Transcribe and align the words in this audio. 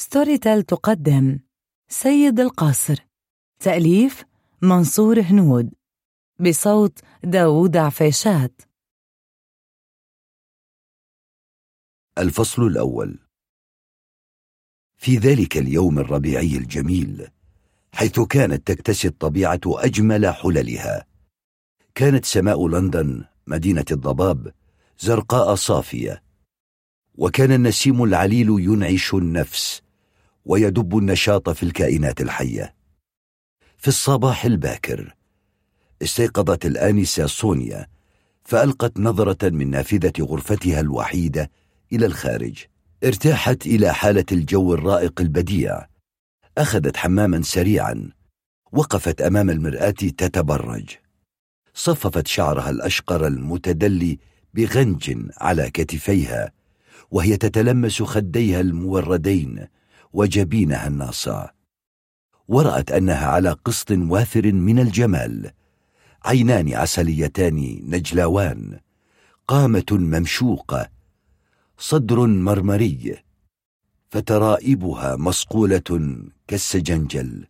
Storytel 0.00 0.62
تقدم 0.62 1.38
سيد 1.88 2.40
القصر 2.40 2.96
تأليف 3.58 4.24
منصور 4.62 5.20
هنود. 5.20 5.70
بصوت 6.40 6.98
داوود 7.24 7.76
عفيشات. 7.76 8.62
الفصل 12.18 12.62
الأول. 12.62 13.18
في 14.96 15.16
ذلك 15.16 15.56
اليوم 15.56 15.98
الربيعي 15.98 16.56
الجميل 16.56 17.28
حيث 17.92 18.20
كانت 18.20 18.66
تكتسي 18.66 19.08
الطبيعة 19.08 19.60
أجمل 19.66 20.26
حللها. 20.26 21.06
كانت 21.94 22.24
سماء 22.24 22.68
لندن 22.68 23.24
مدينة 23.46 23.84
الضباب 23.90 24.54
زرقاء 24.98 25.54
صافية. 25.54 26.22
وكان 27.14 27.52
النسيم 27.52 28.04
العليل 28.04 28.48
ينعش 28.48 29.14
النفس. 29.14 29.89
ويدب 30.44 30.98
النشاط 30.98 31.50
في 31.50 31.62
الكائنات 31.62 32.20
الحية. 32.20 32.74
في 33.76 33.88
الصباح 33.88 34.44
الباكر 34.44 35.14
استيقظت 36.02 36.66
الآنسة 36.66 37.26
سونيا 37.26 37.86
فألقت 38.44 39.00
نظرة 39.00 39.48
من 39.48 39.70
نافذة 39.70 40.12
غرفتها 40.20 40.80
الوحيدة 40.80 41.50
إلى 41.92 42.06
الخارج. 42.06 42.64
ارتاحت 43.04 43.66
إلى 43.66 43.94
حالة 43.94 44.24
الجو 44.32 44.74
الرائق 44.74 45.20
البديع. 45.20 45.86
أخذت 46.58 46.96
حماما 46.96 47.42
سريعا. 47.42 48.10
وقفت 48.72 49.20
أمام 49.20 49.50
المرآة 49.50 49.90
تتبرج. 49.90 50.88
صففت 51.74 52.26
شعرها 52.26 52.70
الأشقر 52.70 53.26
المتدلي 53.26 54.18
بغنج 54.54 55.28
على 55.36 55.70
كتفيها 55.70 56.52
وهي 57.10 57.36
تتلمس 57.36 58.02
خديها 58.02 58.60
الموردين. 58.60 59.66
وجبينها 60.12 60.86
الناصع 60.86 61.50
ورأت 62.48 62.92
أنها 62.92 63.26
على 63.26 63.50
قسط 63.50 63.90
واثر 63.90 64.52
من 64.52 64.78
الجمال. 64.78 65.50
عينان 66.24 66.74
عسليتان 66.74 67.80
نجلاوان. 67.84 68.80
قامة 69.48 69.86
ممشوقة 69.90 70.90
صدر 71.78 72.26
مرمري. 72.26 73.16
فترائبها 74.08 75.16
مصقولة 75.16 76.18
كالسجنجل. 76.48 77.46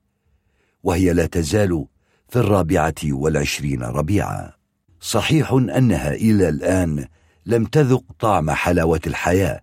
وهي 0.83 1.12
لا 1.12 1.27
تزال 1.27 1.86
في 2.28 2.36
الرابعة 2.36 2.94
والعشرين 3.05 3.83
ربيعا. 3.83 4.53
صحيح 5.00 5.53
أنها 5.53 6.12
إلى 6.12 6.48
الآن 6.48 7.06
لم 7.47 7.64
تذق 7.64 8.05
طعم 8.19 8.50
حلاوة 8.50 9.00
الحياة. 9.06 9.61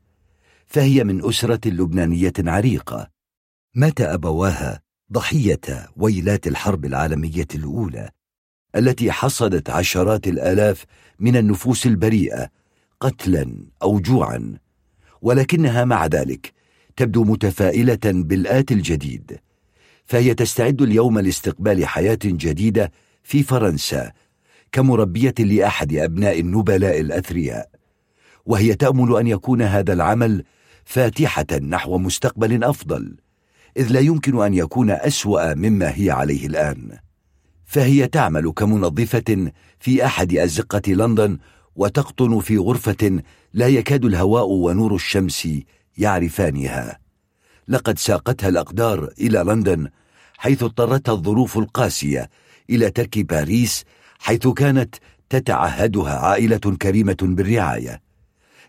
فهي 0.68 1.04
من 1.04 1.26
أسرة 1.26 1.60
لبنانية 1.66 2.34
عريقة. 2.40 3.10
مات 3.76 4.02
أبواها 4.02 4.82
ضحية 5.14 5.90
ويلات 5.96 6.48
الحرب 6.48 6.86
العالمية 6.86 7.48
الأولى 7.56 8.09
التي 8.76 9.12
حصدت 9.12 9.70
عشرات 9.70 10.28
الآلاف 10.28 10.86
من 11.20 11.38
النفوس 11.38 11.86
البريئة 11.86 12.50
قتلا 13.00 13.66
أو 13.82 14.00
جوعا. 14.00 14.58
ولكنها 15.22 15.86
مع 15.86 16.06
ذلك 16.06 16.54
تبدو 16.96 17.24
متفائلة 17.24 18.00
بالآت 18.06 18.72
الجديد 18.72 19.40
فهي 20.06 20.34
تستعد 20.34 20.81
اليوم 20.81 21.20
لاستقبال 21.20 21.86
حياة 21.86 22.20
جديدة 22.24 22.92
في 23.24 23.44
فرنسا 23.44 24.12
كمربية 24.72 25.34
لأحد 25.40 25.94
أبناء 25.94 26.40
النبلاء 26.40 27.00
الأثرياء. 27.00 27.70
وهي 28.46 28.76
تأمل 28.76 29.18
أن 29.18 29.28
يكون 29.28 29.62
هذا 29.62 29.94
العمل 29.94 30.44
فاتحة 30.88 31.46
نحو 31.62 31.98
مستقبل 31.98 32.64
أفضل 32.64 33.18
إذ 33.78 33.88
لا 33.92 34.00
يمكن 34.00 34.42
أن 34.42 34.54
يكون 34.54 34.92
أسوأ 34.92 35.54
مما 35.54 35.92
هي 35.96 36.12
عليه 36.12 36.48
الآن. 36.48 36.98
فهي 37.66 38.08
تعمل 38.08 38.52
كمنظفة 38.52 39.52
في 39.80 40.06
أحد 40.06 40.34
أزقة 40.34 40.92
لندن 40.92 41.38
وتقطن 41.76 42.40
في 42.40 42.58
غرفة 42.58 43.22
لا 43.53 43.68
يكاد 43.68 44.06
الهواء 44.06 44.46
ونور 44.46 44.96
الشمس 44.96 45.47
يعرفانها. 45.97 47.00
لقد 47.68 48.00
ساقتها 48.00 48.50
الأقدار 48.50 49.09
إلى 49.20 49.40
لندن 49.40 49.90
حيث 50.38 50.64
اضطرتها 50.64 51.14
الظروف 51.14 51.58
القاسية 51.58 52.30
إلى 52.70 52.90
ترك 52.90 53.20
باريس 53.20 53.84
حيث 54.20 54.47
كانت 54.47 54.96
تتعهدها 55.30 56.20
عائلة 56.20 56.58
كريمة 56.58 57.18
بالرعاية. 57.22 58.02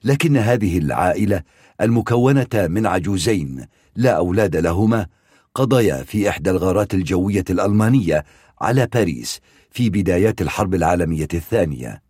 لكن 0.04 0.36
هذه 0.36 0.78
العائلة 0.78 1.42
المكونة 1.80 2.48
من 2.54 2.86
عجوزين 2.86 3.66
لا 3.96 4.10
أولاد 4.10 4.56
لهما 4.56 5.06
قضيا 5.54 6.02
في 6.02 6.28
إحدى 6.28 6.50
الغارات 6.50 6.94
الجوية 6.94 7.44
الألمانية 7.50 8.24
على 8.60 8.86
باريس 8.86 9.40
في 9.70 9.90
بدايات 9.90 10.42
الحرب 10.42 10.74
العالمية 10.74 11.28
الثانية. 11.34 12.02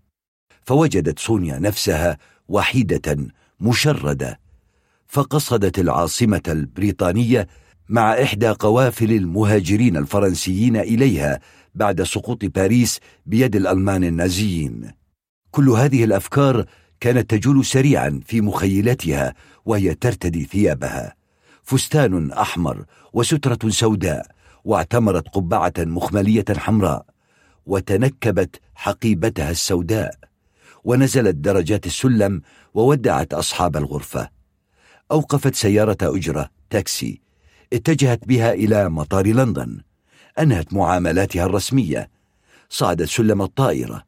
فوجدت 0.62 1.19
سونيا 1.19 1.59
نفسها 1.59 2.19
وحيدة 2.49 3.17
مشردة 3.61 4.41
فقصدت 5.06 5.79
العاصمة 5.79 6.43
البريطانية 6.49 7.49
مع 7.89 8.23
إحدى 8.23 8.49
قوافل 8.49 9.12
المهاجرين 9.12 9.97
الفرنسيين 9.97 10.77
إليها 10.77 11.41
بعد 11.75 12.03
سقوط 12.03 12.45
باريس 12.45 13.00
بيد 13.27 13.56
الألمان 13.56 14.05
النازيين. 14.05 14.91
كل 15.50 15.69
هذه 15.69 16.05
الأفكار 16.05 16.65
كانت 17.01 17.31
تجول 17.31 17.65
سريعا 17.65 18.21
في 18.27 18.41
مخيلتها 18.41 19.35
وهي 19.65 19.95
ترتدي 19.95 20.45
ثيابها. 20.45 21.15
فستان 21.63 22.33
أحمر 22.33 22.85
وسترة 23.13 23.69
سوداء 23.69 24.27
واعتمرت 24.65 25.29
قبعة 25.29 25.73
مخملية 25.79 26.45
حمراء 26.57 27.07
وتنكبت 27.67 28.61
حقيبتها 28.75 29.51
السوداء 29.51 30.15
ونزلت 30.85 31.35
درجات 31.35 31.87
السلم 31.87 32.43
وودعت 32.75 33.35
أصحاب 33.35 33.77
الغرفة. 33.77 34.29
أوقفت 35.11 35.55
سيارة 35.55 35.97
أجرة 36.03 36.51
تاكسي 36.71 37.21
اتجهت 37.73 38.29
بها 38.29 38.53
إلى 38.53 38.89
مطار 38.89 39.27
لندن. 39.27 39.81
أنهت 40.39 40.73
معاملاتها 40.73 41.45
الرسمية. 41.47 42.11
صعدت 42.69 43.09
سلم 43.09 43.43
الطائرة. 43.43 44.03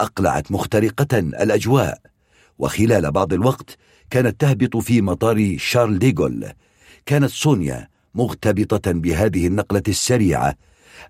أقلعت 0.00 0.52
مخترقة 0.52 1.18
الأجواء. 1.18 2.09
وخلال 2.60 3.10
بعض 3.10 3.32
الوقت 3.32 3.76
كانت 4.10 4.40
تهبط 4.40 4.76
في 4.76 5.02
مطار 5.02 5.56
شارل 5.58 5.98
ديغول. 5.98 6.46
كانت 7.06 7.30
سونيا 7.30 7.88
مغتبطة 8.14 8.92
بهذه 8.92 9.46
النقلة 9.46 9.82
السريعة 9.88 10.54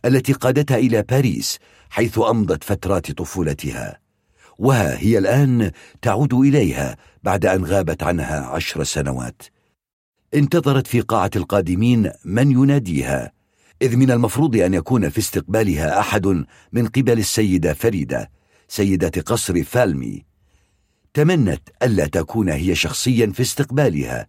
التي 0.05 0.33
قادتها 0.33 0.77
إلى 0.77 1.03
باريس 1.03 1.59
حيث 1.91 2.19
أمضت 2.19 2.65
فترات 2.65 3.13
طفولتها. 3.13 3.99
وها 4.59 4.99
هي 4.99 5.19
الآن 5.19 5.71
تعود 6.03 6.35
إليها 6.35 6.97
بعد 7.23 7.47
أن 7.47 7.65
غابت 7.65 8.03
عنها 8.03 8.41
عشر 8.47 8.85
سنوات. 8.85 9.43
انتظرت 10.35 10.87
في 10.87 11.01
قاعة 11.01 11.31
القادمين 11.37 12.11
من 12.25 12.51
يناديها 12.51 13.33
إذ 13.83 13.97
من 13.97 14.11
المفروض 14.11 14.57
أن 14.57 14.75
يكون 14.75 15.09
في 15.09 15.19
استقبالها 15.19 16.01
أحد 16.01 16.27
من 16.73 16.87
قبل 16.87 17.19
السيدة 17.19 17.75
فريدة 17.75 18.31
سيدة 18.69 19.23
قصر 19.27 19.63
فالمي. 19.63 20.30
تمنت 21.15 21.69
ألا 21.83 22.07
تكون 22.07 22.49
هي 22.49 22.75
شخصيا 22.75 23.27
في 23.27 23.43
استقبالها 23.43 24.27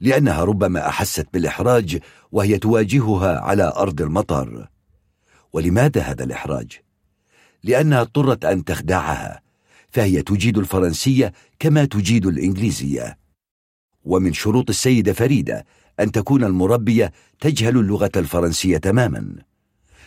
لأنها 0.00 0.44
ربما 0.44 0.88
أحست 0.88 1.26
بالإحراج 1.32 1.98
وهي 2.32 2.58
تواجهها 2.58 3.40
على 3.40 3.72
أرض 3.76 4.02
المطر. 4.02 4.68
ولماذا 5.52 6.00
هذا 6.00 6.24
الإحراج؟ 6.24 6.72
لأنها 7.64 8.00
اضطرت 8.00 8.44
أن 8.44 8.64
تخدعها 8.64 9.42
فهي 9.90 10.22
تجيد 10.22 10.58
الفرنسية 10.58 11.32
كما 11.58 11.84
تجيد 11.84 12.26
الإنجليزية. 12.26 13.18
ومن 14.04 14.32
شروط 14.32 14.68
السيدة 14.68 15.12
فريدة 15.12 15.66
أن 16.00 16.12
تكون 16.12 16.44
المربية 16.44 17.12
تجهل 17.40 17.78
اللغة 17.78 18.10
الفرنسية 18.16 18.76
تماما. 18.76 19.36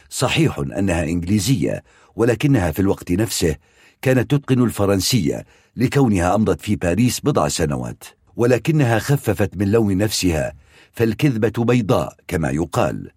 صحيح 0.10 0.60
أنها 0.60 1.04
إنجليزية 1.04 1.84
ولكنها 2.16 2.72
في 2.72 2.80
الوقت 2.80 3.12
نفسه 3.12 3.56
كانت 4.02 4.32
تتقن 4.32 4.64
الفرنسية 4.64 5.46
لكونها 5.76 6.36
أمضت 6.36 6.62
في 6.62 6.76
باريس 6.76 7.20
بضع 7.20 7.48
سنوات 7.48 8.04
ولكنها 8.36 9.00
خففت 9.00 9.58
من 9.58 9.72
لون 9.72 9.98
نفسها 9.98 10.54
فالكذبة 10.92 11.66
بيضاء 11.66 12.16
كما 12.28 12.50
يقال 12.50 13.12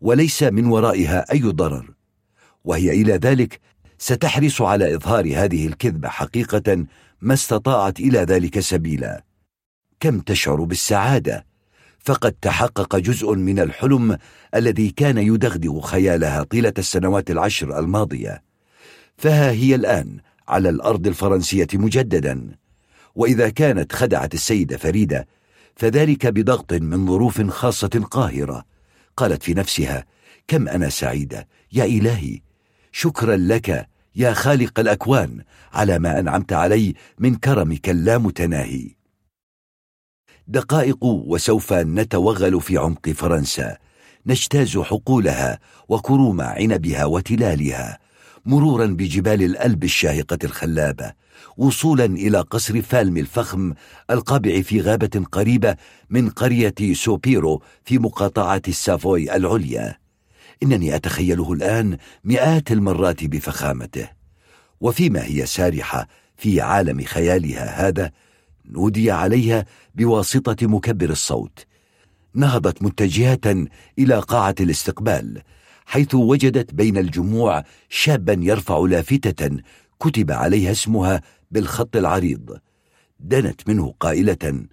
وليس 0.00 0.42
من 0.42 0.66
ورائها 0.66 1.32
أي 1.32 1.42
ضرر. 1.42 1.90
وهي 2.64 2.90
إلى 2.90 3.12
ذلك 3.12 3.60
ستحرص 3.98 4.62
على 4.62 4.94
إظهار 4.94 5.24
هذه 5.36 5.66
الكذبة 5.66 6.08
حقيقة 6.08 6.86
ما 7.20 7.34
استطاعت 7.34 8.00
إلى 8.00 8.18
ذلك 8.18 8.60
سبيلا. 8.60 9.24
كم 10.00 10.20
تشعر 10.20 10.64
بالسعادة؟ 10.64 11.46
فقد 11.98 12.32
تحقق 12.32 12.96
جزء 12.96 13.34
من 13.34 13.58
الحلم 13.58 14.18
الذي 14.54 14.90
كان 14.90 15.18
يدغدغ 15.18 15.80
خيالها 15.80 16.42
طيلة 16.42 16.72
السنوات 16.78 17.30
العشر 17.30 17.78
الماضية. 17.78 18.42
فها 19.16 19.50
هي 19.50 19.74
الآن 19.74 20.18
على 20.50 20.68
الأرض 20.68 21.06
الفرنسية 21.06 21.68
مجددا. 21.74 22.56
وإذا 23.14 23.48
كانت 23.48 23.92
خدعت 23.92 24.34
السيدة 24.34 24.76
فريدة 24.76 25.26
فذلك 25.76 26.26
بضغط 26.26 26.72
من 26.72 27.06
ظروف 27.06 27.42
خاصة 27.42 28.06
قاهرة. 28.10 28.64
قالت 29.16 29.42
في 29.42 29.54
نفسها 29.54 30.04
كم 30.48 30.68
أنا 30.68 30.88
سعيدة 30.88 31.48
يا 31.72 31.84
إلهي! 31.84 32.40
شكرا 32.92 33.36
لك 33.36 33.88
يا 34.16 34.32
خالق 34.32 34.80
الأكوان 34.80 35.44
على 35.72 35.98
ما 35.98 36.18
أنعمت 36.18 36.52
علي 36.52 36.94
من 37.18 37.34
كرمك 37.34 37.90
اللامتناهي 37.90 39.00
دقائق 40.50 41.04
وسوف 41.04 41.72
نتوغل 41.72 42.60
في 42.60 42.76
عمق 42.78 43.08
فرنسا. 43.10 43.76
نجتاز 44.26 44.78
حقولها 44.78 45.58
وكروم 45.88 46.40
عنبها 46.40 47.04
وتلالها. 47.04 47.98
مرورا 48.46 48.86
بجبال 48.86 49.42
الألب 49.42 49.84
الشاهقة 49.84 50.38
الخلابة 50.44 51.12
وصولا 51.56 52.04
إلى 52.04 52.40
قصر 52.40 52.82
فالم 52.82 53.16
الفخم 53.16 53.74
القابع 54.10 54.62
في 54.62 54.80
غابة 54.80 55.24
قريبة 55.32 55.76
من 56.10 56.30
قرية 56.30 56.74
سوبيرو 56.92 57.62
في 57.84 57.98
مقاطعة 57.98 58.62
السافوي 58.68 59.36
العليا. 59.36 59.98
إنني 60.62 60.96
أتخيله 60.96 61.52
الآن 61.52 61.96
مئات 62.24 62.72
المرات 62.72 63.24
بفخامته. 63.24 64.08
وفيما 64.80 65.24
هي 65.24 65.46
سارحة 65.46 66.08
في 66.36 66.60
عالم 66.60 67.04
خيالها 67.04 67.88
هذا 67.88 68.10
نودي 68.70 69.10
عليها 69.10 69.64
بواسطة 69.94 70.66
مكبر 70.66 71.10
الصوت. 71.10 71.66
نهضت 72.34 72.82
متجهة 72.82 73.66
إلى 73.98 74.18
قاعة 74.18 74.54
الاستقبال 74.60 75.42
حيث 75.90 76.14
وجدت 76.14 76.74
بين 76.74 76.98
الجموع 76.98 77.64
شابا 77.88 78.36
يرفع 78.40 78.78
لافتة 78.78 79.62
كتب 80.00 80.30
عليها 80.30 80.70
اسمها 80.70 81.22
بالخط 81.50 81.96
العريض. 81.96 82.58
دنت 83.20 83.68
منه 83.68 83.94
قائلة 84.00 84.66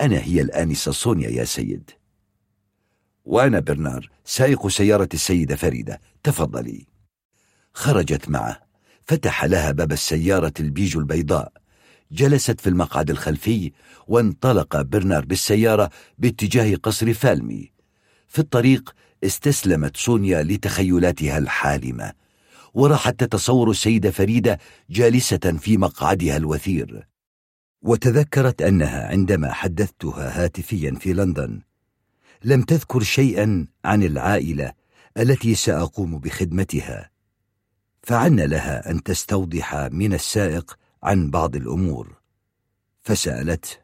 أنا 0.00 0.18
هي 0.18 0.40
الآنسة 0.40 0.92
سونيا 0.92 1.28
يا 1.28 1.44
سيد. 1.44 1.90
وأنا 3.24 3.60
برنار 3.60 4.10
سائق 4.24 4.68
سيارة 4.68 5.08
السيدة 5.14 5.56
فريدة 5.56 6.00
تفضلي. 6.22 6.86
خرجت 7.74 8.28
معه 8.28 8.60
فتح 9.02 9.44
لها 9.44 9.70
باب 9.70 9.92
السيارة 9.92 10.54
البيج 10.60 10.96
البيضاء. 10.96 11.52
جلست 12.10 12.60
في 12.60 12.68
المقعد 12.68 13.10
الخلفي 13.10 13.72
وانطلق 14.08 14.82
برنار 14.82 15.24
بالسيارة 15.24 15.90
باتجاه 16.18 16.74
قصر 16.74 17.14
فالمي. 17.14 17.72
في 18.28 18.38
الطريق 18.38 18.94
استسلمت 19.24 19.96
سونيا 19.96 20.42
لتخيلاتها 20.42 21.38
الحالمة 21.38 22.12
وراحت 22.74 23.24
تتصور 23.24 23.70
السيدة 23.70 24.10
فريدة 24.10 24.58
جالسة 24.90 25.58
في 25.60 25.76
مقعدها 25.76 26.36
الوثير 26.36 27.08
وتذكرت 27.82 28.62
أنها 28.62 29.06
عندما 29.06 29.52
حدثتها 29.52 30.44
هاتفيا 30.44 30.94
في 31.00 31.12
لندن 31.12 31.60
لم 32.44 32.62
تذكر 32.62 33.02
شيئا 33.02 33.66
عن 33.84 34.02
العائلة 34.02 34.72
التي 35.16 35.54
سأقوم 35.54 36.18
بخدمتها 36.18 37.10
فعن 38.02 38.40
لها 38.40 38.90
أن 38.90 39.02
تستوضح 39.02 39.74
من 39.74 40.14
السائق 40.14 40.78
عن 41.02 41.30
بعض 41.30 41.56
الأمور 41.56 42.16
فسألته 43.02 43.81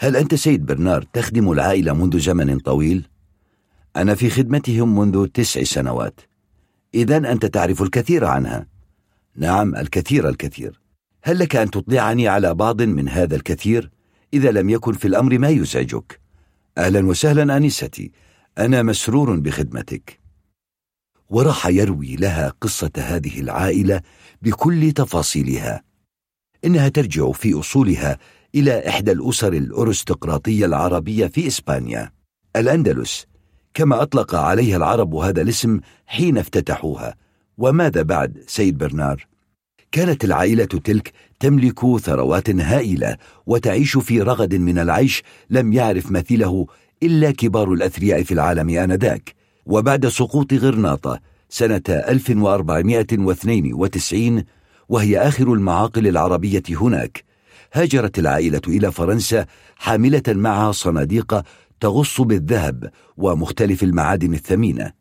هل 0.00 0.16
أنت 0.16 0.34
سيد 0.34 0.66
برنارد 0.66 1.06
تخدم 1.12 1.52
العائلة 1.52 1.92
منذ 1.92 2.18
زمن 2.18 2.58
طويل؟ 2.58 3.08
أنا 3.96 4.14
في 4.14 4.30
خدمتهم 4.30 4.98
منذ 4.98 5.26
تسع 5.26 5.62
سنوات. 5.62 6.20
إذا 6.94 7.16
أنت 7.16 7.46
تعرف 7.46 7.82
الكثير 7.82 8.24
عنها. 8.24 8.66
نعم 9.36 9.76
الكثير 9.76 10.28
الكثير. 10.28 10.80
هل 11.22 11.38
لك 11.38 11.56
أن 11.56 11.70
تطلعني 11.70 12.28
على 12.28 12.54
بعض 12.54 12.82
من 12.82 13.08
هذا 13.08 13.36
الكثير؟ 13.36 13.90
إذا 14.34 14.50
لم 14.50 14.70
يكن 14.70 14.92
في 14.92 15.08
الأمر 15.08 15.38
ما 15.38 15.48
يزعجك. 15.48 16.20
أهلا 16.78 17.06
وسهلا 17.06 17.56
آنستي. 17.56 18.12
أنا 18.58 18.82
مسرور 18.82 19.36
بخدمتك. 19.36 20.20
وراح 21.30 21.66
يروي 21.66 22.16
لها 22.16 22.54
قصة 22.60 22.90
هذه 22.96 23.40
العائلة 23.40 24.00
بكل 24.42 24.92
تفاصيلها. 24.92 25.82
إنها 26.64 26.88
ترجع 26.88 27.32
في 27.32 27.60
أصولها 27.60 28.18
إلى 28.54 28.88
إحدى 28.88 29.12
الأسر 29.12 29.52
الأرستقراطية 29.52 30.66
العربية 30.66 31.26
في 31.26 31.46
إسبانيا 31.46 32.12
الأندلس. 32.56 33.26
كما 33.74 34.02
أطلق 34.02 34.34
عليها 34.34 34.76
العرب 34.76 35.14
هذا 35.14 35.42
الاسم 35.42 35.80
حين 36.06 36.38
افتتحوها. 36.38 37.14
وماذا 37.58 38.02
بعد 38.02 38.42
سيد 38.46 38.78
برنار؟ 38.78 39.26
كانت 39.92 40.24
العائلة 40.24 40.64
تلك 40.64 41.12
تملك 41.40 41.96
ثروات 41.96 42.50
هائلة 42.50 43.16
وتعيش 43.46 43.98
في 43.98 44.22
رغد 44.22 44.54
من 44.54 44.78
العيش 44.78 45.22
لم 45.50 45.72
يعرف 45.72 46.10
مثيله 46.10 46.66
إلا 47.02 47.30
كبار 47.30 47.72
الأثرياء 47.72 48.22
في 48.22 48.34
العالم 48.34 48.70
آنذاك. 48.70 49.34
وبعد 49.66 50.08
سقوط 50.08 50.54
غرناطة 50.54 51.20
سنة 51.48 51.82
1492 51.88 54.44
وهي 54.88 55.18
آخر 55.18 55.52
المعاقل 55.52 56.06
العربية 56.06 56.62
هناك 56.70 57.27
هاجرت 57.72 58.18
العائلة 58.18 58.60
إلى 58.68 58.92
فرنسا 58.92 59.46
حاملة 59.76 60.22
معها 60.28 60.72
صناديق 60.72 61.42
تغص 61.80 62.20
بالذهب 62.20 62.90
ومختلف 63.16 63.82
المعادن 63.82 64.34
الثمينة 64.34 64.92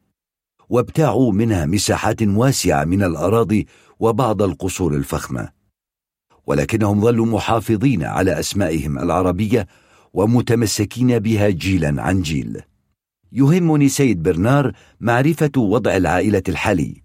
وابتاعوا 0.69 1.31
منها 1.31 1.65
مساحات 1.65 2.21
واسعة 2.21 2.83
من 2.83 3.03
الأراضي 3.03 3.67
وبعض 3.99 4.41
القصور 4.41 4.95
الفخمة. 4.95 5.49
ولكنهم 6.47 7.01
ظلوا 7.01 7.25
محافظين 7.25 8.03
على 8.03 8.39
أسمائهم 8.39 8.99
العربية 8.99 9.67
ومتمسكين 10.13 11.19
بها 11.19 11.49
جيلا 11.49 12.01
عن 12.01 12.21
جيل. 12.21 12.61
يهمني 13.31 13.89
سيد 13.89 14.23
برنار 14.23 14.71
معرفة 14.99 15.51
وضع 15.57 15.95
العائلة 15.97 16.43
الحالي. 16.49 17.01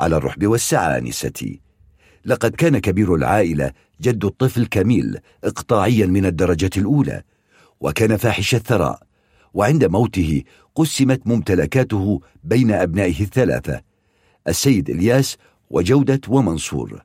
على 0.00 0.16
الرحب 0.16 0.46
والسعة 0.46 0.98
أنستي 0.98 1.63
لقد 2.24 2.54
كان 2.54 2.78
كبير 2.78 3.14
العائلة 3.14 3.72
جد 4.00 4.24
الطفل 4.24 4.66
كميل 4.66 5.18
إقطاعيا 5.44 6.06
من 6.06 6.26
الدرجة 6.26 6.70
الأولى 6.76 7.22
وكان 7.80 8.16
فاحش 8.16 8.54
الثراء 8.54 9.02
وعند 9.54 9.84
موته 9.84 10.42
قسمت 10.74 11.26
ممتلكاته 11.26 12.20
بين 12.44 12.70
أبنائه 12.72 13.20
الثلاثة 13.20 13.80
السيد 14.48 14.90
إلياس 14.90 15.36
وجودة 15.70 16.20
ومنصور. 16.28 17.02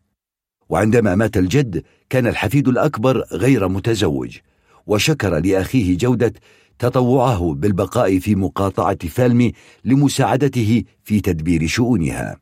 وعندما 0.69 1.15
مات 1.15 1.37
الجد 1.37 1.83
كان 2.09 2.27
الحفيد 2.27 2.67
الأكبر 2.67 3.23
غير 3.31 3.67
متزوج 3.67 4.37
وشكر 4.87 5.39
لأخيه 5.39 5.97
جودة 5.97 6.33
تطوعه 6.79 7.53
بالبقاء 7.53 8.19
في 8.19 8.35
مقاطعة 8.35 9.07
فالمي 9.07 9.53
لمساعدته 9.85 10.83
في 11.03 11.19
تدبير 11.21 11.67
شؤونها. 11.67 12.37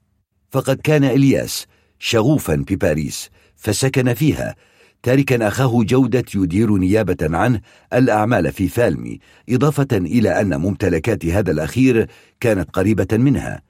فقد 0.52 0.78
كان 0.82 1.04
إلياس 1.04 1.66
شغوفا 2.00 2.56
بباريس 2.56 3.30
فسكن 3.56 4.14
فيها. 4.14 4.56
تاركا 5.04 5.48
أخاه 5.48 5.84
جودة 5.84 6.26
يدير 6.36 6.78
نيابة 6.78 7.18
عنه 7.22 7.62
الأعمال 7.94 8.52
في 8.52 8.68
فالمي 8.68 9.20
إضافة 9.50 9.88
إلى 9.94 10.42
أن 10.42 10.62
ممتلكات 10.62 11.26
هذا 11.26 11.52
الأخير 11.52 12.08
كانت 12.40 12.70
قريبة 12.70 13.08
منها. 13.12 13.62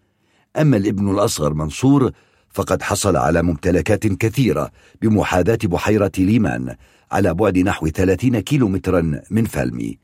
أما 0.57 0.77
الابن 0.77 1.11
الأصغر 1.11 1.53
منصور 1.53 2.11
فقد 2.49 2.81
حصل 2.81 3.15
على 3.15 3.41
ممتلكات 3.41 4.07
كثيرة 4.07 4.71
بمحاذاة 5.01 5.59
بحيرة 5.63 6.11
ليمان 6.17 6.75
على 7.11 7.33
بعد 7.33 7.57
نحو 7.57 7.87
30 7.87 8.39
كيلومترا 8.39 9.21
من 9.31 9.45
فالمي. 9.45 9.97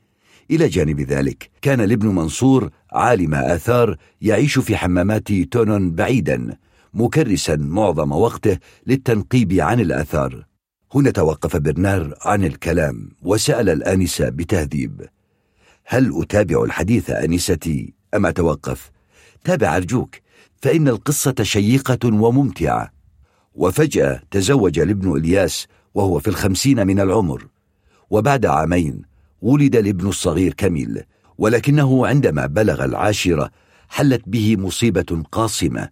إلى 0.50 0.68
جانب 0.68 1.00
ذلك 1.00 1.50
كان 1.62 1.80
الابن 1.80 2.08
منصور 2.08 2.70
عالم 2.92 3.34
آثار 3.34 3.96
يعيش 4.20 4.58
في 4.58 4.76
حمامات 4.76 5.32
تونون 5.32 5.90
بعيدا. 5.94 6.56
مكرسا 6.94 7.56
معظم 7.56 8.12
وقته 8.12 8.58
للتنقيب 8.86 9.52
عن 9.52 9.80
الآثار. 9.80 10.46
هنا 10.94 11.10
توقف 11.10 11.56
برنار 11.56 12.14
عن 12.22 12.44
الكلام 12.44 13.10
وسأل 13.22 13.68
الآنسة 13.68 14.28
بتهذيب. 14.28 15.06
هل 15.84 16.22
أتابع 16.22 16.64
الحديث 16.64 17.10
آنستي 17.10 17.94
أم 18.14 18.26
أتوقف؟ 18.26 18.90
تابع 19.44 19.76
أرجوك 19.76 20.14
فإن 20.62 20.88
القصة 20.88 21.34
شيقة 21.42 21.98
وممتعة. 22.04 22.92
وفجأة 23.54 24.22
تزوج 24.30 24.78
الابن 24.78 25.16
إلياس 25.16 25.66
وهو 25.94 26.18
في 26.18 26.28
الخمسين 26.28 26.86
من 26.86 27.00
العمر. 27.00 27.46
وبعد 28.10 28.46
عامين 28.46 29.02
ولد 29.42 29.76
الابن 29.76 30.08
الصغير 30.08 30.54
كميل 30.54 31.02
ولكنه 31.38 32.06
عندما 32.06 32.46
بلغ 32.46 32.84
العاشرة 32.84 33.50
حلت 33.88 34.22
به 34.26 34.56
مصيبة 34.56 35.22
قاصمة. 35.32 35.88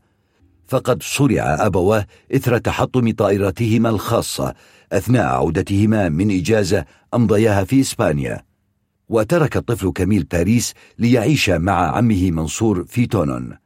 فقد 0.72 1.02
صرع 1.02 1.66
أبواه 1.66 2.06
إثر 2.34 2.58
تحطم 2.58 3.10
طائرتهما 3.10 3.88
الخاصة 3.88 4.54
أثناء 4.92 5.24
عودتهما 5.24 6.08
من 6.08 6.30
إجازة 6.30 6.84
أمضياها 7.14 7.64
في 7.64 7.80
إسبانيا. 7.80 8.42
وترك 9.08 9.56
الطفل 9.56 9.92
كميل 9.92 10.24
باريس 10.24 10.74
ليعيش 10.98 11.50
مع 11.50 11.96
عمه 11.96 12.30
منصور 12.30 12.84
في 12.84 13.06
تونون. 13.06 13.56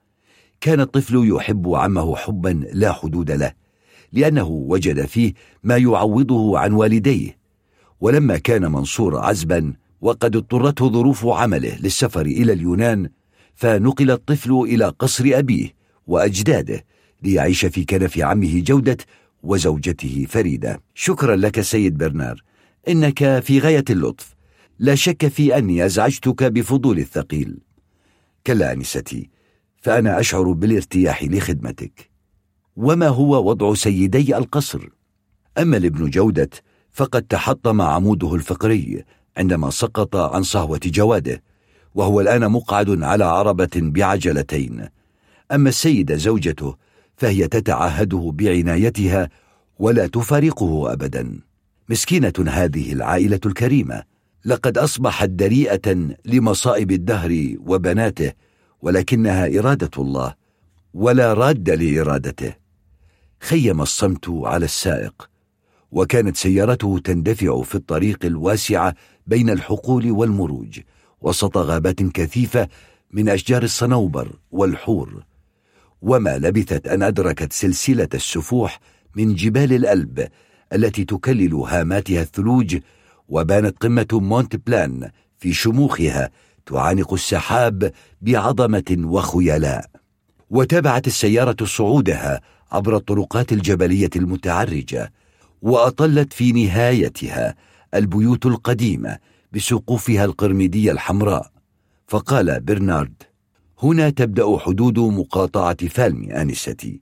كان 0.61 0.81
الطفل 0.81 1.33
يحب 1.35 1.75
عمه 1.75 2.17
حبا 2.17 2.65
لا 2.73 2.93
حدود 2.93 3.31
له 3.31 3.53
لأنه 4.13 4.49
وجد 4.49 5.05
فيه 5.05 5.33
ما 5.63 5.77
يعوضه 5.77 6.59
عن 6.59 6.73
والديه. 6.73 7.39
ولما 8.01 8.39
كان 8.39 8.73
منصور 8.73 9.19
عزبا 9.19 9.73
وقد 10.01 10.37
اضطرته 10.37 10.91
ظروف 10.91 11.27
عمله 11.27 11.77
للسفر 11.81 12.27
إلى 12.27 12.53
اليونان 12.53 13.09
فنقل 13.55 14.11
الطفل 14.11 14.53
إلى 14.53 14.85
قصر 14.85 15.25
أبيه 15.27 15.77
وأجداده 16.07 16.85
ليعيش 17.23 17.67
في 17.67 17.85
كنف 17.85 18.19
عمه 18.19 18.61
جودة 18.61 18.97
وزوجته 19.43 20.27
فريدة. 20.29 20.81
شكرا 20.95 21.37
لك 21.37 21.61
سيد 21.61 21.99
برنار. 21.99 22.43
إنك 22.89 23.39
في 23.39 23.59
غاية 23.59 23.85
اللطف. 23.91 24.35
لا 24.79 24.95
شك 24.95 25.29
في 25.29 25.59
أني 25.59 25.85
أزعجتك 25.87 26.45
بفضول 26.45 26.99
الثقيل. 26.99 27.59
كلا 28.47 28.73
أنستي 28.73 29.31
فأنا 29.77 30.21
أشعر 30.21 30.53
بالارتياح 30.53 31.25
لخدمتك. 31.25 32.11
وما 32.77 33.09
هو 33.09 33.49
وضع 33.49 33.75
سيدي 33.75 34.37
القصر؟ 34.37 34.89
أما 35.59 35.77
الابن 35.77 36.11
جودة 36.11 36.51
فقد 36.91 37.23
تحطم 37.23 37.81
عموده 37.81 38.35
الفقري 38.35 39.05
عندما 39.37 39.71
سقط 39.71 40.17
عن 40.17 40.43
صهوة 40.43 40.81
جواده 40.85 41.43
وهو 41.95 42.21
الآن 42.21 42.51
مقعد 42.51 43.03
على 43.03 43.25
عربة 43.25 43.71
بعجلتين. 43.75 44.89
أما 45.53 45.69
السيدة 45.69 46.17
زوجته 46.17 46.77
فهي 47.17 47.49
تتعهده 47.49 48.33
بعنايتها 48.35 49.29
ولا 49.79 50.07
تفارقه 50.07 50.93
أبدا. 50.93 51.41
مسكينة 51.89 52.33
هذه 52.49 52.93
العائلة 52.93 53.41
الكريمة. 53.47 54.03
لقد 54.45 54.79
أصبحت 54.79 55.29
دريئة 55.29 56.15
لمصائب 56.25 56.91
الدهر 56.91 57.55
وبناته 57.67 58.33
ولكنها 58.83 59.59
إرادة 59.59 59.91
الله 59.99 60.35
ولا 60.95 61.33
راد 61.33 61.71
لإرادته. 61.71 62.55
خيم 63.41 63.83
الصمت 63.83 64.29
على 64.29 64.65
السائق 64.65 65.31
وكانت 65.93 66.37
سيارته 66.37 66.99
تندفع 67.05 67.63
في 67.63 67.75
الطريق 67.75 68.25
الواسعة 68.25 68.95
بين 69.27 69.51
الحقول 69.51 70.11
والمروج 70.11 70.81
وسط 71.21 71.57
غابات 71.57 72.03
كثيفة 72.03 72.69
من 73.11 73.29
أشجار 73.29 73.63
الصنوبر 73.63 74.29
والحور. 74.51 75.25
وما 76.03 76.39
لبثت 76.39 76.87
أن 76.87 77.03
أدركت 77.03 77.53
سلسلة 77.53 78.09
السفوح 78.15 78.81
من 79.17 79.35
جبال 79.35 79.73
الألب 79.73 80.29
التي 80.73 81.05
تكلل 81.05 81.55
هاماتها 81.55 82.23
الثلوج 82.23 82.79
وبانت 83.29 83.79
قمة 83.79 84.07
مونت 84.13 84.57
بلان 84.57 85.11
في 85.39 85.53
شموخها 85.53 86.31
تعانق 86.67 87.13
السحاب 87.13 87.93
بعظمة 88.21 88.97
وخيلاء. 89.05 89.91
وتابعت 90.51 91.07
السيارة 91.07 91.65
صعودها 91.65 92.41
عبر 92.73 92.97
الطرقات 92.97 93.53
الجبلية 93.53 94.11
المتعرجة 94.17 95.13
وأطلت 95.63 96.33
في 96.33 96.53
نهايتها 96.53 97.55
البيوت 97.95 98.47
القديمة 98.47 99.19
بسقوفها 99.53 100.25
القرميدية 100.25 100.93
الحمراء. 100.93 101.51
فقال 102.09 102.61
برنارد 102.61 103.23
هنا 103.83 104.11
تبدأ 104.11 104.59
حدود 104.59 104.99
مقاطعة 104.99 105.87
فالمي 105.89 106.43
آنستي. 106.43 107.01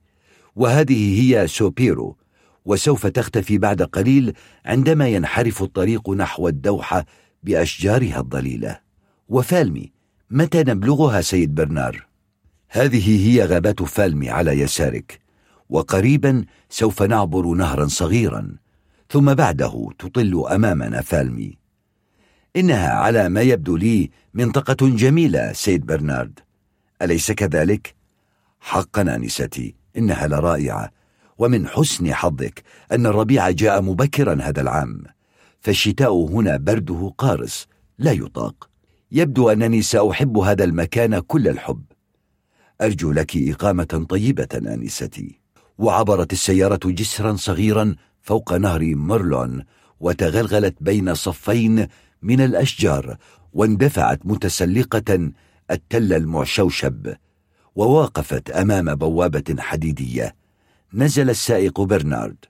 وهذه 0.56 1.20
هي 1.20 1.46
سوبيرو 1.46 2.16
وسوف 2.64 3.06
تختفي 3.06 3.58
بعد 3.58 3.82
قليل 3.82 4.32
عندما 4.66 5.08
ينحرف 5.08 5.62
الطريق 5.62 6.10
نحو 6.10 6.48
الدوحة 6.48 7.06
بأشجارها 7.42 8.20
الضليلة. 8.20 8.80
وفالمي 9.28 9.92
متى 10.30 10.58
نبلغها 10.58 11.20
سيد 11.20 11.54
برنار؟ 11.54 12.06
هذه 12.68 13.28
هي 13.28 13.44
غابات 13.44 13.82
فالمي 13.82 14.30
على 14.30 14.60
يسارك 14.60 15.20
وقريبا 15.68 16.44
سوف 16.70 17.02
نعبر 17.02 17.46
نهرا 17.46 17.86
صغيرا. 17.86 18.56
ثم 19.10 19.34
بعده 19.34 19.88
تطل 19.98 20.44
أمامنا 20.50 21.00
فالمي. 21.00 21.58
إنها 22.56 22.88
على 22.88 23.28
ما 23.28 23.40
يبدو 23.40 23.76
لي 23.76 24.10
منطقة 24.34 24.88
جميلة 24.88 25.52
سيد 25.52 25.86
برنارد. 25.86 26.43
أليس 27.04 27.32
كذلك؟ 27.32 27.94
حقا 28.60 29.02
أنستي 29.02 29.74
إنها 29.96 30.26
لرائعة. 30.26 30.90
ومن 31.38 31.68
حسن 31.68 32.14
حظك 32.14 32.62
أن 32.92 33.06
الربيع 33.06 33.50
جاء 33.50 33.82
مبكرا 33.82 34.42
هذا 34.42 34.60
العام. 34.60 35.04
فالشتاء 35.60 36.26
هنا 36.26 36.56
برده 36.56 37.14
قارس 37.18 37.66
لا 37.98 38.12
يطاق. 38.12 38.68
يبدو 39.12 39.50
أنني 39.50 39.82
سأحب 39.82 40.38
هذا 40.38 40.64
المكان 40.64 41.18
كل 41.18 41.48
الحب. 41.48 41.84
أرجو 42.80 43.12
لك 43.12 43.36
إقامة 43.36 44.06
طيبة 44.08 44.48
آنستي. 44.54 45.40
وعبرت 45.78 46.32
السيارة 46.32 46.80
جسرا 46.84 47.36
صغيرا 47.36 47.94
فوق 48.22 48.52
نهر 48.52 48.94
مرلون 48.94 49.64
وتغلغلت 50.00 50.74
بين 50.80 51.14
صفين 51.14 51.88
من 52.22 52.40
الأشجار 52.40 53.16
واندفعت 53.52 54.20
متسلقة 54.24 55.30
التل 55.70 56.12
المعشوشب 56.12 57.14
ووقفت 57.74 58.50
أمام 58.50 58.94
بوابة 58.94 59.56
حديدية. 59.58 60.34
نزل 60.94 61.30
السائق 61.30 61.80
برنارد. 61.80 62.44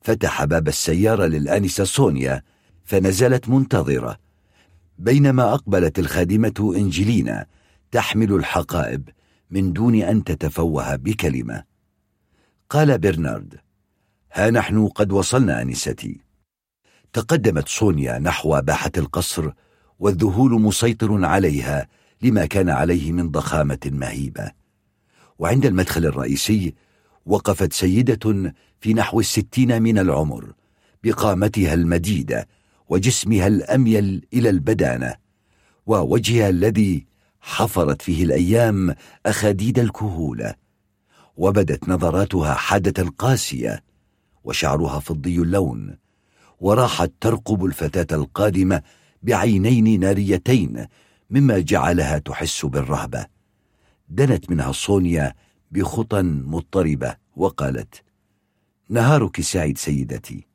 فتح 0.00 0.44
باب 0.44 0.68
السيارة 0.68 1.26
للآنسة 1.26 1.84
سونيا 1.84 2.42
فنزلت 2.84 3.48
منتظرة. 3.48 4.18
بينما 4.98 5.54
أقبلت 5.54 5.98
الخادمة 5.98 6.72
إنجلينا 6.76 7.46
تحمل 7.90 8.32
الحقائب 8.32 9.08
من 9.50 9.72
دون 9.72 9.94
أن 9.94 10.24
تتفوه 10.24 10.96
بكلمة. 10.96 11.64
قال 12.70 12.98
برنارد 12.98 13.54
ها 14.32 14.50
نحن 14.50 14.88
قد 14.88 15.12
وصلنا 15.12 15.62
أنستي. 15.62 16.20
تقدمت 17.12 17.68
سونيا 17.68 18.18
نحو 18.18 18.60
باحة 18.60 18.92
القصر 18.96 19.50
والذهول 19.98 20.62
مسيطر 20.62 21.24
عليها 21.24 21.88
لما 22.22 22.46
كان 22.46 22.68
عليه 22.68 23.12
من 23.12 23.30
ضخامة 23.30 23.78
مهيبة. 23.84 24.52
وعند 25.38 25.66
المدخل 25.66 26.06
الرئيسي 26.06 26.74
وقفت 27.26 27.72
سيدة 27.72 28.52
في 28.80 28.94
نحو 28.94 29.20
الستين 29.20 29.82
من 29.82 29.98
العمر 29.98 30.52
بقامتها 31.04 31.74
المديدة 31.74 32.48
وجسمها 32.88 33.46
الأميل 33.46 34.26
إلى 34.32 34.50
البدانة 34.50 35.14
ووجهها 35.86 36.48
الذي 36.48 37.06
حفرت 37.40 38.02
فيه 38.02 38.24
الأيام 38.24 38.94
أخاديد 39.26 39.78
الكهولة. 39.78 40.54
وبدت 41.36 41.88
نظراتها 41.88 42.54
حادة 42.54 43.10
قاسية 43.18 43.82
وشعرها 44.44 44.98
فضي 44.98 45.36
اللون 45.36 45.96
وراحت 46.60 47.12
ترقب 47.20 47.64
الفتاة 47.64 48.16
القادمة 48.16 48.82
بعينين 49.22 50.00
ناريتين 50.00 50.86
مما 51.30 51.58
جعلها 51.58 52.18
تحس 52.18 52.66
بالرهبة. 52.66 53.26
دنت 54.08 54.50
منها 54.50 54.72
صونيا 54.72 55.34
بخطى 55.70 56.22
مضطربة 56.22 57.16
وقالت 57.36 58.02
نهارك 58.88 59.40
سعيد 59.40 59.78
سيدتي. 59.78 60.46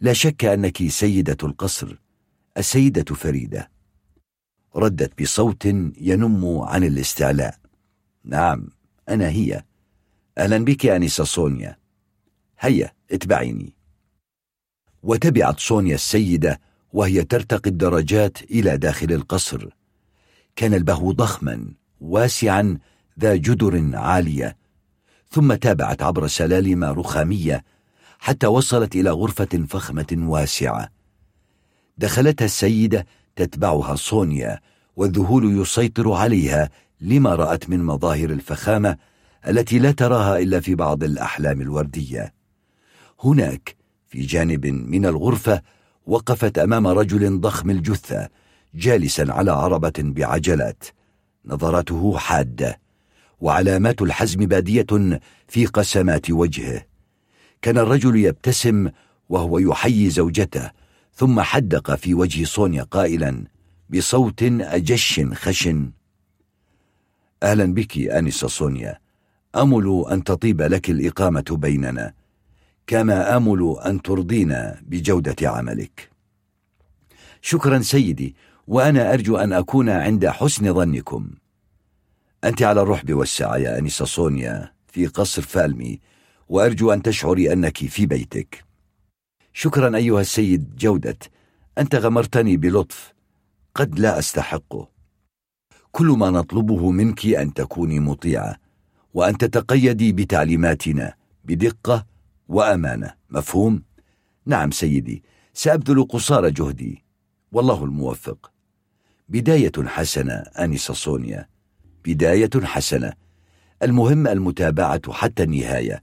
لا 0.00 0.12
شك 0.12 0.44
أنك 0.44 0.88
سيدة 0.88 1.36
القصر 1.42 1.96
السيدة 2.56 3.14
فريدة. 3.14 3.70
ردت 4.76 5.22
بصوت 5.22 5.64
ينم 6.00 6.58
عن 6.58 6.84
الاستعلاء 6.84 7.58
نعم 8.24 8.68
أنا 9.08 9.28
هي. 9.28 9.64
أهلا 10.38 10.64
بك 10.64 10.86
أنسة 10.86 11.24
صونيا. 11.24 11.78
هيا 12.60 12.92
اتبعيني. 13.10 13.72
وتبعت 15.02 15.60
صونيا 15.60 15.94
السيدة 15.94 16.60
وهي 16.92 17.24
ترتقي 17.24 17.70
الدرجات 17.70 18.42
إلى 18.42 18.76
داخل 18.76 19.12
القصر. 19.12 19.68
كان 20.56 20.74
البهو 20.74 21.12
ضخما 21.12 21.74
واسعا 22.00 22.78
ذا 23.20 23.36
جدر 23.36 23.90
عالية 23.94 24.56
ثم 25.30 25.54
تابعت 25.54 26.02
عبر 26.02 26.26
سلالم 26.26 26.84
رخامية 26.84 27.64
حتى 28.18 28.46
وصلت 28.46 28.96
إلى 28.96 29.10
غرفة 29.10 29.66
فخمة 29.68 30.16
واسعة. 30.18 30.88
دخلتها 31.98 32.44
السيدة 32.44 33.06
تتبعها 33.36 33.94
صونيا 33.94 34.60
والذهول 34.96 35.60
يسيطر 35.60 36.12
عليها 36.12 36.70
لما 37.00 37.34
رأت 37.34 37.70
من 37.70 37.82
مظاهر 37.84 38.30
الفخامة 38.30 38.96
التي 39.48 39.78
لا 39.78 39.92
تراها 39.92 40.38
إلا 40.38 40.60
في 40.60 40.74
بعض 40.74 41.04
الأحلام 41.04 41.60
الوردية. 41.60 42.34
هناك 43.20 43.76
في 44.08 44.20
جانب 44.20 44.66
من 44.66 45.06
الغرفة 45.06 45.62
وقفت 46.06 46.58
أمام 46.58 46.86
رجل 46.86 47.40
ضخم 47.40 47.70
الجثة 47.70 48.28
جالسا 48.74 49.26
على 49.28 49.50
عربة 49.50 49.92
بعجلات. 49.98 50.84
نظرته 51.44 52.18
حادة. 52.18 52.80
وعلامات 53.40 54.02
الحزم 54.02 54.46
بادية 54.46 55.20
في 55.48 55.66
قسمات 55.66 56.30
وجهه. 56.30 56.84
كان 57.62 57.78
الرجل 57.78 58.16
يبتسم 58.16 58.90
وهو 59.28 59.58
يحيي 59.58 60.10
زوجته 60.10 60.70
ثم 61.14 61.40
حدق 61.40 61.94
في 61.94 62.14
وجه 62.14 62.44
صونيا 62.44 62.82
قائلا 62.82 63.44
بصوت 63.90 64.42
أجش 64.42 65.20
خشن. 65.32 65.90
أهلا 67.42 67.74
بك 67.74 67.98
آنسة 67.98 68.48
صونيا. 68.48 68.98
أمل 69.56 70.04
أن 70.10 70.24
تطيب 70.24 70.62
لك 70.62 70.90
الإقامة 70.90 71.44
بيننا. 71.50 72.12
كما 72.86 73.36
آمل 73.36 73.76
أن 73.86 74.02
ترضينا 74.02 74.80
بجودة 74.82 75.50
عملك. 75.50 76.10
شكرا 77.42 77.78
سيدي. 77.78 78.36
وأنا 78.66 79.12
أرجو 79.12 79.36
أن 79.36 79.52
أكون 79.52 79.88
عند 79.88 80.26
حسن 80.26 80.74
ظنكم. 80.74 81.30
أنت 82.44 82.62
على 82.62 82.82
الرحب 82.82 83.12
والسعة 83.12 83.56
يا 83.56 83.78
أنسة 83.78 84.04
صونيا 84.04 84.72
في 84.88 85.06
قصر 85.06 85.42
فالمي 85.42 86.00
وأرجو 86.48 86.92
أن 86.92 87.02
تشعري 87.02 87.52
أنك 87.52 87.76
في 87.76 88.06
بيتك. 88.06 88.64
شكرا 89.52 89.96
أيها 89.96 90.20
السيد 90.20 90.76
جودة 90.76 91.18
أنت 91.78 91.94
غمرتني 91.94 92.56
بلطف 92.56 93.14
قد 93.74 93.98
لا 93.98 94.18
أستحقه. 94.18 94.88
كل 95.92 96.06
ما 96.06 96.30
نطلبه 96.30 96.90
منك 96.90 97.26
أن 97.26 97.54
تكوني 97.54 98.00
مطيعة 98.00 98.56
وأن 99.14 99.38
تتقيدي 99.38 100.12
بتعليماتنا 100.12 101.14
بدقة 101.44 102.06
وأمانة 102.48 103.14
مفهوم؟ 103.30 103.82
نعم 104.46 104.70
سيدي 104.70 105.22
سأبذل 105.54 106.04
قصارى 106.04 106.50
جهدي 106.50 107.04
والله 107.52 107.84
الموفق. 107.84 108.53
بداية 109.28 109.72
حسنة 109.86 110.32
أنسة 110.32 110.94
صونيا. 110.94 111.48
بداية 112.04 112.50
حسنة. 112.64 113.12
المهم 113.82 114.26
المتابعة 114.26 115.12
حتى 115.12 115.42
النهاية. 115.42 116.02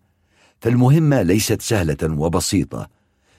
فالمهمة 0.60 1.22
ليست 1.22 1.62
سهلة 1.62 1.98
وبسيطة. 2.04 2.90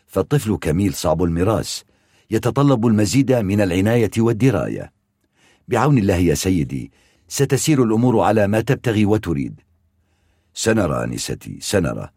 فالطفل 0.07 0.57
كميل 0.57 0.95
صعب 0.95 1.23
المراس. 1.23 1.85
يتطلب 2.31 2.87
المزيد 2.87 3.33
من 3.33 3.61
العناية 3.61 4.11
والدراية. 4.19 4.93
بعون 5.69 5.99
الله 5.99 6.17
يا 6.17 6.35
سيدي 6.35 6.93
ستسير 7.29 7.85
الأمور 7.85 8.21
على 8.21 8.47
ما 8.47 8.61
تبتغي 8.61 9.07
وتريد. 9.07 9.61
سنرى 10.55 11.05
أنستي 11.05 11.59
سنرى. 11.61 12.09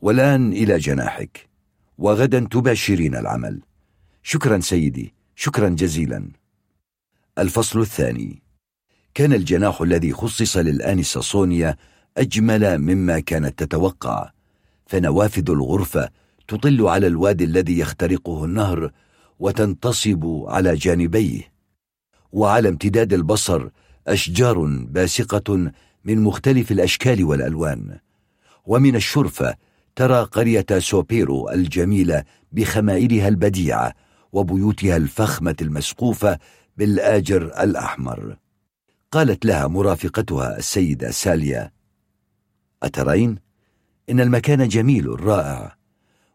والآن 0.00 0.52
إلى 0.52 0.78
جناحك. 0.78 1.48
وغدا 1.98 2.48
تباشرين 2.50 3.16
العمل. 3.16 3.60
شكرا 4.22 4.60
سيدي. 4.60 5.14
شكرا 5.36 5.68
جزيلا. 5.68 6.30
الفصل 7.38 7.80
الثاني. 7.80 8.42
كان 9.14 9.32
الجناح 9.32 9.80
الذي 9.80 10.12
خصص 10.12 10.56
للآنسة 10.56 11.20
صونيا 11.20 11.76
أجمل 12.16 12.78
مما 12.78 13.20
كانت 13.20 13.58
تتوقع. 13.58 14.30
فنوافذ 14.86 15.50
الغرفة 15.50 16.08
تطل 16.48 16.82
على 16.86 17.06
الوادي 17.06 17.44
الذي 17.44 17.78
يخترقه 17.78 18.44
النهر 18.44 18.90
وتنتصب 19.38 20.44
على 20.48 20.74
جانبيه. 20.74 21.52
وعلى 22.32 22.68
امتداد 22.68 23.12
البصر 23.12 23.68
أشجار 24.08 24.64
باسقة 24.90 25.72
من 26.04 26.22
مختلف 26.22 26.72
الأشكال 26.72 27.24
والألوان. 27.24 27.98
ومن 28.66 28.96
الشرفة 28.96 29.54
ترى 29.96 30.22
قرية 30.22 30.66
سوبيرو 30.78 31.50
الجميلة 31.50 32.24
بخمائلها 32.52 33.28
البديعة 33.28 33.92
وبيوتها 34.32 34.96
الفخمة 34.96 35.56
المسقوفة 35.62 36.38
بالآجر 36.76 37.62
الأحمر 37.62 38.36
قالت 39.12 39.44
لها 39.44 39.66
مرافقتها 39.66 40.58
السيدة 40.58 41.10
ساليا 41.10 41.72
أترين؟ 42.82 43.38
إن 44.10 44.20
المكان 44.20 44.68
جميل 44.68 45.20
رائع 45.20 45.76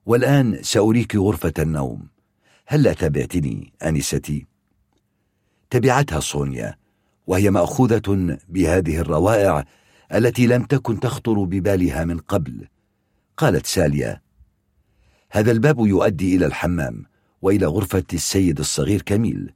والآن 0.06 0.64
سأريك 0.64 1.16
غرفة 1.16 1.54
النوم 1.60 2.08
هل 2.68 2.96
تبعتني 2.96 3.74
أنستي؟ 3.84 4.48
تبعتها 5.70 6.20
صونيا 6.20 6.76
وهي 7.28 7.50
مأخوذة 7.50 8.38
بهذه 8.50 8.98
الروائع 8.98 9.66
التي 10.14 10.48
لم 10.48 10.64
تكن 10.64 11.00
تخطر 11.00 11.44
ببالها 11.44 12.06
من 12.06 12.18
قبل 12.18 12.68
قالت 13.38 13.66
ساليا 13.66 14.22
هذا 15.32 15.52
الباب 15.52 15.80
يؤدي 15.80 16.36
إلى 16.36 16.46
الحمام 16.46 17.06
وإلى 17.42 17.66
غرفة 17.66 18.04
السيد 18.14 18.60
الصغير 18.60 19.02
كميل 19.02 19.54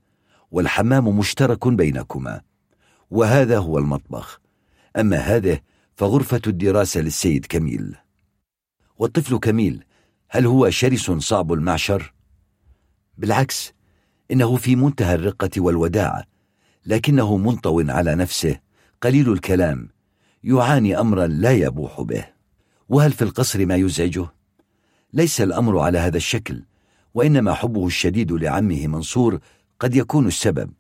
والحمام 0.52 1.20
مشترك 1.20 1.67
بينكما 1.67 2.41
وهذا 3.12 3.58
هو 3.58 3.78
المطبخ 3.78 4.41
أما 4.98 5.17
هذه 5.17 5.60
فغرفة 5.96 6.41
الدراسة 6.48 7.02
للسيد 7.02 7.46
كميل 7.46 7.96
والطفل 8.98 9.38
كميل 9.38 9.84
هل 10.30 10.46
هو 10.46 10.69
شرس 10.69 11.12
صعب 11.12 11.54
المعشر؟ 11.54 12.13
بالعكس 13.17 13.74
إنه 14.32 14.56
في 14.56 14.76
منتهى 14.76 15.15
الرقة 15.15 15.50
والوداعة 15.58 16.24
لكنه 16.86 17.38
منطو 17.38 17.84
على 17.89 18.15
نفسه 18.15 18.60
قليل 19.02 19.32
الكلام 19.32 19.89
يعاني 20.43 21.00
أمرا 21.00 21.28
لا 21.28 21.52
يبوح 21.52 22.02
به 22.02 22.26
وهل 22.89 23.12
في 23.12 23.22
القصر 23.22 23.65
ما 23.65 23.76
يزعجه؟ 23.76 24.28
ليس 25.13 25.41
الأمر 25.41 25.80
على 25.80 25.98
هذا 25.98 26.17
الشكل 26.17 26.63
وإنما 27.13 27.54
حبه 27.54 27.88
الشديد 27.88 28.32
لعمه 28.32 28.88
منصور 28.88 29.39
قد 29.86 29.95
يكون 29.95 30.28
السبب 30.28 30.71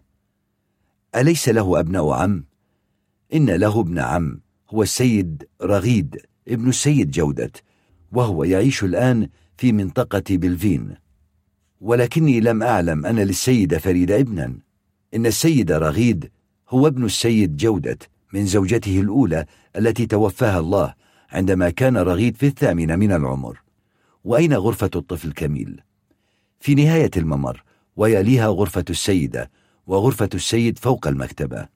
أليس 1.15 1.49
له 1.49 1.79
أبناء 1.79 2.09
عم؟ 2.09 2.43
إن 3.33 3.49
له 3.49 3.79
ابن 3.79 3.99
عم 3.99 4.39
هو 4.69 4.83
السيد 4.83 5.47
رغيد 5.61 6.21
ابن 6.47 6.69
السيد 6.69 7.11
جودة 7.11 7.51
وهو 8.11 8.43
يعيش 8.43 8.83
الآن 8.83 9.29
في 9.57 9.71
منطقة 9.71 10.23
بلفين 10.29 10.95
ولكني 11.81 12.39
لم 12.39 12.63
أعلم 12.63 13.05
أن 13.05 13.15
للسيدة 13.15 13.77
فريدة 13.77 14.19
ابنا 14.19 14.57
إن 15.13 15.25
السيد 15.25 15.71
رغيد 15.71 16.31
هو 16.69 16.87
ابن 16.87 17.05
السيد 17.05 17.57
جودة 17.57 17.97
من 18.33 18.45
زوجته 18.45 18.99
الأولى 18.99 19.45
التي 19.75 20.05
توفاها 20.05 20.59
الله 20.59 20.93
عندما 21.29 21.69
كان 21.69 21.97
رغيد 21.97 22.37
في 22.37 22.47
الثامنة 22.47 22.95
من 22.95 23.11
العمر 23.11 23.61
وأين 24.23 24.53
غرفة 24.53 24.91
الطفل 24.95 25.31
كميل؟ 25.31 25.81
في 26.59 26.75
نهاية 26.75 27.11
الممر 27.17 27.63
ويليها 27.95 28.47
غرفة 28.47 28.85
السيدة 28.89 29.51
وغرفة 29.87 30.29
السيد 30.33 30.79
فوق 30.79 31.07
المكتبة 31.07 31.67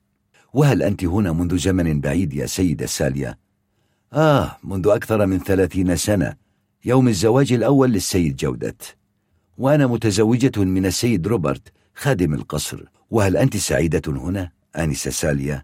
وهل 0.54 0.84
أنت 0.84 1.04
هنا 1.04 1.32
منذ 1.32 1.58
زمن 1.58 2.02
بعيد 2.02 2.34
يا 2.34 2.46
سيدة 2.46 2.86
ساليا؟ 2.86 3.38
آه 4.14 4.58
منذ 4.64 4.88
أكثر 4.88 5.26
من 5.26 5.40
ثلاثين 5.40 5.96
سنة 5.96 6.36
يوم 6.86 7.08
الزواج 7.08 7.54
الأول 7.54 7.92
للسيد 7.92 8.36
جودة 8.36 8.76
وأنا 9.58 9.88
متزوجة 9.88 10.60
من 10.64 10.86
السيد 10.86 11.28
روبرت 11.28 11.74
خادم 11.96 12.34
القصر 12.34 12.84
وهل 13.10 13.38
أنت 13.38 13.58
سعيدة 13.58 14.02
هنا 14.08 14.52
آنسة 14.78 15.12
ساليا؟ 15.12 15.64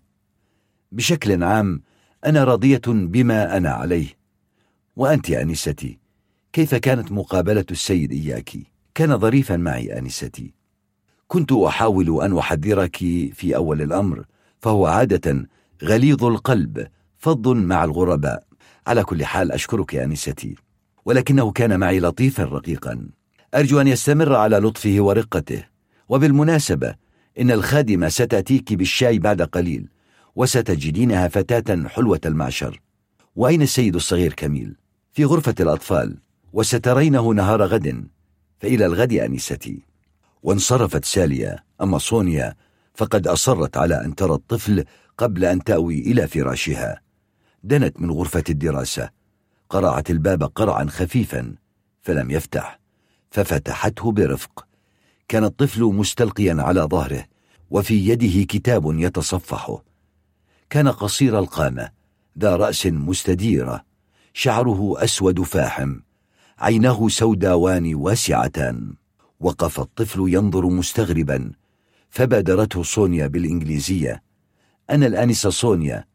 بشكل 0.92 1.44
عام 1.44 1.82
أنا 2.26 2.44
راضية 2.44 2.82
بما 2.88 3.58
أنا 3.58 3.70
عليه 3.70 4.08
وأنت 4.96 5.30
آنستي 5.30 6.00
كيف 6.54 6.76
كانت 6.76 7.12
مقابلة 7.12 7.66
السيد 7.72 8.12
إياك؟ 8.12 8.75
كان 8.96 9.18
ظريفا 9.18 9.58
معي 9.58 10.00
آنستي. 10.00 10.54
كنت 11.28 11.52
أحاول 11.52 12.22
أن 12.22 12.38
أحذرك 12.38 12.96
في 13.34 13.56
أول 13.56 13.82
الأمر 13.82 14.26
فهو 14.60 14.86
عادة 14.86 15.48
غليظ 15.84 16.24
القلب 16.24 16.88
فض 17.18 17.48
مع 17.48 17.84
الغرباء. 17.84 18.44
على 18.88 19.04
كل 19.04 19.26
حال 19.26 19.52
أشكرك 19.52 19.94
يا 19.94 20.04
أنستي. 20.04 20.56
ولكنه 21.06 21.52
كان 21.52 21.80
معي 21.80 22.00
لطيفا 22.00 22.44
رقيقا. 22.44 23.08
أرجو 23.56 23.82
أن 23.82 23.88
يستمر 23.88 24.36
على 24.36 24.58
لطفه 24.58 24.96
ورقته. 25.00 25.64
وبالمناسبة 26.10 26.96
إن 27.40 27.52
الخادمة 27.52 28.10
ستأتيك 28.10 28.74
بالشاي 28.74 29.20
بعد 29.20 29.42
قليل 29.42 29.90
وستجدينها 30.36 31.28
فتاة 31.28 31.88
حلوة 31.88 32.22
المعشر. 32.26 32.82
وأين 33.36 33.62
السيد 33.62 33.96
الصغير 33.96 34.34
كميل؟ 34.34 34.76
في 35.12 35.26
غرفة 35.26 35.56
الأطفال 35.60 36.18
وسترينه 36.54 37.34
نهار 37.34 37.64
غد. 37.64 38.15
فإلى 38.66 38.86
الغد 38.86 39.14
أنستي 39.14 39.82
وانصرفت 40.44 41.06
ساليا 41.06 41.60
أما 41.82 41.98
صونيا 41.98 42.56
فقد 42.94 43.28
أصرت 43.28 43.78
على 43.78 44.06
أن 44.06 44.16
ترى 44.16 44.34
الطفل 44.34 44.86
قبل 45.18 45.46
أن 45.46 45.64
تأوي 45.64 46.00
إلى 46.00 46.28
فراشها. 46.28 47.02
دنت 47.64 48.02
من 48.02 48.12
غرفة 48.12 48.44
الدراسة. 48.50 49.10
قرعت 49.70 50.10
الباب 50.10 50.44
قرعا 50.44 50.86
خفيفا 50.86 51.56
فلم 52.02 52.32
يفتح. 52.32 52.80
ففتحته 53.32 54.12
برفق. 54.12 54.68
كان 55.28 55.44
الطفل 55.44 55.84
مستلقيا 55.84 56.56
على 56.60 56.82
ظهره 56.82 57.26
وفي 57.70 58.10
يده 58.10 58.44
كتاب 58.44 59.00
يتصفحه. 59.00 59.84
كان 60.70 60.88
قصير 60.88 61.40
القامة 61.40 61.90
ذا 62.40 62.56
رأس 62.56 62.86
مستديرة. 62.86 63.86
شعره 64.34 65.04
أسود 65.04 65.42
فاحم. 65.42 66.00
عيناه 66.60 67.08
سوداوان 67.08 67.96
واسعتان. 67.96 68.94
وقف 69.40 69.80
الطفل 69.80 70.20
ينظر 70.28 70.66
مستغربا 70.66 71.52
فبادرته 72.10 72.84
صونيا 72.84 73.28
بالإنجليزية. 73.28 74.24
أنا 74.90 75.08
الآنسة 75.08 75.50
صونيا 75.50 76.06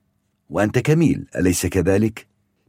وأنت 0.50 0.78
كميل 0.78 1.26
أليس 1.36 1.66
كذلك؟ 1.66 2.26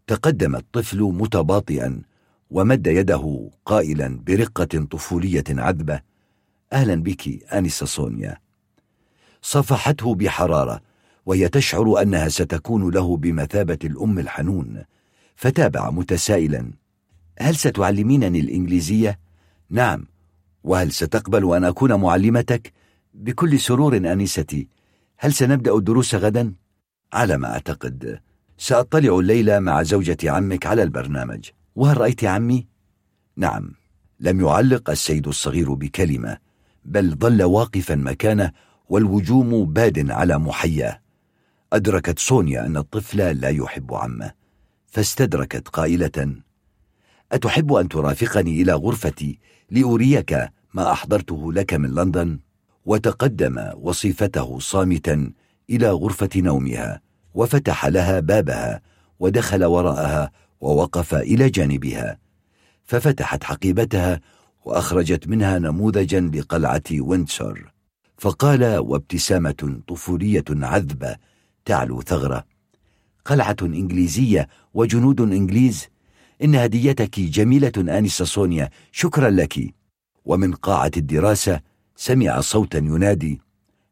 تقدم 0.08 0.56
الطفل 0.56 1.02
متباطئا 1.02 2.02
ومد 2.50 2.88
يده 2.88 3.50
قائلا 3.66 4.20
برقة 4.28 4.86
طفولية 4.92 5.44
عذبة. 5.50 6.02
أهلا 6.74 6.96
بك 6.96 7.54
آنسة 7.54 7.86
صونيا 7.86 8.38
صفحته 9.42 10.16
بحرارة 10.16 10.82
وهي 11.26 11.50
تشعر 11.50 12.02
أنها 12.02 12.30
ستكون 12.30 12.90
له 12.90 13.18
بمثابة 13.18 13.80
الأم 13.84 14.20
الحنون. 14.20 14.84
فتابع 15.36 15.90
متسائلا. 15.90 16.72
هل 17.42 17.56
ستعلمينني 17.56 18.40
الإنجليزية؟ 18.40 19.20
نعم 19.70 20.06
وهل 20.64 20.92
ستقبل 20.92 21.56
أن 21.56 21.64
أكون 21.64 21.94
معلمتك؟ 21.94 22.74
بكل 23.14 23.60
سرور 23.60 23.98
أنستي 23.98 24.68
هل 25.18 25.34
سنبدأ 25.34 25.76
الدروس 25.76 26.16
غدا؟ 26.16 26.54
على 27.14 27.38
ما 27.38 27.54
أعتقد 27.54 28.20
سأطلع 28.58 29.20
الليلة 29.20 29.60
مع 29.60 29.84
زوجة 29.84 30.18
عمك 30.24 30.66
على 30.66 30.84
البرنامج 30.84 31.50
وهل 31.76 31.98
رأيت 31.98 32.24
عمي؟ 32.24 32.68
نعم 33.36 33.72
لم 34.20 34.42
يعلق 34.42 34.90
السيد 34.90 35.28
الصغير 35.28 35.74
بكلمة 35.74 36.38
بل 36.86 37.16
ظل 37.16 37.44
واقفا 37.44 37.96
مكانه 37.96 38.52
والوجوم 38.90 39.66
باد 39.66 40.12
على 40.12 40.38
محياه 40.38 41.02
أدركت 41.74 42.20
سونيا 42.20 42.66
أن 42.66 42.78
الطفل 42.78 43.18
لا 43.18 43.50
يحب 43.50 43.94
عمه 43.94 44.32
فاستدركت 44.88 45.68
قائلة 45.68 46.36
أتحب 47.32 47.74
أن 47.74 47.90
ترافقني 47.90 48.62
إلى 48.62 48.74
غرفتي 48.74 49.40
لأريك 49.70 50.50
ما 50.74 50.92
أحضرته 50.92 51.54
لك 51.54 51.74
من 51.74 51.90
لندن؟ 51.90 52.40
وتقدم 52.86 53.72
وصيفته 53.78 54.60
صامتا 54.60 55.32
إلى 55.70 55.92
غرفة 55.92 56.30
نومها 56.36 57.02
وفتح 57.34 57.86
لها 57.86 58.20
بابها 58.20 58.82
ودخل 59.20 59.64
وراءها 59.64 60.32
ووقف 60.62 61.16
إلى 61.16 61.50
جانبها. 61.50 62.18
ففتحت 62.84 63.44
حقيبتها 63.44 64.20
وأخرجت 64.66 65.28
منها 65.28 65.60
نموذجا 65.60 66.20
لقلعة 66.20 66.84
وينسور 66.92 67.72
فقال 68.18 68.78
وابتسامة 68.78 69.82
طفولية 69.88 70.44
عذبة 70.50 71.16
تعلو 71.66 72.02
ثغرة. 72.02 72.44
قلعة 73.26 73.56
إنجليزية 73.62 74.48
وجنود 74.74 75.22
إنجليز 75.22 75.88
إن 76.44 76.56
هديتك 76.56 77.20
جميلة 77.20 77.72
آنسة 77.78 78.26
سونيا 78.26 78.70
شكرا 78.92 79.30
لك. 79.30 79.74
ومن 80.26 80.54
قاعة 80.54 80.92
الدراسة 80.98 81.60
سمع 81.96 82.42
صوتا 82.42 82.78
ينادي 82.78 83.42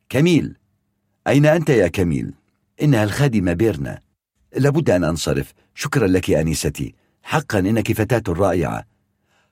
كميل. 0.09 0.55
أين 1.27 1.45
أنت 1.45 1.69
يا 1.69 1.87
كميل؟ 1.87 2.33
إنها 2.81 3.03
الخادمة 3.03 3.53
بيرنا. 3.53 3.99
لابد 4.57 4.89
أن 4.89 5.03
أنصرف. 5.03 5.53
شكرا 5.75 6.07
لك 6.07 6.31
أنيستي 6.31 6.95
حقا 7.23 7.59
إنك 7.59 7.91
فتاة 7.91 8.33
رائعة. 8.33 8.85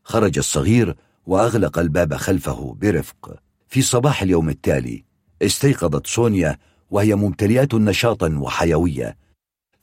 خرج 0.04 0.38
الصغير 0.38 0.96
وأغلق 1.26 1.80
الباب 1.80 2.14
خلفه 2.14 2.78
برفق. 2.82 3.40
في 3.68 3.82
صباح 3.82 4.22
اليوم 4.22 4.50
التالي 4.50 5.04
استيقظت 5.42 6.08
سونيا 6.08 6.58
وهي 6.92 7.16
ممتلئة 7.16 7.68
نشاطا 7.74 8.38
وحيوية. 8.38 9.18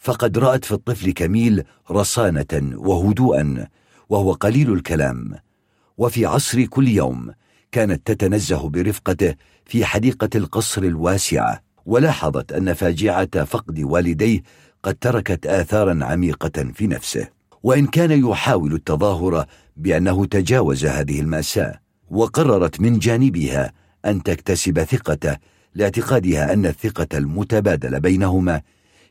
فقد 0.04 0.38
رأت 0.38 0.64
في 0.64 0.72
الطفل 0.72 1.10
كميل 1.10 1.62
رصانة 1.90 2.72
وهدوءا 2.76 3.66
وهو 4.08 4.32
قليل 4.32 4.72
الكلام. 4.72 5.34
وفي 5.98 6.26
عصر 6.26 6.64
كل 6.64 6.88
يوم 6.88 7.32
كانت 7.72 8.12
تتنزه 8.12 8.68
برفقته 8.68 9.34
في 9.66 9.84
حديقة 9.84 10.28
القصر 10.34 10.82
الواسعة 10.82 11.60
ولاحظت 11.86 12.52
أن 12.52 12.72
فاجعة 12.72 13.44
فقد 13.44 13.80
والديه 13.80 14.42
قد 14.82 14.94
تركت 14.94 15.46
آثارا 15.46 16.04
عميقة 16.04 16.72
في 16.74 16.86
نفسه. 16.86 17.28
وإن 17.62 17.86
كان 17.86 18.28
يحاول 18.30 18.74
التظاهر 18.74 19.46
بأنه 19.76 20.26
تجاوز 20.26 20.84
هذه 20.84 21.20
المأساة 21.20 21.80
وقررت 22.10 22.80
من 22.80 22.98
جانبها 22.98 23.72
أن 24.04 24.22
تكتسب 24.22 24.82
ثقته 24.82 25.36
لاعتقادها 25.74 26.52
أن 26.52 26.66
الثقة 26.66 27.18
المتبادلة 27.18 27.98
بينهما 27.98 28.62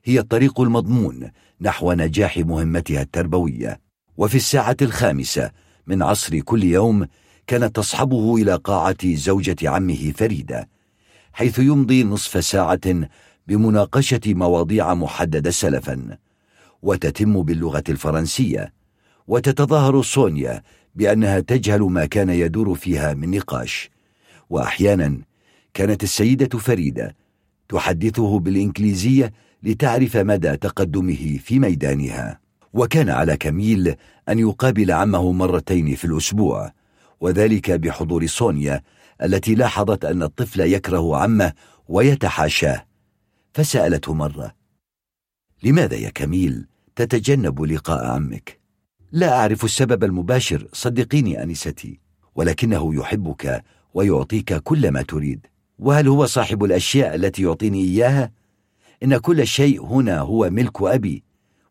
هي 0.05 0.19
الطريق 0.19 0.61
المضمون 0.61 1.31
نحو 1.61 1.93
نجاح 1.93 2.37
مهمتها 2.37 3.01
التربوية. 3.01 3.79
وفي 4.17 4.35
الساعة 4.35 4.77
الخامسة 4.81 5.51
من 5.87 6.03
عصر 6.03 6.39
كل 6.39 6.63
يوم 6.63 7.07
كانت 7.47 7.75
تصحبه 7.75 8.35
إلى 8.35 8.55
قاعة 8.55 9.15
زوجة 9.15 9.55
عمه 9.63 10.13
فريدة 10.17 10.69
حيث 11.33 11.59
يمضي 11.59 12.03
نصف 12.03 12.45
ساعة 12.45 13.09
بمناقشة 13.47 14.21
مواضيع 14.27 14.93
محددة 14.93 15.51
سلفا. 15.51 16.17
وتتم 16.81 17.43
باللغة 17.43 17.83
الفرنسية. 17.89 18.73
وتتظاهر 19.27 20.01
سونيا 20.01 20.63
بأنها 20.95 21.39
تجهل 21.39 21.81
ما 21.81 22.05
كان 22.05 22.29
يدور 22.29 22.75
فيها 22.75 23.13
من 23.13 23.31
نقاش. 23.31 23.89
وأحيانا 24.49 25.21
كانت 25.73 26.03
السيدة 26.03 26.59
فريدة 26.59 27.15
تحدثه 27.69 28.39
بالإنجليزية 28.39 29.33
لتعرف 29.63 30.17
مدى 30.17 30.57
تقدمه 30.57 31.39
في 31.43 31.59
ميدانها 31.59 32.39
وكان 32.73 33.09
على 33.09 33.37
كميل 33.37 33.95
أن 34.29 34.39
يقابل 34.39 34.91
عمه 34.91 35.31
مرتين 35.31 35.95
في 35.95 36.05
الأسبوع 36.05 36.73
وذلك 37.21 37.71
بحضور 37.71 38.25
سونيا 38.25 38.81
التي 39.23 39.55
لاحظت 39.55 40.05
أن 40.05 40.23
الطفل 40.23 40.61
يكره 40.61 41.17
عمه 41.17 41.53
ويتحاشاه 41.87 42.85
فسألته 43.53 44.13
مرة 44.13 44.53
لماذا 45.63 45.95
يا 45.95 46.09
كميل 46.09 46.67
تتجنب 46.95 47.61
لقاء 47.61 48.05
عمك؟ 48.05 48.59
لا 49.11 49.39
أعرف 49.39 49.63
السبب 49.63 50.03
المباشر 50.03 50.67
صدقيني 50.73 51.43
أنستي 51.43 51.99
ولكنه 52.35 52.95
يحبك 52.95 53.63
ويعطيك 53.93 54.53
كل 54.53 54.91
ما 54.91 55.01
تريد 55.01 55.47
وهل 55.79 56.07
هو 56.07 56.25
صاحب 56.25 56.63
الأشياء 56.63 57.15
التي 57.15 57.43
يعطيني 57.43 57.83
إياها؟ 57.83 58.31
إن 59.03 59.17
كل 59.17 59.47
شيء 59.47 59.85
هنا 59.85 60.19
هو 60.19 60.49
ملك 60.49 60.81
أبي 60.81 61.23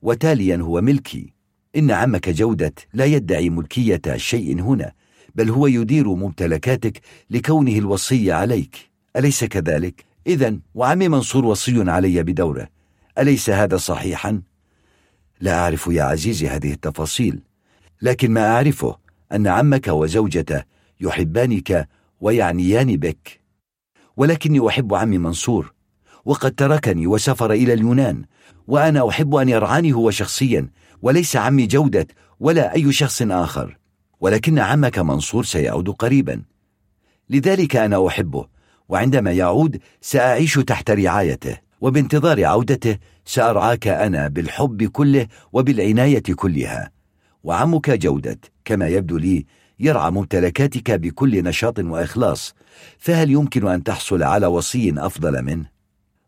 وتاليا 0.03 0.57
هو 0.57 0.81
ملكي 0.81 1.33
إن 1.77 1.91
عمك 1.91 2.29
جودة 2.29 2.75
لا 2.95 3.05
يدعي 3.05 3.51
ملكية 3.51 4.03
شيء 4.17 4.61
هنا 4.61 4.93
بل 5.35 5.51
هو 5.51 5.67
يدير 5.67 6.09
ممتلكاتك 6.09 7.01
لكونه 7.31 7.73
الوصي 7.73 8.33
عليك 8.33 8.77
أليس 9.17 9.45
كذلك؟ 9.45 10.05
إذا 10.27 10.59
وعمي 10.75 11.09
منصور 11.09 11.45
وصي 11.45 11.91
علي 11.91 12.23
بدوره 12.23 12.69
أليس 13.19 13.51
هذا 13.51 13.77
صحيحا؟ 13.77 14.43
لا 15.41 15.59
أعرف 15.59 15.87
يا 15.87 16.03
عزيزي 16.03 16.49
هذه 16.49 16.73
التفاصيل 16.73 17.41
لكن 18.03 18.31
ما 18.31 18.47
أعرفه 18.47 18.97
أن 19.33 19.47
عمك 19.47 19.89
وزوجته 19.89 20.63
يحبانك 21.01 21.89
ويعنيان 22.21 22.97
بك 22.97 23.41
ولكني 24.17 24.69
أحب 24.69 24.95
عمي 24.95 25.19
منصور 25.19 25.72
وقد 26.25 26.53
تركني 26.53 27.07
وسافر 27.07 27.53
إلى 27.53 27.73
اليونان 27.73 28.25
وأنا 28.67 29.09
أحب 29.09 29.35
أن 29.35 29.49
يرعاني 29.49 29.93
هو 29.93 30.11
شخصيا 30.11 30.69
وليس 31.03 31.37
عمي 31.37 31.67
جودة 31.67 32.07
ولا 32.41 32.75
أي 32.75 32.93
شخص 32.93 33.23
آخر. 33.23 33.79
ولكن 34.21 34.59
عمك 34.59 34.99
منصور 34.99 35.45
سيعود 35.45 35.89
قريبا. 35.91 36.43
لذلك 37.31 37.77
أنا 37.77 38.07
أحبه 38.07 38.47
وعندما 38.89 39.33
يعود 39.33 39.79
سأعيش 40.01 40.55
تحت 40.55 40.91
رعايته 40.91 41.59
وبانتظار 41.81 42.45
عودته 42.45 42.99
سأرعاك 43.25 43.89
أنا 43.89 44.29
بالحب 44.29 44.85
كله 44.85 45.27
وبالعناية 45.53 46.23
كلها. 46.37 46.91
وعمك 47.45 47.91
جودة 47.91 48.41
كما 48.65 48.89
يبدو 48.89 49.17
لي 49.17 49.47
يرعى 49.81 50.11
ممتلكاتك 50.11 50.91
بكل 50.91 51.45
نشاط 51.45 51.79
وإخلاص 51.79 52.55
فهل 52.99 53.31
يمكن 53.31 53.69
أن 53.69 53.83
تحصل 53.83 54.23
على 54.23 54.47
وصي 54.47 54.95
أفضل 54.97 55.43
منه؟ 55.43 55.72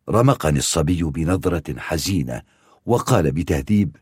رمقني 0.08 0.58
الصبي 0.58 1.02
بنظرة 1.02 1.78
حزينة 1.78 2.42
وقال 2.86 3.32
بتهذيب 3.32 3.96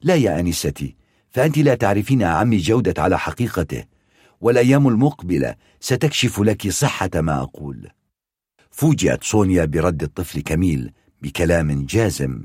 لا 0.00 0.14
يا 0.14 0.40
أنستي 0.40 0.96
فأنت 1.30 1.58
لا 1.58 1.74
تعرفين 1.74 2.22
عمي 2.22 2.56
جودة 2.56 3.02
على 3.02 3.18
حقيقته 3.18 3.84
والأيام 4.40 4.88
المقبلة 4.88 5.54
ستكشف 5.80 6.40
لك 6.40 6.70
صحة 6.70 7.10
ما 7.14 7.42
أقول. 7.42 7.88
فوجئت 8.70 9.24
سونيا 9.24 9.64
برد 9.64 10.02
الطفل 10.02 10.40
كميل 10.40 10.92
بكلام 11.22 11.86
جازم 11.86 12.44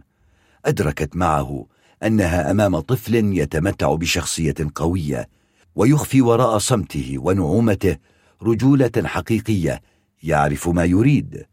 أدركت 0.66 1.16
معه 1.16 1.66
أنها 2.04 2.52
أمام 2.52 2.80
طفل 2.80 3.16
يتمتع 3.16 3.96
بشخصية 3.96 4.56
قوية 4.76 5.30
ويخفي 5.76 6.22
وراء 6.22 6.58
صمته 6.58 7.16
ونعومته 7.18 7.98
رجولة 8.42 8.92
حقيقية 9.06 9.82
يعرف 10.24 10.70
ما 10.70 10.86
يريد. 10.86 11.46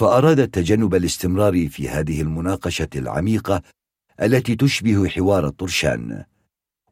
فأرادت 0.00 0.54
تجنب 0.54 0.94
الاستمرار 0.94 1.68
في 1.68 1.88
هذه 1.88 2.22
المناقشة 2.22 2.88
العميقة 2.96 3.62
التي 4.22 4.56
تشبه 4.56 5.08
حوار 5.08 5.46
الطرشان 5.46 6.24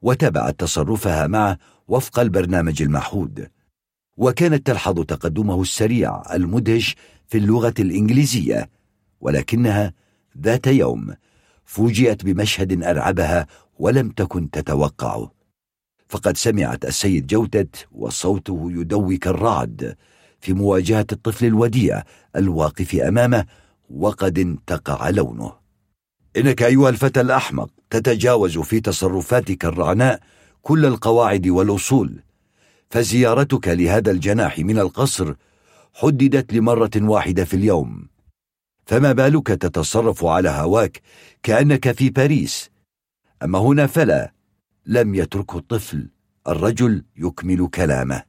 وتبعت 0.03 0.61
تصرفها 0.61 1.27
معه 1.27 1.59
وفق 1.88 2.18
البرنامج 2.18 2.83
المعهود 2.83 3.49
وكانت 4.16 4.66
تلحظ 4.66 5.01
تقدمه 5.01 5.62
السريع 5.62 6.23
المدهش 6.35 6.97
في 7.27 7.38
اللغة 7.38 7.75
الإنجليزية 7.79 8.71
ولكنها 9.21 9.92
ذات 10.40 10.66
يوم 10.66 11.14
فوجئت 11.64 12.25
بمشهد 12.25 12.83
أرعبها 12.83 13.47
ولم 13.79 14.09
تكن 14.11 14.51
تتوقعه 14.51 15.33
فقد 16.09 16.37
سمعت 16.37 16.85
السيد 16.85 17.27
جوتت 17.27 17.87
وصوته 17.92 18.68
يدوي 18.73 19.16
كالرعد 19.16 19.97
في 20.40 20.53
مواجهة 20.53 21.07
الطفل 21.12 21.46
الوديع 21.46 22.03
الواقف 22.37 22.94
أمامه 22.94 23.46
وقد 23.90 24.38
انتقع 24.38 25.11
لونه. 25.11 25.53
إنك 26.37 26.62
أيها 26.62 26.88
الفتى 26.88 27.20
الأحمق 27.20 27.70
تتجاوز 27.90 28.59
في 28.59 28.81
تصرفاتك 28.81 29.64
الرعناء 29.64 30.20
كل 30.62 30.87
القواعد 30.87 31.48
والأصول. 31.48 32.22
فزيارتك 32.90 33.68
لهذا 33.68 34.11
الجناح 34.11 34.59
من 34.59 34.79
القصر 34.79 35.35
حددت 35.94 36.53
لمرة 36.53 36.90
واحدة 36.96 37.44
في 37.44 37.55
اليوم. 37.55 38.09
فما 38.87 39.12
بالك 39.12 39.46
تتصرف 39.46 40.24
على 40.24 40.48
هواك 40.48 41.03
كأنك 41.42 41.92
في 41.92 42.11
باريس؟ 42.11 42.70
أما 43.42 43.59
هنا 43.59 43.87
فلا. 43.87 44.33
لم 44.87 45.14
يتركه 45.14 45.59
الطفل. 45.59 46.11
الرجل 46.48 47.05
يكمل 47.16 47.68
كلامه. 47.68 48.22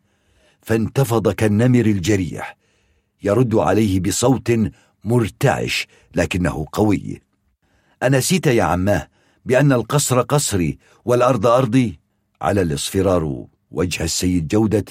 فانتفض 0.61 1.31
كالنمر 1.31 1.85
الجريح. 1.85 2.57
يرد 3.23 3.55
عليه 3.55 3.99
بصوت 3.99 4.51
مرتعش 5.03 5.87
لكنه 6.15 6.65
قوي. 6.71 7.21
أنسيت 8.03 8.47
يا 8.47 8.63
عماه 8.63 9.07
بأن 9.45 9.71
القصر 9.73 10.21
قصري 10.21 10.77
والأرض 11.05 11.47
أرضي. 11.47 11.99
على 12.41 12.61
الاصفرار 12.61 13.45
وجه 13.71 14.03
السيد 14.03 14.47
جودة 14.47 14.85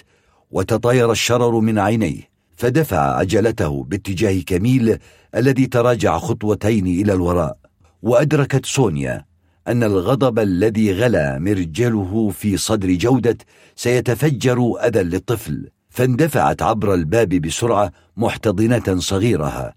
وتطاير 0.50 1.12
الشرر 1.12 1.60
من 1.60 1.78
عينيه 1.78 2.28
فدفع 2.56 3.16
عجلته 3.16 3.84
باتجاه 3.84 4.40
كميل 4.40 4.98
الذي 5.34 5.66
تراجع 5.66 6.18
خطوتين 6.18 6.86
إلى 6.86 7.12
الوراء 7.12 7.58
وأدركت 8.02 8.66
سونيا 8.66 9.24
أن 9.68 9.82
الغضب 9.82 10.38
الذي 10.38 10.92
غلا 10.92 11.38
مرجله 11.38 12.30
في 12.30 12.56
صدر 12.56 12.94
جودة 12.94 13.38
سيتفجر 13.76 14.72
أذى 14.86 15.02
للطفل 15.02 15.70
فاندفعت 15.88 16.62
عبر 16.62 16.94
الباب 16.94 17.28
بسرعة 17.28 17.92
محتضنة 18.16 19.00
صغيرها. 19.00 19.74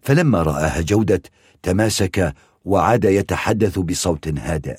فلما 0.00 0.42
رآها 0.42 0.80
جودة 0.80 1.22
تماسك 1.62 2.34
وعاد 2.64 3.04
يتحدث 3.04 3.78
بصوت 3.78 4.28
هادئ. 4.28 4.76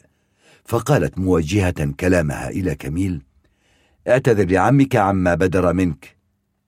فقالت 0.65 1.19
موجهة 1.19 1.91
كلامها 1.99 2.49
إلى 2.49 2.75
كميل 2.75 3.21
اعتذر 4.07 4.45
لعمك 4.45 4.95
عما 4.95 5.35
بدر 5.35 5.73
منك. 5.73 6.15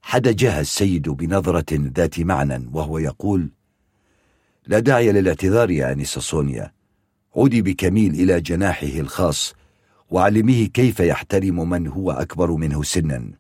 حدجها 0.01 0.61
السيد 0.61 1.09
بنظرة 1.09 1.91
ذات 1.95 2.19
معنى 2.19 2.69
وهو 2.73 2.97
يقول 2.97 3.49
لا 4.67 4.79
داعي 4.79 5.11
للاعتذار 5.11 5.71
يا 5.71 5.93
أنسة 5.93 6.21
سونيا. 6.21 6.76
عودي 7.35 7.61
بكميل 7.61 8.13
إلى 8.13 8.41
جناحه 8.41 8.87
الخاص 8.87 9.53
وعلميه 10.09 10.67
كيف 10.67 10.99
يحترم 10.99 11.69
من 11.69 11.87
هو 11.87 12.11
أكبر 12.11 12.51
منه 12.51 12.83
سنا. 12.83 13.31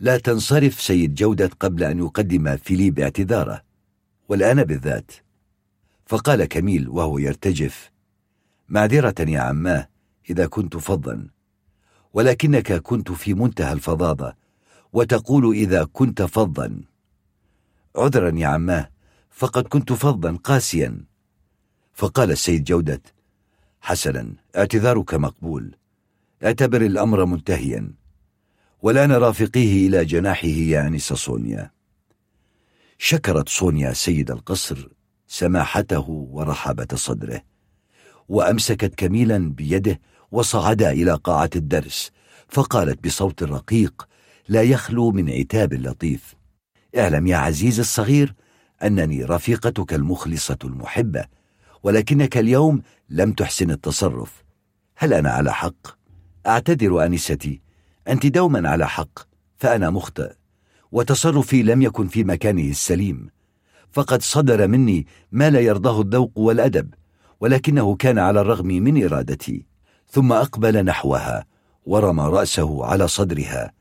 لا 0.00 0.18
تنصرف 0.18 0.80
سيد 0.80 1.14
جودة 1.14 1.50
قبل 1.60 1.84
أن 1.84 1.98
يقدم 1.98 2.56
فيليب 2.56 2.98
اعتذاره 2.98 3.62
والآن 4.28 4.64
بالذات. 4.64 5.12
فقال 6.06 6.44
كميل 6.44 6.88
وهو 6.88 7.18
يرتجف 7.18 7.90
معذرة 8.68 9.14
يا 9.20 9.40
عماه 9.40 9.88
إذا 10.30 10.46
كنت 10.46 10.76
فظا 10.76 11.26
ولكنك 12.14 12.72
كنت 12.72 13.12
في 13.12 13.34
منتهى 13.34 13.72
الفظاظة 13.72 14.34
وتقول 14.92 15.54
إذا 15.54 15.84
كنت 15.92 16.22
فظا. 16.22 16.80
عذرا 17.96 18.38
يا 18.38 18.46
عماه 18.46 18.90
فقد 19.30 19.66
كنت 19.66 19.92
فظا 19.92 20.38
قاسيا. 20.44 21.11
فقال 21.92 22.30
السيد 22.30 22.64
جودة 22.64 23.02
حسنا 23.80 24.34
اعتذارك 24.56 25.14
مقبول. 25.14 25.76
اعتبر 26.44 26.82
الأمر 26.82 27.24
منتهيا. 27.24 27.92
ولا 28.82 29.06
نرافقيه 29.06 29.88
إلى 29.88 30.04
جناحه 30.04 30.48
يا 30.48 30.86
أنسة 30.86 31.14
سونيا. 31.14 31.70
شكرت 32.98 33.48
سونيا 33.48 33.92
سيد 33.92 34.30
القصر 34.30 34.88
سماحته 35.26 36.10
ورحابة 36.10 36.88
صدره 36.94 37.42
وأمسكت 38.28 38.94
كميلا 38.94 39.38
بيده 39.50 40.00
وصعدا 40.32 40.90
إلى 40.90 41.14
قاعة 41.14 41.50
الدرس 41.56 42.10
فقالت 42.48 43.04
بصوت 43.04 43.42
رقيق 43.42 44.08
لا 44.48 44.62
يخلو 44.62 45.10
من 45.10 45.30
عتاب 45.30 45.74
لطيف. 45.74 46.34
اعلم 46.98 47.26
يا 47.26 47.36
عزيز 47.36 47.80
الصغير 47.80 48.34
أنني 48.82 49.24
رفيقتك 49.24 49.94
المخلصة 49.94 50.58
المحبة. 50.64 51.41
ولكنك 51.82 52.38
اليوم 52.38 52.82
لم 53.08 53.32
تحسن 53.32 53.70
التصرف. 53.70 54.44
هل 54.96 55.14
أنا 55.14 55.30
على 55.30 55.52
حق؟ 55.52 55.86
أعتذر 56.46 57.06
أنستي 57.06 57.60
أنت 58.08 58.26
دوما 58.26 58.68
على 58.68 58.88
حق 58.88 59.18
فأنا 59.56 59.90
مخطئ 59.90 60.32
وتصرفي 60.92 61.62
لم 61.62 61.82
يكن 61.82 62.06
في 62.06 62.24
مكانه 62.24 62.70
السليم. 62.70 63.30
فقد 63.90 64.22
صدر 64.22 64.68
مني 64.68 65.06
ما 65.32 65.50
لا 65.50 65.60
يرضاه 65.60 66.00
الذوق 66.00 66.32
والأدب 66.36 66.94
ولكنه 67.40 67.96
كان 67.96 68.18
على 68.18 68.40
الرغم 68.40 68.66
من 68.66 69.04
إرادتي. 69.04 69.66
ثم 70.08 70.32
أقبل 70.32 70.84
نحوها 70.84 71.44
ورمى 71.86 72.24
رأسه 72.24 72.84
على 72.84 73.08
صدرها 73.08 73.72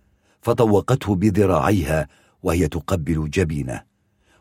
فطوقته 0.41 1.15
بذراعيها 1.15 2.07
وهي 2.43 2.67
تقبل 2.67 3.29
جبينه 3.29 3.81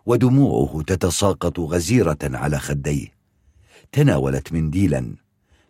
ودموعه 0.06 0.82
تتساقط 0.82 1.60
غزيرة 1.60 2.18
على 2.22 2.58
خديه. 2.58 3.19
تناولت 3.92 4.52
منديلا. 4.52 5.16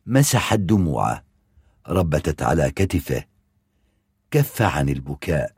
مسحت 0.07 0.59
دموعه 0.59 1.25
ربتت 1.89 2.43
على 2.43 2.71
كتفه. 2.71 3.25
كف 4.31 4.63
عن 4.63 4.89
البكاء. 4.89 5.53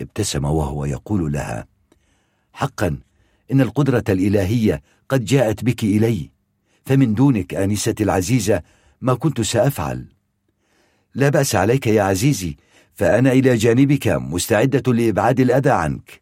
ابتسم 0.00 0.44
وهو 0.44 0.84
يقول 0.84 1.32
لها 1.32 1.66
حقا 2.52 2.98
إن 3.52 3.60
القدرة 3.60 4.04
الإلهية 4.08 4.82
قد 5.08 5.24
جاءت 5.24 5.64
بك 5.64 5.84
إلي. 5.84 6.30
فمن 6.86 7.14
دونك 7.14 7.54
آنستي 7.54 8.04
العزيزة 8.04 8.62
ما 9.00 9.14
كنت 9.14 9.40
سأفعل. 9.40 10.06
لا 11.14 11.28
بأس 11.28 11.54
عليك 11.54 11.86
يا 11.86 12.02
عزيزي 12.02 12.56
فأنا 12.94 13.32
إلى 13.32 13.56
جانبك 13.56 14.08
مستعدة 14.08 14.92
لإبعاد 14.92 15.40
الأذى 15.40 15.70
عنك. 15.70 16.20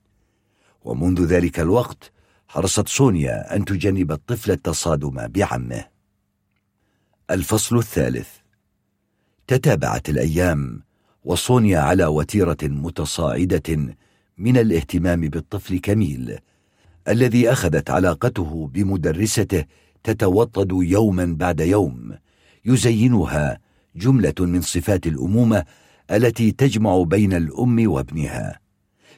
ومنذ 0.84 1.24
ذلك 1.24 1.60
الوقت 1.60 2.12
حرصت 2.57 2.88
سونيا 2.88 3.57
أن 3.57 3.64
تجنب 3.64 4.12
الطفل 4.12 4.51
التصادم 4.51 5.29
بعمه. 5.29 5.85
الفصل 7.31 7.79
الثالث. 7.79 8.29
تتابعت 9.47 10.09
الأيام 10.09 10.83
وصونيا 11.25 11.79
على 11.79 12.07
وتيرة 12.07 12.57
متصاعدة 12.62 13.95
من 14.38 14.57
الاهتمام 14.57 15.21
بالطفل 15.21 15.79
كميل 15.79 16.38
الذي 17.09 17.53
أخذت 17.53 17.90
علاقته 17.90 18.71
بمدرسته 18.75 19.64
تتوطد 20.05 20.73
يوما 20.73 21.37
بعد 21.38 21.61
يوم 21.61 22.14
يزينها 22.64 23.59
جملة 23.97 24.35
من 24.40 24.61
صفات 24.61 25.07
الأمومة 25.07 25.64
التي 26.11 26.53
تجمع 26.53 27.03
بين 27.03 27.33
الأم 27.33 27.90
وابنها. 27.90 28.65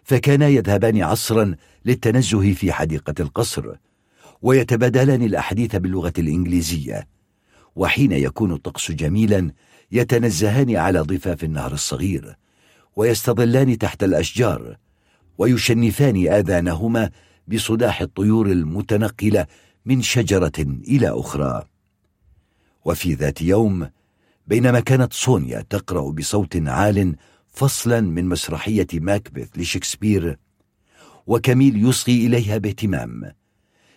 فكانا 0.09 0.49
يذهبان 0.49 1.03
عصرا 1.03 1.55
للتنزه 1.85 2.53
في 2.53 2.73
حديقة 2.73 3.15
القصر 3.21 3.75
ويتبادلان 4.43 5.23
الأحاديث 5.23 5.77
باللغة 5.77 6.13
الإنجليزية. 6.19 7.09
وحين 7.77 8.13
يكون 8.13 8.53
الطقس 8.53 8.93
جميلا 8.93 9.51
يتنزهان 9.93 10.77
على 10.77 11.01
ضفاف 11.01 11.45
النهر 11.45 11.73
الصغير 11.73 12.37
ويستظلان 12.97 13.79
تحت 13.79 14.05
الأشجار 14.05 14.77
ويشنفان 15.39 16.29
آذانهما 16.29 17.11
بصداح 17.49 18.01
الطيور 18.01 18.47
المتنقلة 18.47 19.47
من 19.87 20.03
شجرة 20.03 20.59
إلى 20.89 21.09
أخرى. 21.09 21.65
وفي 22.85 23.15
ذات 23.15 23.43
يوم 23.43 23.89
بينما 24.47 24.81
كانت 24.81 25.13
سونيا 25.13 25.65
تقرأ 25.71 26.11
بصوت 26.11 26.57
عال 26.57 27.17
فصلا 27.59 28.01
من 28.01 28.29
مسرحية 28.29 28.87
ماكبث 28.93 29.49
لشكسبير 29.57 30.39
وكميل 31.27 31.89
يصغي 31.89 32.27
إليها 32.27 32.59
باهتمام. 32.59 33.33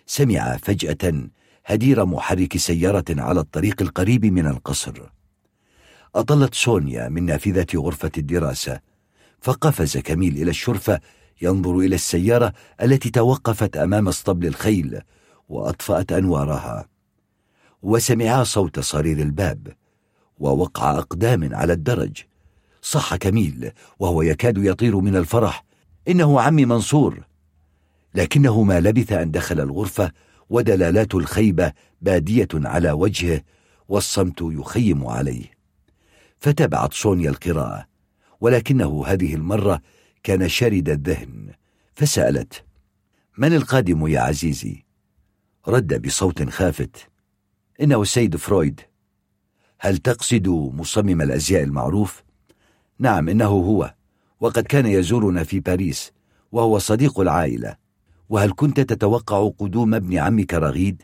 سمع 0.06 0.58
فجأة 0.58 1.30
هدير 1.66 2.06
محرك 2.06 2.58
سيارة 2.58 3.06
على 3.10 3.40
الطريق 3.40 3.82
القريب 3.82 4.26
من 4.26 4.48
القصر. 4.48 5.10
أطلت 6.16 6.56
سونيا 6.56 7.10
من 7.10 7.26
نافذة 7.26 7.68
غرفة 7.76 8.12
الدراسة 8.18 8.80
فقفز 9.42 9.98
كميل 9.98 10.38
إلى 10.38 10.50
الشرفة 10.50 11.00
ينظر 11.42 11.80
إلى 11.80 11.96
السيارة 11.96 12.54
التي 12.82 13.10
توقفت 13.10 13.78
أمام 13.78 14.08
اسطبل 14.08 14.48
الخيل 14.48 15.02
وأطفأت 15.50 16.12
أنوارها. 16.12 16.90
وسمعا 17.82 18.44
صوت 18.44 18.80
صرير 18.80 19.20
الباب 19.20 19.74
ووقع 20.38 20.98
أقدام 20.98 21.56
على 21.56 21.74
الدرج. 21.74 22.31
صح 22.82 23.16
كميل 23.16 23.72
وهو 24.00 24.22
يكاد 24.22 24.58
يطير 24.58 25.00
من 25.00 25.16
الفرح 25.16 25.64
إنه 26.08 26.42
عمي 26.42 26.66
منصور 26.66 27.24
لكنه 28.16 28.64
ما 28.64 28.80
لبث 28.80 29.12
أن 29.12 29.32
دخل 29.32 29.60
الغرفة 29.60 30.12
ودلالات 30.50 31.16
الخيبة 31.16 31.74
بادية 32.02 32.48
على 32.54 32.92
وجهه 32.92 33.42
والصمت 33.88 34.42
يخيم 34.42 35.08
عليه 35.08 35.46
فتبعت 36.40 36.94
سونيا 36.94 37.30
القراءة 37.30 37.88
ولكنه 38.42 39.04
هذه 39.08 39.36
المرة 39.36 39.82
كان 40.24 40.50
شارد 40.50 40.90
الذهن 40.90 41.54
فسألت 41.94 42.64
من 43.38 43.54
القادم 43.54 44.08
يا 44.08 44.20
عزيزي؟ 44.20 44.86
رد 45.68 46.02
بصوت 46.02 46.50
خافت 46.50 47.10
إنه 47.82 48.02
السيد 48.02 48.36
فرويد 48.36 48.82
هل 49.80 49.98
تقصد 49.98 50.48
مصمم 50.48 51.22
الأزياء 51.22 51.64
المعروف؟ 51.64 52.24
نعم 53.02 53.30
إنه 53.30 53.46
هو. 53.46 53.94
وقد 54.40 54.64
كان 54.64 54.86
يزورنا 54.86 55.44
في 55.44 55.60
باريس 55.60 56.12
وهو 56.52 56.80
صديق 56.80 57.20
العائلة. 57.20 57.76
وهل 58.30 58.54
كنت 58.56 58.80
تتوقع 58.80 59.50
قدوم 59.60 59.94
ابن 59.94 60.18
عمك 60.18 60.54
رغيد؟ 60.54 61.04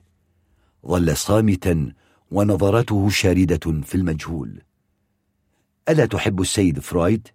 ظل 0.87 1.17
صامتا 1.17 1.93
ونظرته 2.31 3.09
شاردة 3.09 3.81
في 3.81 3.95
المجهول. 3.95 4.61
ألا 5.89 6.05
تحب 6.05 6.41
السيد 6.41 6.79
فرويد؟ 6.79 7.27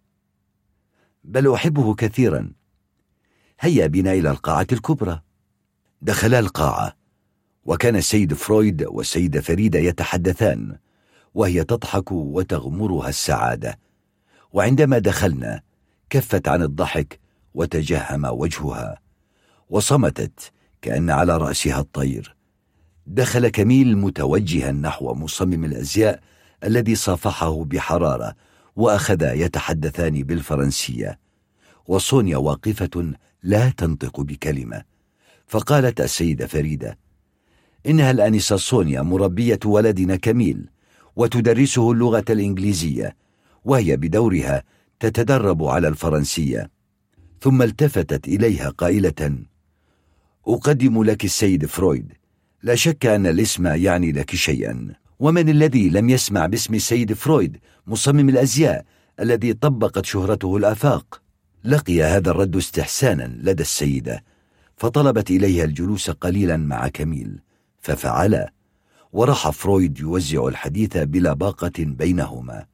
بل 1.24 1.52
أحبه 1.52 1.94
كثيرا. 1.94 2.52
هيا 3.60 3.86
بنا 3.86 4.12
إلى 4.12 4.30
القاعة 4.30 4.66
الكبرى. 4.72 5.20
دخلا 6.02 6.38
القاعة 6.38 6.96
وكان 7.64 7.96
السيد 7.96 8.34
فرويد 8.34 8.82
والسيدة 8.82 9.40
فريدة 9.40 9.78
يتحدثان 9.78 10.78
وهي 11.34 11.64
تضحك 11.64 12.12
وتغمرها 12.12 13.08
السعادة. 13.08 13.78
وعندما 14.52 14.98
دخلنا 14.98 15.62
كفت 16.10 16.48
عن 16.48 16.62
الضحك 16.62 17.20
وتجهم 17.54 18.24
وجهها 18.24 19.00
وصمتت 19.70 20.52
كأن 20.82 21.10
على 21.10 21.36
رأسها 21.36 21.80
الطير. 21.80 22.36
دخل 23.06 23.48
كميل 23.48 23.98
متوجها 23.98 24.72
نحو 24.72 25.14
مصمم 25.14 25.64
الأزياء 25.64 26.20
الذي 26.64 26.94
صافحه 26.94 27.64
بحرارة 27.64 28.34
وأخذا 28.76 29.32
يتحدثان 29.32 30.22
بالفرنسية. 30.22 31.18
وصونيا 31.86 32.36
واقفة 32.36 33.12
لا 33.42 33.70
تنطق 33.70 34.20
بكلمة. 34.20 34.82
فقالت 35.46 36.00
السيدة 36.00 36.46
فريدة 36.46 36.98
إنها 37.86 38.10
الأنسة 38.10 38.56
صونيا 38.56 39.02
مربية 39.02 39.58
ولدنا 39.64 40.16
كميل 40.16 40.68
وتدرسه 41.16 41.92
اللغة 41.92 42.24
الإنجليزية 42.30 43.16
وهي 43.64 43.96
بدورها 43.96 44.62
تتدرب 45.00 45.64
على 45.64 45.88
الفرنسية. 45.88 46.70
ثم 47.40 47.62
التفتت 47.62 48.28
إليها 48.28 48.68
قائلة 48.70 49.38
أقدم 50.46 51.02
لك 51.02 51.24
السيد 51.24 51.66
فرويد. 51.66 52.12
لا 52.62 52.74
شك 52.74 53.06
أن 53.06 53.26
الاسم 53.26 53.66
يعني 53.66 54.12
لك 54.12 54.34
شيئا. 54.34 54.94
ومن 55.18 55.48
الذي 55.48 55.88
لم 55.88 56.10
يسمع 56.10 56.46
باسم 56.46 56.74
السيد 56.74 57.12
فرويد 57.12 57.56
مصمم 57.86 58.28
الأزياء 58.28 58.84
الذي 59.20 59.52
طبقت 59.52 60.06
شهرته 60.06 60.56
الآفاق؟ 60.56 61.22
لقي 61.64 62.02
هذا 62.02 62.30
الرد 62.30 62.56
استحسانا 62.56 63.32
لدى 63.42 63.62
السيدة 63.62 64.24
فطلبت 64.76 65.30
إليها 65.30 65.64
الجلوس 65.64 66.10
قليلا 66.10 66.56
مع 66.56 66.88
كميل 66.88 67.40
ففعل 67.80 68.46
وراح 69.12 69.50
فرويد 69.50 69.98
يوزع 70.00 70.48
الحديث 70.48 70.96
بلا 70.96 71.32
باقة 71.32 71.72
بينهما. 71.78 72.66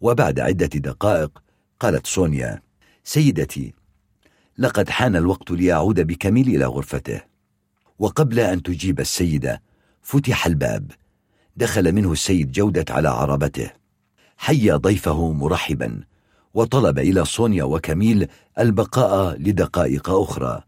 وبعد 0.00 0.40
عدة 0.40 0.66
دقائق 0.66 1.42
قالت 1.80 2.06
سونيا 2.06 2.62
سيدتي 3.04 3.72
لقد 4.58 4.90
حان 4.90 5.16
الوقت 5.16 5.50
ليعود 5.50 6.00
بكميل 6.00 6.48
إلى 6.48 6.64
غرفته 6.64 7.20
وقبل 7.98 8.40
أن 8.40 8.62
تجيب 8.62 9.00
السيدة 9.00 9.62
فتح 10.02 10.46
الباب 10.46 10.90
دخل 11.56 11.92
منه 11.92 12.12
السيد 12.12 12.52
جودة 12.52 12.84
على 12.90 13.08
عربته 13.08 13.70
حيا 14.36 14.76
ضيفه 14.76 15.32
مرحبا 15.32 16.00
وطلب 16.54 16.98
إلى 16.98 17.24
سونيا 17.24 17.64
وكميل 17.64 18.28
البقاء 18.58 19.36
لدقائق 19.38 20.10
أخرى. 20.10 20.62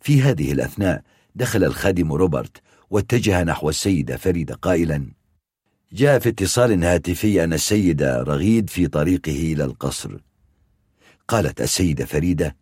في 0.00 0.22
هذه 0.22 0.52
الأثناء 0.52 1.02
دخل 1.34 1.64
الخادم 1.64 2.12
روبرت 2.12 2.62
واتجه 2.90 3.42
نحو 3.42 3.68
السيدة 3.68 4.16
فريدة 4.16 4.54
قائلا 4.54 5.06
جاء 5.94 6.18
في 6.18 6.28
اتصال 6.28 6.84
هاتفي 6.84 7.44
أن 7.44 7.52
السيد 7.52 8.02
رغيد 8.02 8.70
في 8.70 8.86
طريقه 8.86 9.52
إلى 9.52 9.64
القصر. 9.64 10.18
قالت 11.28 11.60
السيدة 11.60 12.04
فريدة 12.04 12.56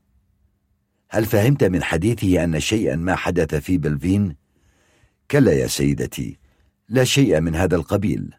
هل 1.08 1.24
فهمت 1.24 1.64
من 1.64 1.82
حديثه 1.82 2.44
أن 2.44 2.60
شيئا 2.60 2.96
ما 2.96 3.14
حدث 3.14 3.54
في 3.54 3.78
بلفين؟ 3.78 4.36
كلا 5.30 5.52
يا 5.52 5.66
سيدتي 5.66 6.38
لا 6.88 7.04
شيء 7.04 7.40
من 7.40 7.54
هذا 7.54 7.76
القبيل. 7.76 8.34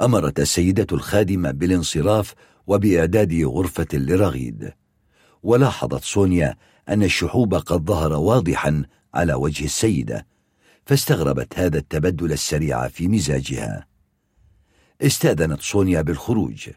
أمرت 0.00 0.40
السيدة 0.40 0.86
الخادمة 0.92 1.50
بالانصراف 1.50 2.34
وبإعداد 2.66 3.42
غرفة 3.42 3.88
لرغيد. 3.92 4.72
ولاحظت 5.42 6.04
سونيا 6.04 6.56
أن 6.88 7.02
الشحوب 7.02 7.54
قد 7.54 7.84
ظهر 7.84 8.12
واضحا 8.12 8.84
على 9.14 9.34
وجه 9.34 9.64
السيدة. 9.64 10.26
فاستغربت 10.86 11.58
هذا 11.58 11.78
التبدل 11.78 12.32
السريع 12.32 12.88
في 12.88 13.08
مزاجها. 13.08 13.86
استأذنت 15.02 15.60
سونيا 15.60 16.02
بالخروج. 16.02 16.68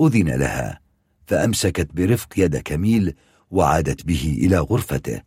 أذن 0.00 0.28
لها 0.28 0.80
فأمسكت 1.26 1.88
برفق 1.94 2.28
يد 2.36 2.56
كميل 2.56 3.14
وعادت 3.50 4.06
به 4.06 4.38
إلى 4.40 4.58
غرفته. 4.58 5.22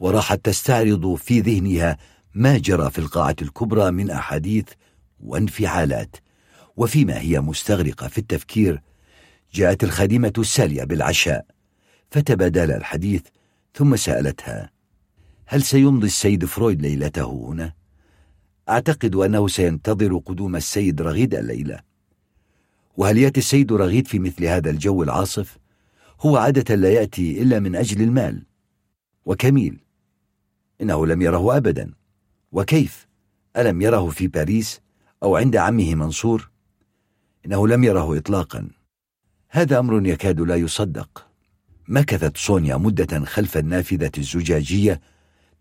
وراحت 0.00 0.44
تستعرض 0.44 1.14
في 1.14 1.40
ذهنها 1.40 1.98
ما 2.34 2.58
جرى 2.58 2.90
في 2.90 2.98
القاعة 2.98 3.36
الكبرى 3.42 3.90
من 3.90 4.10
أحاديث 4.10 4.64
وانفعالات. 5.20 6.16
وفيما 6.76 7.20
هي 7.20 7.40
مستغرقة 7.40 8.08
في 8.08 8.18
التفكير 8.18 8.82
جاءت 9.54 9.84
الخادمة 9.84 10.32
السالية 10.38 10.84
بالعشاء 10.84 11.46
فتبادل 12.10 12.70
الحديث 12.70 13.22
ثم 13.74 13.96
سألتها 13.96 14.70
هل 15.46 15.62
سيمضي 15.62 16.06
السيد 16.06 16.44
فرويد 16.44 16.82
ليلته 16.82 17.48
هنا؟ 17.48 17.72
أعتقد 18.68 19.14
أنه 19.14 19.48
سينتظر 19.48 20.18
قدوم 20.18 20.56
السيد 20.56 21.02
رغيد 21.02 21.34
الليلة 21.34 21.80
وهل 22.96 23.18
يأتي 23.18 23.40
السيد 23.40 23.72
رغيد 23.72 24.06
في 24.06 24.18
مثل 24.18 24.44
هذا 24.44 24.70
الجو 24.70 25.02
العاصف؟ 25.02 25.58
هو 26.20 26.36
عادة 26.36 26.74
لا 26.74 26.92
يأتي 26.92 27.42
إلا 27.42 27.60
من 27.60 27.76
أجل 27.76 28.02
المال 28.02 28.42
وكميل 29.26 29.80
إنه 30.80 31.06
لم 31.06 31.22
يره 31.22 31.56
أبدا 31.56 31.94
وكيف؟ 32.52 33.06
ألم 33.56 33.82
يره 33.82 34.10
في 34.10 34.26
باريس 34.26 34.80
أو 35.22 35.36
عند 35.36 35.56
عمه 35.56 35.94
منصور؟ 35.94 36.50
إنه 37.46 37.68
لم 37.68 37.84
يره 37.84 38.18
إطلاقا 38.18 38.68
هذا 39.48 39.78
أمر 39.78 40.06
يكاد 40.06 40.40
لا 40.40 40.56
يصدق 40.56 41.26
مكثت 41.88 42.36
سونيا 42.36 42.76
مدة 42.76 43.24
خلف 43.24 43.56
النافذة 43.56 44.12
الزجاجية 44.18 45.00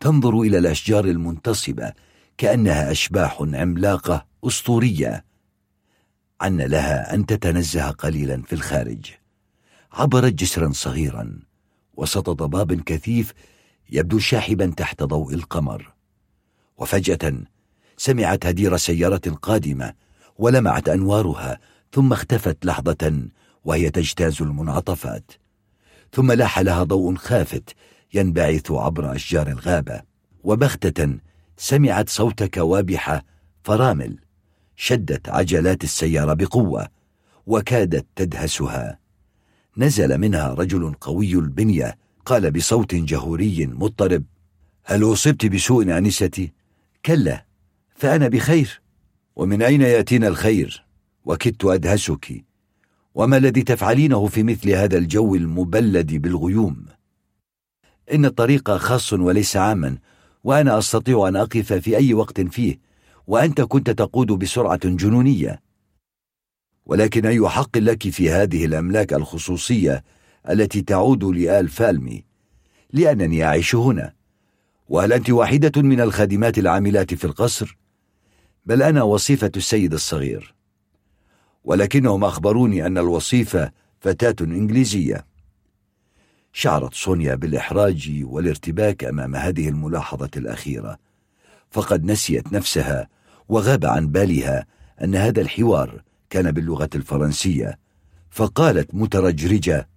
تنظر 0.03 0.41
إلى 0.41 0.57
الأشجار 0.57 1.05
المنتصبة 1.05 1.93
كأنها 2.37 2.91
أشباح 2.91 3.37
عملاقة 3.41 4.25
أسطورية. 4.43 5.25
عن 6.41 6.61
لها 6.61 7.13
أن 7.13 7.25
تتنزه 7.25 7.89
قليلا 7.91 8.41
في 8.41 8.53
الخارج. 8.53 9.05
عبرت 9.91 10.33
جسرا 10.33 10.71
صغيرا 10.71 11.39
وسط 11.93 12.29
ضباب 12.29 12.81
كثيف 12.81 13.33
يبدو 13.89 14.19
شاحبا 14.19 14.73
تحت 14.77 15.03
ضوء 15.03 15.33
القمر. 15.33 15.93
وفجأة 16.77 17.33
سمعت 17.97 18.45
هدير 18.45 18.77
سيارة 18.77 19.37
قادمة 19.41 19.93
ولمعت 20.37 20.89
أنوارها 20.89 21.59
ثم 21.91 22.13
اختفت 22.13 22.65
لحظة 22.65 23.27
وهي 23.65 23.89
تجتاز 23.89 24.41
المنعطفات. 24.41 25.31
ثم 26.13 26.31
لاح 26.31 26.59
لها 26.59 26.83
ضوء 26.83 27.15
خافت 27.15 27.75
ينبعث 28.13 28.71
عبر 28.71 29.15
أشجار 29.15 29.47
الغابة 29.47 30.01
وبغتة 30.43 31.17
سمعت 31.57 32.09
صوت 32.09 32.43
كوابح 32.43 33.21
فرامل 33.63 34.17
شدت 34.75 35.29
عجلات 35.29 35.83
السيارة 35.83 36.33
بقوة 36.33 36.87
وكادت 37.47 38.05
تدهسها 38.15 38.99
نزل 39.77 40.17
منها 40.17 40.53
رجل 40.53 40.93
قوي 40.93 41.33
البنية 41.33 41.97
قال 42.25 42.51
بصوت 42.51 42.95
جهوري 42.95 43.67
مضطرب 43.67 44.23
هل 44.85 45.13
أصبت 45.13 45.45
بسوء 45.45 45.97
أنستي؟ 45.97 46.53
كلا 47.05 47.45
فأنا 47.95 48.27
بخير 48.27 48.81
ومن 49.35 49.61
أين 49.61 49.81
يأتينا 49.81 50.27
الخير؟ 50.27 50.85
وكدت 51.25 51.65
أدهسك 51.65 52.43
وما 53.15 53.37
الذي 53.37 53.63
تفعلينه 53.63 54.27
في 54.27 54.43
مثل 54.43 54.69
هذا 54.69 54.97
الجو 54.97 55.35
المبلد 55.35 56.13
بالغيوم؟ 56.13 56.85
إن 58.11 58.25
الطريق 58.25 58.71
خاص 58.71 59.13
وليس 59.13 59.57
عاما 59.57 59.97
وأنا 60.43 60.77
أستطيع 60.77 61.27
أن 61.27 61.35
أقف 61.35 61.73
في 61.73 61.97
أي 61.97 62.13
وقت 62.13 62.41
فيه 62.41 62.79
وأنت 63.27 63.61
كنت 63.61 63.89
تقود 63.89 64.27
بسرعة 64.27 64.79
جنونية. 64.85 65.61
ولكن 66.85 67.25
أي 67.25 67.49
حق 67.49 67.77
لك 67.77 68.09
في 68.09 68.29
هذه 68.29 68.65
الأملاك 68.65 69.13
الخصوصية 69.13 70.03
التي 70.49 70.81
تعود 70.81 71.23
لآل 71.23 71.69
فالمي؟ 71.69 72.23
لأنني 72.93 73.43
أعيش 73.43 73.75
هنا. 73.75 74.13
وهل 74.89 75.13
أنت 75.13 75.29
واحدة 75.29 75.81
من 75.81 76.01
الخادمات 76.01 76.57
العاملات 76.57 77.13
في 77.13 77.25
القصر؟ 77.25 77.77
بل 78.65 78.83
أنا 78.83 79.03
وصيفة 79.03 79.51
السيد 79.55 79.93
الصغير. 79.93 80.55
ولكنهم 81.63 82.23
أخبروني 82.23 82.85
أن 82.85 82.97
الوصيفة 82.97 83.71
فتاة 83.99 84.35
إنجليزية. 84.41 85.25
شعرت 86.53 86.93
سونيا 86.93 87.35
بالإحراج 87.35 88.21
والارتباك 88.23 89.03
أمام 89.03 89.35
هذه 89.35 89.69
الملاحظة 89.69 90.29
الأخيرة. 90.37 90.97
فقد 91.71 92.05
نسيت 92.05 92.53
نفسها 92.53 93.07
وغاب 93.49 93.85
عن 93.85 94.07
بالها 94.07 94.65
أن 95.03 95.15
هذا 95.15 95.41
الحوار 95.41 96.01
كان 96.29 96.51
باللغة 96.51 96.89
الفرنسية. 96.95 97.79
فقالت 98.29 98.95
مترجرجة 98.95 99.89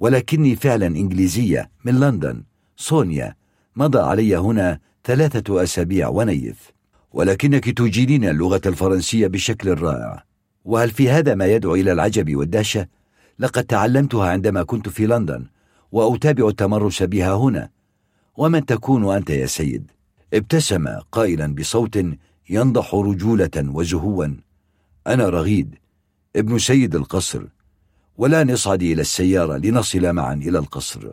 ولكني 0.00 0.56
فعلا 0.56 0.86
إنجليزية 0.86 1.70
من 1.84 2.00
لندن. 2.00 2.42
سونيا 2.76 3.36
مضى 3.76 3.98
علي 3.98 4.36
هنا 4.36 4.80
ثلاثة 5.04 5.62
أسابيع 5.62 6.08
ونيف. 6.08 6.72
ولكنك 7.12 7.70
تجيدين 7.70 8.24
اللغة 8.24 8.60
الفرنسية 8.66 9.26
بشكل 9.26 9.80
رائع. 9.80 10.24
وهل 10.64 10.90
في 10.90 11.10
هذا 11.10 11.34
ما 11.34 11.46
يدعو 11.46 11.74
إلى 11.74 11.92
العجب 11.92 12.36
والدهشة؟ 12.36 12.86
لقد 13.38 13.64
تعلمتها 13.64 14.30
عندما 14.30 14.62
كنت 14.62 14.88
في 14.88 15.06
لندن. 15.06 15.46
وأتابع 15.94 16.48
التمرس 16.48 17.02
بها 17.02 17.34
هنا. 17.34 17.70
ومن 18.36 18.66
تكون 18.66 19.14
أنت 19.14 19.30
يا 19.30 19.46
سيد؟ 19.46 19.90
ابتسم 20.34 20.88
قائلا 21.12 21.54
بصوت 21.54 22.04
ينضح 22.50 22.94
رجولة 22.94 23.50
وزهوا. 23.56 24.26
أنا 25.06 25.28
رغيد. 25.28 25.74
ابن 26.36 26.58
سيد 26.58 26.94
القصر. 26.94 27.42
ولا 28.16 28.44
نصعد 28.44 28.82
إلى 28.82 29.00
السيارة 29.00 29.56
لنصل 29.56 30.12
معا 30.12 30.34
إلى 30.34 30.58
القصر. 30.58 31.10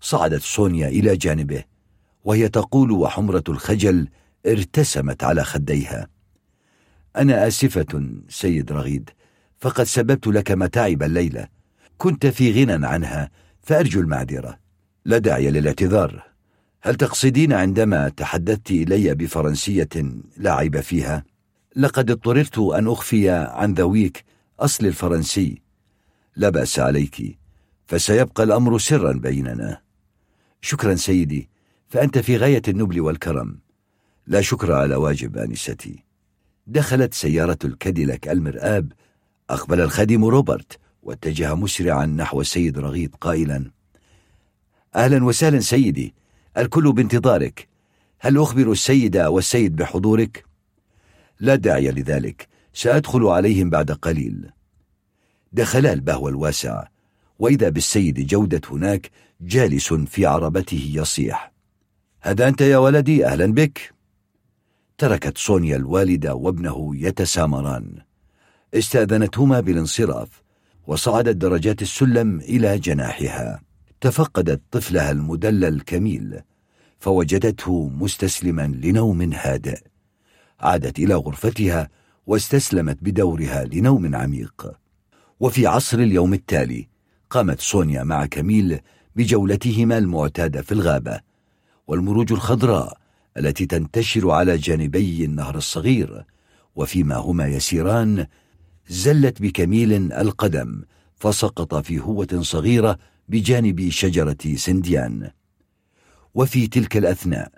صعدت 0.00 0.42
سونيا 0.42 0.88
إلى 0.88 1.16
جانبه. 1.16 1.64
وهي 2.24 2.48
تقول 2.48 2.92
وحمرة 2.92 3.44
الخجل 3.48 4.08
ارتسمت 4.46 5.24
على 5.24 5.44
خديها. 5.44 6.08
أنا 7.16 7.46
آسفة 7.46 8.04
سيد 8.28 8.72
رغيد. 8.72 9.10
فقد 9.58 9.84
سببت 9.84 10.26
لك 10.26 10.50
متاعب 10.50 11.02
الليلة. 11.02 11.48
كنت 11.98 12.26
في 12.26 12.64
غنى 12.64 12.86
عنها. 12.86 13.30
فأرجو 13.68 14.00
المعذرة. 14.00 14.58
لا 15.04 15.18
داعي 15.18 15.50
للاعتذار. 15.50 16.22
هل 16.82 16.94
تقصدين 16.94 17.52
عندما 17.52 18.08
تحدثت 18.08 18.70
إلي 18.70 19.14
بفرنسية 19.14 19.88
لا 20.36 20.54
عيب 20.54 20.80
فيها؟ 20.80 21.24
لقد 21.76 22.10
اضطررت 22.10 22.58
أن 22.58 22.88
أخفي 22.88 23.30
عن 23.30 23.74
ذويك 23.74 24.24
أصل 24.60 24.86
الفرنسي. 24.86 25.62
لا 26.36 26.48
بأس 26.48 26.78
عليك 26.78 27.38
فسيبقى 27.86 28.42
الأمر 28.42 28.78
سرا 28.78 29.12
بيننا. 29.12 29.80
شكرا 30.60 30.94
سيدي 30.94 31.48
فأنت 31.88 32.18
في 32.18 32.36
غاية 32.36 32.62
النبل 32.68 33.00
والكرم. 33.00 33.58
لا 34.26 34.40
شكر 34.40 34.72
على 34.72 34.94
واجب 34.94 35.38
آنستي. 35.38 36.04
دخلت 36.66 37.14
سيارة 37.14 37.58
الكاديلاك 37.64 38.28
المرآب 38.28 38.92
أقبل 39.50 39.80
الخادم 39.80 40.24
روبرت. 40.24 40.78
واتجه 41.08 41.54
مسرعا 41.54 42.06
نحو 42.06 42.40
السيد 42.40 42.78
رغيد 42.78 43.14
قائلا 43.20 43.70
أهلا 44.96 45.24
وسهلا 45.24 45.60
سيدي 45.60 46.14
الكل 46.56 46.92
بانتظارك. 46.92 47.68
هل 48.20 48.38
أخبر 48.38 48.72
السيد 48.72 49.16
والسيد 49.16 49.76
بحضورك؟ 49.76 50.44
لا 51.40 51.54
داعي 51.54 51.90
لذلك 51.90 52.48
سأدخل 52.72 53.24
عليهم 53.24 53.70
بعد 53.70 53.90
قليل. 53.90 54.50
دخلا 55.52 55.92
البهو 55.92 56.28
الواسع 56.28 56.84
وإذا 57.38 57.68
بالسيد 57.68 58.26
جودة 58.26 58.60
هناك 58.70 59.10
جالس 59.40 59.92
في 59.92 60.26
عربته 60.26 60.92
يصيح 60.94 61.52
هذا 62.20 62.48
أنت 62.48 62.60
يا 62.60 62.78
ولدي 62.78 63.26
أهلا 63.26 63.46
بك؟ 63.46 63.94
تركت 64.98 65.38
سونيا 65.38 65.76
الوالدة 65.76 66.34
وابنه 66.34 66.96
يتسامران 66.96 67.94
استأذنتهما 68.74 69.60
بالانصراف 69.60 70.47
وصعدت 70.88 71.36
درجات 71.36 71.82
السلم 71.82 72.40
إلى 72.40 72.78
جناحها. 72.78 73.60
تفقدت 74.00 74.60
طفلها 74.70 75.10
المدلل 75.10 75.80
كميل 75.80 76.40
فوجدته 76.98 77.88
مستسلما 77.88 78.66
لنوم 78.82 79.32
هادئ. 79.32 79.78
عادت 80.60 80.98
إلى 80.98 81.14
غرفتها 81.14 81.88
واستسلمت 82.26 82.98
بدورها 83.02 83.64
لنوم 83.64 84.14
عميق. 84.14 84.72
وفي 85.40 85.66
عصر 85.66 85.98
اليوم 85.98 86.34
التالي 86.34 86.88
قامت 87.30 87.60
سونيا 87.60 88.02
مع 88.02 88.26
كميل 88.26 88.80
بجولتهما 89.16 89.98
المعتادة 89.98 90.62
في 90.62 90.72
الغابة 90.72 91.20
والمروج 91.86 92.32
الخضراء 92.32 92.98
التي 93.36 93.66
تنتشر 93.66 94.30
على 94.30 94.56
جانبي 94.56 95.24
النهر 95.24 95.56
الصغير 95.56 96.24
وفيما 96.76 97.16
هما 97.16 97.46
يسيران 97.46 98.26
زلت 98.88 99.42
بكميل 99.42 100.12
القدم 100.12 100.82
فسقط 101.16 101.74
في 101.74 102.00
هوة 102.00 102.28
صغيرة 102.40 102.98
بجانب 103.28 103.88
شجرة 103.88 104.54
سنديان. 104.54 105.30
وفي 106.34 106.66
تلك 106.66 106.96
الأثناء 106.96 107.52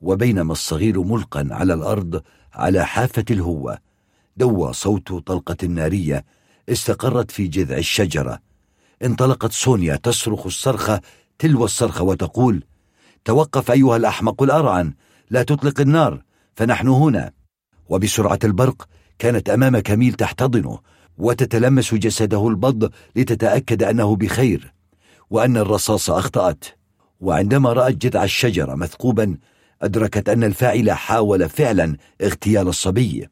وبينما 0.00 0.52
الصغير 0.52 1.02
ملقا 1.02 1.48
على 1.50 1.74
الأرض 1.74 2.22
على 2.54 2.86
حافة 2.86 3.24
الهوة 3.30 3.78
دوى 4.36 4.72
صوت 4.72 5.12
طلقة 5.12 5.66
نارية 5.66 6.24
استقرت 6.68 7.30
في 7.30 7.46
جذع 7.46 7.76
الشجرة. 7.76 8.38
انطلقت 9.04 9.52
سونيا 9.52 9.96
تصرخ 9.96 10.46
الصرخة 10.46 11.00
تلو 11.38 11.64
الصرخة 11.64 12.04
وتقول 12.04 12.64
توقف 13.24 13.70
أيها 13.70 13.96
الأحمق 13.96 14.42
الأرعن 14.42 14.94
لا 15.30 15.42
تطلق 15.42 15.80
النار 15.80 16.22
فنحن 16.54 16.88
هنا. 16.88 17.32
وبسرعة 17.88 18.38
البرق 18.44 18.88
كانت 19.18 19.48
أمام 19.50 19.78
كميل 19.78 20.12
تحتضنه 20.12 20.78
وتتلمس 21.18 21.94
جسده 21.94 22.48
البض 22.48 22.90
لتتأكد 23.16 23.82
أنه 23.82 24.16
بخير 24.16 24.72
وأن 25.30 25.56
الرصاص 25.56 26.10
أخطأت. 26.10 26.64
وعندما 27.20 27.72
رأت 27.72 27.94
جذع 27.94 28.24
الشجرة 28.24 28.74
مثقوبا 28.74 29.36
أدركت 29.82 30.28
أن 30.28 30.44
الفاعل 30.44 30.90
حاول 30.90 31.48
فعلا 31.48 31.96
اغتيال 32.22 32.68
الصبي 32.68 33.28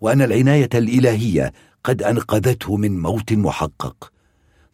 وأن 0.00 0.22
العناية 0.22 0.68
الإلهية 0.74 1.52
قد 1.84 2.02
أنقذته 2.02 2.76
من 2.76 3.02
موت 3.02 3.32
محقق. 3.32 4.12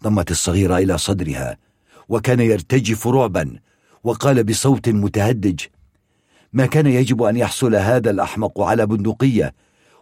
ضمت 0.05 0.30
الصغيرة 0.30 0.78
إلى 0.78 0.99
صدرها 0.99 1.57
وكان 2.09 2.41
يرتجف 2.41 3.07
رعبا 3.07 3.59
وقال 4.05 4.45
بصوت 4.45 4.88
متهدج 4.88 5.61
ما 6.53 6.66
كان 6.66 6.86
يجب 6.86 7.22
أن 7.22 7.36
يحصل 7.36 7.74
هذا 7.74 8.11
الأحمق 8.11 8.61
على 8.61 8.86
بندقية؟ 8.86 9.55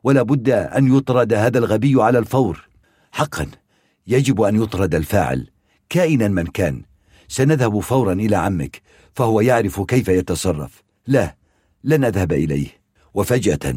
ولا 0.03 0.23
بد 0.23 0.51
أن 0.51 0.97
يطرد 0.97 1.33
هذا 1.33 1.59
الغبي 1.59 2.03
على 2.03 2.19
الفور. 2.19 2.69
حقا 3.13 3.47
يجب 4.07 4.41
أن 4.41 4.63
يطرد 4.63 4.95
الفاعل 4.95 5.47
كائنا 5.89 6.29
من 6.29 6.47
كان. 6.47 6.83
سنذهب 7.29 7.81
فورا 7.81 8.13
إلى 8.13 8.37
عمك 8.37 8.83
فهو 9.15 9.41
يعرف 9.41 9.81
كيف 9.81 10.09
يتصرف. 10.09 10.83
لا 11.07 11.37
لن 11.85 12.05
أذهب 12.05 12.33
إليه. 12.33 12.69
وفجأة 13.15 13.75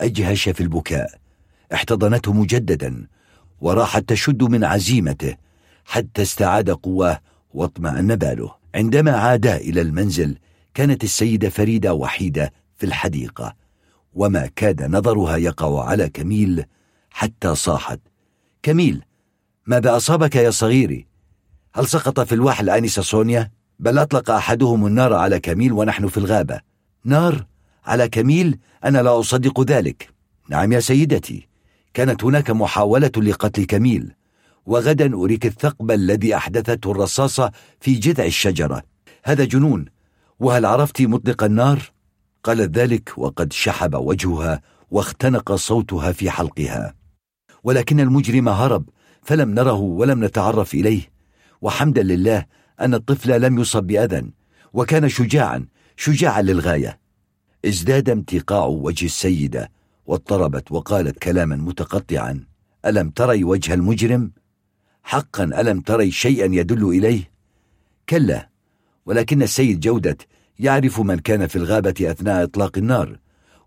أجهش 0.00 0.48
في 0.48 0.60
البكاء. 0.60 1.10
احتضنته 1.74 2.32
مجددا 2.32 3.06
وراحت 3.60 4.08
تشد 4.08 4.42
من 4.42 4.64
عزيمته 4.64 5.36
حتى 5.84 6.22
استعاد 6.22 6.70
قواه 6.70 7.20
واطمأن 7.54 8.16
باله. 8.16 8.54
عندما 8.74 9.10
عادا 9.10 9.56
إلى 9.56 9.80
المنزل 9.80 10.36
كانت 10.74 11.04
السيدة 11.04 11.48
فريدة 11.48 11.94
وحيدة 11.94 12.52
في 12.76 12.86
الحديقة. 12.86 13.61
وما 14.14 14.50
كاد 14.56 14.82
نظرها 14.82 15.36
يقع 15.36 15.84
على 15.84 16.08
كميل 16.08 16.64
حتى 17.10 17.54
صاحت 17.54 18.00
كميل 18.62 19.02
ماذا 19.66 19.96
أصابك 19.96 20.36
يا 20.36 20.50
صغيري؟ 20.50 21.06
هل 21.74 21.88
سقط 21.88 22.20
في 22.20 22.34
الوحل 22.34 22.70
آنسة 22.70 23.02
سونيا؟ 23.02 23.50
بل 23.78 23.98
أطلق 23.98 24.30
أحدهم 24.30 24.86
النار 24.86 25.12
على 25.12 25.40
كميل 25.40 25.72
ونحن 25.72 26.08
في 26.08 26.18
الغابة 26.18 26.60
نار؟ 27.04 27.46
على 27.84 28.08
كميل؟ 28.08 28.58
أنا 28.84 29.02
لا 29.02 29.20
أصدق 29.20 29.60
ذلك 29.60 30.08
نعم 30.48 30.72
يا 30.72 30.80
سيدتي 30.80 31.48
كانت 31.94 32.24
هناك 32.24 32.50
محاولة 32.50 33.12
لقتل 33.16 33.64
كميل 33.64 34.12
وغدا 34.66 35.14
أريك 35.14 35.46
الثقب 35.46 35.90
الذي 35.90 36.36
أحدثته 36.36 36.90
الرصاصة 36.90 37.52
في 37.80 37.94
جذع 37.94 38.24
الشجرة 38.24 38.82
هذا 39.24 39.44
جنون 39.44 39.84
وهل 40.40 40.66
عرفت 40.66 41.02
مطلق 41.02 41.44
النار؟ 41.44 41.92
قالت 42.42 42.78
ذلك 42.78 43.12
وقد 43.18 43.52
شحب 43.52 43.94
وجهها 43.94 44.60
واختنق 44.90 45.54
صوتها 45.54 46.12
في 46.12 46.30
حلقها 46.30 46.94
ولكن 47.64 48.00
المجرم 48.00 48.48
هرب 48.48 48.88
فلم 49.22 49.54
نره 49.54 49.80
ولم 49.80 50.24
نتعرف 50.24 50.74
إليه 50.74 51.10
وحمدا 51.60 52.02
لله 52.02 52.46
أن 52.80 52.94
الطفل 52.94 53.40
لم 53.40 53.58
يصب 53.58 53.84
بأذى 53.84 54.30
وكان 54.72 55.08
شجاعا 55.08 55.66
شجاعا 55.96 56.42
للغاية 56.42 56.98
ازداد 57.64 58.10
امتقاع 58.10 58.64
وجه 58.64 59.06
السيدة 59.06 59.70
واضطربت 60.06 60.72
وقالت 60.72 61.18
كلاما 61.18 61.56
متقطعا 61.56 62.44
ألم 62.86 63.10
تري 63.10 63.44
وجه 63.44 63.74
المجرم؟ 63.74 64.32
حقا 65.02 65.44
ألم 65.44 65.80
تري 65.80 66.10
شيئا 66.10 66.44
يدل 66.44 66.84
إليه؟ 66.88 67.30
كلا 68.08 68.48
ولكن 69.06 69.42
السيد 69.42 69.80
جودة 69.80 70.16
يعرف 70.62 71.00
من 71.00 71.18
كان 71.18 71.46
في 71.46 71.56
الغابة 71.56 71.94
أثناء 72.00 72.44
إطلاق 72.44 72.78
النار 72.78 73.18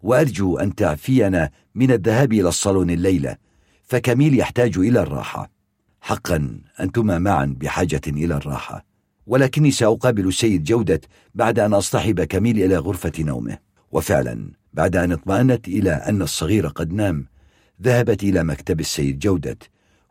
وأرجو 0.01 0.57
أن 0.57 0.75
تعفينا 0.75 1.49
من 1.75 1.91
الذهاب 1.91 2.33
إلى 2.33 2.47
الصالون 2.47 2.89
الليلة 2.89 3.35
فكميل 3.83 4.39
يحتاج 4.39 4.77
إلى 4.77 4.99
الراحة. 5.01 5.51
حقا 6.01 6.59
أنتما 6.79 7.19
معا 7.19 7.55
بحاجة 7.59 8.01
إلى 8.07 8.35
الراحة 8.35 8.85
ولكني 9.27 9.71
سأقابل 9.71 10.27
السيد 10.27 10.63
جودة 10.63 11.01
بعد 11.35 11.59
أن 11.59 11.73
أصطحب 11.73 12.21
كميل 12.21 12.63
إلى 12.63 12.77
غرفة 12.77 13.11
نومه. 13.19 13.57
وفعلا 13.91 14.51
بعد 14.73 14.95
أن 14.95 15.11
اطمأنت 15.11 15.67
إلى 15.67 15.91
أن 15.91 16.21
الصغير 16.21 16.67
قد 16.67 16.93
نام 16.93 17.25
ذهبت 17.81 18.23
إلى 18.23 18.43
مكتب 18.43 18.79
السيد 18.79 19.19
جودة 19.19 19.57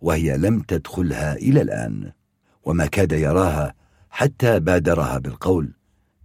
وهي 0.01 0.37
لم 0.37 0.61
تدخلها 0.61 1.37
إلى 1.37 1.63
الآن. 1.63 2.13
وما 2.65 2.87
كاد 2.87 3.13
يراها 3.13 3.75
حتى 4.11 4.61
بادرها 4.61 5.19
بالقول 5.19 5.73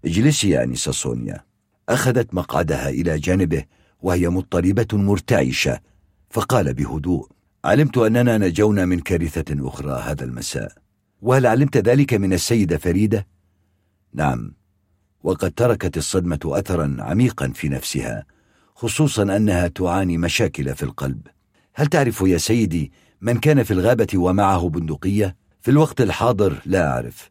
اجلسي 0.06 0.50
يا 0.50 0.64
أنسة 0.64 0.91
سونيا. 0.91 1.43
أخذت 1.89 2.34
مقعدها 2.34 2.89
إلى 2.89 3.20
جانبه 3.20 3.64
وهي 4.02 4.30
مضطربة 4.30 4.88
مرتعشة 4.93 5.80
فقال 6.30 6.74
بهدوء 6.74 7.30
علمت 7.66 7.97
أننا 7.97 8.38
نجونا 8.38 8.86
من 8.86 9.00
كارثة 9.00 9.68
أخرى 9.68 10.02
هذا 10.06 10.24
المساء. 10.24 10.72
وهل 11.22 11.45
علمت 11.45 11.78
ذلك 11.78 12.14
من 12.14 12.34
السيدة 12.34 12.78
فريدة؟ 12.78 13.28
نعم. 14.14 14.54
وقد 15.24 15.52
تركت 15.52 15.97
الصدمة 15.97 16.39
أثرا 16.45 16.97
عميقا 17.00 17.47
في 17.47 17.70
نفسها 17.70 18.26
خصوصا 18.76 19.24
أنها 19.24 19.68
تعاني 19.68 20.18
مشاكل 20.18 20.76
في 20.76 20.84
القلب. 20.84 21.28
هل 21.76 21.88
تعرف 21.88 22.22
يا 22.22 22.38
سيدي 22.38 22.91
من 23.22 23.38
كان 23.38 23.64
في 23.64 23.72
الغابة 23.72 24.08
ومعه 24.16 24.70
بندقية؟ 24.70 25.36
في 25.62 25.72
الوقت 25.72 26.02
الحاضر 26.02 26.62
لا 26.66 26.91
أعرف. 26.91 27.30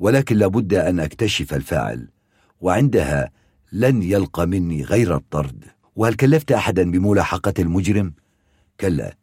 ولكن 0.00 0.36
لابد 0.36 0.74
أن 0.74 1.00
أكتشف 1.00 1.54
الفاعل 1.54 2.08
وعندها 2.60 3.30
لن 3.72 4.02
يلقى 4.02 4.46
مني 4.46 4.84
غير 4.84 5.16
الطرد 5.16 5.64
وهل 5.96 6.14
كلفت 6.14 6.52
أحدا 6.52 6.90
بملاحقة 6.90 7.54
المجرم؟ 7.58 8.12
كلا 8.80 9.16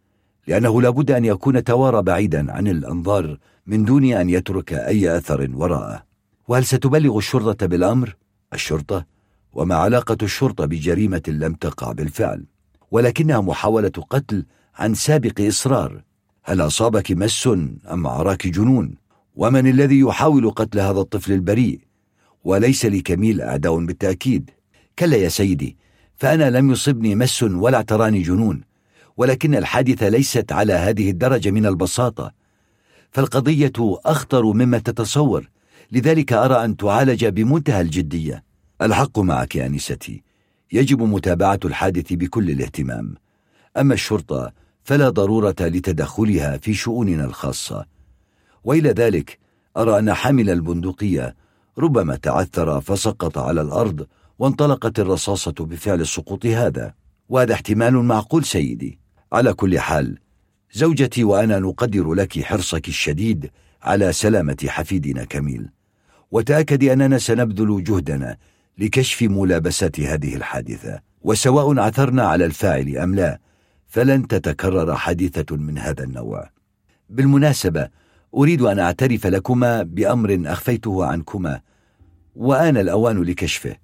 لأنه 0.47 0.81
لابد 0.81 1.11
أن 1.11 1.25
يكون 1.25 1.63
توارى 1.63 2.01
بعيدا 2.01 2.51
عن 2.51 2.67
الأنظار 2.67 3.37
من 3.67 3.85
دون 3.85 4.13
أن 4.13 4.29
يترك 4.29 4.73
أي 4.73 5.17
أثر 5.17 5.49
وراءه 5.53 6.03
وهل 6.47 6.65
ستبلغ 6.65 7.17
الشرطة 7.17 7.65
بالأمر؟ 7.65 8.15
الشرطة؟ 8.53 9.05
وما 9.53 9.75
علاقة 9.75 10.17
الشرطة 10.23 10.65
بجريمة 10.65 11.23
لم 11.27 11.53
تقع 11.53 11.91
بالفعل؟ 11.91 12.45
ولكنها 12.91 13.41
محاولة 13.41 13.91
قتل 14.09 14.45
عن 14.75 14.93
سابق 14.93 15.41
إصرار 15.41 16.03
هل 16.43 16.61
أصابك 16.61 17.11
مس 17.11 17.49
أم 17.91 18.07
عراك 18.07 18.47
جنون؟ 18.47 18.95
ومن 19.37 19.67
الذي 19.67 19.99
يحاول 19.99 20.51
قتل 20.51 20.79
هذا 20.79 20.99
الطفل 20.99 21.33
البريء؟ 21.33 21.79
وليس 22.43 22.85
لكميل 22.85 23.41
أعداء 23.41 23.85
بالتأكيد. 23.85 24.49
كلا 24.99 25.17
يا 25.17 25.29
سيدي 25.29 25.77
فأنا 26.15 26.49
لم 26.49 26.71
يصبني 26.71 27.15
مس 27.15 27.43
ولا 27.43 27.77
اعتراني 27.77 28.21
جنون 28.21 28.61
ولكن 29.17 29.55
الحادثة 29.55 30.09
ليست 30.09 30.51
على 30.51 30.73
هذه 30.73 31.09
الدرجة 31.09 31.51
من 31.51 31.65
البساطة. 31.65 32.31
فالقضية 33.11 33.73
أخطر 34.05 34.45
مما 34.45 34.77
تتصور 34.77 35.49
لذلك 35.91 36.33
أرى 36.33 36.65
أن 36.65 36.77
تعالج 36.77 37.25
بمنتهى 37.25 37.81
الجدية. 37.81 38.43
الحق 38.81 39.19
معك 39.19 39.55
يا 39.55 39.65
أنستي 39.65 40.23
يجب 40.71 41.01
متابعة 41.01 41.59
الحادث 41.65 42.13
بكل 42.13 42.49
الاهتمام. 42.49 43.15
أما 43.77 43.93
الشرطة 43.93 44.51
فلا 44.83 45.09
ضرورة 45.09 45.55
لتدخلها 45.59 46.57
في 46.57 46.73
شؤوننا 46.73 47.25
الخاصة. 47.25 47.96
وإلى 48.67 48.89
ذلك 48.89 49.39
أرى 49.77 49.99
أن 49.99 50.13
حامل 50.13 50.49
البندقية 50.49 51.35
ربما 51.77 52.15
تعثر 52.15 52.81
فسقط 52.81 53.37
على 53.37 53.61
الأرض 53.61 54.07
وانطلقت 54.39 54.99
الرصاصة 54.99 55.53
بفعل 55.59 56.01
السقوط 56.01 56.45
هذا. 56.45 56.93
وهذا 57.29 57.53
احتمال 57.53 57.93
معقول 57.93 58.45
سيدي. 58.45 58.99
على 59.33 59.53
كل 59.53 59.79
حال 59.79 60.17
زوجتي 60.73 61.23
وأنا 61.23 61.59
نقدر 61.59 62.13
لك 62.13 62.43
حرصك 62.43 62.87
الشديد 62.87 63.49
على 63.83 64.13
سلامة 64.13 64.57
حفيدنا 64.67 65.23
كميل. 65.23 65.69
وتأكدي 66.31 66.93
أننا 66.93 67.17
سنبذل 67.17 67.83
جهدنا 67.83 68.37
لكشف 68.77 69.21
ملابسات 69.21 69.99
هذه 69.99 70.35
الحادثة. 70.35 70.99
وسواء 71.21 71.79
عثرنا 71.79 72.23
على 72.23 72.45
الفاعل 72.45 72.97
أم 72.97 73.15
لا 73.15 73.39
فلن 73.87 74.27
تتكرر 74.27 74.95
حادثة 74.95 75.55
من 75.55 75.77
هذا 75.77 76.03
النوع. 76.03 76.49
بالمناسبة 77.09 77.89
أريد 78.35 78.61
أن 78.61 78.79
أعترف 78.79 79.27
لكما 79.27 79.83
بأمر 79.83 80.41
أخفيته 80.45 81.05
عنكما 81.05 81.61
وآن 82.35 82.77
الأوان 82.77 83.23
لكشفه. 83.23 83.75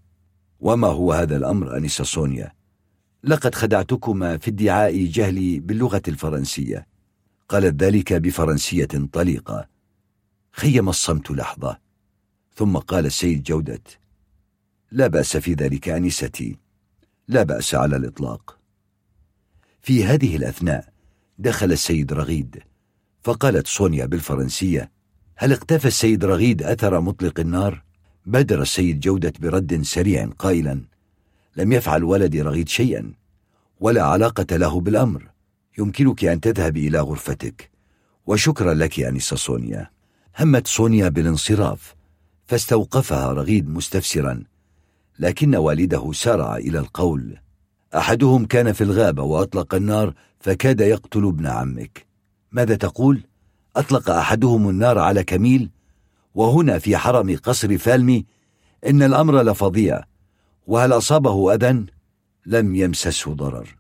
وما 0.60 0.88
هو 0.88 1.14
هذا 1.14 1.38
الأمر 1.38 1.78
أنسة 1.78 2.04
سونيا؟ 2.04 2.52
لقد 3.24 3.56
خدعتكما 3.56 4.38
في 4.38 4.50
ادعاء 4.50 5.06
جهلي 5.06 5.60
باللغة 5.60 6.02
الفرنسية. 6.08 6.88
قالت 7.50 7.84
ذلك 7.84 8.14
بفرنسية 8.14 8.88
طليقة. 9.14 9.68
خيم 10.52 10.90
الصمت 10.90 11.32
لحظة. 11.32 11.78
ثم 12.56 12.78
قال 12.78 13.06
السيد 13.06 13.44
جودة 13.44 13.82
لا 14.92 15.08
بأس 15.08 15.38
في 15.38 15.54
ذلك 15.54 15.90
أنستي 15.90 16.58
لا 17.28 17.44
بأس 17.44 17.76
على 17.76 17.96
الإطلاق. 17.96 18.58
في 19.82 20.06
هذه 20.06 20.36
الأثناء 20.36 20.94
دخل 21.40 21.72
السيد 21.72 22.14
رغيد. 22.14 22.64
فقالت 23.24 23.68
سونيا 23.68 24.06
بالفرنسية 24.06 24.92
هل 25.36 25.52
اقتفى 25.52 25.88
السيد 25.88 26.26
رغيد 26.26 26.64
أثر 26.64 27.00
مطلق 27.00 27.40
النار؟ 27.40 27.84
بادر 28.26 28.62
السيد 28.62 29.00
جودة 29.00 29.34
برد 29.40 29.82
سريع 29.82 30.30
قائلا 30.40 30.82
لم 31.58 31.72
يفعل 31.72 32.04
ولدي 32.04 32.42
رغيد 32.42 32.70
شيئا 32.70 33.14
ولا 33.80 34.04
علاقة 34.04 34.58
له 34.58 34.82
بالأمر. 34.82 35.30
يمكنك 35.78 36.26
أن 36.26 36.40
تذهبي 36.42 36.88
إلى 36.88 37.00
غرفتك. 37.00 37.72
وشكرا 38.26 38.74
لك 38.74 39.00
أنسة 39.00 39.36
سونيا. 39.36 39.90
همت 40.40 40.68
سونيا 40.68 41.10
بالانصراف 41.10 41.96
فاستوقفها 42.46 43.34
رغيد 43.34 43.70
مستفسرا 43.70 44.44
لكن 45.20 45.56
والده 45.56 46.12
سارع 46.12 46.56
إلى 46.56 46.80
القول 46.80 47.38
أحدهم 47.96 48.46
كان 48.46 48.74
في 48.74 48.84
الغابة 48.84 49.24
وأطلق 49.24 49.76
النار 49.76 50.14
فكاد 50.40 50.82
يقتل 50.82 51.26
ابن 51.28 51.48
عمك. 51.48 52.13
ماذا 52.54 52.76
تقول؟ 52.76 53.24
أطلق 53.76 54.10
أحدهم 54.10 54.70
النار 54.70 55.00
على 55.00 55.24
كميل 55.24 55.70
وهنا 56.36 56.80
في 56.80 56.98
حرم 56.98 57.38
قصر 57.44 57.78
فالمي 57.78 58.26
إن 58.88 59.04
الأمر 59.04 59.42
لفظيع 59.42 60.04
وهل 60.68 60.94
أصابه 60.94 61.54
أذى؟ 61.54 61.86
لم 62.46 62.76
يمسسه 62.76 63.34
ضرر 63.34 63.76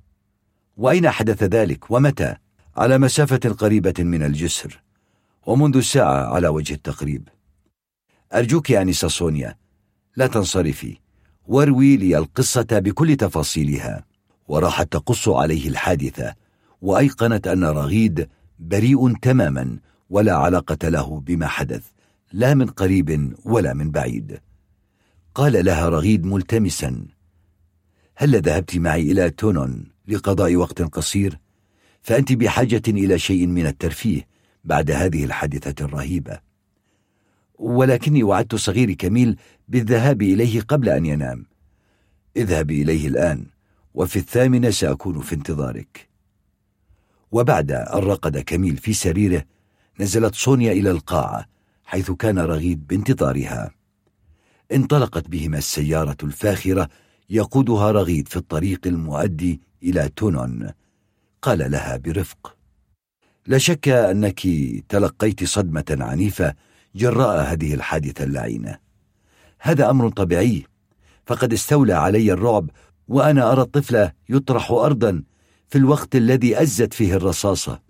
وأين 0.77 1.09
حدث 1.09 1.43
ذلك 1.43 1.91
ومتى؟ 1.91 2.35
على 2.77 2.97
مسافة 2.97 3.49
قريبة 3.49 3.93
من 3.99 4.23
الجسر 4.23 4.83
ومنذ 5.45 5.81
ساعة 5.81 6.33
على 6.33 6.47
وجه 6.47 6.73
التقريب 6.73 7.29
أرجوك 8.33 8.69
يا 8.69 8.81
أنسة 8.81 9.07
سونيا 9.07 9.57
لا 10.15 10.27
تنصرفي 10.27 10.97
واروي 11.47 11.97
لي 11.97 12.17
القصة 12.17 12.67
بكل 12.71 13.15
تفاصيلها 13.15 14.05
وراحت 14.47 14.91
تقص 14.91 15.29
عليه 15.29 15.67
الحادثة 15.69 16.35
وأيقنت 16.81 17.47
أن 17.47 17.63
رغيد 17.63 18.29
بريء 18.59 19.17
تماما 19.17 19.79
ولا 20.09 20.33
علاقة 20.33 20.89
له 20.89 21.19
بما 21.19 21.47
حدث 21.47 21.83
لا 22.31 22.53
من 22.53 22.65
قريب 22.65 23.35
ولا 23.45 23.73
من 23.73 23.91
بعيد. 23.91 24.39
قال 25.35 25.65
لها 25.65 25.89
رغيد 25.89 26.25
ملتمسا 26.25 27.05
هل 28.15 28.41
ذهبت 28.41 28.77
معي 28.77 29.11
إلى 29.11 29.29
تونون 29.29 29.85
لقضاء 30.07 30.55
وقت 30.55 30.81
قصير؟ 30.81 31.39
فأنت 32.01 32.33
بحاجة 32.33 32.81
إلى 32.87 33.19
شيء 33.19 33.47
من 33.47 33.65
الترفيه 33.65 34.27
بعد 34.63 34.91
هذه 34.91 35.25
الحادثة 35.25 35.85
الرهيبة. 35.85 36.39
ولكني 37.55 38.23
وعدت 38.23 38.55
صغيري 38.55 38.95
كميل 38.95 39.37
بالذهاب 39.67 40.21
إليه 40.21 40.61
قبل 40.61 40.89
أن 40.89 41.05
ينام. 41.05 41.45
اذهبي 42.37 42.81
إليه 42.81 43.07
الآن 43.07 43.45
وفي 43.93 44.19
الثامنة 44.19 44.69
سأكون 44.69 45.21
في 45.21 45.35
انتظارك. 45.35 46.12
وبعد 47.33 47.71
أن 47.71 47.99
رقد 47.99 48.37
كميل 48.37 48.77
في 48.77 48.93
سريره 48.93 49.43
نزلت 49.99 50.35
سونيا 50.35 50.71
إلى 50.71 50.91
القاعة 50.91 51.45
حيث 51.83 52.11
كان 52.11 52.39
رغيد 52.39 52.87
بانتظارها. 52.87 53.71
انطلقت 54.71 55.27
بهما 55.27 55.57
السيارة 55.57 56.17
الفاخرة 56.23 56.89
يقودها 57.29 57.91
رغيد 57.91 58.27
في 58.27 58.37
الطريق 58.37 58.79
المؤدي 58.85 59.61
إلى 59.83 60.09
تونون. 60.15 60.71
قال 61.41 61.71
لها 61.71 61.97
برفق 61.97 62.55
لا 63.47 63.57
شك 63.57 63.87
أنك 63.87 64.41
تلقيت 64.89 65.43
صدمة 65.43 65.97
عنيفة 65.99 66.53
جراء 66.95 67.51
هذه 67.53 67.73
الحادثة 67.73 68.23
اللعينة. 68.23 68.77
هذا 69.59 69.89
أمر 69.89 70.09
طبيعي 70.09 70.65
فقد 71.25 71.53
استولى 71.53 71.93
علي 71.93 72.31
الرعب 72.31 72.69
وأنا 73.07 73.51
أرى 73.51 73.61
الطفل 73.61 74.09
يطرح 74.29 74.71
أرضا 74.71 75.23
في 75.73 75.79
الوقت 75.79 76.15
الذي 76.15 76.61
أزت 76.61 76.93
فيه 76.93 77.13
الرصاصة. 77.13 77.81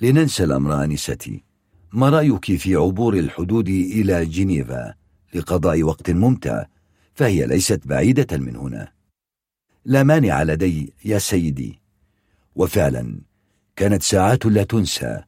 لننسى 0.00 0.44
الأمر 0.44 0.84
آنستي. 0.84 1.44
ما 1.92 2.08
رأيك 2.08 2.56
في 2.56 2.74
عبور 2.74 3.14
الحدود 3.14 3.68
إلى 3.68 4.26
جنيفا 4.26 4.94
لقضاء 5.34 5.82
وقت 5.82 6.10
ممتع 6.10 6.64
فهي 7.14 7.46
ليست 7.46 7.86
بعيدة 7.86 8.38
من 8.38 8.56
هنا. 8.56 8.92
لا 9.84 10.02
مانع 10.02 10.42
لدي 10.42 10.92
يا 11.04 11.18
سيدي. 11.18 11.80
وفعلا 12.56 13.20
كانت 13.76 14.02
ساعات 14.02 14.46
لا 14.46 14.62
تنسى 14.62 15.22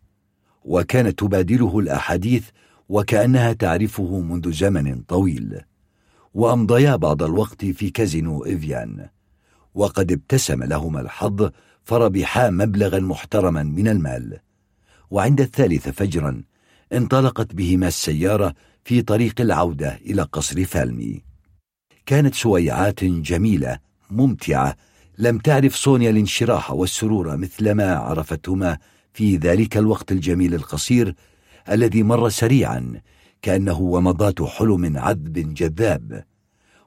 وكانت 0.64 1.18
تبادله 1.18 1.78
الأحاديث 1.78 2.48
وكأنها 2.88 3.52
تعرفه 3.52 4.20
منذ 4.20 4.52
زمن 4.52 5.02
طويل. 5.02 5.60
وأمضيا 6.34 6.96
بعض 6.96 7.22
الوقت 7.22 7.64
في 7.64 7.90
كازينو 7.90 8.44
إفيان 8.44 9.08
وقد 9.74 10.12
ابتسم 10.12 10.62
لهما 10.62 11.00
الحظ 11.00 11.50
فربحا 11.84 12.50
مبلغا 12.50 13.00
محترما 13.00 13.62
من 13.62 13.88
المال. 13.88 14.38
وعند 15.10 15.40
الثالثة 15.40 15.90
فجرا 15.90 16.42
انطلقت 16.92 17.54
بهما 17.54 17.88
السيارة 17.88 18.54
في 18.84 19.02
طريق 19.02 19.40
العودة 19.40 19.98
إلى 20.06 20.22
قصر 20.22 20.64
فالمي. 20.64 21.22
كانت 22.06 22.34
سويعات 22.34 23.04
جميلة 23.04 23.78
ممتعة. 24.10 24.76
لم 25.18 25.38
تعرف 25.38 25.76
سونيا 25.76 26.10
الانشراح 26.10 26.70
والسرور 26.70 27.36
مثلما 27.36 27.94
عرفتهما 27.94 28.78
في 29.12 29.36
ذلك 29.36 29.76
الوقت 29.76 30.12
الجميل 30.12 30.54
القصير 30.54 31.14
الذي 31.70 32.02
مر 32.02 32.28
سريعا 32.28 33.00
كأنه 33.42 33.80
ومضات 33.80 34.42
حلم 34.42 34.98
عذب 34.98 35.54
جذاب. 35.54 36.24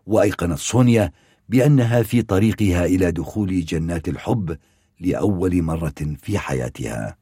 وأيقنت 0.06 0.60
سونيا 0.60 1.12
بأنها 1.50 2.04
في 2.04 2.22
طريقها 2.22 2.86
إلى 2.86 3.12
دخول 3.12 3.66
جنات 3.66 4.08
الحب 4.08 4.58
لأول 5.00 5.62
مرة 5.62 6.16
في 6.18 6.40
حياتها. 6.40 7.18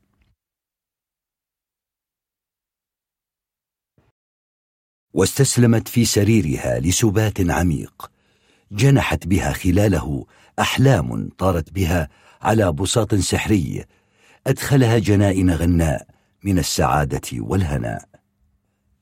واستسلمت 5.13 5.88
في 5.88 6.05
سريرها 6.05 6.80
لسبات 6.80 7.49
عميق. 7.49 8.11
جنحت 8.71 9.28
بها 9.28 9.53
خلاله 9.53 10.26
أحلام 10.59 11.30
طارت 11.30 11.71
بها 11.71 12.09
على 12.41 12.71
بساط 12.71 13.15
سحري. 13.15 13.86
أدخلها 14.47 14.97
جنائن 14.97 15.49
غناء 15.49 16.07
من 16.43 16.59
السعادة 16.59 17.21
والهناء. 17.34 18.09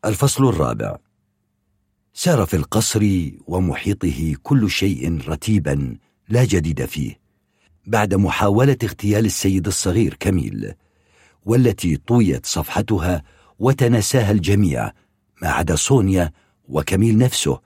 الفصل 0.05 0.49
الرابع. 0.49 0.97
سار 2.13 2.45
في 2.45 2.55
القصر 2.55 3.30
ومحيطه 3.47 4.36
كل 4.43 4.69
شيء 4.69 5.30
رتيبا 5.30 5.97
لا 6.30 6.45
جديد 6.45 6.86
فيه. 6.86 7.20
بعد 7.86 8.14
محاولة 8.14 8.78
اغتيال 8.84 9.26
السيد 9.26 9.68
الصغير 9.68 10.18
كميل 10.20 10.74
والتي 11.46 11.98
طويت 11.98 12.46
صفحتها 12.46 13.24
وتنساها 13.60 14.32
الجميع 14.32 14.92
ما 15.42 15.50
عدا 15.50 15.76
سونيا 15.76 16.32
وكميل 16.68 17.18
نفسه 17.18 17.60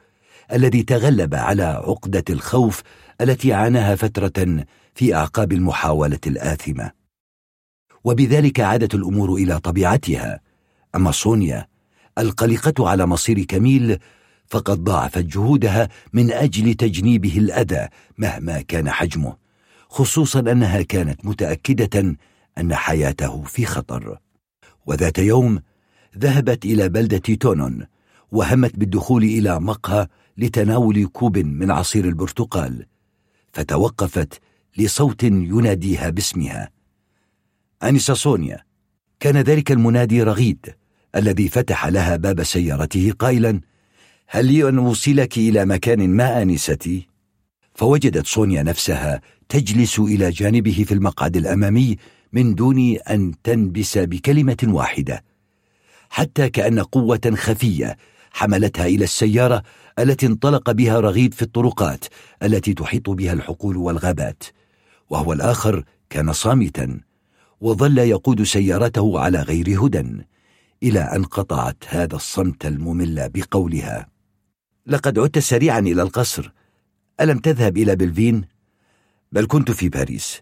الذي 0.54 0.84
تغلب 0.84 1.36
على 1.36 1.64
عقدة 1.64 2.24
الخوف 2.30 2.82
التي 3.22 3.54
عاناها 3.54 3.96
فترة 3.96 4.66
في 4.96 5.16
أعقاب 5.16 5.52
المحاولة 5.52 6.20
الآثمة. 6.28 6.92
وبذلك 8.04 8.60
عادت 8.60 8.96
الأمور 8.96 9.34
إلى 9.34 9.60
طبيعتها. 9.60 10.40
أما 10.96 11.12
سونيا 11.12 11.68
القلقة 12.18 12.90
على 12.90 13.06
مصير 13.06 13.44
كميل 13.44 14.00
فقد 14.48 14.84
ضاعفت 14.84 15.26
جهودها 15.26 15.90
من 16.14 16.32
أجل 16.32 16.74
تجنيبه 16.74 17.38
الأذى 17.38 17.88
مهما 18.18 18.62
كان 18.62 18.90
حجمه. 18.90 19.45
خصوصا 19.96 20.40
أنها 20.40 20.82
كانت 20.82 21.26
متأكدة 21.26 22.16
أن 22.58 22.76
حياته 22.76 23.44
في 23.44 23.66
خطر 23.66 24.20
وذات 24.86 25.18
يوم 25.18 25.60
ذهبت 26.18 26.66
إلى 26.66 26.90
بلدة 26.90 27.18
تونون 27.18 27.86
وهمت 28.32 28.76
بالدخول 28.76 29.24
إلى 29.24 29.60
مقهى 29.60 30.08
لتناول 30.38 31.06
كوب 31.06 31.38
من 31.38 31.72
عصير 31.72 32.06
البرتقال 32.06 32.86
فتوقفت 33.54 34.42
لصوت 34.78 35.24
يناديها 35.24 36.10
باسمها 36.10 36.70
أنسة 37.84 38.14
سونيا 38.14 38.64
كان 39.20 39.38
ذلك 39.38 39.72
المنادي 39.72 40.24
رغيد 40.24 40.76
الذي 41.16 41.50
فتح 41.50 41.86
لها 41.88 42.16
باب 42.16 42.44
سيارته 42.44 43.14
قائلا 43.20 43.62
هل 44.28 44.46
لي 44.46 44.70
أن 44.70 44.78
أوصلك 44.78 45.38
إلى 45.38 45.66
مكان 45.66 46.10
ما 46.10 46.42
آنستي؟ 46.42 47.15
فوجدت 47.76 48.28
سونيا 48.28 48.64
نفسها 48.64 49.22
تجلس 49.50 50.00
إلى 50.00 50.30
جانبه 50.30 50.84
في 50.88 50.94
المقعد 50.94 51.38
الأمامي 51.38 51.98
من 52.34 52.56
دون 52.56 52.98
أن 53.10 53.34
تنبس 53.44 53.98
بكلمة 53.98 54.58
واحدة. 54.64 55.24
حتى 56.10 56.50
كأن 56.50 56.80
قوة 56.80 57.34
خفية 57.36 57.98
حملتها 58.32 58.86
إلى 58.86 59.04
السيارة 59.04 59.64
التي 60.00 60.26
انطلق 60.26 60.72
بها 60.72 61.00
رغيد 61.00 61.34
في 61.34 61.42
الطرقات 61.42 62.06
التي 62.44 62.74
تحيط 62.74 63.10
بها 63.10 63.34
الحقول 63.34 63.78
والغابات. 63.78 64.44
وهو 65.10 65.34
الآخر 65.34 65.84
كان 66.10 66.34
صامتا 66.34 67.00
وظل 67.62 67.98
يقود 67.98 68.44
سيارته 68.44 69.20
على 69.20 69.40
غير 69.40 69.86
هدى 69.86 70.26
إلى 70.84 71.00
أن 71.00 71.24
قطعت 71.24 71.84
هذا 71.88 72.16
الصمت 72.16 72.66
الممل 72.66 73.30
بقولها. 73.30 74.08
لقد 74.88 75.20
عدت 75.20 75.40
سريعا 75.40 75.80
إلى 75.80 76.02
القصر 76.02 76.52
ألم 77.22 77.40
تذهب 77.40 77.78
إلى 77.78 77.96
بلفين؟ 77.96 78.46
بل 79.32 79.46
كنت 79.48 79.72
في 79.72 79.90
باريس 79.90 80.42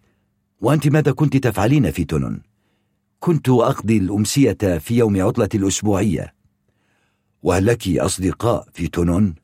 وأنت 0.61 0.87
ماذا 0.87 1.11
كنت 1.11 1.37
تفعلين 1.37 1.91
في 1.91 2.03
تونون؟ 2.03 2.41
كنت 3.19 3.49
أقضي 3.49 3.97
الأمسية 3.97 4.77
في 4.79 4.97
يوم 4.97 5.21
عطلة 5.21 5.49
الأسبوعية 5.55 6.33
وهل 7.43 7.65
لك 7.65 7.87
أصدقاء 7.87 8.67
في 8.73 8.87
تونون؟ 8.87 9.35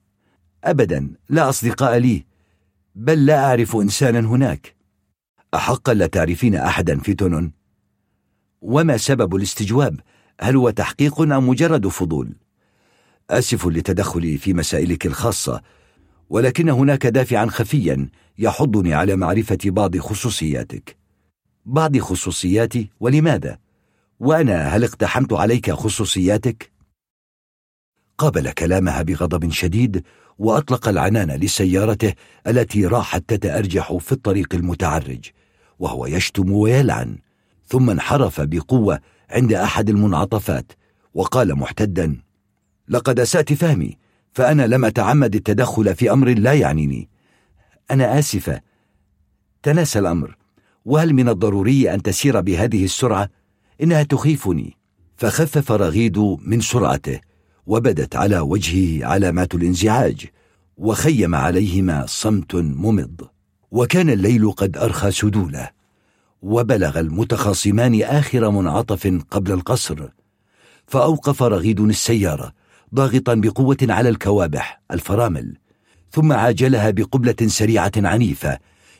أبدا 0.63 1.13
لا 1.29 1.49
أصدقاء 1.49 1.97
لي 1.97 2.25
بل 2.95 3.25
لا 3.25 3.45
أعرف 3.45 3.75
إنسانا 3.75 4.19
هناك 4.19 4.75
أحقا 5.53 5.93
لا 5.93 6.07
تعرفين 6.07 6.55
أحدا 6.55 6.99
في 6.99 7.13
تونون؟ 7.13 7.51
وما 8.61 8.97
سبب 8.97 9.35
الاستجواب؟ 9.35 9.99
هل 10.41 10.55
هو 10.55 10.69
تحقيق 10.69 11.21
أم 11.21 11.49
مجرد 11.49 11.87
فضول؟ 11.87 12.35
آسف 13.29 13.67
لتدخلي 13.67 14.37
في 14.37 14.53
مسائلك 14.53 15.05
الخاصة 15.05 15.61
ولكن 16.29 16.69
هناك 16.69 17.07
دافعا 17.07 17.45
خفيا 17.45 18.09
يحضني 18.37 18.93
على 18.93 19.15
معرفة 19.15 19.57
بعض 19.65 19.97
خصوصياتك 19.97 20.97
بعض 21.65 21.97
خصوصياتي 21.97 22.89
ولماذا؟ 22.99 23.57
وأنا 24.19 24.67
هل 24.67 24.83
اقتحمت 24.83 25.33
عليك 25.33 25.71
خصوصياتك؟ 25.71 26.71
قابل 28.17 28.51
كلامها 28.51 29.01
بغضب 29.01 29.51
شديد 29.51 30.03
وأطلق 30.37 30.87
العنان 30.87 31.31
لسيارته 31.31 32.13
التي 32.47 32.85
راحت 32.85 33.23
تتأرجح 33.27 33.93
في 33.97 34.11
الطريق 34.11 34.55
المتعرج 34.55 35.25
وهو 35.79 36.05
يشتم 36.05 36.51
ويلعن 36.51 37.17
ثم 37.65 37.89
انحرف 37.89 38.41
بقوة 38.41 38.99
عند 39.29 39.53
أحد 39.53 39.89
المنعطفات 39.89 40.71
وقال 41.13 41.55
محتدا 41.55 42.17
لقد 42.89 43.19
أسأت 43.19 43.53
فهمي 43.53 43.97
فأنا 44.39 44.67
لم 44.67 44.85
أتعمد 44.85 45.35
التدخل 45.35 45.95
في 45.95 46.11
أمر 46.11 46.29
لا 46.29 46.53
يعنيني. 46.53 47.09
أنا 47.91 48.19
آسفة. 48.19 48.61
تناسى 49.63 49.99
الأمر. 49.99 50.37
وهل 50.85 51.13
من 51.13 51.29
الضروري 51.29 51.93
أن 51.93 52.01
تسير 52.01 52.41
بهذه 52.41 52.83
السرعة؟ 52.83 53.29
إنها 53.83 54.03
تخيفني. 54.03 54.77
فخفف 55.17 55.71
رغيد 55.71 56.17
من 56.41 56.61
سرعته 56.61 57.19
وبدت 57.65 58.15
على 58.15 58.39
وجهه 58.39 59.05
علامات 59.05 59.55
الانزعاج 59.55 60.25
وخيم 60.77 61.35
عليهما 61.35 62.05
صمت 62.07 62.55
ممض. 62.55 63.27
وكان 63.71 64.09
الليل 64.09 64.51
قد 64.51 64.77
أرخى 64.77 65.11
سدوله 65.11 65.69
وبلغ 66.41 66.99
المتخاصمان 66.99 68.01
آخر 68.01 68.49
منعطف 68.49 69.21
قبل 69.31 69.51
القصر. 69.51 70.07
فأوقف 70.87 71.43
رغيد 71.43 71.79
السيارة 71.79 72.58
ضاغطا 72.95 73.33
بقوة 73.33 73.77
على 73.81 74.09
الكوابح 74.09 74.81
الفرامل. 74.91 75.57
ثم 76.11 76.33
عاجلها 76.33 76.89
بقبلة 76.89 77.47
سريعة 77.47 77.91
عنيفة. 77.97 78.59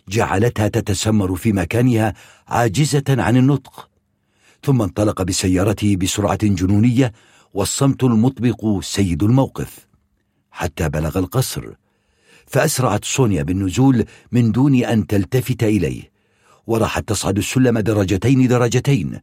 جعلتها 0.10 0.68
تتسمر 0.68 1.36
في 1.36 1.54
مكانها 1.54 2.14
عاجزة 2.48 3.04
عن 3.10 3.38
النطق. 3.38 3.90
ثم 4.64 4.82
انطلق 4.82 5.22
بسيارته 5.22 5.96
بسرعة 5.96 6.40
جنونية 6.44 7.14
والصمت 7.54 8.04
المطبق 8.04 8.80
سيد 8.80 9.24
الموقف. 9.24 9.88
حتى 10.52 10.90
بلغ 10.90 11.20
القصر. 11.20 11.74
فأسرعت 12.48 13.06
سونيا 13.06 13.44
بالنزول 13.44 14.06
من 14.32 14.52
دون 14.52 14.76
أن 14.76 15.08
تلتفت 15.08 15.64
إليه. 15.64 16.12
وراحت 16.68 17.10
تصعد 17.10 17.38
السلم 17.38 17.80
درجتين 17.80 18.48
درجتين 18.48 19.20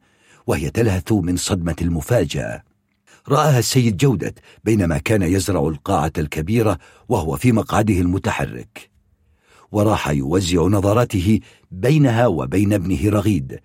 وهي 0.46 0.70
تلهث 0.70 1.12
من 1.12 1.36
صدمة 1.36 1.76
المفاجأة. 1.82 2.62
رآها 3.28 3.58
السيد 3.58 3.96
جودة 3.96 4.34
بينما 4.64 4.98
كان 4.98 5.22
يزرع 5.22 5.68
القاعة 5.68 6.12
الكبيرة 6.18 6.78
وهو 7.08 7.36
في 7.36 7.52
مقعده 7.52 7.94
المتحرك. 7.94 8.90
وراح 9.72 10.08
يوزع 10.08 10.62
نظراته 10.62 11.40
بينها 11.70 12.26
وبين 12.26 12.72
ابنه 12.72 13.10
رغيد 13.10 13.60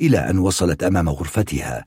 إلى 0.00 0.18
أن 0.18 0.38
وصلت 0.38 0.82
أمام 0.82 1.08
غرفتها. 1.08 1.84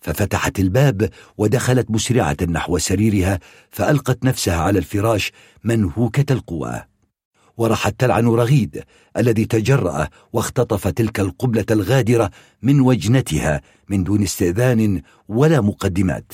ففتحت 0.00 0.58
الباب 0.58 1.10
ودخلت 1.38 1.90
مسرعة 1.90 2.36
نحو 2.48 2.78
سريرها 2.78 3.38
فألقت 3.70 4.24
نفسها 4.24 4.56
على 4.56 4.78
الفراش 4.78 5.32
منهوكة 5.64 6.32
القوى. 6.32 6.82
وراحت 7.56 8.00
تلعن 8.00 8.26
رغيد 8.26 8.82
الذي 9.16 9.44
تجرأ 9.44 10.08
واختطف 10.32 10.88
تلك 10.88 11.20
القبلة 11.20 11.66
الغادرة 11.70 12.30
من 12.62 12.80
وجنتها 12.80 13.60
من 13.88 14.04
دون 14.04 14.22
استئذان 14.22 15.02
ولا 15.28 15.60
مقدمات. 15.60 16.32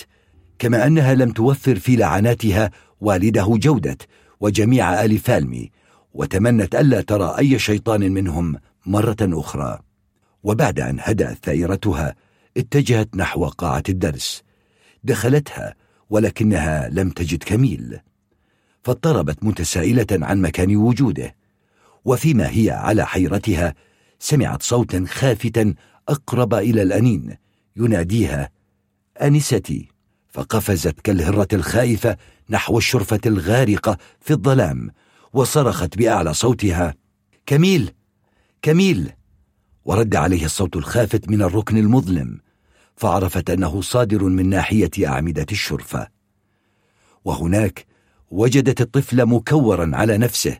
كما 0.59 0.87
أنها 0.87 1.15
لم 1.15 1.31
توفر 1.31 1.79
في 1.79 1.97
لعناتها 1.97 2.71
والده 3.01 3.47
جودة 3.49 3.99
وجميع 4.41 5.05
آل 5.05 5.19
فالمي 5.19 5.71
وتمنت 6.15 6.75
ألا 6.75 7.01
ترى 7.01 7.35
أي 7.39 7.59
شيطان 7.59 8.13
منهم 8.13 8.57
مرة 8.87 9.17
أخرى. 9.23 9.79
وبعد 10.43 10.81
أن 10.81 10.99
هدأت 11.01 11.39
ثائرتها 11.45 12.15
اتجهت 12.57 13.17
نحو 13.17 13.47
قاعة 13.47 13.83
الدرس. 13.89 14.43
دخلتها 15.05 15.75
ولكنها 16.11 16.89
لم 16.89 17.11
تجد 17.11 17.43
كميل. 17.43 17.99
فاضطربت 18.83 19.45
متسائلة 19.45 20.07
عن 20.13 20.43
مكان 20.43 20.77
وجوده. 20.77 21.35
وفيما 22.05 22.51
هي 22.51 22.71
على 22.71 23.07
حيرتها 23.07 23.75
سمعت 24.19 24.63
صوتا 24.63 25.05
خافتا 25.09 25.75
أقرب 26.09 26.55
إلى 26.55 26.83
الأنين 26.83 27.37
يناديها 27.77 28.51
أنستي؟ 29.23 29.89
فقفزت 30.29 31.01
كالهرة 31.01 31.49
الخائفة 31.53 32.17
نحو 32.51 32.79
الشرفة 32.79 33.21
الغارقة 33.27 33.99
في 34.21 34.31
الظلام 34.31 34.91
وصرخت 35.33 35.99
بأعلى 35.99 36.35
صوتها 36.35 36.95
كميل 37.47 37.91
كميل! 38.63 39.13
ورد 39.85 40.17
عليه 40.17 40.45
الصوت 40.45 40.77
الخافت 40.77 41.29
من 41.29 41.43
الركن 41.43 41.79
المظلم 41.79 42.41
فعرفت 42.97 43.51
أنه 43.51 43.81
صادر 43.81 44.25
من 44.25 44.49
ناحية 44.49 44.91
أعمدة 45.07 45.47
الشرفة. 45.53 46.09
وهناك 47.25 47.87
وجدت 48.31 48.81
الطفل 48.81 49.27
مكورا 49.27 49.91
على 49.95 50.19
نفسه 50.19 50.59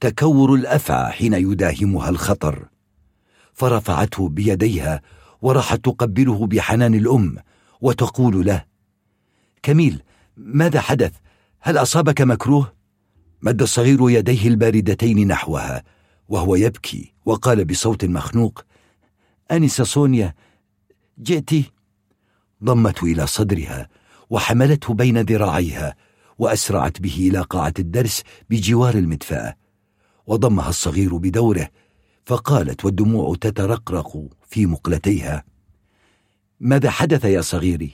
تكور 0.00 0.54
الأفعى 0.54 1.12
حين 1.12 1.34
يداهمها 1.34 2.08
الخطر. 2.08 2.68
فرفعته 3.52 4.28
بيديها 4.28 5.02
وراحت 5.42 5.84
تقبله 5.84 6.46
بحنان 6.46 6.94
الأم 6.94 7.36
وتقول 7.80 8.46
له 8.46 8.64
كميل 9.62 10.02
ماذا 10.36 10.80
حدث؟ 10.80 11.12
هل 11.60 11.78
أصابك 11.78 12.20
مكروه؟ 12.20 12.72
مد 13.42 13.62
الصغير 13.62 14.10
يديه 14.10 14.48
الباردتين 14.48 15.28
نحوها 15.28 15.82
وهو 16.28 16.54
يبكي 16.54 17.12
وقال 17.24 17.64
بصوت 17.64 18.04
مخنوق 18.04 18.64
أنسة 19.50 19.84
سونيا 19.84 20.34
جئت 21.22 21.50
ضمته 22.64 23.04
إلى 23.04 23.26
صدرها 23.26 23.88
وحملته 24.30 24.94
بين 24.94 25.18
ذراعيها 25.18 25.94
وأسرعت 26.38 27.00
به 27.00 27.28
إلى 27.30 27.40
قاعة 27.40 27.74
الدرس 27.78 28.22
بجوار 28.50 28.94
المدفأة 28.94 29.56
وضمها 30.26 30.68
الصغير 30.68 31.16
بدوره 31.16 31.68
فقالت 32.26 32.84
والدموع 32.84 33.34
تترقرق 33.40 34.26
في 34.48 34.66
مقلتيها 34.66 35.44
ماذا 36.60 36.90
حدث 36.90 37.24
يا 37.24 37.40
صغيري 37.40 37.90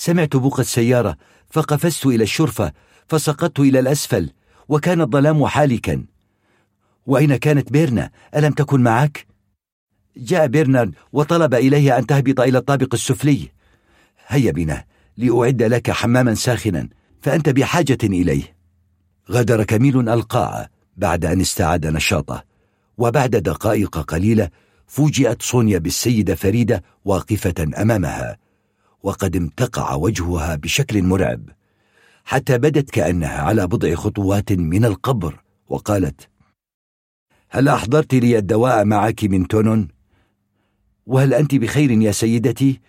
سمعت 0.00 0.36
بوق 0.36 0.60
السيارة 0.60 1.16
فقفزت 1.50 2.06
إلى 2.06 2.24
الشرفة 2.24 2.72
فسقطت 3.08 3.60
إلى 3.60 3.78
الأسفل 3.78 4.30
وكان 4.68 5.00
الظلام 5.00 5.46
حالكا. 5.46 6.04
وأين 7.06 7.36
كانت 7.36 7.72
بيرنا؟ 7.72 8.10
ألم 8.36 8.52
تكن 8.52 8.80
معك؟ 8.80 9.26
جاء 10.16 10.46
بيرنارد 10.46 10.94
وطلب 11.12 11.54
إلي 11.54 11.98
أن 11.98 12.06
تهبط 12.06 12.40
إلى 12.40 12.58
الطابق 12.58 12.94
السفلي. 12.94 13.48
هيا 14.26 14.52
بنا 14.52 14.84
لأعد 15.16 15.62
لك 15.62 15.90
حماما 15.90 16.34
ساخنا 16.34 16.88
فأنت 17.20 17.48
بحاجة 17.48 17.98
إليه. 18.02 18.56
غادر 19.30 19.64
كميل 19.64 20.08
القاعة 20.08 20.68
بعد 20.96 21.24
أن 21.24 21.40
استعاد 21.40 21.86
نشاطه. 21.86 22.44
وبعد 22.98 23.30
دقائق 23.30 23.98
قليلة 23.98 24.48
فوجئت 24.86 25.42
صونيا 25.42 25.78
بالسيدة 25.78 26.34
فريدة 26.34 26.82
واقفة 27.04 27.54
أمامها. 27.82 28.49
وقد 29.02 29.36
امتقع 29.36 29.94
وجهها 29.94 30.56
بشكل 30.56 31.02
مرعب 31.02 31.50
حتى 32.24 32.58
بدت 32.58 32.90
كأنها 32.90 33.42
على 33.42 33.66
بضع 33.66 33.94
خطوات 33.94 34.52
من 34.52 34.84
القبر 34.84 35.40
وقالت 35.68 36.28
هل 37.48 37.68
أحضرت 37.68 38.14
لي 38.14 38.38
الدواء 38.38 38.84
معك 38.84 39.24
من 39.24 39.48
تونون؟ 39.48 39.88
وهل 41.06 41.34
أنت 41.34 41.54
بخير 41.54 41.90
يا 41.90 42.12
سيدتي؟ 42.12 42.80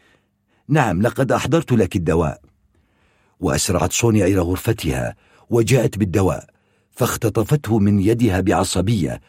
نعم 0.68 1.02
لقد 1.02 1.32
أحضرت 1.32 1.72
لك 1.72 1.96
الدواء 1.96 2.42
وأسرعت 3.40 3.94
صونيا 3.94 4.26
إلى 4.26 4.40
غرفتها 4.40 5.16
وجاءت 5.50 5.98
بالدواء 5.98 6.50
فاختطفته 6.92 7.80
من 7.80 8.00
يدها 8.00 8.42
بعصبية 8.42 9.22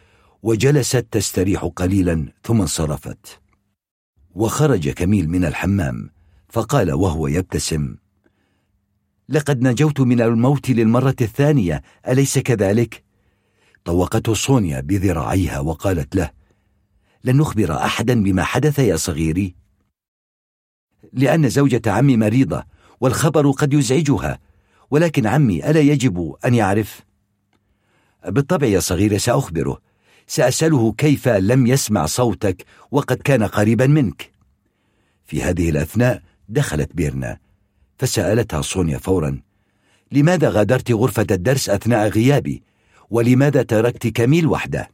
وجلست 0.42 1.06
تستريح 1.10 1.64
قليلا 1.64 2.26
ثم 2.42 2.60
انصرفت 2.60 3.40
وخرج 4.34 4.88
كميل 4.88 5.28
من 5.28 5.44
الحمام 5.44 6.10
فقال 6.52 6.92
وهو 6.92 7.26
يبتسم 7.26 7.96
لقد 9.28 9.62
نجوت 9.62 10.00
من 10.00 10.20
الموت 10.20 10.70
للمرة 10.70 11.16
الثانية 11.20 11.82
أليس 12.08 12.38
كذلك؟ 12.38 13.02
طوقته 13.84 14.34
صونيا 14.34 14.80
بذراعيها 14.80 15.60
وقالت 15.60 16.16
له 16.16 16.30
لن 17.24 17.36
نخبر 17.36 17.76
أحدا 17.76 18.22
بما 18.22 18.42
حدث 18.42 18.78
يا 18.78 18.96
صغيري 18.96 19.54
لأن 21.12 21.48
زوجة 21.48 21.82
عمي 21.86 22.16
مريضة 22.16 22.64
والخبر 23.00 23.50
قد 23.50 23.72
يزعجها 23.72 24.38
ولكن 24.90 25.26
عمي 25.26 25.70
ألا 25.70 25.80
يجب 25.80 26.36
أن 26.44 26.54
يعرف؟ 26.54 27.00
بالطبع 28.28 28.66
يا 28.66 28.80
صغيري 28.80 29.18
سأخبره 29.18 29.78
سأسأله 30.26 30.92
كيف 30.92 31.28
لم 31.28 31.66
يسمع 31.66 32.06
صوتك 32.06 32.64
وقد 32.90 33.16
كان 33.16 33.42
قريبا 33.42 33.86
منك 33.86 34.32
في 35.24 35.42
هذه 35.42 35.70
الأثناء 35.70 36.31
دخلت 36.48 36.94
بيرنا. 36.94 37.38
فسألتها 37.98 38.62
صونيا 38.62 38.98
فورا 38.98 39.40
لماذا 40.12 40.48
غادرت 40.50 40.92
غرفة 40.92 41.26
الدرس 41.30 41.70
أثناء 41.70 42.08
غيابي؟ 42.08 42.62
ولماذا 43.10 43.62
تركت 43.62 44.06
كميل 44.06 44.46
وحده؟ 44.46 44.90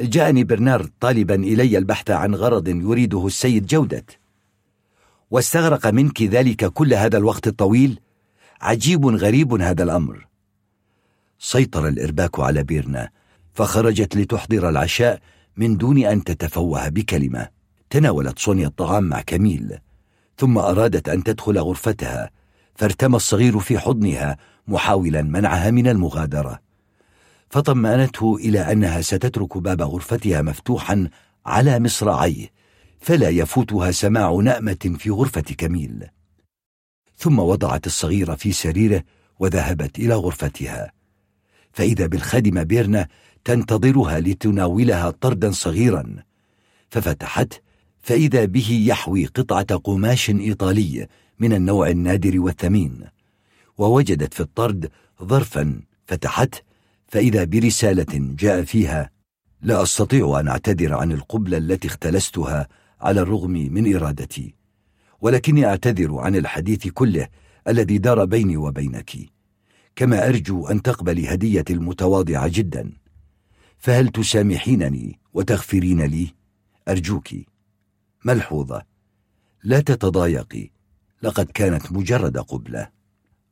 جاءني 0.00 0.44
برنارد 0.44 0.90
طالبا 1.00 1.34
إلي 1.34 1.78
البحث 1.78 2.10
عن 2.10 2.34
غرض 2.34 2.68
يريده 2.68 3.26
السيد 3.26 3.66
جودة. 3.66 4.04
واستغرق 5.30 5.86
منك 5.86 6.22
ذلك 6.22 6.66
كل 6.66 6.94
هذا 6.94 7.18
الوقت 7.18 7.46
الطويل؟ 7.46 8.00
عجيب 8.60 9.06
غريب 9.06 9.52
هذا 9.52 9.82
الأمر. 9.82 10.26
سيطر 11.38 11.88
الإرباك 11.88 12.40
على 12.40 12.62
بيرنا 12.62 13.10
فخرجت 13.54 14.16
لتحضر 14.16 14.68
العشاء 14.68 15.20
من 15.56 15.76
دون 15.76 15.98
أن 16.06 16.24
تتفوه 16.24 16.88
بكلمة. 16.88 17.48
تناولت 17.90 18.38
صونيا 18.38 18.66
الطعام 18.66 19.04
مع 19.04 19.20
كميل. 19.20 19.78
ثم 20.40 20.58
أرادت 20.58 21.08
أن 21.08 21.22
تدخل 21.22 21.58
غرفتها 21.58 22.30
فارتمى 22.74 23.16
الصغير 23.16 23.58
في 23.58 23.78
حضنها 23.78 24.36
محاولا 24.66 25.22
منعها 25.22 25.70
من 25.70 25.88
المغادرة. 25.88 26.60
فطمأنته 27.50 28.36
إلى 28.36 28.72
أنها 28.72 29.00
ستترك 29.00 29.58
باب 29.58 29.82
غرفتها 29.82 30.42
مفتوحا 30.42 31.08
على 31.46 31.78
مصراعيه 31.78 32.50
فلا 33.00 33.28
يفوتها 33.28 33.90
سماع 33.90 34.32
نأمة 34.32 34.96
في 34.98 35.10
غرفة 35.10 35.40
كميل. 35.40 36.06
ثم 37.16 37.38
وضعت 37.38 37.86
الصغير 37.86 38.36
في 38.36 38.52
سريره 38.52 39.04
وذهبت 39.38 39.98
إلى 39.98 40.14
غرفتها. 40.14 40.92
فإذا 41.72 42.06
بالخادمة 42.06 42.62
بيرنا 42.62 43.08
تنتظرها 43.44 44.20
لتناولها 44.20 45.10
طردا 45.10 45.50
صغيرا 45.50 46.16
ففتحت 46.90 47.62
فإذا 48.00 48.44
به 48.44 48.84
يحوي 48.86 49.26
قطعة 49.26 49.76
قماش 49.76 50.30
إيطالي 50.30 51.06
من 51.38 51.52
النوع 51.52 51.88
النادر 51.88 52.40
والثمين 52.40 53.04
ووجدت 53.78 54.34
في 54.34 54.40
الطرد 54.40 54.90
ظرفا 55.22 55.80
فتحت 56.06 56.64
فإذا 57.06 57.44
برسالة 57.44 58.34
جاء 58.38 58.62
فيها 58.64 59.10
لا 59.62 59.82
أستطيع 59.82 60.40
أن 60.40 60.48
أعتذر 60.48 60.94
عن 60.94 61.12
القبلة 61.12 61.58
التي 61.58 61.88
اختلستها 61.88 62.68
على 63.00 63.20
الرغم 63.20 63.50
من 63.50 63.94
إرادتي 63.96 64.54
ولكني 65.20 65.66
أعتذر 65.66 66.18
عن 66.18 66.36
الحديث 66.36 66.88
كله 66.88 67.28
الذي 67.68 67.98
دار 67.98 68.24
بيني 68.24 68.56
وبينك 68.56 69.10
كما 69.96 70.28
أرجو 70.28 70.66
أن 70.66 70.82
تقبلي 70.82 71.34
هديتي 71.34 71.72
المتواضعة 71.72 72.48
جدا 72.48 72.92
فهل 73.78 74.08
تسامحينني 74.08 75.18
وتغفرين 75.34 76.02
لي؟ 76.02 76.34
أرجوك. 76.88 77.28
ملحوظة. 78.24 78.82
لا 79.62 79.80
تتضايقي. 79.80 80.70
لقد 81.22 81.46
كانت 81.46 81.92
مجرد 81.92 82.38
قبلة. 82.38 82.88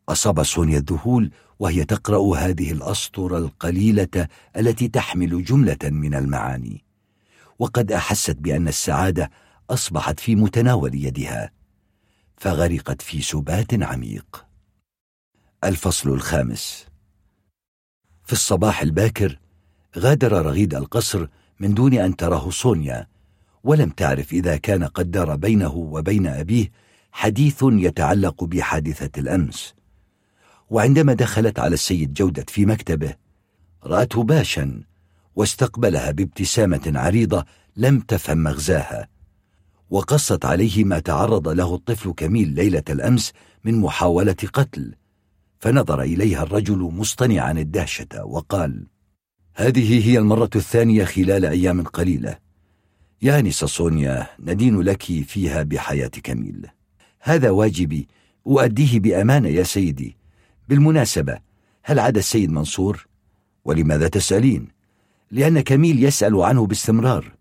أصاب 0.08 0.42
سونيا 0.42 0.78
الذهول 0.78 1.30
وهي 1.58 1.84
تقرأ 1.84 2.36
هذه 2.36 2.72
الأسطر 2.72 3.36
القليلة 3.36 4.28
التي 4.56 4.88
تحمل 4.88 5.44
جملة 5.44 5.78
من 5.84 6.14
المعاني. 6.14 6.84
وقد 7.58 7.92
أحست 7.92 8.36
بأن 8.36 8.68
السعادة 8.68 9.30
أصبحت 9.70 10.20
في 10.20 10.34
متناول 10.34 10.94
يدها. 10.94 11.50
فغرقت 12.36 13.02
في 13.02 13.22
سبات 13.22 13.82
عميق. 13.82 14.46
الفصل 15.64 16.10
الخامس. 16.10 16.86
في 18.24 18.32
الصباح 18.32 18.82
الباكر 18.82 19.38
غادر 19.98 20.32
رغيد 20.32 20.74
القصر 20.74 21.26
من 21.60 21.74
دون 21.74 21.94
أن 21.94 22.16
تراه 22.16 22.50
صونيا 22.50 23.06
ولم 23.64 23.90
تعرف 23.90 24.32
إذا 24.32 24.56
كان 24.56 24.84
قد 24.84 25.10
دار 25.10 25.36
بينه 25.36 25.74
وبين 25.74 26.26
أبيه 26.26 26.70
حديث 27.12 27.64
يتعلق 27.68 28.44
بحادثة 28.44 29.20
الأمس. 29.20 29.74
وعندما 30.70 31.12
دخلت 31.12 31.58
على 31.58 31.74
السيد 31.74 32.12
جودة 32.12 32.44
في 32.48 32.66
مكتبه 32.66 33.14
رأته 33.84 34.22
باشا 34.22 34.82
واستقبلها 35.36 36.10
بابتسامة 36.10 36.92
عريضة 36.94 37.44
لم 37.76 38.00
تفهم 38.00 38.38
مغزاها. 38.38 39.08
وقصت 39.90 40.44
عليه 40.44 40.84
ما 40.84 40.98
تعرض 40.98 41.48
له 41.48 41.74
الطفل 41.74 42.12
كميل 42.12 42.48
ليلة 42.48 42.82
الأمس 42.90 43.32
من 43.64 43.74
محاولة 43.74 44.36
قتل. 44.52 44.94
فنظر 45.58 46.02
إليها 46.02 46.42
الرجل 46.42 46.78
مصطنعا 46.78 47.52
الدهشة 47.52 48.24
وقال 48.24 48.86
هذه 49.54 50.08
هي 50.08 50.18
المرة 50.18 50.50
الثانية 50.56 51.04
خلال 51.04 51.44
أيام 51.44 51.82
قليلة. 51.82 52.47
يا 53.22 53.40
نس 53.40 53.64
صونيا 53.64 54.26
ندين 54.40 54.80
لك 54.80 55.02
فيها 55.02 55.62
بحياة 55.62 56.08
كميل. 56.08 56.66
هذا 57.20 57.50
واجبي 57.50 58.08
أؤديه 58.46 59.00
بأمانة 59.00 59.48
يا 59.48 59.62
سيدي. 59.62 60.16
بالمناسبة 60.68 61.38
هل 61.82 61.98
عاد 61.98 62.16
السيد 62.16 62.50
منصور؟ 62.50 63.06
ولماذا 63.64 64.08
تسألين؟ 64.08 64.68
لأن 65.30 65.60
كميل 65.60 66.04
يسأل 66.04 66.42
عنه 66.42 66.66
باستمرار. 66.66 67.32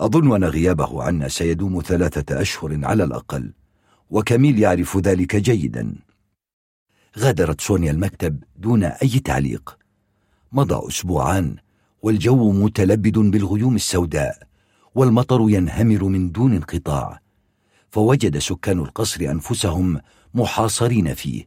أظن 0.00 0.34
أن 0.34 0.44
غيابه 0.44 1.02
عنا 1.02 1.28
سيدوم 1.28 1.82
ثلاثة 1.82 2.40
أشهر 2.40 2.80
على 2.84 3.04
الأقل 3.04 3.52
وكميل 4.10 4.58
يعرف 4.58 4.96
ذلك 4.96 5.36
جيدا. 5.36 5.94
غادرت 7.18 7.60
سونيا 7.60 7.90
المكتب 7.90 8.44
دون 8.56 8.84
أي 8.84 9.08
تعليق. 9.08 9.78
مضى 10.52 10.88
أسبوعان 10.88 11.56
والجو 12.02 12.52
متلبد 12.52 13.18
بالغيوم 13.18 13.76
السوداء. 13.76 14.49
والمطر 14.94 15.46
ينهمر 15.48 16.04
من 16.04 16.32
دون 16.32 16.52
انقطاع. 16.52 17.20
فوجد 17.90 18.38
سكان 18.38 18.78
القصر 18.78 19.20
أنفسهم 19.20 20.00
محاصرين 20.34 21.14
فيه. 21.14 21.46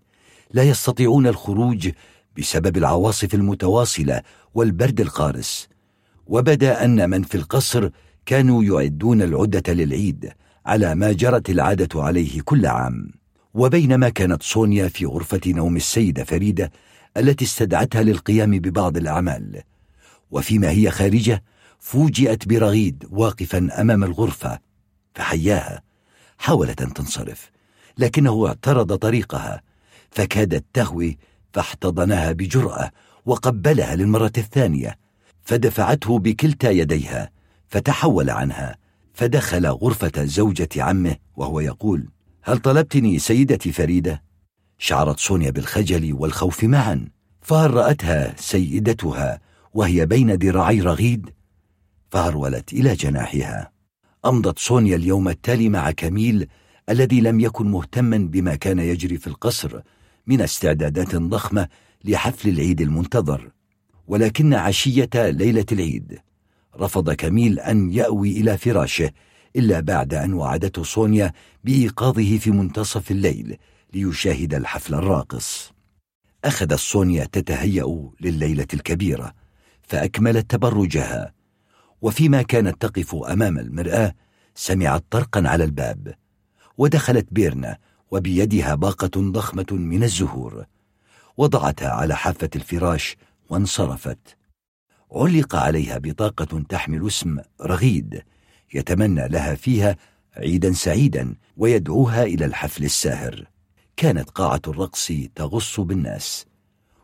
لا 0.52 0.64
يستطيعون 0.64 1.28
الخروج 1.28 1.90
بسبب 2.38 2.78
العواصف 2.78 3.34
المتواصلة 3.34 4.22
والبرد 4.54 5.02
القارس. 5.02 5.68
وبدا 6.28 6.86
أن 6.86 7.10
من 7.10 7.24
في 7.24 7.36
القصر 7.36 7.90
كانوا 8.26 8.64
يعدون 8.64 9.22
العدة 9.22 9.74
للعيد 9.74 10.32
على 10.66 10.96
ما 10.96 11.12
جرت 11.12 11.50
العادة 11.50 12.04
عليه 12.04 12.42
كل 12.42 12.66
عام. 12.66 13.12
وبينما 13.54 14.10
كانت 14.10 14.44
سونيا 14.44 14.88
في 14.88 15.06
غرفة 15.06 15.42
نوم 15.48 15.76
السيدة 15.76 16.24
فريدة 16.24 16.72
التي 17.18 17.46
استدعتها 17.46 18.04
للقيام 18.04 18.52
ببعض 18.60 18.98
الأعمال. 18.98 19.62
وفيما 20.32 20.70
هي 20.70 20.92
خارجة 20.92 21.44
فوجئت 21.84 22.48
برغيد 22.48 23.08
واقفا 23.12 23.82
أمام 23.82 24.04
الغرفة 24.04 24.60
فحياها 25.16 25.82
حاولت 26.38 26.82
أن 26.82 26.94
تنصرف 26.94 27.52
لكنه 27.98 28.48
اعترض 28.48 28.96
طريقها 28.96 29.62
فكادت 30.12 30.66
تهوي 30.74 31.18
فاحتضنها 31.54 32.32
بجرأة 32.32 32.92
وقبلها 33.26 33.96
للمرة 33.96 34.32
الثانية 34.38 34.98
فدفعته 35.42 36.20
بكلتا 36.20 36.70
يديها 36.70 37.30
فتحول 37.68 38.30
عنها 38.30 38.78
فدخل 39.14 39.68
غرفة 39.68 40.26
زوجة 40.26 40.70
عمه 40.78 41.16
وهو 41.36 41.60
يقول 41.60 42.08
هل 42.44 42.58
طلبتني 42.58 43.20
سيدتي 43.20 43.72
فريدة؟ 43.72 44.24
شعرت 44.78 45.20
سونيا 45.20 45.52
بالخجل 45.52 46.14
والخوف 46.14 46.64
معا 46.64 47.08
فهل 47.42 47.74
رأتها 47.74 48.36
سيدتها 48.38 49.40
وهي 49.74 50.06
بين 50.06 50.32
ذراعي 50.32 50.82
رغيد؟ 50.82 51.30
فهرولت 52.14 52.74
إلى 52.74 52.94
جناحها. 52.94 53.72
أمضت 54.26 54.60
سونيا 54.60 54.96
اليوم 54.96 55.30
التالي 55.30 55.70
مع 55.70 55.92
كميل 55.92 56.48
الذي 56.90 57.22
لم 57.22 57.40
يكن 57.40 57.72
مهتما 57.72 58.18
بما 58.18 58.56
كان 58.56 58.80
يجري 58.80 59.18
في 59.18 59.28
القصر 59.28 59.82
من 60.28 60.42
استعدادات 60.42 61.16
ضخمة 61.16 61.68
لحفل 62.04 62.50
العيد 62.50 62.82
المنتظر. 62.82 63.52
ولكن 64.08 64.54
عشية 64.54 65.10
ليلة 65.16 65.66
العيد 65.72 66.20
رفض 66.76 67.12
كميل 67.12 67.60
أن 67.60 67.94
يأوي 67.94 68.32
إلى 68.32 68.58
فراشه 68.58 69.12
إلا 69.56 69.80
بعد 69.80 70.14
أن 70.14 70.34
وعدته 70.34 70.84
سونيا 70.84 71.34
بإيقاظه 71.64 72.38
في 72.38 72.52
منتصف 72.52 73.12
الليل 73.12 73.58
ليشاهد 73.94 74.54
الحفل 74.54 74.94
الراقص. 74.96 75.72
أخذت 76.46 76.74
سونيا 76.74 77.26
تتهيأ 77.26 78.10
لليلة 78.22 78.68
الكبيرة 78.74 79.34
فأكملت 79.82 80.52
تبرجها. 80.52 81.43
وفيما 82.04 82.42
كانت 82.42 82.82
تقف 82.82 83.16
أمام 83.16 83.60
المرآة 83.60 84.16
سمعت 84.56 85.04
طرقا 85.10 85.44
على 85.46 85.64
الباب 85.64 86.14
ودخلت 86.78 87.28
بيرنا 87.32 87.78
وبيدها 88.12 88.76
باقة 88.76 89.12
ضخمة 89.32 89.66
من 89.72 90.04
الزهور 90.04 90.66
وضعتها 91.38 91.90
على 91.90 92.16
حافة 92.16 92.50
الفراش 92.56 93.18
وانصرفت. 93.50 94.38
علق 95.12 95.56
عليها 95.56 95.98
بطاقة 95.98 96.64
تحمل 96.70 97.08
اسم 97.08 97.40
رغيد 97.62 98.24
يتمنى 98.74 99.28
لها 99.28 99.56
فيها 99.56 99.98
عيدا 100.38 100.74
سعيدا 100.74 101.36
ويدعوها 101.58 102.24
إلى 102.24 102.46
الحفل 102.46 102.84
الساهر. 102.84 103.48
كانت 103.98 104.30
قاعة 104.30 104.62
الرقص 104.68 105.12
تغص 105.36 105.80
بالناس. 105.80 106.46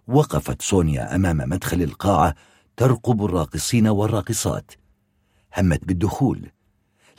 وقفت 0.07 0.61
سونيا 0.61 1.15
أمام 1.15 1.37
مدخل 1.37 1.81
القاعة 1.81 2.35
ترقب 2.77 3.25
الراقصين 3.25 3.87
والراقصات. 3.87 4.71
همت 5.57 5.85
بالدخول 5.85 6.49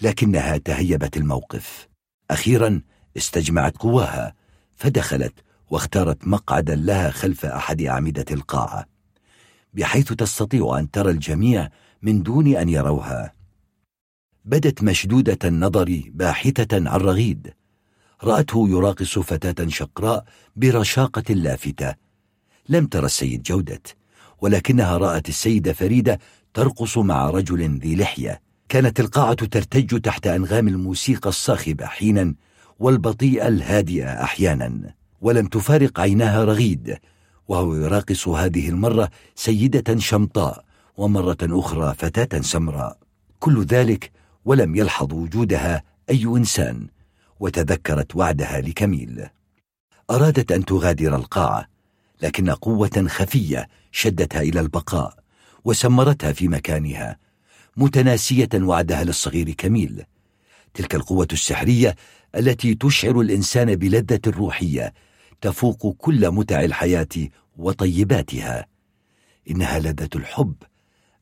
لكنها 0.02 0.56
تهيبت 0.56 1.16
الموقف. 1.16 1.88
أخيرا 2.30 2.80
استجمعت 3.16 3.76
قواها 3.76 4.34
فدخلت 4.76 5.34
واختارت 5.70 6.26
مقعدا 6.26 6.74
لها 6.74 7.10
خلف 7.10 7.46
أحد 7.46 7.82
أعمدة 7.82 8.24
القاعة 8.30 8.86
بحيث 9.74 10.12
تستطيع 10.12 10.78
أن 10.78 10.90
ترى 10.90 11.10
الجميع 11.10 11.68
من 12.02 12.22
دون 12.22 12.56
أن 12.56 12.68
يروها. 12.68 13.32
بدت 14.44 14.82
مشدودة 14.82 15.38
النظر 15.44 16.02
باحثة 16.14 16.90
عن 16.90 17.00
رغيد 17.00 17.54
رأته 18.24 18.68
يراقص 18.68 19.18
فتاة 19.18 19.68
شقراء 19.68 20.24
برشاقة 20.56 21.34
لافتة. 21.34 21.94
لم 22.68 22.86
ترى 22.86 23.06
السيد 23.06 23.42
جودة 23.42 23.82
ولكنها 24.40 24.98
رأت 24.98 25.28
السيدة 25.28 25.72
فريدة 25.72 26.18
ترقص 26.54 26.98
مع 26.98 27.30
رجل 27.30 27.78
ذي 27.78 27.96
لحية. 27.96 28.40
كانت 28.68 29.00
القاعة 29.00 29.34
ترتج 29.34 30.00
تحت 30.00 30.26
أنغام 30.26 30.68
الموسيقى 30.68 31.28
الصاخبة 31.28 31.86
حينا 31.86 32.34
والبطيئة 32.78 33.48
الهادئة 33.48 34.22
أحيانا. 34.22 34.94
ولم 35.20 35.46
تفارق 35.46 36.00
عيناها 36.00 36.44
رغيد 36.44 36.98
وهو 37.48 37.74
يراقص 37.74 38.28
هذه 38.28 38.68
المرة 38.68 39.10
سيدة 39.34 39.98
شمطاء 39.98 40.64
ومرة 40.96 41.38
أخرى 41.42 41.94
فتاة 41.98 42.40
سمراء. 42.40 42.98
كل 43.38 43.64
ذلك 43.64 44.10
ولم 44.44 44.76
يلحظ 44.76 45.12
وجودها 45.12 45.82
أي 46.10 46.24
إنسان 46.24 46.86
وتذكرت 47.40 48.16
وعدها 48.16 48.60
لكميل. 48.60 49.26
أرادت 50.10 50.52
أن 50.52 50.64
تغادر 50.64 51.16
القاعة 51.16 51.68
لكن 52.22 52.50
قوة 52.50 53.06
خفية 53.08 53.68
شدتها 53.92 54.42
إلى 54.42 54.60
البقاء. 54.60 55.19
وسمرتها 55.64 56.32
في 56.32 56.48
مكانها 56.48 57.18
متناسية 57.76 58.48
وعدها 58.54 59.04
للصغير 59.04 59.50
كميل. 59.50 60.04
تلك 60.74 60.94
القوة 60.94 61.28
السحرية 61.32 61.96
التي 62.36 62.74
تشعر 62.74 63.20
الإنسان 63.20 63.76
بلذة 63.76 64.20
روحية 64.26 64.94
تفوق 65.40 65.96
كل 65.98 66.30
متع 66.30 66.64
الحياة 66.64 67.28
وطيباتها. 67.56 68.66
إنها 69.50 69.78
لذة 69.78 70.08
الحب 70.14 70.54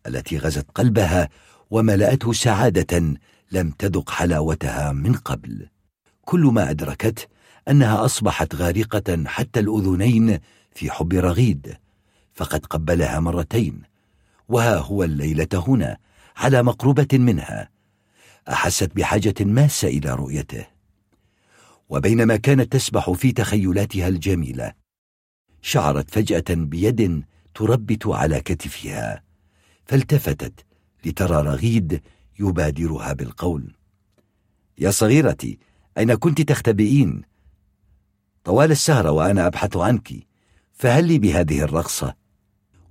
التي 0.07 0.39
غزت 0.39 0.67
قلبها 0.75 1.29
وملأته 1.71 2.33
سعادة 2.33 3.19
لم 3.53 3.71
تذق 3.71 4.11
حلاوتها 4.11 4.93
من 4.93 5.13
قبل. 5.13 5.69
كل 6.23 6.41
ما 6.41 6.71
أدركت 6.71 7.29
أنها 7.69 8.05
أصبحت 8.05 8.55
غارقة 8.55 9.25
حتى 9.27 9.61
الأذنين 9.61 10.39
في 10.75 10.91
حب 10.91 11.13
رغيد 11.13 11.77
فقد 12.35 12.67
قبلها 12.67 13.21
مرتين. 13.21 13.88
وها 14.49 14.79
هو 14.79 15.05
الليلة 15.05 15.49
هنا 15.55 15.99
على 16.37 16.63
مقربة 16.63 17.09
منها 17.13 17.69
أحست 18.49 18.97
بحاجة 18.97 19.35
ماسة 19.41 19.89
إلى 19.89 20.15
رؤيته 20.15 20.67
وبينما 21.89 22.37
كانت 22.37 22.73
تسبح 22.73 23.11
في 23.11 23.33
تخيلاتها 23.33 24.09
الجميلة 24.09 24.73
شعرت 25.63 26.11
فجأة 26.11 26.45
بيد 26.49 27.25
تربت 27.55 28.07
على 28.07 28.41
كتفها 28.41 29.23
فالتفتت 29.87 30.65
لترى 31.05 31.43
رغيد 31.43 32.03
يبادرها 32.41 33.13
بالقول 33.13 33.75
يا 34.79 34.91
صغيرتي 34.91 35.59
أين 35.99 36.15
كنت 36.15 36.41
تختبئين؟ 36.43 37.23
طوال 38.45 38.71
السهرة 38.71 39.11
وأنا 39.11 39.47
أبحث 39.47 39.77
عنك 39.77 40.13
فهل 40.73 41.05
لي 41.05 41.19
بهذه 41.19 41.63
الرقصة؟ 41.63 42.15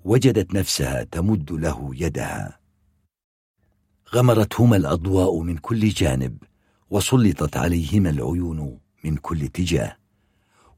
وجدت 0.07 0.53
نفسها 0.53 1.03
تمد 1.03 1.51
له 1.51 1.91
يدها 1.93 2.59
غمرتهما 4.15 4.75
الأضواء 4.75 5.39
من 5.39 5.57
كل 5.57 5.89
جانب 5.89 6.37
وسلطت 6.89 7.57
عليهما 7.57 8.09
العيون 8.09 8.79
من 9.03 9.15
كل 9.15 9.43
اتجاه 9.43 9.97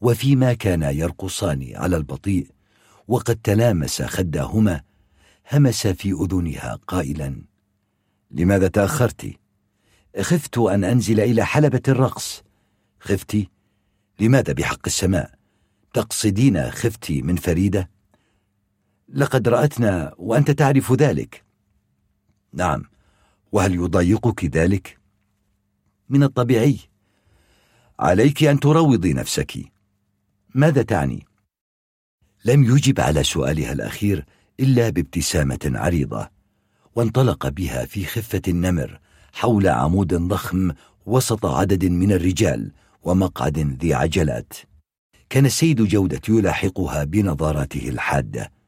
وفيما 0.02 0.54
كانا 0.54 0.90
يرقصان 0.90 1.72
على 1.76 1.98
البطيء 1.98 2.48
وقد 3.08 3.36
تلامس 3.36 4.02
خداهما 4.02 4.82
همس 5.52 5.88
في 5.88 6.12
أذنها 6.12 6.80
قائلا 6.88 7.42
لماذا 8.32 8.68
تأخرت؟ 8.68 9.34
خفت 10.22 10.58
أن 10.58 10.84
أنزل 10.84 11.20
إلى 11.20 11.46
حلبة 11.46 11.82
الرقص 11.88 12.44
خفت؟ 13.00 13.38
لماذا 14.20 14.54
بحق 14.54 14.82
السماء؟ 14.86 15.32
تقصدين 15.94 16.72
خفت 16.72 17.12
من 17.12 17.36
فريدة؟ 17.36 17.99
لقد 19.14 19.48
رأتنا 19.48 20.14
وأنت 20.18 20.52
تعرف 20.52 20.92
ذلك. 20.92 21.44
نعم. 22.54 22.84
وهل 23.52 23.76
يضايقك 23.76 24.46
ذلك؟ 24.46 25.00
من 26.10 26.24
الطبيعي. 26.24 26.80
عليك 28.00 28.44
أن 28.44 28.60
تروضي 28.60 29.14
نفسك. 29.14 29.72
ماذا 30.56 30.82
تعني؟ 30.82 31.26
لم 32.46 32.64
يجب 32.64 33.00
على 33.00 33.24
سؤالها 33.24 33.72
الأخير 33.72 34.26
إلا 34.60 34.90
بابتسامة 34.90 35.60
عريضة 35.66 36.30
وانطلق 36.96 37.48
بها 37.48 37.86
في 37.86 38.06
خفة 38.06 38.42
النمر 38.48 39.00
حول 39.34 39.68
عمود 39.68 40.14
ضخم 40.14 40.72
وسط 41.06 41.46
عدد 41.46 41.86
من 41.86 42.12
الرجال 42.12 42.72
ومقعد 43.04 43.60
ذي 43.60 43.94
عجلات. 43.94 44.54
كان 45.30 45.46
السيد 45.46 45.82
جودة 45.82 46.22
يلاحقها 46.30 47.04
بنظاراته 47.04 47.90
الحادة. 47.90 48.59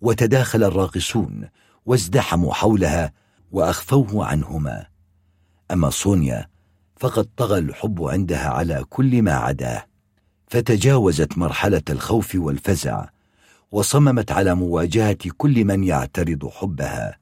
وتداخل 0.00 0.64
الراقصون 0.64 1.48
وازدحموا 1.86 2.54
حولها 2.54 3.12
وأخفوه 3.52 4.26
عنهما. 4.26 4.86
أما 5.70 5.90
صونيا 5.90 6.48
فقد 6.96 7.28
طغى 7.36 7.58
الحب 7.58 8.02
عندها 8.02 8.48
على 8.48 8.84
كل 8.88 9.22
ما 9.22 9.32
عداه. 9.32 9.84
فتجاوزت 10.46 11.38
مرحلة 11.38 11.82
الخوف 11.90 12.34
والفزع 12.34 13.08
وصممت 13.72 14.32
على 14.32 14.54
مواجهة 14.54 15.18
كل 15.36 15.64
من 15.64 15.84
يعترض 15.84 16.48
حبها 16.48 17.18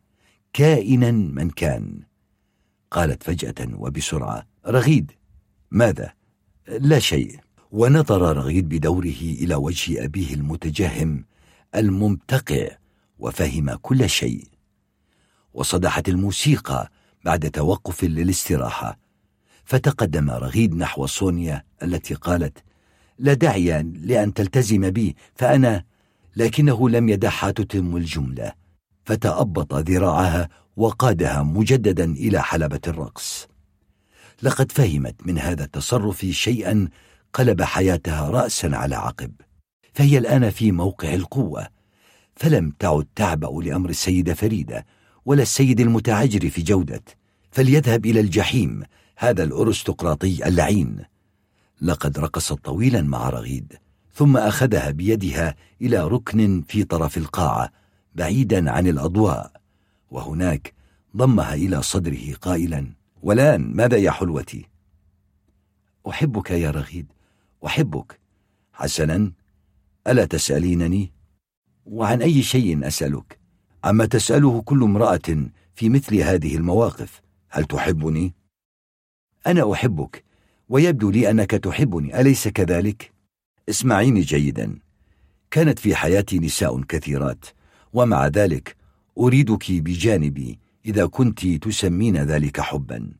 كائنا 0.52 1.10
من 1.10 1.50
كان. 1.50 2.00
قالت 2.90 3.22
فجأة 3.22 3.68
وبسرعة 3.74 4.46
رغيد 4.66 5.12
ماذا؟ 5.70 6.12
لا 6.68 6.98
شيء. 6.98 7.40
ونظر 7.70 8.36
رغيد 8.36 8.68
بدوره 8.68 9.20
إلى 9.22 9.54
وجه 9.54 10.04
أبيه 10.04 10.34
المتجهم 10.34 11.24
الممتقع 11.74 12.68
وفهم 13.18 13.74
كل 13.74 14.10
شيء. 14.10 14.44
وصدحت 15.54 16.08
الموسيقى 16.08 16.90
بعد 17.24 17.50
توقف 17.50 18.04
للاستراحة 18.04 18.98
فتقدم 19.64 20.30
رغيد 20.30 20.74
نحو 20.74 21.06
صونيا 21.06 21.64
التي 21.82 22.14
قالت 22.14 22.58
لا 23.18 23.34
داعي 23.34 23.82
لأن 23.82 24.34
تلتزم 24.34 24.90
بي 24.90 25.16
فأنا 25.34 25.84
لكنه 26.36 26.88
لم 26.88 27.08
يدعها 27.08 27.50
تتم 27.50 27.96
الجملة. 27.96 28.52
فتأبط 29.04 29.74
ذراعها 29.74 30.48
وقادها 30.76 31.42
مجددا 31.42 32.04
إلى 32.04 32.42
حلبة 32.42 32.80
الرقص. 32.86 33.48
لقد 34.42 34.72
فهمت 34.72 35.26
من 35.26 35.38
هذا 35.38 35.64
التصرف 35.64 36.26
شيئا 36.26 36.88
قلب 37.32 37.62
حياتها 37.62 38.30
رأسا 38.30 38.66
على 38.66 38.96
عقب. 38.96 39.32
فهي 39.96 40.18
الآن 40.18 40.50
في 40.50 40.72
موقع 40.72 41.14
القوة. 41.14 41.68
فلم 42.34 42.72
تعد 42.78 43.06
تعبأ 43.14 43.62
لأمر 43.62 43.90
السيدة 43.90 44.34
فريدة 44.34 44.86
ولا 45.24 45.42
السيد 45.42 45.80
المتعجر 45.80 46.50
في 46.50 46.62
جودة. 46.62 47.02
فليذهب 47.50 48.06
إلى 48.06 48.20
الجحيم 48.20 48.82
هذا 49.16 49.44
الأرستقراطي 49.44 50.48
اللعين. 50.48 51.04
لقد 51.80 52.18
رقصت 52.18 52.52
طويلا 52.52 53.02
مع 53.02 53.28
رغيد 53.28 53.72
ثم 54.14 54.36
أخذها 54.36 54.90
بيدها 54.90 55.54
إلى 55.82 56.04
ركن 56.04 56.62
في 56.68 56.84
طرف 56.84 57.16
القاعة 57.16 57.72
بعيدا 58.14 58.70
عن 58.70 58.86
الأضواء. 58.86 59.52
وهناك 60.10 60.74
ضمها 61.16 61.54
إلى 61.54 61.82
صدره 61.82 62.34
قائلا 62.42 62.86
والآن 63.22 63.72
ماذا 63.76 63.96
يا 63.96 64.10
حلوتي؟ 64.10 64.66
أحبك 66.08 66.50
يا 66.50 66.70
رغيد 66.70 67.06
أحبك. 67.66 68.20
حسنا. 68.72 69.32
ألا 70.06 70.24
تسألينني؟ 70.24 71.12
وعن 71.86 72.22
أي 72.22 72.42
شيء 72.42 72.86
أسألك؟ 72.86 73.38
عما 73.84 74.06
تسأله 74.06 74.62
كل 74.62 74.82
امرأة 74.82 75.48
في 75.74 75.88
مثل 75.88 76.16
هذه 76.16 76.56
المواقف 76.56 77.22
هل 77.48 77.64
تحبني؟ 77.64 78.34
أنا 79.46 79.72
أحبك 79.72 80.24
ويبدو 80.68 81.10
لي 81.10 81.30
أنك 81.30 81.50
تحبني 81.50 82.20
أليس 82.20 82.48
كذلك؟ 82.48 83.12
اسمعيني 83.68 84.20
جيدا 84.20 84.78
كانت 85.50 85.78
في 85.78 85.94
حياتي 85.94 86.38
نساء 86.38 86.82
كثيرات 86.82 87.44
ومع 87.92 88.26
ذلك 88.26 88.76
أريدك 89.18 89.72
بجانبي 89.72 90.58
إذا 90.86 91.06
كنت 91.06 91.46
تسمين 91.46 92.16
ذلك 92.16 92.60
حبا 92.60 93.12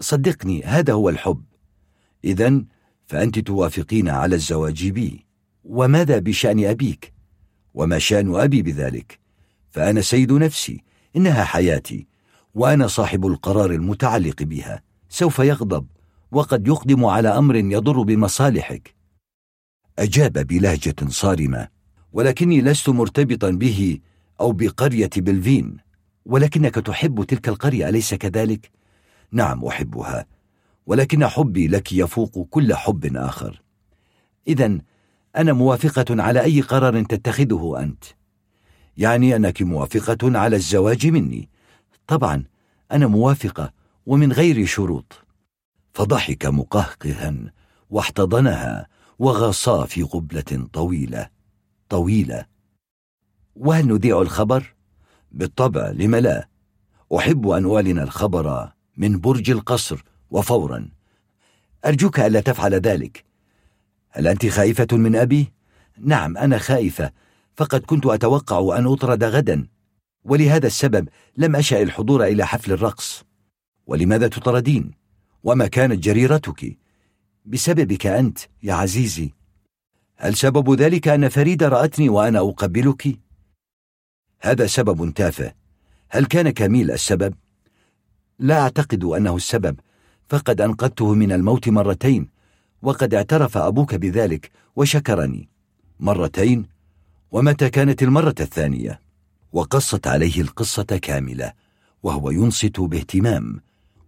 صدقني 0.00 0.62
هذا 0.62 0.92
هو 0.92 1.08
الحب 1.08 1.44
إذا 2.24 2.64
فأنت 3.06 3.38
توافقين 3.38 4.08
على 4.08 4.34
الزواج 4.36 4.88
بي 4.88 5.23
وماذا 5.64 6.18
بشأن 6.18 6.64
أبيك؟ 6.64 7.12
وما 7.74 7.98
شأن 7.98 8.34
أبي 8.34 8.62
بذلك؟ 8.62 9.18
فأنا 9.70 10.00
سيد 10.00 10.32
نفسي 10.32 10.84
إنها 11.16 11.44
حياتي 11.44 12.06
وأنا 12.54 12.86
صاحب 12.86 13.26
القرار 13.26 13.70
المتعلق 13.70 14.42
بها 14.42 14.82
سوف 15.08 15.38
يغضب 15.38 15.86
وقد 16.32 16.68
يقدم 16.68 17.04
على 17.04 17.28
أمر 17.28 17.56
يضر 17.56 18.02
بمصالحك. 18.02 18.94
أجاب 19.98 20.32
بلهجة 20.32 21.08
صارمة 21.08 21.68
ولكني 22.12 22.60
لست 22.60 22.88
مرتبطا 22.88 23.50
به 23.50 23.98
أو 24.40 24.52
بقرية 24.52 25.10
بلفين 25.16 25.76
ولكنك 26.26 26.74
تحب 26.74 27.24
تلك 27.24 27.48
القرية 27.48 27.88
أليس 27.88 28.14
كذلك؟ 28.14 28.70
نعم 29.32 29.64
أحبها 29.64 30.26
ولكن 30.86 31.26
حبي 31.26 31.68
لك 31.68 31.92
يفوق 31.92 32.46
كل 32.50 32.74
حب 32.74 33.16
آخر. 33.16 33.62
إذا 34.48 34.78
أنا 35.36 35.52
موافقة 35.52 36.22
على 36.22 36.40
أي 36.44 36.60
قرار 36.60 37.02
تتخذه 37.02 37.76
أنت. 37.78 38.04
يعني 38.96 39.36
أنك 39.36 39.62
موافقة 39.62 40.38
على 40.38 40.56
الزواج 40.56 41.06
مني. 41.06 41.48
طبعا 42.06 42.44
أنا 42.92 43.06
موافقة 43.06 43.72
ومن 44.06 44.32
غير 44.32 44.66
شروط. 44.66 45.24
فضحك 45.94 46.46
مقهقها 46.46 47.34
واحتضنها 47.90 48.86
وغصا 49.18 49.86
في 49.86 50.02
قبلة 50.02 50.68
طويلة. 50.72 51.28
طويلة. 51.88 52.46
وهل 53.56 53.88
نذيع 53.88 54.20
الخبر؟ 54.22 54.74
بالطبع 55.32 55.90
لم 55.90 56.16
لا. 56.16 56.48
أحب 57.16 57.48
أن 57.48 57.74
أعلن 57.74 57.98
الخبر 57.98 58.72
من 58.96 59.20
برج 59.20 59.50
القصر 59.50 60.04
وفورا. 60.30 60.88
أرجوك 61.86 62.20
ألا 62.20 62.40
تفعل 62.40 62.74
ذلك. 62.74 63.24
هل 64.16 64.26
أنت 64.26 64.46
خائفة 64.46 64.86
من 64.92 65.16
أبي؟ 65.16 65.52
نعم 65.98 66.36
أنا 66.36 66.58
خائفة 66.58 67.12
فقد 67.56 67.80
كنت 67.80 68.06
أتوقع 68.06 68.78
أن 68.78 68.86
أطرد 68.86 69.24
غدا 69.24 69.66
ولهذا 70.24 70.66
السبب 70.66 71.08
لم 71.36 71.56
أشأ 71.56 71.82
الحضور 71.82 72.24
إلى 72.24 72.46
حفل 72.46 72.72
الرقص 72.72 73.24
ولماذا 73.86 74.28
تطردين؟ 74.28 74.90
وما 75.44 75.66
كانت 75.66 76.04
جريرتك؟ 76.04 76.76
بسببك 77.46 78.06
أنت 78.06 78.38
يا 78.62 78.74
عزيزي 78.74 79.32
هل 80.16 80.36
سبب 80.36 80.74
ذلك 80.74 81.08
أن 81.08 81.28
فريدة 81.28 81.68
رأتني 81.68 82.08
وأنا 82.08 82.38
أقبلك؟ 82.38 83.18
هذا 84.40 84.66
سبب 84.66 85.14
تافه 85.14 85.54
هل 86.08 86.24
كان 86.24 86.50
كميل 86.50 86.90
السبب؟ 86.90 87.34
لا 88.38 88.60
أعتقد 88.60 89.04
أنه 89.04 89.36
السبب 89.36 89.80
فقد 90.28 90.60
أنقذته 90.60 91.14
من 91.14 91.32
الموت 91.32 91.68
مرتين 91.68 92.33
وقد 92.84 93.14
اعترف 93.14 93.56
أبوك 93.56 93.94
بذلك 93.94 94.50
وشكرني 94.76 95.48
مرتين 96.00 96.66
ومتى 97.30 97.70
كانت 97.70 98.02
المرة 98.02 98.34
الثانية؟ 98.40 99.00
وقصت 99.52 100.06
عليه 100.06 100.40
القصة 100.40 100.82
كاملة 100.82 101.52
وهو 102.02 102.30
ينصت 102.30 102.80
باهتمام 102.80 103.60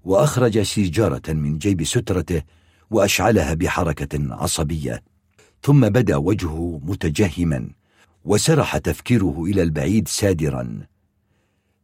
وأخرج 0.04 0.62
سيجارة 0.62 1.32
من 1.32 1.58
جيب 1.58 1.84
سترته 1.84 2.42
وأشعلها 2.90 3.54
بحركة 3.54 4.34
عصبية 4.34 5.02
ثم 5.62 5.88
بدا 5.88 6.16
وجهه 6.16 6.80
متجهما 6.84 7.70
وسرح 8.24 8.78
تفكيره 8.78 9.44
إلى 9.44 9.62
البعيد 9.62 10.08
سادرا 10.08 10.80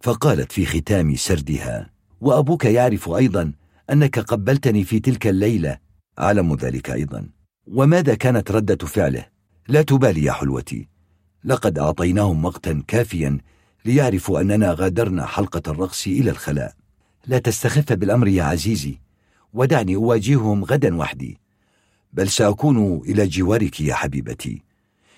فقالت 0.01 0.53
في 0.53 0.66
ختام 0.66 1.16
سردها 1.16 1.90
وأبوك 2.20 2.64
يعرف 2.64 3.09
أيضا 3.09 3.53
أنك 3.90 4.18
قبلتني 4.18 4.84
في 4.84 5.01
تلك 5.01 5.26
الليلة 5.26 5.82
أعلم 6.19 6.55
ذلك 6.55 6.91
أيضا. 6.91 7.29
وماذا 7.67 8.15
كانت 8.15 8.51
ردة 8.51 8.87
فعله؟ 8.87 9.27
لا 9.69 9.83
تبالي 9.83 10.25
يا 10.25 10.33
حلوتي. 10.33 10.89
لقد 11.45 11.79
أعطيناهم 11.79 12.45
وقتا 12.45 12.83
كافيا 12.89 13.39
ليعرفوا 13.85 14.41
أننا 14.41 14.73
غادرنا 14.73 15.27
حلقة 15.27 15.63
الرقص 15.71 16.07
إلى 16.07 16.31
الخلاء. 16.31 16.75
لا 17.27 17.39
تستخف 17.39 17.93
بالأمر 17.93 18.29
يا 18.29 18.43
عزيزي. 18.43 18.99
ودعني 19.55 19.95
أواجههم 19.95 20.65
غدا 20.65 20.97
وحدي. 20.97 21.39
بل 22.13 22.29
سأكون 22.29 23.03
إلى 23.07 23.27
جوارك 23.27 23.81
يا 23.81 23.95
حبيبتي. 23.95 24.63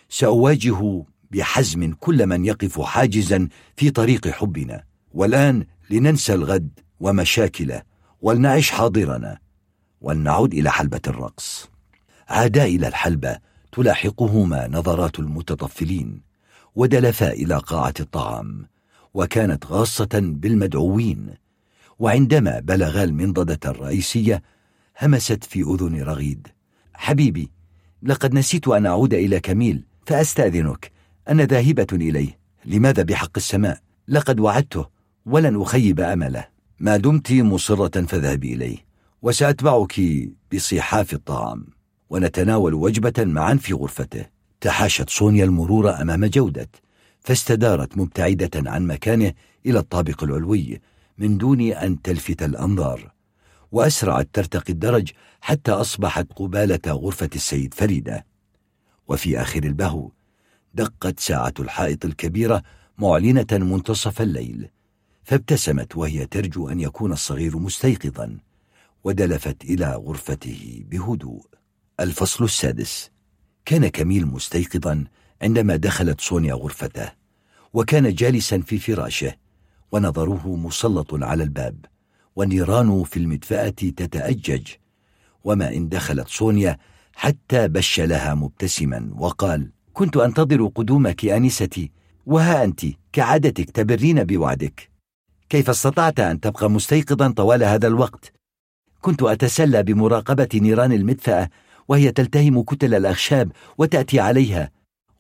سأواجه 0.09 1.05
بحزم 1.31 1.95
كل 2.01 2.27
من 2.27 2.45
يقف 2.45 2.81
حاجزا 2.81 3.49
في 3.77 3.91
طريق 3.91 4.29
حبنا. 4.29 4.85
والآن 5.13 5.67
لننسى 5.91 6.35
الغد 6.35 6.81
ومشاكل 7.01 7.73
ولنعش 8.23 8.71
حاضرنا. 8.71 9.44
ولنعود 10.05 10.55
إلى 10.55 10.71
حلبة 10.71 11.01
الرقص. 11.07 11.69
عادا 12.29 12.65
إلى 12.65 12.89
الحلبة 12.89 13.39
تلاحقهما 13.73 14.69
نظرات 14.69 15.19
المتطفلين 15.19 16.21
ودلفا 16.75 17.33
إلى 17.33 17.59
قاعة 17.59 17.95
الطعام 18.01 18.67
وكانت 19.15 19.67
غاصة 19.67 20.09
بالمدعوين 20.15 21.35
وعندما 21.99 22.61
بلغا 22.61 23.05
المنضدة 23.05 23.71
الرئيسية 23.71 24.43
همست 25.03 25.45
في 25.45 25.61
أذن 25.61 26.03
رغيد. 26.03 26.49
حبيبي 26.95 27.51
لقد 28.03 28.35
نسيت 28.35 28.69
أن 28.69 28.87
أعود 28.87 29.15
إلى 29.15 29.41
كميل 29.41 29.85
فأستأذنك. 30.07 30.93
أنا 31.29 31.45
ذاهبة 31.45 31.87
إليه. 31.93 32.39
لماذا 32.65 33.03
بحق 33.03 33.31
السماء؟ 33.37 33.81
لقد 34.09 34.41
وعدته 34.41 34.87
ولن 35.27 35.61
أخيب 35.61 36.01
أمله. 36.01 36.47
ما 36.81 36.97
دمت 36.97 37.33
مصرة 37.33 38.03
فاذهبي 38.03 38.55
إليه. 38.55 38.84
وسأتبعك 39.25 40.01
بصحاف 40.53 41.13
الطعام 41.13 41.67
ونتناول 42.11 42.75
وجبة 42.75 43.25
معا 43.25 43.55
في 43.55 43.73
غرفته. 43.75 44.27
تحاشت 44.61 45.11
سونيا 45.11 45.45
المرور 45.45 46.01
أمام 46.03 46.25
جودة 46.27 46.69
فاستدارت 47.21 47.99
مبتعدة 47.99 48.71
عن 48.71 48.87
مكانه 48.87 49.33
إلى 49.67 49.79
الطابق 49.79 50.25
العلوي 50.25 50.81
من 51.19 51.39
دون 51.39 51.61
أن 51.61 52.03
تلفت 52.03 52.43
الأنظار 52.43 53.13
وأسرعت 53.73 54.29
ترتقي 54.33 54.73
الدرج 54.73 55.11
حتى 55.41 55.73
أصبحت 55.73 56.27
قبالة 56.37 56.81
غرفة 56.89 57.31
السيد 57.35 57.75
فريدة. 57.75 58.27
وفي 59.09 59.41
آخر 59.41 59.65
البهو 59.65 60.11
دقت 60.75 61.21
ساعة 61.21 61.55
الحائط 61.61 62.05
الكبيرة 62.05 62.63
معلنة 62.99 63.47
منتصف 63.53 64.21
الليل 64.21 64.69
فابتسمت 65.23 65.97
وهي 65.97 66.27
ترجو 66.27 66.69
أن 66.69 66.81
يكون 66.81 67.13
الصغير 67.13 67.59
مستيقظا. 67.59 68.39
ودلفت 69.05 69.65
إلى 69.65 69.95
غرفته 69.95 70.85
بهدوء. 70.91 71.45
الفصل 72.01 72.45
السادس. 72.45 73.11
كان 73.65 73.89
كميل 73.89 74.27
مستيقظا 74.27 75.05
عندما 75.43 75.77
دخلت 75.77 76.21
سونيا 76.21 76.55
غرفته 76.55 77.13
وكان 77.73 78.15
جالسا 78.15 78.61
في 78.61 78.79
فراشه 78.79 79.35
ونظره 79.93 80.57
مسلط 80.57 81.15
على 81.15 81.43
الباب 81.43 81.85
والنيران 82.37 83.05
في 83.05 83.17
المدفأة 83.17 83.69
تتأجج. 83.69 84.69
وما 85.45 85.75
إن 85.75 85.89
دخلت 85.89 86.29
سونيا 86.29 86.79
حتى 87.13 87.69
بش 87.69 88.01
لها 88.01 88.35
مبتسما 88.35 89.11
وقال 89.15 89.71
كنت 89.93 90.17
أنتظر 90.17 90.67
قدومك 90.67 91.25
أنستي 91.25 91.91
وها 92.27 92.65
أنت؟ 92.65 92.81
كعادتك 93.13 93.71
تبرين 93.71 94.25
بوعدك. 94.25 94.91
كيف 95.49 95.71
استطعت 95.71 96.21
أن 96.21 96.41
تبقى 96.41 96.71
مستيقظا 96.71 97.29
طوال 97.29 97.65
هذا 97.65 97.87
الوقت؟ 97.89 98.34
كنت 99.05 99.23
أتسلى 99.23 99.83
بمراقبة 99.83 100.49
نيران 100.55 100.93
المدفأة 100.93 101.51
وهي 101.89 102.13
تلتهم 102.13 102.63
كتل 102.63 102.95
الأخشاب 102.95 103.53
وتأتي 103.79 104.21
عليها 104.21 104.71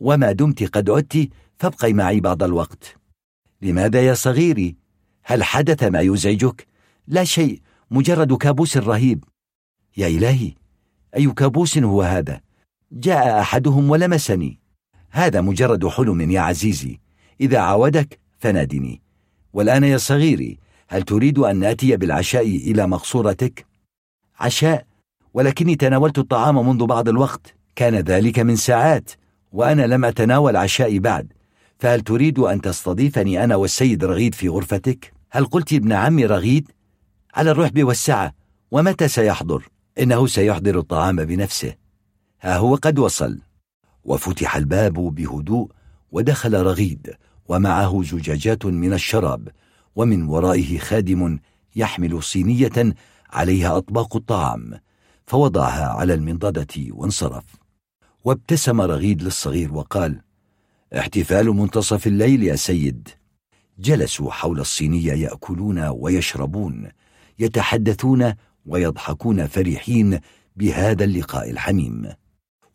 وما 0.00 0.32
دمت 0.32 0.76
قد 0.76 0.90
عدت 0.90 1.28
فابقي 1.56 1.92
معي 1.92 2.20
بعض 2.20 2.42
الوقت 2.42 2.96
لماذا 3.62 4.00
يا 4.02 4.14
صغيري؟ 4.14 4.76
هل 5.22 5.44
حدث 5.44 5.82
ما 5.82 6.00
يزعجك؟ 6.00 6.66
لا 7.06 7.24
شيء 7.24 7.60
مجرد 7.90 8.32
كابوس 8.32 8.76
رهيب 8.76 9.24
يا 9.96 10.06
إلهي 10.06 10.52
أي 11.16 11.30
كابوس 11.30 11.78
هو 11.78 12.02
هذا؟ 12.02 12.40
جاء 12.92 13.40
أحدهم 13.40 13.90
ولمسني 13.90 14.60
هذا 15.10 15.40
مجرد 15.40 15.86
حلم 15.86 16.30
يا 16.30 16.40
عزيزي 16.40 17.00
إذا 17.40 17.58
عودك 17.58 18.20
فنادني 18.38 19.02
والآن 19.52 19.84
يا 19.84 19.96
صغيري 19.96 20.58
هل 20.88 21.02
تريد 21.02 21.38
أن 21.38 21.56
نأتي 21.56 21.96
بالعشاء 21.96 22.46
إلى 22.46 22.86
مقصورتك؟ 22.86 23.73
عشاء 24.40 24.86
ولكني 25.34 25.76
تناولت 25.76 26.18
الطعام 26.18 26.68
منذ 26.68 26.86
بعض 26.86 27.08
الوقت 27.08 27.54
كان 27.76 27.94
ذلك 27.94 28.38
من 28.38 28.56
ساعات 28.56 29.10
وأنا 29.52 29.86
لم 29.86 30.04
أتناول 30.04 30.56
عشائي 30.56 30.98
بعد 30.98 31.32
فهل 31.78 32.00
تريد 32.00 32.38
أن 32.38 32.60
تستضيفني 32.60 33.44
أنا 33.44 33.56
والسيد 33.56 34.04
رغيد 34.04 34.34
في 34.34 34.48
غرفتك؟ 34.48 35.12
هل 35.30 35.44
قلت 35.44 35.72
ابن 35.72 35.92
عمي 35.92 36.26
رغيد؟ 36.26 36.70
على 37.34 37.50
الرحب 37.50 37.84
والسعة 37.84 38.34
ومتى 38.70 39.08
سيحضر؟ 39.08 39.68
إنه 39.98 40.26
سيحضر 40.26 40.78
الطعام 40.78 41.16
بنفسه 41.16 41.74
ها 42.40 42.56
هو 42.56 42.74
قد 42.74 42.98
وصل 42.98 43.38
وفتح 44.04 44.56
الباب 44.56 44.92
بهدوء 44.92 45.70
ودخل 46.12 46.62
رغيد 46.62 47.14
ومعه 47.48 48.02
زجاجات 48.02 48.66
من 48.66 48.92
الشراب 48.92 49.48
ومن 49.96 50.22
ورائه 50.22 50.78
خادم 50.78 51.38
يحمل 51.76 52.22
صينية 52.22 52.94
عليها 53.34 53.76
أطباق 53.76 54.16
الطعام 54.16 54.80
فوضعها 55.26 55.88
على 55.88 56.14
المنضدة 56.14 56.66
وانصرف. 56.90 57.44
وابتسم 58.24 58.80
رغيد 58.80 59.22
للصغير 59.22 59.74
وقال 59.74 60.20
احتفال 60.98 61.46
منتصف 61.46 62.06
الليل 62.06 62.42
يا 62.42 62.56
سيد. 62.56 63.08
جلسوا 63.78 64.30
حول 64.30 64.60
الصينية 64.60 65.12
يأكلون 65.12 65.78
ويشربون 65.78 66.90
يتحدثون 67.38 68.34
ويضحكون 68.66 69.46
فرحين 69.46 70.20
بهذا 70.56 71.04
اللقاء 71.04 71.50
الحميم. 71.50 72.12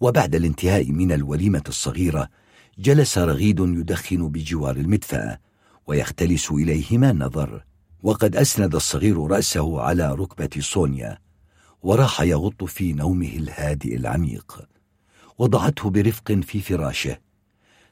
وبعد 0.02 0.36
الانتهاء 0.36 0.92
من 0.92 1.12
الوليمة 1.12 1.64
الصغيرة 1.68 2.30
جلس 2.80 3.18
رغيد 3.18 3.60
يدخن 3.60 4.30
بجوار 4.30 4.76
المدفأة 4.76 5.40
ويختلس 5.88 6.52
إليهما 6.52 7.12
النظر 7.12 7.64
وقد 8.04 8.36
أسند 8.36 8.76
الصغير 8.76 9.28
رأسه 9.28 9.82
على 9.82 10.14
ركبة 10.14 10.62
سونيا 10.62 11.18
وراح 11.82 12.22
يغط 12.22 12.64
في 12.64 12.94
نومه 12.94 13.28
الهادئ 13.28 13.96
العميق. 13.96 14.68
وضعته 15.38 15.90
برفق 15.90 16.32
في 16.32 16.60
فراشه. 16.60 17.18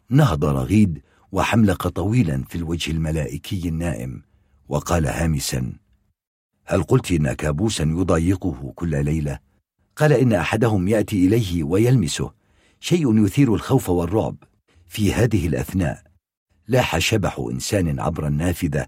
نهض 0.10 0.46
رغيد 0.46 1.02
وحملق 1.32 1.88
طويلا 1.88 2.44
في 2.50 2.56
الوجه 2.56 2.92
الملائكي 2.92 3.70
النائم 3.70 4.24
وقال 4.70 5.08
هامسا 5.08 5.74
هل 6.66 6.84
قلت 6.84 7.12
إن 7.12 7.34
كابوسا 7.34 7.84
يضايقه 7.84 8.74
كل 8.76 9.06
ليلة؟ 9.06 9.40
قال 9.96 10.14
إن 10.14 10.34
أحدهم 10.34 10.88
يأتي 10.88 11.28
إليه 11.28 11.64
ويلمسه. 11.64 12.32
شيء 12.80 13.26
يثير 13.26 13.54
الخوف 13.56 13.90
والرعب 13.90 14.36
في 14.88 15.14
هذه 15.14 15.48
الأثناء. 15.48 16.04
لاح 16.68 16.98
شبح 16.98 17.40
إنسان 17.52 18.00
عبر 18.00 18.28
النافذة 18.28 18.88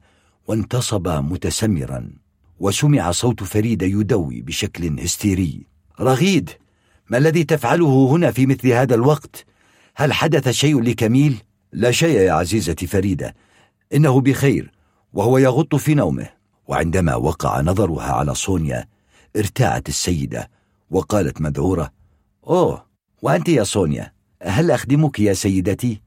وانتصب 0.49 1.07
متسمرا 1.07 2.09
وسمع 2.59 3.11
صوت 3.11 3.43
فريدة 3.43 3.85
يدوي 3.85 4.41
بشكل 4.41 4.99
هستيري 4.99 5.65
رغيد 6.01 6.49
ما 7.09 7.17
الذي 7.17 7.43
تفعله 7.43 8.07
هنا 8.11 8.31
في 8.31 8.45
مثل 8.45 8.67
هذا 8.67 8.95
الوقت؟ 8.95 9.45
هل 9.95 10.13
حدث 10.13 10.49
شيء 10.49 10.81
لكميل؟ 10.81 11.41
لا 11.73 11.91
شيء 11.91 12.19
يا 12.19 12.33
عزيزتي 12.33 12.87
فريدة 12.87 13.35
إنه 13.93 14.21
بخير 14.21 14.71
وهو 15.13 15.37
يغط 15.37 15.75
في 15.75 15.93
نومه 15.93 16.29
وعندما 16.67 17.15
وقع 17.15 17.61
نظرها 17.61 18.11
على 18.11 18.35
صونيا 18.35 18.87
ارتاعت 19.35 19.89
السيدة 19.89 20.49
وقالت 20.91 21.41
مذعورة 21.41 21.91
أوه 22.47 22.85
وأنت 23.21 23.49
يا 23.49 23.63
صونيا 23.63 24.13
هل 24.41 24.71
أخدمك 24.71 25.19
يا 25.19 25.33
سيدتي؟ 25.33 26.01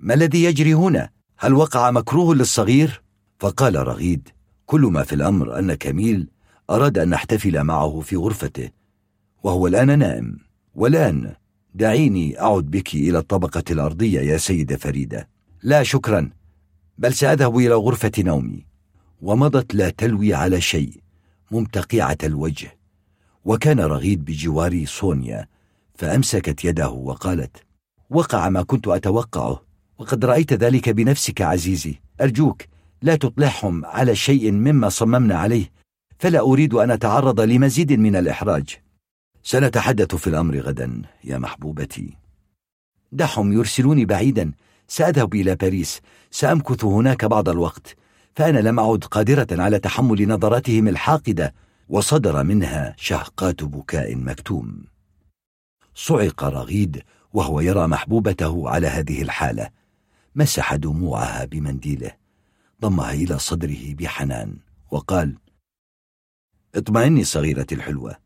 ما 0.00 0.14
الذي 0.14 0.44
يجري 0.44 0.74
هنا؟ 0.74 1.10
هل 1.38 1.54
وقع 1.54 1.90
مكروه 1.90 2.34
للصغير؟ 2.34 3.05
فقال 3.38 3.86
رغيد 3.88 4.28
كل 4.66 4.80
ما 4.80 5.02
في 5.02 5.14
الأمر 5.14 5.58
أن 5.58 5.74
كميل 5.74 6.28
أراد 6.70 6.98
أن 6.98 7.08
نحتفل 7.08 7.64
معه 7.64 8.00
في 8.00 8.16
غرفته 8.16 8.70
وهو 9.42 9.66
الآن 9.66 9.98
نائم. 9.98 10.38
والآن 10.74 11.34
دعيني 11.74 12.40
أعد 12.40 12.64
بك 12.64 12.94
إلى 12.94 13.18
الطبقة 13.18 13.64
الأرضية 13.70 14.20
يا 14.20 14.36
سيدة 14.36 14.76
فريدة. 14.76 15.28
لا 15.62 15.82
شكرا 15.82 16.30
بل 16.98 17.14
سأذهب 17.14 17.58
إلى 17.58 17.74
غرفة 17.74 18.12
نومي. 18.18 18.66
ومضت 19.22 19.74
لا 19.74 19.90
تلوي 19.90 20.34
على 20.34 20.60
شيء 20.60 21.00
ممتقعة 21.50 22.18
الوجه. 22.24 22.78
وكان 23.44 23.80
رغيد 23.80 24.24
بجوار 24.24 24.84
صونيا 24.86 25.48
فأمسكت 25.94 26.64
يده 26.64 26.90
وقالت 26.90 27.56
وقع 28.10 28.48
ما 28.48 28.62
كنت 28.62 28.88
أتوقعه 28.88 29.62
وقد 29.98 30.24
رأيت 30.24 30.52
ذلك 30.52 30.88
بنفسك 30.88 31.42
عزيزي. 31.42 32.00
أرجوك 32.20 32.62
لا 33.02 33.16
تطلعهم 33.16 33.84
على 33.84 34.14
شيء 34.14 34.52
مما 34.52 34.88
صممنا 34.88 35.38
عليه 35.38 35.70
فلا 36.18 36.40
أريد 36.40 36.74
أن 36.74 36.90
أتعرض 36.90 37.40
لمزيد 37.40 37.92
من 37.92 38.16
الإحراج. 38.16 38.76
سنتحدث 39.42 40.14
في 40.14 40.26
الأمر 40.26 40.58
غدا 40.58 41.02
يا 41.24 41.38
محبوبتي. 41.38 42.16
دعهم 43.12 43.52
يرسلوني 43.52 44.04
بعيدا. 44.04 44.52
سأذهب 44.88 45.34
إلى 45.34 45.56
باريس. 45.56 46.00
سأمكث 46.30 46.84
هناك 46.84 47.24
بعض 47.24 47.48
الوقت. 47.48 47.96
فأنا 48.34 48.58
لم 48.58 48.80
أعد 48.80 49.04
قادرة 49.04 49.46
على 49.52 49.78
تحمل 49.78 50.28
نظراتهم 50.28 50.88
الحاقدة 50.88 51.54
وصدر 51.88 52.42
منها 52.42 52.94
شهقات 52.98 53.64
بكاء 53.64 54.16
مكتوم. 54.16 54.84
صعق 55.94 56.44
رغيد 56.44 57.02
وهو 57.32 57.60
يرى 57.60 57.86
محبوبته 57.86 58.70
على 58.70 58.86
هذه 58.86 59.22
الحالة. 59.22 59.68
مسح 60.34 60.74
دموعها 60.74 61.44
بمنديله. 61.44 62.25
ضمها 62.80 63.12
إلى 63.12 63.38
صدره 63.38 63.94
بحنان 63.94 64.56
وقال 64.90 65.36
اطمئني 66.74 67.24
صغيرتي 67.24 67.74
الحلوة. 67.74 68.16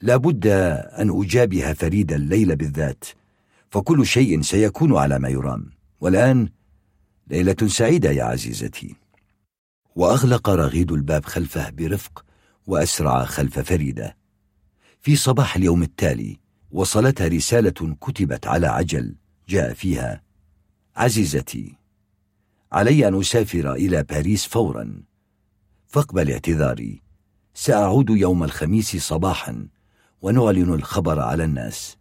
لابد 0.00 0.46
أن 0.46 1.22
أجابه 1.22 1.72
فريدا 1.72 2.16
الليلة 2.16 2.54
بالذات 2.54 3.04
فكل 3.70 4.06
شيء 4.06 4.40
سيكون 4.42 4.96
على 4.96 5.18
ما 5.18 5.28
يرام. 5.28 5.70
والآن 6.00 6.48
ليلة 7.26 7.56
سعيدة 7.66 8.10
يا 8.10 8.24
عزيزتي. 8.24 8.96
وأغلق 9.96 10.50
رغيد 10.50 10.92
الباب 10.92 11.24
خلفه 11.24 11.70
برفق 11.70 12.24
وأسرع 12.66 13.24
خلف 13.24 13.58
فريدة. 13.58 14.16
في 15.00 15.16
صباح 15.16 15.56
اليوم 15.56 15.82
التالي 15.82 16.38
وصلتها 16.70 17.28
رسالة 17.28 17.96
كتبت 18.00 18.46
على 18.46 18.66
عجل 18.66 19.14
جاء 19.48 19.74
فيها 19.74 20.22
عزيزتي 20.96 21.76
علي 22.72 23.08
أن 23.08 23.20
أسافر 23.20 23.72
إلى 23.72 24.02
باريس 24.02 24.46
فورا. 24.46 25.02
فاقبل 25.86 26.30
اعتذاري. 26.32 27.02
سأعود 27.54 28.10
يوم 28.10 28.44
الخميس 28.44 28.96
صباحا 28.96 29.68
ونعلن 30.22 30.74
الخبر 30.74 31.20
على 31.20 31.44
الناس. 31.44 31.96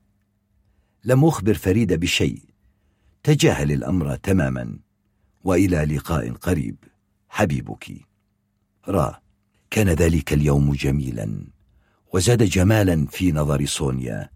لم 1.04 1.26
أخبر 1.26 1.54
فريدة 1.54 1.96
بشيء. 1.96 2.44
تجاهل 3.24 3.72
الأمر 3.72 4.16
تماما. 4.16 4.80
وإلى 5.44 5.96
لقاء 5.96 6.32
قريب. 6.32 6.76
حبيبك. 7.30 7.92
را. 8.88 9.22
كان 9.70 9.90
ذلك 9.90 10.34
اليوم 10.34 10.74
جميلا. 10.74 11.48
وزاد 12.14 12.44
جمالا 12.44 13.06
في 13.06 13.32
نظر 13.32 13.66
سونيا. 13.66 14.30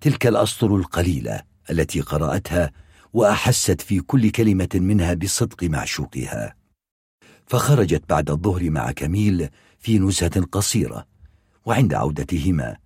تلك 0.00 0.26
الأسطر 0.26 0.76
القليلة 0.76 1.42
التي 1.70 2.00
قرأتها 2.00 2.72
وأحست 3.12 3.80
في 3.80 4.00
كل 4.00 4.30
كلمة 4.30 4.68
منها 4.74 5.14
بصدق 5.14 5.64
معشوقها 5.64 6.54
فخرجت 7.46 8.02
بعد 8.08 8.30
الظهر 8.30 8.70
مع 8.70 8.92
كميل 8.92 9.48
في 9.78 9.98
نزهة 9.98 10.40
قصيرة 10.40 11.06
وعند 11.64 11.94
عودتهما 11.94 12.76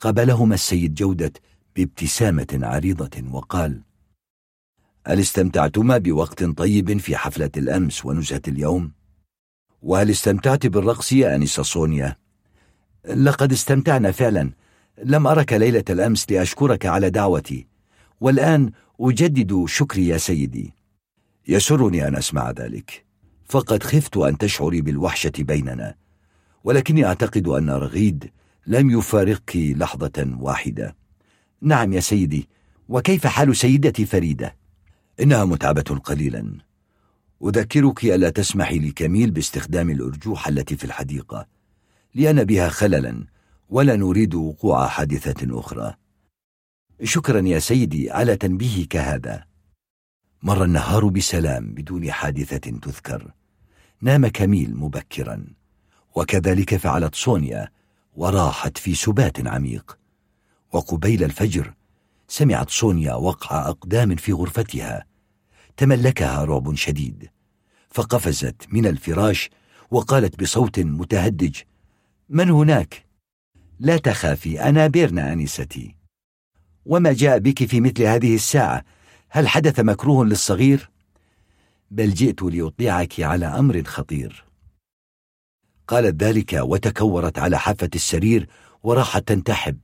قبلهما 0.00 0.54
السيد 0.54 0.94
جودة 0.94 1.32
بابتسامة 1.76 2.58
عريضة 2.62 3.30
وقال 3.30 3.82
هل 5.06 5.20
استمتعتما 5.20 5.98
بوقت 5.98 6.44
طيب 6.44 6.98
في 6.98 7.16
حفلة 7.16 7.50
الأمس 7.56 8.04
ونزهة 8.04 8.42
اليوم؟ 8.48 8.92
وهل 9.82 10.10
استمتعت 10.10 10.66
بالرقص 10.66 11.12
يا 11.12 11.34
أنسة 11.36 11.62
صونيا؟ 11.62 12.16
لقد 13.14 13.52
استمتعنا 13.52 14.12
فعلا 14.12 14.50
لم 15.04 15.26
أرك 15.26 15.52
ليلة 15.52 15.84
الأمس 15.90 16.30
لأشكرك 16.30 16.86
على 16.86 17.10
دعوتي 17.10 17.66
والآن 18.20 18.72
أجدد 19.00 19.64
شكري 19.66 20.06
يا 20.06 20.18
سيدي. 20.18 20.72
يسرني 21.48 22.08
أن 22.08 22.14
أسمع 22.16 22.50
ذلك. 22.50 23.04
فقد 23.44 23.82
خفت 23.82 24.16
أن 24.16 24.38
تشعري 24.38 24.80
بالوحشة 24.80 25.32
بيننا 25.38 25.94
ولكني 26.64 27.04
أعتقد 27.04 27.48
أن 27.48 27.70
رغيد 27.70 28.30
لم 28.66 28.90
يفارقك 28.90 29.56
لحظة 29.56 30.36
واحدة. 30.40 30.96
نعم 31.60 31.92
يا 31.92 32.00
سيدي 32.00 32.48
وكيف 32.88 33.26
حال 33.26 33.56
سيدتي 33.56 34.06
فريدة؟ 34.06 34.56
إنها 35.20 35.44
متعبة 35.44 36.00
قليلا. 36.04 36.58
أذكرك 37.44 38.04
ألا 38.04 38.30
تسمحي 38.30 38.78
لكميل 38.78 39.30
باستخدام 39.30 39.90
الأرجوحة 39.90 40.48
التي 40.48 40.76
في 40.76 40.84
الحديقة 40.84 41.46
لأن 42.14 42.44
بها 42.44 42.68
خللا 42.68 43.24
ولا 43.68 43.96
نريد 43.96 44.34
وقوع 44.34 44.86
حادثة 44.86 45.60
أخرى. 45.60 45.94
شكرا 47.02 47.40
يا 47.40 47.58
سيدي 47.58 48.10
على 48.10 48.36
تنبيهك 48.36 48.96
هذا. 48.96 49.44
مر 50.42 50.64
النهار 50.64 51.08
بسلام 51.08 51.74
بدون 51.74 52.12
حادثة 52.12 52.78
تذكر. 52.78 53.32
نام 54.02 54.26
كميل 54.26 54.76
مبكرا. 54.76 55.44
وكذلك 56.14 56.76
فعلت 56.76 57.14
سونيا 57.14 57.68
وراحت 58.16 58.78
في 58.78 58.94
سبات 58.94 59.46
عميق. 59.46 59.98
وقبيل 60.72 61.24
الفجر 61.24 61.74
سمعت 62.28 62.70
سونيا 62.70 63.14
وقع 63.14 63.68
أقدام 63.68 64.16
في 64.16 64.32
غرفتها. 64.32 65.04
تملكها 65.76 66.44
رعب 66.44 66.74
شديد. 66.74 67.30
فقفزت 67.90 68.66
من 68.68 68.86
الفراش 68.86 69.50
وقالت 69.90 70.40
بصوت 70.40 70.80
متهدج 70.80 71.56
من 72.28 72.50
هناك؟ 72.50 73.06
لا 73.80 73.96
تخافي 73.96 74.62
أنا 74.62 74.86
بيرنا 74.86 75.32
أنستي. 75.32 75.97
وما 76.88 77.12
جاء 77.12 77.38
بك 77.38 77.64
في 77.64 77.80
مثل 77.80 78.02
هذه 78.02 78.34
الساعة؟ 78.34 78.84
هل 79.28 79.48
حدث 79.48 79.80
مكروه 79.80 80.24
للصغير؟ 80.24 80.90
بل 81.90 82.10
جئت 82.10 82.42
لأطلعك 82.42 83.20
على 83.20 83.46
أمر 83.46 83.82
خطير. 83.82 84.44
قالت 85.88 86.22
ذلك 86.22 86.52
وتكورت 86.52 87.38
على 87.38 87.58
حافة 87.58 87.90
السرير 87.94 88.48
وراحت 88.82 89.28
تنتحب. 89.28 89.78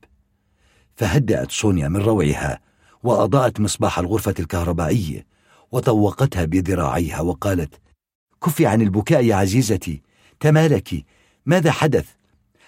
فهدأت 0.95 1.51
سونيا 1.51 1.87
من 1.87 2.01
روعها 2.01 2.59
وأضاءت 3.03 3.59
مصباح 3.59 3.99
الغرفة 3.99 4.33
الكهربائية 4.39 5.25
وطوقتها 5.71 6.45
بذراعيها 6.45 7.21
وقالت 7.21 7.81
كفي 8.43 8.65
عن 8.65 8.81
البكاء 8.81 9.25
يا 9.25 9.35
عزيزتي 9.35 10.01
تمالك 10.39 11.05
ماذا 11.45 11.71
حدث؟ 11.71 12.05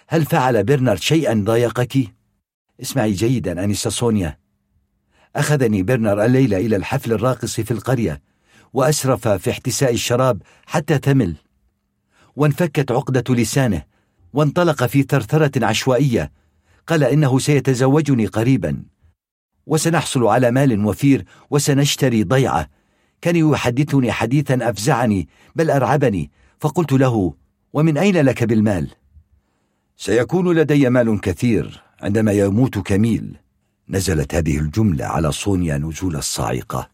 هل 0.08 0.26
فعل 0.26 0.64
برنارد 0.64 1.00
شيئا 1.00 1.44
ضايقك؟ 1.46 2.17
اسمعي 2.82 3.12
جيدا 3.12 3.64
أنسة 3.64 3.90
سونيا 3.90 4.38
أخذني 5.36 5.84
برنر 5.84 6.26
الليلة 6.26 6.58
إلى 6.58 6.76
الحفل 6.76 7.14
الراقص 7.14 7.60
في 7.60 7.72
القرية 7.72 8.22
وأسرف 8.74 9.28
في 9.28 9.52
احتساء 9.52 9.94
الشراب 9.94 10.42
حتى 10.66 10.98
تمل. 10.98 11.36
وانفكت 12.36 12.92
عقدة 12.92 13.36
لسانه 13.36 13.84
وانطلق 14.34 14.86
في 14.86 15.04
ثرثرة 15.04 15.66
عشوائية. 15.66 16.32
قال 16.88 17.04
إنه 17.04 17.40
سيتزوجني 17.40 18.26
قريبا. 18.26 18.84
وسنحصل 19.66 20.28
على 20.28 20.52
مال 20.52 20.86
وفير 20.86 21.26
وسنشتري 21.50 22.24
ضيعة. 22.24 22.70
كان 23.22 23.36
يحدثني 23.36 24.12
حديثا 24.12 24.70
أفزعني 24.70 25.30
بل 25.56 25.72
أرعبني. 25.72 26.32
فقلت 26.60 26.92
له 26.92 27.34
ومن 27.74 27.98
أين 27.98 28.18
لك 28.18 28.44
بالمال؟ 28.44 28.90
سيكون 29.98 30.56
لدي 30.56 30.90
مال 30.90 31.22
كثير. 31.22 31.87
عندما 32.02 32.32
يموت 32.32 32.80
كميل 32.80 33.38
نزلت 33.90 34.36
هذه 34.36 34.58
الجملة 34.58 35.06
على 35.06 35.32
صونيا 35.32 35.78
نزول 35.78 36.16
الصاعقة 36.16 36.90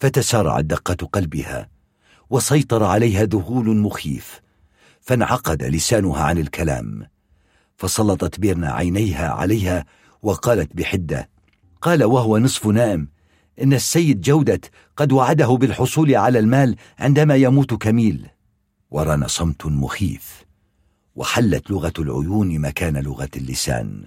فتسارعت 0.00 0.64
دقة 0.64 1.06
قلبها 1.06 1.68
وسيطر 2.30 2.84
عليها 2.84 3.24
ذهول 3.24 3.76
مخيف 3.76 4.40
فانعقد 5.00 5.62
لسانها 5.62 6.22
عن 6.22 6.38
الكلام 6.38 7.06
فسلطت 7.76 8.40
بيرنا 8.40 8.72
عينيها 8.72 9.28
عليها 9.28 9.84
وقالت 10.22 10.76
بحدة 10.76 11.28
قال 11.82 12.04
وهو 12.04 12.38
نصف 12.38 12.66
نائم 12.66 13.08
إن 13.62 13.72
السيد 13.72 14.20
جودة 14.20 14.60
قد 14.96 15.12
وعده 15.12 15.46
بالحصول 15.46 16.14
على 16.14 16.38
المال 16.38 16.76
عندما 16.98 17.36
يموت 17.36 17.74
كميل. 17.74 18.26
وران 18.90 19.28
صمت 19.28 19.66
مخيف 19.66 20.44
وحلت 21.14 21.70
لغة 21.70 21.92
العيون 21.98 22.58
مكان 22.58 22.96
لغة 22.96 23.28
اللسان. 23.36 24.06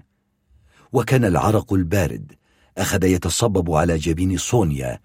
وكان 0.93 1.25
العرق 1.25 1.73
البارد 1.73 2.31
أخذ 2.77 3.03
يتصبب 3.03 3.71
على 3.71 3.97
جبين 3.97 4.37
صونيا 4.37 4.99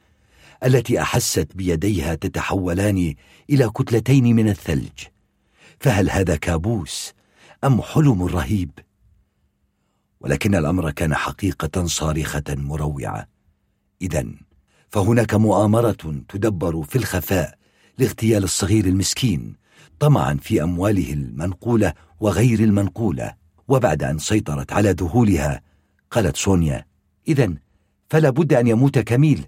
التي 0.64 1.00
أحست 1.00 1.48
بيديها 1.54 2.14
تتحولان 2.14 3.14
إلى 3.50 3.70
كتلتين 3.70 4.36
من 4.36 4.48
الثلج 4.48 4.98
فهل 5.80 6.10
هذا 6.10 6.36
كابوس 6.36 7.12
أم 7.64 7.82
حلم 7.82 8.22
رهيب؟ 8.22 8.70
ولكن 10.20 10.54
الأمر 10.54 10.90
كان 10.90 11.14
حقيقة 11.14 11.86
صارخة 11.86 12.44
مروعة 12.48 13.28
إذا 14.02 14.26
فهناك 14.88 15.34
مؤامرة 15.34 16.22
تدبر 16.28 16.82
في 16.82 16.96
الخفاء 16.96 17.58
لاغتيال 17.98 18.44
الصغير 18.44 18.84
المسكين 18.84 19.56
طمعا 19.98 20.34
في 20.42 20.62
أمواله 20.62 21.12
المنقولة 21.12 21.92
وغير 22.20 22.60
المنقولة 22.60 23.34
وبعد 23.68 24.02
أن 24.02 24.18
سيطرت 24.18 24.72
على 24.72 24.90
ذهولها 24.90 25.62
قالت 26.16 26.36
سونيا. 26.36 26.84
إذا 27.28 27.54
فلا 28.10 28.30
بد 28.30 28.52
أن 28.52 28.66
يموت 28.66 28.98
كميل. 28.98 29.46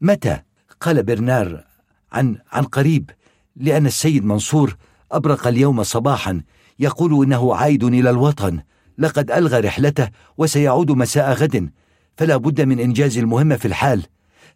متى؟ 0.00 0.40
قال 0.80 1.02
برنار 1.02 1.64
عن 2.12 2.38
عن 2.52 2.64
قريب 2.64 3.10
لأن 3.56 3.86
السيد 3.86 4.24
منصور 4.24 4.76
أبرق 5.12 5.46
اليوم 5.46 5.82
صباحا 5.82 6.42
يقول 6.78 7.24
إنه 7.24 7.54
عائد 7.54 7.84
إلى 7.84 8.10
الوطن. 8.10 8.60
لقد 8.98 9.30
ألغى 9.30 9.60
رحلته 9.60 10.10
وسيعود 10.38 10.90
مساء 10.90 11.32
غد. 11.32 11.70
فلا 12.16 12.36
بد 12.36 12.60
من 12.60 12.80
إنجاز 12.80 13.18
المهمة 13.18 13.56
في 13.56 13.68
الحال. 13.68 14.02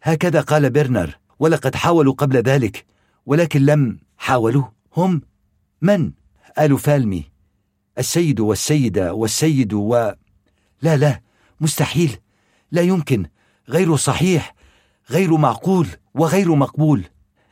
هكذا 0.03 0.41
قال 0.41 0.69
برنر 0.69 1.17
ولقد 1.39 1.75
حاولوا 1.75 2.13
قبل 2.13 2.37
ذلك 2.37 2.85
ولكن 3.25 3.65
لم 3.65 3.99
حاولوا. 4.17 4.63
هم 4.97 5.21
من؟ 5.81 6.11
آل 6.59 6.79
فالمي 6.79 7.23
السيد 7.97 8.39
والسيدة 8.39 9.13
والسيد 9.13 9.73
و 9.73 10.11
لا 10.81 10.97
لا 10.97 11.28
مستحيل. 11.61 12.17
لا 12.71 12.81
يمكن. 12.81 13.25
غير 13.69 13.95
صحيح 13.95 14.55
غير 15.09 15.37
معقول 15.37 15.87
وغير 16.13 16.55
مقبول. 16.55 17.05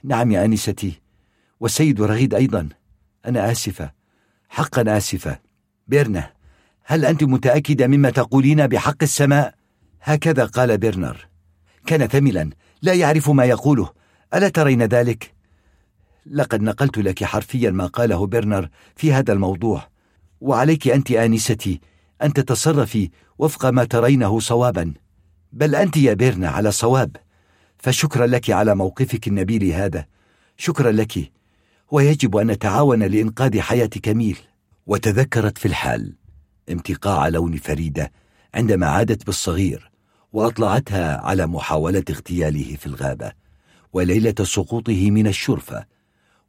نعم 0.03 0.31
يا 0.31 0.45
أنستي. 0.45 1.01
والسيد 1.59 2.01
رغيد 2.01 2.33
أيضا. 2.33 2.69
أنا 3.25 3.51
آسفة. 3.51 3.91
حقا 4.49 4.97
آسفة. 4.97 5.39
بيرنا 5.87 6.31
هل 6.83 7.05
أنت 7.05 7.23
متأكدة 7.23 7.87
مما 7.87 8.09
تقولين 8.09 8.67
بحق 8.67 8.97
السماء؟ 9.01 9.55
هكذا 10.01 10.45
قال 10.45 10.77
بيرنر. 10.77 11.27
كان 11.85 12.07
ثملا. 12.07 12.49
لا 12.81 12.93
يعرف 12.93 13.29
ما 13.29 13.45
يقوله. 13.45 13.89
ألا 14.33 14.49
ترين 14.49 14.83
ذلك؟ 14.83 15.33
لقد 16.25 16.61
نقلت 16.61 16.97
لك 16.97 17.23
حرفيا 17.23 17.71
ما 17.71 17.85
قاله 17.85 18.27
بيرنر 18.27 18.69
في 18.95 19.13
هذا 19.13 19.33
الموضوع. 19.33 19.87
وعليك 20.41 20.87
أنت 20.87 21.11
آنستي 21.11 21.81
أن 22.23 22.33
تتصرفي 22.33 23.09
وفق 23.39 23.65
ما 23.65 23.83
ترينه 23.83 24.39
صوابا. 24.39 24.93
بل 25.51 25.75
أنت 25.75 25.97
يا 25.97 26.13
بيرنا 26.13 26.49
على 26.49 26.71
صواب. 26.71 27.15
فشكرا 27.77 28.27
لك 28.27 28.49
على 28.49 28.75
موقفك 28.75 29.27
النبيل 29.27 29.63
هذا. 29.63 30.05
شكرا 30.57 30.91
لك. 30.91 31.31
ويجب 31.91 32.37
أن 32.37 32.47
نتعاون 32.47 33.03
لإنقاذ 33.03 33.59
حياة 33.59 33.85
كميل 33.85 34.37
وتذكرت 34.87 35.57
في 35.57 35.67
الحال 35.67 36.13
امتقاع 36.71 37.27
لون 37.27 37.57
فريدة 37.57 38.11
عندما 38.53 38.87
عادت 38.87 39.25
بالصغير 39.25 39.91
وأطلعتها 40.33 41.21
على 41.21 41.47
محاولة 41.47 42.03
اغتياله 42.09 42.75
في 42.75 42.85
الغابة 42.87 43.31
وليلة 43.93 44.35
سقوطه 44.43 45.11
من 45.11 45.27
الشرفة. 45.27 45.85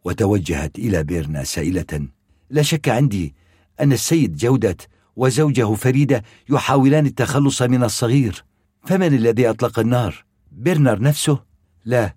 وتوجهت 0.05 0.79
إلى 0.79 1.03
بيرنا 1.03 1.45
سائلة. 1.45 2.09
لا 2.51 2.63
شك 2.63 2.89
عندي 2.89 3.35
أن 3.81 3.93
السيد 3.93 4.37
جودة 4.37 4.77
وزوجه 5.19 5.75
فريدة 5.75 6.23
يحاولان 6.51 7.07
التخلص 7.07 7.63
من 7.63 7.85
الصغير. 7.85 8.45
فمن 8.85 9.15
الذي 9.15 9.51
أطلق 9.51 9.79
النار؟ 9.79 10.25
بيرنر 10.53 11.01
نفسه؟ 11.01 11.43
لا 11.85 12.15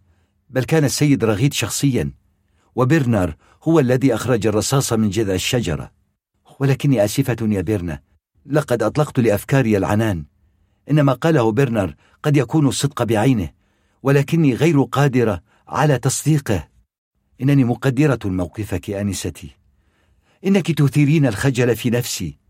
بل 0.50 0.64
كان 0.64 0.86
السيد 0.86 1.24
رغيد 1.24 1.54
شخصيا. 1.54 2.12
وبرنر 2.76 3.36
هو 3.64 3.80
الذي 3.80 4.16
أخرج 4.16 4.48
الرصاص 4.48 4.94
من 4.94 5.10
جذع 5.10 5.34
الشجرة. 5.34 5.92
ولكني 6.60 7.06
آسفة 7.06 7.36
يا 7.42 7.62
بيرنا 7.62 8.02
لقد 8.46 8.84
أطلقت 8.84 9.20
لأفكاري 9.20 9.78
العنان. 9.78 10.26
إن 10.92 11.02
ما 11.02 11.14
قاله 11.14 11.52
برنر 11.52 11.96
قد 12.24 12.38
يكون 12.38 12.68
الصدق 12.68 13.04
بعينه 13.04 13.50
ولكني 14.04 14.54
غير 14.54 14.82
قادرة 14.82 15.42
على 15.68 15.98
تصديقه. 15.98 16.68
إنني 17.42 17.64
مقدرة 17.64 18.20
موقفك 18.26 18.90
آنستي 18.90 19.50
إنك 20.46 20.72
تثيرين 20.72 21.26
الخجل 21.26 21.76
في 21.76 21.90
نفسي. 21.90 22.41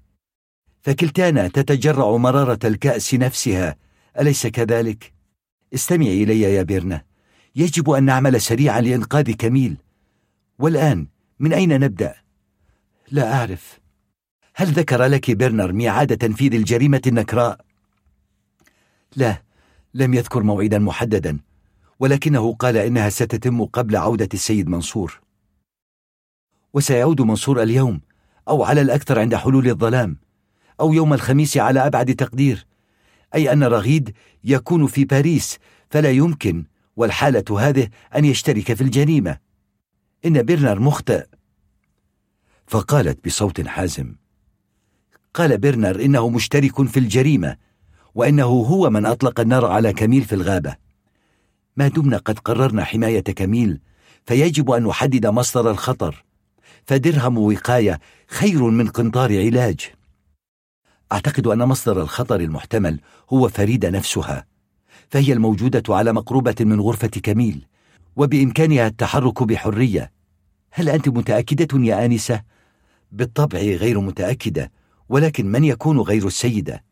فكلتانا 0.81 1.47
تتجرع 1.47 2.17
مرارة 2.17 2.59
الكأس 2.63 3.13
نفسها. 3.13 3.75
أليس 4.19 4.47
كذلك؟ 4.47 5.13
استمعي 5.73 6.23
إلي 6.23 6.41
يا 6.41 6.63
بيرنا. 6.63 7.03
يجب 7.55 7.89
أن 7.89 8.03
نعمل 8.03 8.41
سريعا 8.41 8.81
لإنقاذ 8.81 9.31
كميل. 9.31 9.77
والآن 10.59 11.07
من 11.39 11.53
أين 11.53 11.79
نبدأ؟ 11.79 12.15
لا 13.11 13.33
أعرف. 13.33 13.79
هل 14.55 14.67
ذكر 14.67 15.05
لك 15.05 15.31
برنر 15.31 15.71
ميعاد 15.73 16.17
تنفيذ 16.17 16.53
الجريمة 16.53 17.01
النكراء؟ 17.07 17.65
لا 19.15 19.41
لم 19.93 20.13
يذكر 20.13 20.43
موعدا 20.43 20.79
محددا. 20.79 21.39
ولكنه 21.99 22.53
قال 22.53 22.77
إنها 22.77 23.09
ستتم 23.09 23.65
قبل 23.65 23.95
عودة 23.95 24.29
السيد 24.33 24.69
منصور. 24.69 25.21
وسيعود 26.73 27.21
منصور 27.21 27.63
اليوم 27.63 28.01
أو 28.47 28.63
على 28.63 28.81
الأكثر 28.81 29.19
عند 29.19 29.35
حلول 29.35 29.67
الظلام. 29.67 30.17
أو 30.81 30.93
يوم 30.93 31.13
الخميس 31.13 31.57
على 31.57 31.87
أبعد 31.87 32.15
تقدير. 32.15 32.65
أي 33.35 33.53
أن 33.53 33.63
رغيد 33.63 34.13
يكون 34.43 34.87
في 34.87 35.05
باريس 35.05 35.57
فلا 35.89 36.11
يمكن 36.11 36.65
والحالة 36.95 37.59
هذه 37.59 37.87
أن 38.15 38.25
يشترك 38.25 38.73
في 38.73 38.81
الجريمة. 38.81 39.37
إن 40.25 40.41
بيرنر 40.41 40.79
مخطئ. 40.79 41.25
فقالت 42.67 43.25
بصوت 43.25 43.67
حازم. 43.67 44.15
قال 45.33 45.57
بيرنر 45.57 46.05
إنه 46.05 46.29
مشترك 46.29 46.87
في 46.87 46.99
الجريمة 46.99 47.57
وإنه 48.15 48.45
هو 48.45 48.89
من 48.89 49.05
أطلق 49.05 49.39
النار 49.39 49.65
على 49.65 49.93
كميل 49.93 50.23
في 50.23 50.35
الغابة. 50.35 50.75
ما 51.77 51.87
دمنا 51.87 52.17
قد 52.17 52.39
قررنا 52.39 52.83
حماية 52.83 53.23
كميل 53.23 53.79
فيجب 54.25 54.71
أن 54.71 54.83
نحدد 54.83 55.25
مصدر 55.25 55.71
الخطر. 55.71 56.23
فدرهم 56.85 57.37
وقاية 57.37 57.99
خير 58.27 58.63
من 58.63 58.87
قنطار 58.87 59.39
علاج. 59.45 60.00
أعتقد 61.11 61.47
أن 61.47 61.59
مصدر 61.59 62.01
الخطر 62.01 62.39
المحتمل 62.39 62.99
هو 63.29 63.49
فريدة 63.49 63.89
نفسها 63.89 64.45
فهي 65.09 65.33
الموجودة 65.33 65.95
على 65.95 66.13
مقربة 66.13 66.55
من 66.59 66.81
غرفة 66.81 67.07
كميل 67.07 67.65
وبإمكانها 68.15 68.87
التحرك 68.87 69.43
بحرية. 69.43 70.11
هل 70.71 70.89
أنت 70.89 71.09
متأكدة 71.09 71.85
يا 71.85 72.05
آنسة؟ 72.05 72.41
بالطبع 73.11 73.59
غير 73.59 73.99
متأكدة 73.99 74.71
ولكن 75.09 75.45
من 75.45 75.63
يكون 75.63 75.99
غير 75.99 76.27
السيدة؟ 76.27 76.83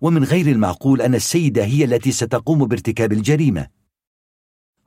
ومن 0.00 0.24
غير 0.24 0.46
المعقول 0.46 1.02
أن 1.02 1.14
السيدة 1.14 1.64
هي 1.64 1.84
التي 1.84 2.12
ستقوم 2.12 2.64
بارتكاب 2.66 3.12
الجريمة. 3.12 3.66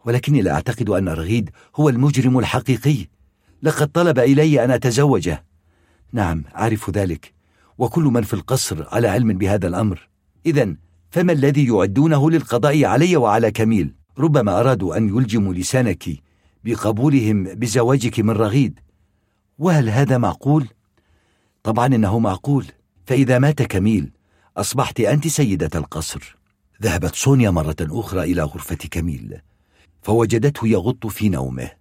ولكني 0.06 0.42
لا 0.42 0.52
أعتقد 0.52 0.90
أن 0.90 1.10
رغيد 1.10 1.50
هو 1.76 1.90
المجرم 1.90 2.40
الحقيقي. 2.40 3.08
لقد 3.64 3.88
طلب 3.88 4.20
إلي 4.20 4.64
أن 4.64 4.72
أتزوجه. 4.72 5.46
نعم 6.14 6.44
أعرف 6.56 6.90
ذلك. 6.90 7.41
وكل 7.82 8.04
من 8.04 8.22
في 8.22 8.34
القصر 8.34 8.88
على 8.92 9.08
علم 9.08 9.38
بهذا 9.38 9.68
الأمر. 9.68 10.10
إذا 10.46 10.76
فما 11.10 11.34
الذي 11.34 11.68
يعدونه 11.68 12.32
للقضاء 12.32 12.86
علي 12.86 13.18
وعلى 13.18 13.52
كميل؟ 13.52 13.96
ربما 14.18 14.60
أرادوا 14.60 14.98
أن 14.98 15.10
يلجموا 15.10 15.54
لسانك 15.54 16.04
بقبولهم 16.64 17.44
بزواجك 17.44 18.20
من 18.20 18.30
رغيد. 18.30 18.80
وهل 19.58 19.90
هذا 19.90 20.18
معقول؟ 20.18 20.68
طبعا 21.64 21.86
إنه 21.86 22.20
معقول. 22.20 22.66
فإذا 23.06 23.40
مات 23.40 23.62
كميل 23.62 24.12
أصبحت 24.58 25.00
أنت 25.00 25.28
سيدة 25.28 25.70
القصر. 25.76 26.38
ذهبت 26.82 27.16
سونيا 27.16 27.50
مرة 27.50 27.76
أخرى 27.82 28.24
إلى 28.24 28.42
غرفة 28.42 28.76
كميل 28.76 29.42
فوجدته 30.02 30.68
يغط 30.68 31.08
في 31.08 31.30
نومه. 31.30 31.72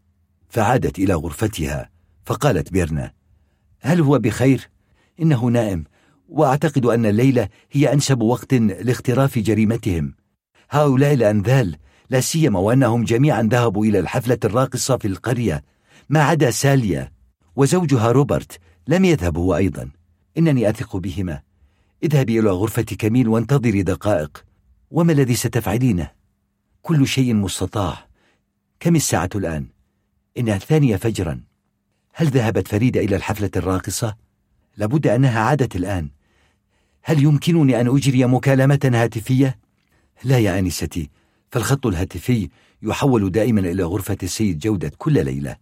فعادت 0.48 0.98
إلى 0.98 1.14
غرفتها 1.14 1.90
فقالت 2.24 2.72
بيرنا 2.72 3.12
هل 3.81 4.01
هو 4.01 4.18
بخير؟ 4.18 4.70
إنه 5.22 5.44
نائم. 5.44 5.85
وأعتقد 6.31 6.86
أن 6.86 7.07
الليلة 7.07 7.48
هي 7.73 7.93
أنسب 7.93 8.23
وقت 8.23 8.55
لاختراف 8.55 9.39
جريمتهم. 9.39 10.15
هؤلاء 10.70 11.15
الأنذال 11.15 11.77
لا 12.11 12.20
سيما 12.20 12.59
وأنهم 12.59 13.05
جميعا 13.05 13.43
ذهبوا 13.43 13.85
إلى 13.85 13.98
الحفلة 13.98 14.39
الراقصة 14.44 14.97
في 14.97 15.09
القرية 15.09 15.65
ما 16.09 16.23
عدا 16.23 16.51
ساليا 16.51 17.12
وزوجها 17.57 18.12
روبرت 18.12 18.59
لم 18.89 19.05
يذهب 19.05 19.39
هو 19.39 19.57
أيضا. 19.57 19.90
إنني 20.39 20.70
أثق 20.70 20.97
بهما. 20.97 21.40
اذهبي 22.02 22.40
إلى 22.40 22.51
غرفة 22.51 22.82
كميل 22.82 23.28
وانتظري 23.28 23.82
دقائق. 23.82 24.44
وما 24.90 25.12
الذي 25.12 25.35
ستفعلينه؟ 25.35 26.11
كل 26.82 27.07
شيء 27.07 27.35
مستطاع. 27.35 28.07
كم 28.81 28.97
الساعة 28.97 29.31
الآن؟ 29.35 29.66
إنها 30.39 30.57
الثانية 30.57 30.97
فجرا. 30.97 31.40
هل 32.15 32.27
ذهبت 32.27 32.69
فريدة 32.69 33.01
إلى 33.01 33.16
الحفلة 33.16 33.51
الراقصة؟ 33.57 34.16
لابد 34.77 35.07
أنها 35.07 35.40
عادت 35.40 35.77
الآن. 35.77 36.09
هل 37.02 37.22
يمكنني 37.22 37.81
أن 37.81 37.89
أجري 37.89 38.27
مكالمة 38.27 38.90
هاتفية؟ 38.94 39.59
لا 40.24 40.39
يا 40.39 40.59
آنستي 40.59 41.10
فالخط 41.51 41.86
الهاتفي 41.86 42.48
يحول 42.82 43.31
دائما 43.31 43.60
إلى 43.60 43.82
غرفة 43.82 44.16
السيد 44.22 44.59
جودة 44.59 44.93
كل 44.98 45.24
ليلة. 45.24 45.56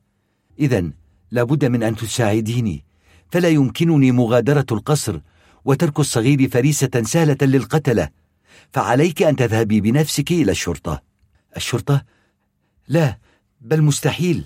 إذا 0.60 0.90
لابد 1.30 1.64
من 1.64 1.82
أن 1.82 1.96
تساعديني. 1.96 2.84
فلا 3.30 3.48
يمكنني 3.48 4.12
مغادرة 4.12 4.66
القصر 4.72 5.20
وترك 5.64 6.00
الصغير 6.00 6.48
فريسة 6.48 7.02
سهلة 7.04 7.36
للقتلة. 7.42 8.08
فعليك 8.72 9.22
أن 9.22 9.36
تذهبي 9.36 9.80
بنفسك 9.80 10.32
إلى 10.32 10.52
الشرطة. 10.52 11.02
الشرطة؟ 11.56 12.04
لا 12.88 13.18
بل 13.60 13.82
مستحيل. 13.82 14.44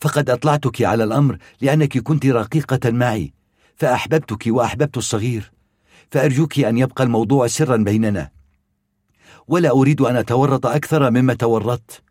فقد 0.00 0.30
أطلعتك 0.30 0.82
على 0.82 1.04
الأمر 1.04 1.38
لأنك 1.60 1.98
كنت 1.98 2.26
رقيقة 2.26 2.90
معي. 2.90 3.32
فأحببتك 3.78 4.44
وأحببت 4.46 4.96
الصغير 4.96 5.52
فأرجوك 6.10 6.58
أن 6.58 6.78
يبقى 6.78 7.04
الموضوع 7.04 7.46
سرا 7.46 7.76
بيننا. 7.76 8.30
ولا 9.48 9.70
أريد 9.70 10.00
أن 10.00 10.16
أتورط 10.16 10.66
أكثر 10.66 11.10
مما 11.10 11.34
تورطت. 11.34 12.02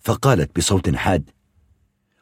فقالت 0.00 0.56
بصوت 0.58 0.94
حاد 0.94 1.30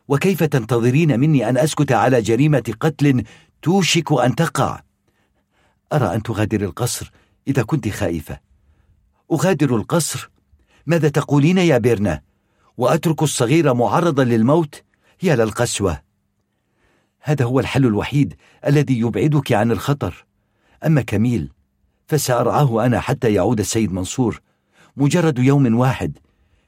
وكيف 0.09 0.42
تنتظرين 0.42 1.20
مني 1.20 1.48
أن 1.48 1.59
أسكت 1.59 1.92
على 1.92 2.22
جريمة 2.22 2.74
قتل 2.80 3.24
توشك 3.62 4.12
أن 4.12 4.34
تقع؟ 4.34 4.82
أرى 5.92 6.14
أن 6.14 6.22
تغادر 6.22 6.60
القصر 6.60 7.10
إذا 7.48 7.62
كنت 7.62 7.88
خائفة. 7.88 8.40
أغادر 9.32 9.76
القصر؟ 9.76 10.30
ماذا 10.86 11.09
تقولين 11.09 11.59
يا 11.59 11.78
بيرنا؟ 11.78 12.20
وأترك 12.76 13.22
الصغير 13.22 13.74
معرضا 13.74 14.24
للموت؟ 14.24 14.82
يا 15.22 15.36
للقسوة 15.36 16.03
هذا 17.26 17.44
هو 17.44 17.60
الحل 17.60 17.86
الوحيد 17.86 18.34
الذي 18.66 18.98
يبعدك 18.98 19.52
عن 19.52 19.72
الخطر. 19.72 20.26
أما 20.86 21.02
كميل 21.02 21.52
فسأرعاه 22.06 22.86
أنا 22.86 23.01
حتى 23.01 23.34
يعود 23.34 23.60
السيد 23.60 23.92
منصور. 23.92 24.40
مجرد 24.96 25.38
يوم 25.38 25.74
واحد 25.78 26.18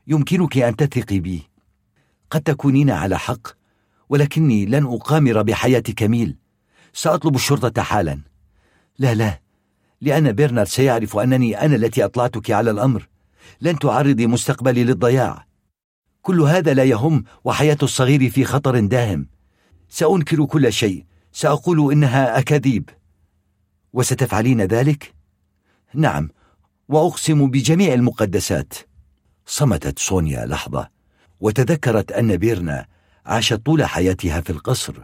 يمكنك 0.06 0.58
أن 0.58 0.76
تثقي 0.76 1.20
بي. 1.20 1.42
قد 2.30 2.40
تكونين 2.40 2.90
على 2.90 3.18
حق 3.18 3.48
ولكني 4.08 4.66
لن 4.66 4.86
أقامر 4.86 5.42
بحياة 5.42 5.80
كميل. 5.80 6.36
سأطلب 6.92 7.34
الشرطة 7.34 7.82
حالا. 7.82 8.20
لا 8.98 9.14
لا 9.14 9.40
لأن 10.00 10.32
برنر 10.32 10.64
سيعرف 10.64 11.16
أنني 11.16 11.60
أنا 11.60 11.76
التي 11.76 12.04
أطلعتك 12.04 12.50
على 12.50 12.70
الأمر. 12.70 13.08
لن 13.60 13.78
تعرضي 13.78 14.26
مستقبلي 14.26 14.84
للضياع. 14.84 15.46
كل 16.22 16.40
هذا 16.40 16.74
لا 16.74 16.84
يهم 16.84 17.24
وحياة 17.44 17.78
الصغير 17.82 18.30
في 18.30 18.44
خطر 18.44 18.80
داهم. 18.80 19.35
سأنكر 19.88 20.44
كل 20.44 20.72
شيء. 20.72 21.04
سأقول 21.32 21.92
إنها 21.92 22.38
أكاذيب. 22.38 22.90
وستفعلين 23.92 24.60
ذلك؟ 24.62 25.14
نعم. 25.94 26.30
وأقسم 26.88 27.50
بجميع 27.50 27.94
المقدسات. 27.94 28.74
صمتت 29.46 29.98
سونيا 29.98 30.46
لحظة 30.46 30.88
وتذكرت 31.40 32.12
أن 32.12 32.36
بيرنا 32.36 32.86
عاشت 33.26 33.54
طول 33.54 33.84
حياتها 33.84 34.40
في 34.40 34.50
القصر 34.50 34.94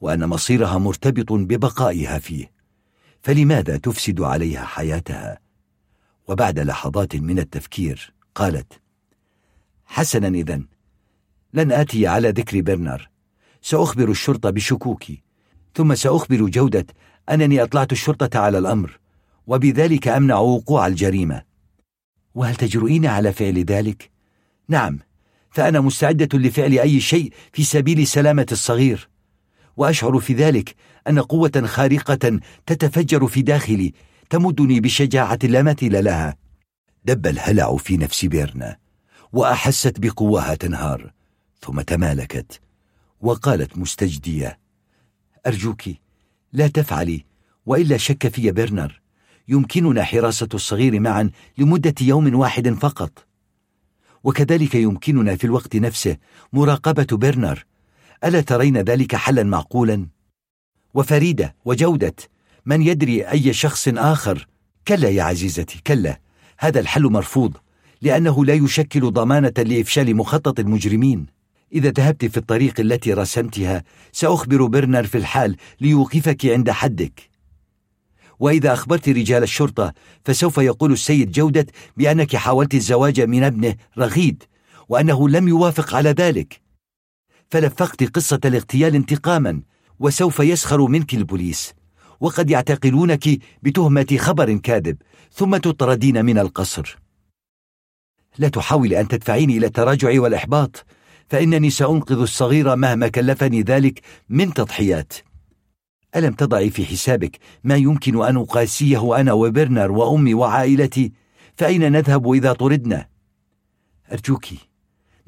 وأن 0.00 0.26
مصيرها 0.26 0.78
مرتبط 0.78 1.32
ببقائها 1.32 2.18
فيه. 2.18 2.50
فلماذا 3.22 3.76
تفسد 3.76 4.20
عليها 4.20 4.64
حياتها؟ 4.64 5.38
وبعد 6.28 6.58
لحظات 6.58 7.16
من 7.16 7.38
التفكير 7.38 8.12
قالت 8.34 8.80
حسنا 9.86 10.28
إذن 10.28 10.66
لن 11.54 11.72
آتي 11.72 12.06
على 12.06 12.28
ذكر 12.30 12.60
برنر 12.60 13.10
سأخبر 13.66 14.10
الشرطة 14.10 14.50
بشكوكي 14.50 15.22
ثم 15.74 15.94
سأخبر 15.94 16.36
جودة 16.36 16.86
أنني 17.30 17.62
أطلعت 17.62 17.92
الشرطة 17.92 18.38
على 18.38 18.58
الأمر 18.58 18.98
وبذلك 19.46 20.08
أمنع 20.08 20.38
وقوع 20.38 20.86
الجريمة. 20.86 21.42
وهل 22.34 22.56
تجرؤين 22.56 23.06
على 23.06 23.32
فعل 23.32 23.64
ذلك؟ 23.64 24.10
نعم 24.68 24.98
فأنا 25.50 25.80
مستعدة 25.80 26.38
لفعل 26.38 26.78
أي 26.78 27.00
شيء 27.00 27.32
في 27.52 27.64
سبيل 27.64 28.06
سلامة 28.06 28.46
الصغير. 28.52 29.08
وأشعر 29.76 30.20
في 30.20 30.34
ذلك 30.34 30.74
أن 31.08 31.18
قوة 31.18 31.62
خارقة 31.64 32.40
تتفجر 32.66 33.26
في 33.26 33.42
داخلي 33.42 33.92
تمدني 34.30 34.80
بشجاعة 34.80 35.38
لا 35.42 35.62
مثيل 35.62 36.04
لها. 36.04 36.36
دب 37.04 37.26
الهلع 37.26 37.76
في 37.76 37.96
نفس 37.96 38.24
بيرنا 38.24 38.76
وأحست 39.32 40.00
بقواها 40.00 40.54
تنهار 40.54 41.12
ثم 41.60 41.80
تمالكت. 41.80 42.65
وقالت 43.20 43.78
مستجدية 43.78 44.58
أرجوك 45.46 45.82
لا 46.52 46.68
تفعلي 46.68 47.24
وإلا 47.66 47.96
شك 47.96 48.28
في 48.28 48.50
برنر 48.50 49.00
يمكننا 49.48 50.04
حراسة 50.04 50.48
الصغير 50.54 51.00
معا 51.00 51.30
لمدة 51.58 51.94
يوم 52.00 52.34
واحد 52.34 52.68
فقط. 52.68 53.26
وكذلك 54.24 54.74
يمكننا 54.74 55.36
في 55.36 55.44
الوقت 55.44 55.76
نفسه 55.76 56.16
مراقبة 56.52 57.06
برنر 57.12 57.64
ألا 58.24 58.40
ترين 58.40 58.76
ذلك 58.78 59.16
حلا 59.16 59.42
معقولا؟ 59.42 60.06
وفريدة 60.94 61.54
وجودة 61.64 62.14
من 62.66 62.82
يدري 62.82 63.22
أي 63.22 63.52
شخص 63.52 63.88
آخر؟ 63.88 64.46
كلا 64.88 65.08
يا 65.08 65.22
عزيزتي 65.22 65.80
كلا 65.86 66.20
هذا 66.58 66.80
الحل 66.80 67.02
مرفوض 67.02 67.56
لأنه 68.02 68.44
لا 68.44 68.54
يشكل 68.54 69.10
ضمانة 69.12 69.54
لإفشال 69.58 70.16
مخطط 70.16 70.60
المجرمين. 70.60 71.26
إذا 71.76 71.90
ذهبت 71.90 72.24
في 72.24 72.36
الطريق 72.36 72.80
التي 72.80 73.12
رسمتها 73.12 73.84
سأخبر 74.12 74.66
برنر 74.66 75.06
في 75.06 75.18
الحال 75.18 75.56
ليوقفك 75.80 76.46
عند 76.46 76.70
حدك. 76.70 77.30
وإذا 78.40 78.72
أخبرت 78.72 79.08
رجال 79.08 79.42
الشرطة 79.42 79.92
فسوف 80.24 80.58
يقول 80.58 80.92
السيد 80.92 81.30
جودة 81.30 81.66
بأنك 81.96 82.36
حاولت 82.36 82.74
الزواج 82.74 83.20
من 83.20 83.42
ابنه 83.42 83.74
رغيد 83.98 84.42
وأنه 84.88 85.28
لم 85.28 85.48
يوافق 85.48 85.94
على 85.94 86.10
ذلك. 86.10 86.60
فلفقت 87.50 88.02
قصة 88.04 88.40
الاغتيال 88.44 88.94
انتقاما 88.94 89.62
وسوف 89.98 90.40
يسخر 90.40 90.86
منك 90.86 91.14
البوليس. 91.14 91.74
وقد 92.20 92.50
يعتقلونك 92.50 93.38
بتهمة 93.62 94.16
خبر 94.18 94.56
كاذب 94.56 94.96
ثم 95.32 95.56
تطردين 95.56 96.24
من 96.24 96.38
القصر. 96.38 96.98
لا 98.38 98.48
تحاولي 98.48 99.00
أن 99.00 99.08
تدفعيني 99.08 99.56
إلى 99.56 99.66
التراجع 99.66 100.20
والإحباط. 100.20 100.84
فإنني 101.28 101.70
سأنقذ 101.70 102.18
الصغير 102.20 102.76
مهما 102.76 103.08
كلفني 103.08 103.62
ذلك 103.62 104.00
من 104.28 104.54
تضحيات. 104.54 105.12
ألم 106.16 106.32
تضعي 106.32 106.70
في 106.70 106.86
حسابك 106.86 107.38
ما 107.64 107.76
يمكن 107.76 108.24
أن 108.24 108.36
أقاسيه 108.36 109.20
أنا 109.20 109.32
وبرنر 109.32 109.92
وأمي 109.92 110.34
وعائلتي؟ 110.34 111.12
فأين 111.56 111.92
نذهب 111.92 112.32
إذا 112.32 112.52
طردنا؟ 112.52 113.08
أرجوك 114.12 114.46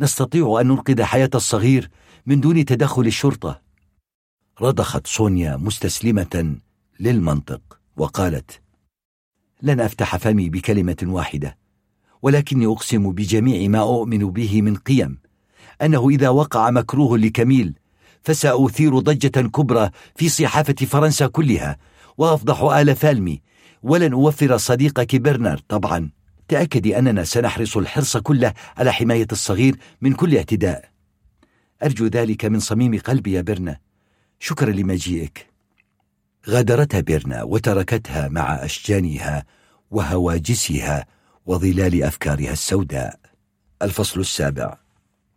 نستطيع 0.00 0.58
أن 0.60 0.66
ننقذ 0.66 1.02
حياة 1.02 1.30
الصغير 1.34 1.90
من 2.26 2.40
دون 2.40 2.64
تدخل 2.64 3.06
الشرطة. 3.06 3.62
رضخت 4.60 5.06
سونيا 5.06 5.56
مستسلمة 5.56 6.56
للمنطق 7.00 7.80
وقالت 7.96 8.60
لن 9.62 9.80
أفتح 9.80 10.16
فمي 10.16 10.50
بكلمة 10.50 10.96
واحدة 11.02 11.58
ولكني 12.22 12.66
أقسم 12.66 13.12
بجميع 13.12 13.68
ما 13.68 13.80
أؤمن 13.80 14.30
به 14.30 14.62
من 14.62 14.76
قيم. 14.76 15.18
أنه 15.82 16.08
إذا 16.08 16.28
وقع 16.28 16.70
مكروه 16.70 17.18
لكميل 17.18 17.74
فسأثير 18.22 18.98
ضجة 18.98 19.48
كبرى 19.48 19.90
في 20.16 20.28
صحافة 20.28 20.74
فرنسا 20.74 21.26
كلها 21.26 21.76
وأفضح 22.18 22.62
آل 22.62 22.96
فالمي. 22.96 23.42
ولن 23.82 24.12
أوفر 24.12 24.56
صديقك 24.56 25.16
برنارد 25.16 25.62
طبعا. 25.68 26.10
تأكدي 26.48 26.98
أننا 26.98 27.24
سنحرص 27.24 27.76
الحرص 27.76 28.16
كله 28.16 28.52
على 28.76 28.92
حماية 28.92 29.26
الصغير 29.32 29.76
من 30.00 30.12
كل 30.12 30.36
اعتداء. 30.36 30.88
أرجو 31.82 32.06
ذلك 32.06 32.44
من 32.44 32.60
صميم 32.60 32.98
قلبي 32.98 33.32
يا 33.32 33.40
برنا 33.40 33.78
شكرا 34.40 34.70
لمجيئك. 34.70 35.46
غادرتها 36.48 37.00
بيرنا 37.00 37.42
وتركتها 37.42 38.28
مع 38.28 38.64
أشجانها 38.64 39.44
وهواجسها 39.90 41.06
وظلال 41.46 42.02
أفكارها 42.02 42.52
السوداء. 42.52 43.20
الفصل 43.82 44.20
السابع. 44.20 44.87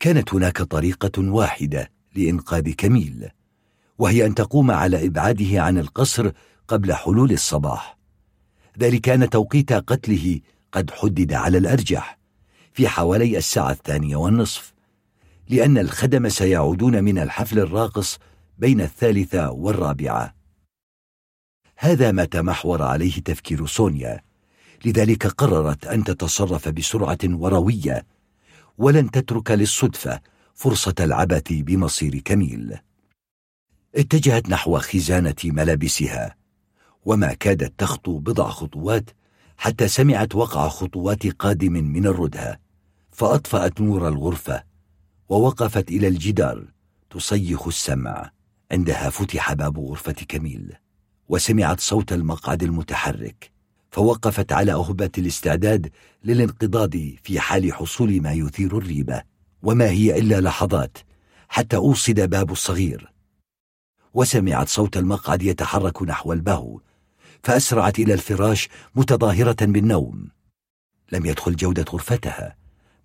كانت 0.01 0.33
هناك 0.33 0.61
طريقة 0.61 1.11
واحدة 1.31 1.91
لإنقاذ 2.15 2.71
كميل 2.71 3.29
وهي 3.97 4.25
أن 4.25 4.35
تقوم 4.35 4.71
على 4.71 5.07
إبعاده 5.07 5.61
عن 5.61 5.77
القصر 5.77 6.31
قبل 6.67 6.93
حلول 6.93 7.31
الصباح. 7.31 7.97
ذلك 8.79 9.09
أن 9.09 9.29
توقيت 9.29 9.73
قتله 9.73 10.39
قد 10.71 10.91
حدد 10.91 11.33
على 11.33 11.57
الأرجح 11.57 12.19
في 12.73 12.87
حوالي 12.87 13.37
الساعة 13.37 13.71
الثانية 13.71 14.15
والنصف 14.15 14.73
لأن 15.49 15.77
الخدم 15.77 16.29
سيعودون 16.29 17.03
من 17.03 17.19
الحفل 17.19 17.59
الراقص 17.59 18.19
بين 18.57 18.81
الثالثة 18.81 19.51
والرابعة. 19.51 20.35
هذا 21.77 22.11
ما 22.11 22.25
تمحور 22.25 22.81
عليه 22.81 23.13
تفكير 23.13 23.65
سونيا 23.65 24.21
لذلك 24.85 25.27
قررت 25.27 25.85
أن 25.85 26.03
تتصرف 26.03 26.69
بسرعة 26.69 27.19
وروية 27.25 28.05
ولن 28.77 29.11
تترك 29.11 29.52
للصدفة 29.52 30.22
فرصة 30.53 30.95
العبث 30.99 31.43
بمصير 31.52 32.19
كميل. 32.19 32.77
اتجهت 33.95 34.49
نحو 34.49 34.80
خزانة 34.80 35.35
ملابسها 35.43 36.35
وما 37.06 37.34
كادت 37.34 37.73
تخطو 37.77 38.19
بضع 38.19 38.49
خطوات 38.49 39.10
حتى 39.57 39.88
سمعت 39.88 40.35
وقع 40.35 40.68
خطوات 40.68 41.27
قادم 41.27 41.73
من 41.73 42.06
الردهة 42.07 42.60
فأطفأت 43.11 43.81
نور 43.81 44.07
الغرفة 44.07 44.64
ووقفت 45.30 45.91
إلى 45.91 46.07
الجدار 46.07 46.65
تصيخ 47.10 47.68
السمع 47.68 48.31
عندها 48.72 49.10
فتح 49.10 49.53
باب 49.53 49.80
غرفة 49.80 50.11
كميل 50.11 50.73
وسمعت 51.30 51.80
صوت 51.80 52.14
المقعد 52.14 52.64
المتحرك. 52.64 53.50
فوقفت 53.91 54.51
على 54.51 54.73
أهبة 54.73 55.09
الاستعداد 55.18 55.91
للانقضاض 56.23 56.91
في 57.23 57.39
حال 57.39 57.73
حصول 57.73 58.22
ما 58.22 58.31
يثير 58.31 58.77
الريبة 58.77 59.23
وما 59.63 59.89
هي 59.89 60.19
إلا 60.19 60.41
لحظات 60.41 60.97
حتى 61.49 61.76
أوصد 61.76 62.19
باب 62.19 62.51
الصغير. 62.51 63.13
وسمعت 64.13 64.69
صوت 64.69 64.97
المقعد 64.97 65.43
يتحرك 65.43 66.03
نحو 66.03 66.34
البهو 66.34 66.80
فأسرعت 67.43 67.99
إلى 67.99 68.13
الفراش 68.13 68.69
متظاهرة 68.95 69.65
بالنوم. 69.65 70.30
لم 71.11 71.26
يدخل 71.26 71.55
جودة 71.55 71.85
غرفتها 71.89 72.55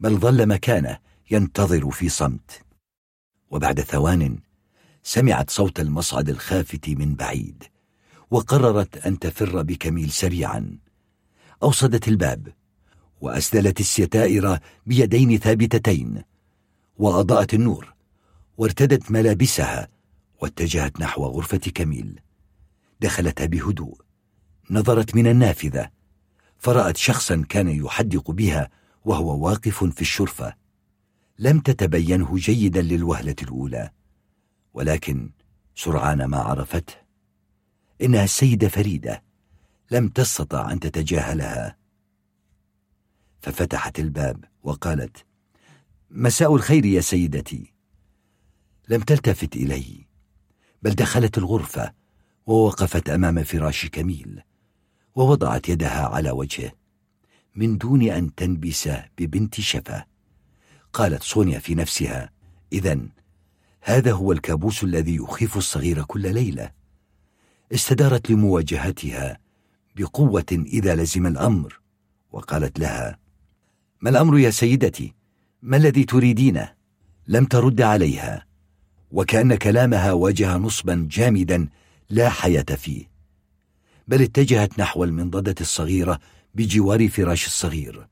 بل 0.01 0.19
ظل 0.19 0.47
مكانه 0.47 0.99
ينتظر 1.31 1.91
في 1.91 2.09
صمت. 2.09 2.63
وبعد 3.51 3.81
ثوان 3.81 4.39
سمعت 5.03 5.51
صوت 5.51 5.81
المصعد 5.81 6.29
الخافت 6.29 6.89
من 6.89 7.15
بعيد. 7.15 7.65
وقررت 8.31 8.97
أن 9.07 9.19
تفر 9.19 9.63
بكميل 9.63 10.11
سريعا. 10.11 10.79
أوصدت 11.63 12.09
الباب 12.09 12.53
وأسدلت 13.21 13.81
الستائر 13.81 14.59
بيدين 14.87 15.39
ثابتتين 15.39 16.23
وأضاءت 16.97 17.55
النور 17.55 17.95
وارتدت 18.59 19.11
ملابسها 19.11 19.89
واتجهت 20.43 21.01
نحو 21.01 21.25
غرفة 21.25 21.59
كميل. 21.59 22.21
دخلتها 23.01 23.47
بهدوء 23.47 24.01
نظرت 24.71 25.15
من 25.15 25.27
النافذة 25.27 25.91
فرأت 26.59 26.97
شخصا 26.97 27.45
كان 27.49 27.69
يحدق 27.69 28.31
بها 28.31 28.71
وهو 29.05 29.47
واقف 29.47 29.85
في 29.85 30.01
الشرفة. 30.01 30.55
لم 31.39 31.61
تتبينه 31.61 32.37
جيدا 32.37 32.83
للوهلة 32.83 33.37
الأولى 33.43 33.91
ولكن 34.75 35.31
سرعان 35.75 36.25
ما 36.25 36.39
عرفته. 36.39 37.06
إنها 38.03 38.25
السيدة 38.25 38.69
فريدة 38.69 39.23
لم 39.91 40.09
تستطع 40.09 40.73
أن 40.73 40.81
تتجاهلها. 40.81 41.77
ففتحت 43.41 43.99
الباب 43.99 44.45
وقالت 44.63 45.25
مساء 46.11 46.55
الخير 46.55 46.85
يا 46.85 47.01
سيدتي. 47.01 47.73
لم 48.89 49.01
تلتفت 49.01 49.57
إلي 49.57 50.07
بل 50.83 50.91
دخلت 50.91 51.39
الغرفة 51.39 51.93
ووقفت 52.47 53.09
أمام 53.09 53.45
فراش 53.45 53.87
كميل 53.87 54.43
ووضعت 55.15 55.69
يدها 55.69 56.07
على 56.07 56.31
وجهه 56.31 56.73
من 57.55 57.79
دون 57.79 58.03
أن 58.03 58.35
تنبس 58.35 58.89
ببنت 59.19 59.61
شفا. 59.61 60.05
قالت 60.93 61.23
سونيا 61.23 61.59
في 61.59 61.75
نفسها 61.75 62.31
إذا 62.73 63.01
هذا 63.81 64.13
هو 64.13 64.33
الكابوس 64.33 64.85
الذي 64.85 65.17
يخيف 65.17 65.57
الصغير 65.57 66.03
كل 66.03 66.35
ليلة. 66.35 66.71
استدارت 67.73 68.31
لمواجهتها 68.31 69.39
بقوة 69.97 70.45
إذا 70.53 70.95
لزم 70.95 71.27
الأمر. 71.27 71.81
وقالت 72.33 72.79
لها 72.79 73.19
ما 74.01 74.11
الأمر 74.11 74.39
يا 74.39 74.51
سيدتي؟ 74.51 75.15
ما 75.63 75.77
الذي 75.77 76.05
تريدينه؟ 76.05 76.73
لم 77.29 77.45
ترد 77.45 77.81
عليها. 77.81 78.47
وكأن 79.11 79.55
كلامها 79.55 80.13
واجه 80.13 80.57
نصبا 80.57 81.09
جامدا 81.11 81.69
لا 82.11 82.29
حياة 82.29 82.63
فيه. 82.63 83.11
بل 84.09 84.23
اتجهت 84.23 84.79
نحو 84.79 85.05
المنضدة 85.05 85.55
الصغيرة 85.61 86.19
بجوار 86.55 87.09
فراش 87.09 87.47
الصغير. 87.47 88.07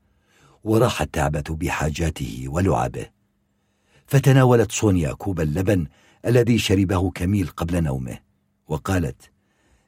وراحت 0.64 1.14
تعبة 1.14 1.44
بحاجاته 1.48 2.44
ولعبه. 2.48 3.06
فتناولت 4.06 4.72
سونيا 4.72 5.12
كوب 5.12 5.40
اللبن 5.40 5.86
الذي 6.26 6.58
شربه 6.58 7.10
كميل 7.10 7.46
قبل 7.46 7.82
نومه. 7.82 8.18
وقالت 8.68 9.33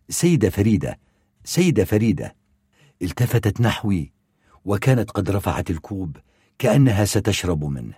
سيدة 0.09 0.51
فريدة 0.51 0.99
سيدة 1.45 1.85
فريدة. 1.85 2.37
التفتت 3.03 3.61
نحوي 3.61 4.13
وكانت 4.65 5.11
قد 5.11 5.31
رفعت 5.31 5.71
الكوب 5.71 6.17
كأنها 6.59 7.05
ستشرب 7.05 7.65
منه. 7.65 7.95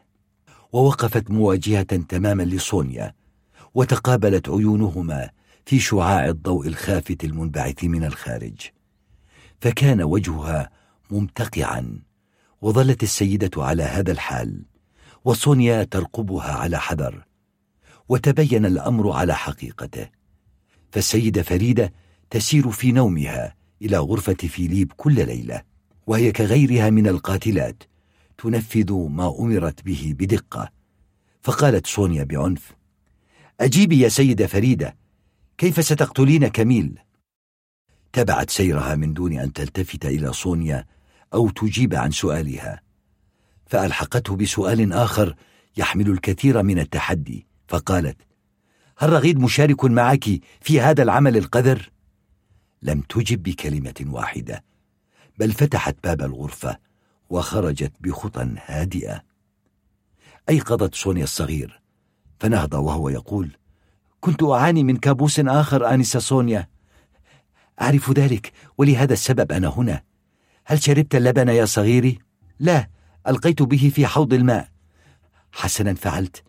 ووقفت 0.73 1.31
مواجهة 1.31 1.83
تماما 1.83 2.43
لسونيا 2.43 3.15
وتقابلت 3.75 4.49
عيونهما 4.49 5.31
في 5.67 5.81
شعاع 5.81 6.27
الضوء 6.27 6.67
الخافت 6.67 7.25
المنبعث 7.25 7.85
من 7.85 8.05
الخارج. 8.05 8.61
فكان 9.61 10.03
وجهها 10.03 10.71
ممتقعا 11.11 11.99
وظلت 12.63 13.03
السيدة 13.03 13.51
على 13.65 13.83
هذا 13.83 14.13
الحال 14.13 14.65
وسونيا 15.25 15.85
ترقبها 15.85 16.53
على 16.53 16.79
حذر 16.81 17.25
وتبين 18.09 18.67
الأمر 18.67 19.11
على 19.11 19.35
حقيقته. 19.35 20.18
فالسيدة 20.91 21.43
فريدة 21.43 21.93
تسير 22.31 22.71
في 22.71 22.93
نومها 22.93 23.55
إلى 23.83 23.99
غرفة 23.99 24.35
فيليب 24.35 24.93
كل 24.97 25.27
ليلة 25.27 25.63
وهي 26.07 26.33
كغيرها 26.33 26.91
من 26.91 27.07
القاتلات 27.09 27.83
تنفذ 28.39 28.93
ما 28.93 29.37
أمرت 29.39 29.85
به 29.85 30.15
بدقة 30.19 30.71
فقالت 31.43 31.87
سونيا 31.87 32.25
بعنف 32.25 32.73
أجيبي 33.61 34.01
يا 34.01 34.09
سيدة 34.09 34.47
فريدة 34.47 34.97
كيف 35.59 35.85
ستقتلين 35.85 36.49
كميل؟ 36.49 36.99
تبعت 38.13 38.51
سيرها 38.51 38.95
من 38.95 39.15
دون 39.15 39.39
أن 39.39 39.53
تلتفت 39.53 40.07
إلى 40.07 40.33
سونيا 40.33 40.87
أو 41.35 41.51
تجيب 41.51 41.95
عن 41.95 42.11
سؤالها 42.11 42.83
فألحقته 43.67 44.37
بسؤال 44.37 44.93
آخر 44.93 45.35
يحمل 45.77 46.11
الكثير 46.11 46.63
من 46.63 46.79
التحدي 46.79 47.47
فقالت 47.69 48.17
هل 49.01 49.11
رغيد 49.13 49.39
مشارك 49.39 49.85
معك 49.85 50.25
في 50.61 50.81
هذا 50.81 51.03
العمل 51.03 51.37
القذر؟ 51.37 51.91
لم 52.83 53.01
تجب 53.01 53.43
بكلمة 53.43 54.05
واحدة 54.07 54.65
بل 55.39 55.53
فتحت 55.53 55.97
باب 56.05 56.23
الغرفة 56.23 56.79
وخرجت 57.31 57.93
بخطى 58.01 58.55
هادئة 58.67 59.23
أيقظت 60.49 60.95
سونيا 60.95 61.25
الصغير 61.25 61.81
فنهض 62.41 62.75
وهو 62.75 63.09
يقول 63.09 63.57
كنت 64.21 64.43
أعاني 64.43 64.85
من 64.85 64.97
كابوس 64.97 65.41
آخر 65.41 65.95
آنسة 65.95 66.19
سونيا 66.21 66.69
أعرف 67.81 68.11
ذلك 68.11 68.53
ولهذا 68.79 69.13
السبب 69.13 69.53
أنا 69.53 69.69
هنا 69.69 70.03
هل 70.65 70.83
شربت 70.83 71.15
اللبن 71.15 71.49
يا 71.49 71.65
صغيري؟ 71.65 72.19
لا 72.61 72.89
ألقيت 73.29 73.63
به 73.63 73.93
في 73.95 74.07
حوض 74.07 74.33
الماء 74.33 74.69
حسنا 75.53 75.95
فعلت 75.95 76.43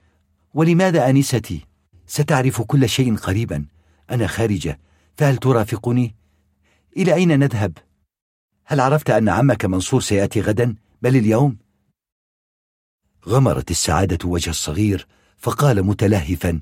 ولماذا 0.53 1.09
آنستي؟ 1.09 1.68
ستعرف 2.09 2.61
كل 2.61 2.89
شيء 2.89 3.15
قريبا 3.15 3.65
أنا 4.11 4.27
خارجة 4.27 4.79
فهل 5.17 5.37
ترافقني؟ 5.37 6.15
إلى 6.97 7.13
أين 7.13 7.39
نذهب؟ 7.39 7.77
هل 8.65 8.79
عرفت 8.79 9.09
أن 9.09 9.29
عمك 9.29 9.65
منصور 9.65 10.01
سيأتي 10.01 10.41
غدا 10.41 10.75
بل 11.01 11.15
اليوم؟ 11.15 11.57
غمرت 13.27 13.71
السعادة 13.71 14.29
وجه 14.29 14.49
الصغير 14.49 15.07
فقال 15.37 15.83
متلهفا 15.83 16.61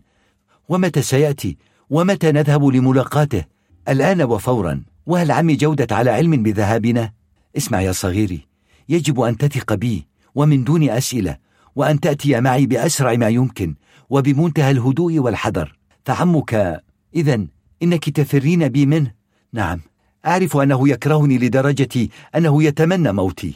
ومتى 0.69 1.01
سيأتي؟ 1.01 1.57
ومتى 1.89 2.31
نذهب 2.31 2.65
لملاقاته؟ 2.65 3.45
الآن 3.89 4.21
وفورا 4.21 4.83
وهل 5.05 5.31
عمي 5.31 5.55
جودة 5.55 5.95
على 5.95 6.09
علم 6.09 6.43
بذهابنا؟ 6.43 7.13
اسمع 7.57 7.81
يا 7.81 7.91
صغيري 7.91 8.47
يجب 8.89 9.19
أن 9.19 9.37
تثق 9.37 9.73
بي 9.73 10.07
ومن 10.35 10.63
دون 10.63 10.89
أسئلة 10.89 11.37
وأن 11.75 11.99
تأتي 11.99 12.41
معي 12.41 12.65
بأسرع 12.65 13.13
ما 13.13 13.29
يمكن 13.29 13.75
وبمنتهى 14.09 14.71
الهدوء 14.71 15.19
والحذر. 15.19 15.77
فعمك 16.05 16.83
إذا 17.15 17.45
إنك 17.83 18.09
تفرين 18.09 18.67
بي 18.67 18.85
منه؟ 18.85 19.13
نعم. 19.53 19.79
أعرف 20.25 20.57
أنه 20.57 20.89
يكرهني 20.89 21.37
لدرجة 21.37 22.07
أنه 22.35 22.63
يتمنى 22.63 23.11
موتي. 23.11 23.53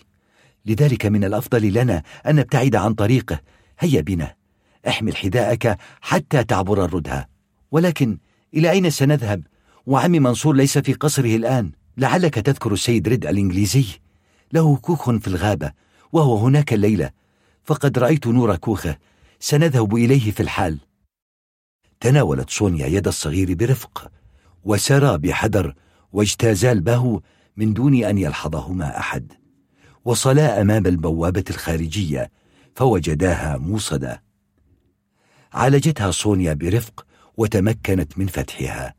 لذلك 0.66 1.06
من 1.06 1.24
الأفضل 1.24 1.74
لنا 1.74 2.04
أن 2.28 2.36
نبتعد 2.36 2.76
عن 2.76 2.94
طريقه. 2.94 3.40
هيا 3.80 4.02
بنا. 4.02 4.34
احمل 4.88 5.16
حذاءك 5.16 5.78
حتى 6.02 6.44
تعبر 6.44 6.86
الردهة 6.86 7.28
ولكن 7.72 8.18
إلى 8.54 8.72
أين 8.72 8.90
سنذهب؟ 8.90 9.44
وعمي 9.86 10.20
منصور 10.20 10.56
ليس 10.56 10.78
في 10.78 10.94
قصره 10.94 11.36
الآن. 11.36 11.72
لعلك 11.98 12.36
تذكر 12.36 12.74
السيد 12.74 13.08
ريد 13.08 13.26
الإنجليزي. 13.26 13.86
له 14.54 14.76
كوخ 14.76 15.12
في 15.12 15.28
الغابة 15.28 15.72
وهو 16.12 16.38
هناك 16.38 16.74
الليلة. 16.74 17.10
فقد 17.64 18.00
رأيت 18.00 18.28
نور 18.28 18.56
كوخه. 18.56 18.98
سنذهب 19.44 19.96
إليه 19.96 20.32
في 20.32 20.40
الحال. 20.40 20.80
تناولت 22.00 22.50
سونيا 22.50 22.88
يد 22.88 23.08
الصغير 23.08 23.54
برفق 23.54 24.12
وسرى 24.64 25.18
بحذر 25.18 25.76
واجتازا 26.12 26.72
البهو 26.72 27.22
من 27.58 27.74
دون 27.74 28.04
أن 28.04 28.18
يلحظهما 28.18 28.98
أحد. 28.98 29.34
وصلا 30.06 30.62
أمام 30.62 30.88
البوابة 30.88 31.44
الخارجية 31.50 32.32
فوجداها 32.76 33.58
موصدة. 33.58 34.24
عالجتها 35.54 36.12
سونيا 36.12 36.54
برفق 36.54 37.06
وتمكنت 37.38 38.18
من 38.18 38.28
فتحها. 38.28 38.96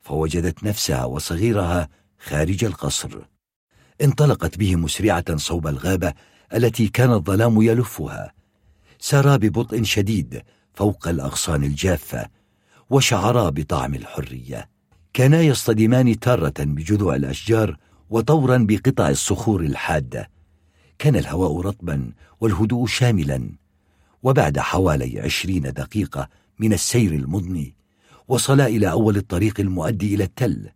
فوجدت 0.00 0.64
نفسها 0.64 1.04
وصغيرها 1.04 1.88
خارج 2.18 2.64
القصر. 2.64 3.18
انطلقت 4.02 4.58
به 4.58 4.76
مسرعة 4.76 5.36
صوب 5.36 5.66
الغابة 5.66 6.14
التي 6.54 6.88
كان 6.88 7.12
الظلام 7.12 7.62
يلفها. 7.62 8.39
سارا 9.00 9.36
ببطء 9.36 9.82
شديد 9.82 10.42
فوق 10.74 11.08
الأغصان 11.08 11.64
الجافة 11.64 12.28
وشعرا 12.90 13.50
بطعم 13.50 13.94
الحرية. 13.94 14.68
كانا 15.12 15.40
يصطدمان 15.40 16.20
تارة 16.20 16.54
بجذوع 16.58 17.16
الأشجار 17.16 17.76
وطورا 18.10 18.66
بقطع 18.68 19.08
الصخور 19.08 19.60
الحادة. 19.60 20.30
كان 20.98 21.16
الهواء 21.16 21.60
رطبا 21.60 22.12
والهدوء 22.40 22.86
شاملا. 22.86 23.50
وبعد 24.22 24.58
حوالي 24.58 25.20
عشرين 25.20 25.62
دقيقة 25.62 26.28
من 26.58 26.72
السير 26.72 27.12
المضني 27.12 27.74
وصلا 28.28 28.66
إلى 28.66 28.90
أول 28.90 29.16
الطريق 29.16 29.60
المؤدي 29.60 30.14
إلى 30.14 30.24
التل. 30.24 30.68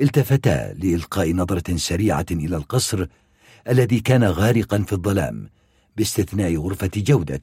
التفتا 0.00 0.72
لإلقاء 0.72 1.32
نظرة 1.32 1.76
سريعة 1.76 2.26
إلى 2.30 2.56
القصر 2.56 3.06
الذي 3.68 4.00
كان 4.00 4.24
غارقا 4.24 4.78
في 4.78 4.92
الظلام 4.92 5.48
باستثناء 5.96 6.56
غرفة 6.56 6.90
جودة 6.96 7.42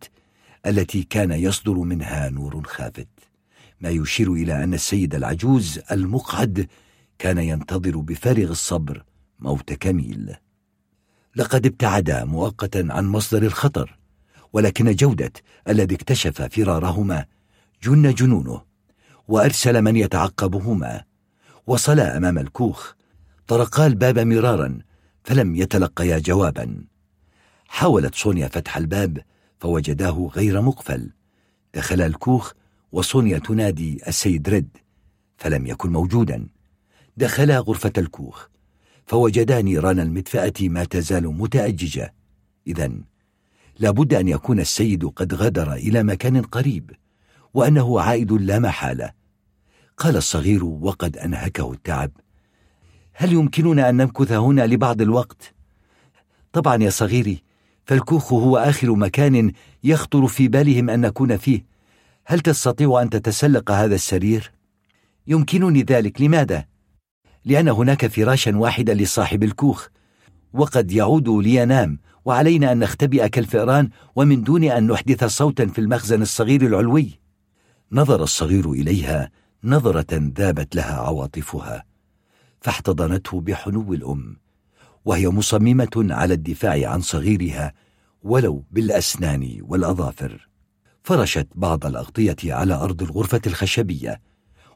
التي 0.65 1.03
كان 1.03 1.31
يصدر 1.31 1.73
منها 1.73 2.29
نور 2.29 2.63
خافت. 2.67 3.07
ما 3.81 3.89
يشير 3.89 4.33
إلى 4.33 4.63
أن 4.63 4.73
السيد 4.73 5.15
العجوز 5.15 5.79
المقعد 5.91 6.67
كان 7.19 7.37
ينتظر 7.37 7.97
بفارغ 7.97 8.51
الصبر 8.51 9.03
موت 9.39 9.73
كميل. 9.73 10.35
لقد 11.35 11.65
ابتعد 11.65 12.11
مؤقتا 12.11 12.87
عن 12.89 13.07
مصدر 13.07 13.43
الخطر 13.43 13.99
ولكن 14.53 14.95
جودة 14.95 15.31
الذي 15.67 15.95
اكتشف 15.95 16.41
فرارهما 16.41 17.25
جن 17.83 18.13
جنونه 18.13 18.61
وأرسل 19.27 19.81
من 19.81 19.95
يتعقبهما. 19.95 21.03
وصلا 21.67 22.17
أمام 22.17 22.37
الكوخ 22.37 22.93
طرقا 23.47 23.87
الباب 23.87 24.19
مرارا 24.19 24.79
فلم 25.23 25.55
يتلقيا 25.55 26.19
جوابا. 26.19 26.90
حاولت 27.71 28.15
سونيا 28.15 28.47
فتح 28.47 28.77
الباب 28.77 29.21
فوجداه 29.59 30.29
غير 30.35 30.61
مقفل. 30.61 31.09
دخل 31.73 32.01
الكوخ 32.01 32.51
وسونيا 32.91 33.37
تنادي 33.37 34.01
السيد 34.07 34.49
ريد 34.49 34.77
فلم 35.37 35.67
يكن 35.67 35.91
موجودا. 35.91 36.47
دخلا 37.17 37.59
غرفة 37.59 37.91
الكوخ 37.97 38.47
فوجدا 39.05 39.61
نيران 39.61 39.99
المدفأة 39.99 40.53
ما 40.61 40.83
تزال 40.83 41.27
متأججة. 41.27 42.13
إذا 42.67 42.91
لابد 43.79 44.13
أن 44.13 44.27
يكون 44.27 44.59
السيد 44.59 45.05
قد 45.05 45.33
غادر 45.33 45.73
إلى 45.73 46.03
مكان 46.03 46.41
قريب 46.41 46.91
وأنه 47.53 48.01
عائد 48.01 48.31
لا 48.31 48.59
محالة. 48.59 49.11
قال 49.97 50.17
الصغير 50.17 50.65
وقد 50.65 51.17
أنهكه 51.17 51.71
التعب 51.71 52.11
هل 53.13 53.33
يمكننا 53.33 53.89
أن 53.89 53.97
نمكث 53.97 54.31
هنا 54.31 54.67
لبعض 54.67 55.01
الوقت؟ 55.01 55.53
طبعا 56.53 56.83
يا 56.83 56.89
صغيري 56.89 57.50
فالكوخ 57.91 58.33
هو 58.33 58.57
آخر 58.57 58.95
مكان 58.95 59.51
يخطر 59.83 60.27
في 60.27 60.47
بالهم 60.47 60.89
أن 60.89 61.01
نكون 61.01 61.37
فيه 61.37 61.65
هل 62.25 62.39
تستطيع 62.39 63.01
أن 63.01 63.09
تتسلق 63.09 63.71
هذا 63.71 63.95
السرير؟ 63.95 64.51
يمكنني 65.27 65.81
ذلك 65.81 66.21
لماذا؟ 66.21 66.65
لأن 67.45 67.67
هناك 67.67 68.07
فراشا 68.07 68.57
واحدا 68.57 68.93
لصاحب 68.93 69.43
الكوخ 69.43 69.87
وقد 70.53 70.91
يعود 70.91 71.29
لينام 71.29 71.99
وعلينا 72.25 72.71
أن 72.71 72.79
نختبئ 72.79 73.29
كالفئران 73.29 73.89
ومن 74.15 74.43
دون 74.43 74.63
أن 74.63 74.87
نحدث 74.87 75.23
صوتا 75.23 75.67
في 75.67 75.79
المخزن 75.79 76.21
الصغير 76.21 76.61
العلوي 76.61 77.19
نظر 77.91 78.23
الصغير 78.23 78.71
إليها 78.71 79.31
نظرة 79.63 80.31
ذابت 80.37 80.75
لها 80.75 80.93
عواطفها 80.93 81.85
فاحتضنته 82.61 83.41
بحنو 83.41 83.93
الأم 83.93 84.40
وهي 85.05 85.29
مصممة 85.29 86.07
على 86.09 86.33
الدفاع 86.33 86.89
عن 86.89 87.01
صغيرها 87.01 87.73
ولو 88.23 88.63
بالأسنان 88.71 89.57
والأظافر. 89.61 90.47
فرشت 91.03 91.47
بعض 91.55 91.85
الأغطية 91.85 92.35
على 92.43 92.73
أرض 92.73 93.03
الغرفة 93.03 93.41
الخشبية 93.47 94.21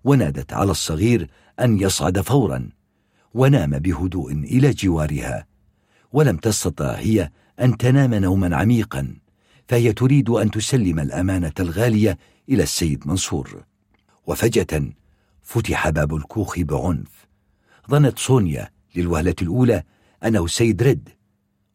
ونادت 0.04 0.54
على 0.54 0.72
الصغير 0.72 1.30
أن 1.60 1.80
يصعد 1.80 2.22
فورا 2.22 2.70
ونام 3.34 3.80
بهدوء 3.80 4.32
إلى 4.32 4.72
جوارها. 4.72 5.46
ولم 6.14 6.38
تستطع 6.38 6.92
هي 6.92 7.32
أن 7.60 7.78
تنام 7.78 8.14
نوما 8.14 8.56
عميقا 8.56 9.16
فهي 9.68 9.94
تريد 9.94 10.30
أن 10.30 10.52
تسلم 10.52 11.00
الأمانة 11.00 11.54
الغالية 11.60 12.18
إلى 12.50 12.64
السيد 12.64 13.08
منصور. 13.08 13.64
وفجأة 14.28 14.90
فتح 15.42 15.90
باب 15.90 16.16
الكوخ 16.16 16.60
بعنف. 16.60 17.26
ظنت 17.92 18.20
سونيا 18.20 18.70
للوهلة 18.96 19.36
الأولى 19.42 19.84
أنه 20.26 20.46
السيد 20.46 20.84
رد 20.84 21.10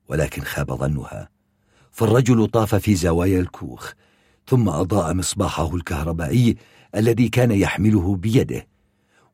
ولكن 0.08 0.42
خاب 0.42 0.72
ظنها. 0.74 1.28
فالرجل 1.90 2.46
طاف 2.46 2.74
في 2.74 2.94
زوايا 2.94 3.40
الكوخ 3.40 3.92
ثم 4.46 4.68
أضاء 4.68 5.14
مصباحه 5.14 5.74
الكهربائي 5.74 6.56
الذي 6.94 7.28
كان 7.28 7.50
يحمله 7.50 8.16
بيده 8.16 8.66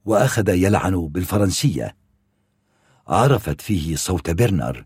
وأخذ 0.05 0.49
يلعن 0.49 1.09
بالفرنسية. 1.09 1.97
عرفت 3.09 3.61
فيه 3.61 3.97
صوت 3.97 4.31
برنر 4.31 4.85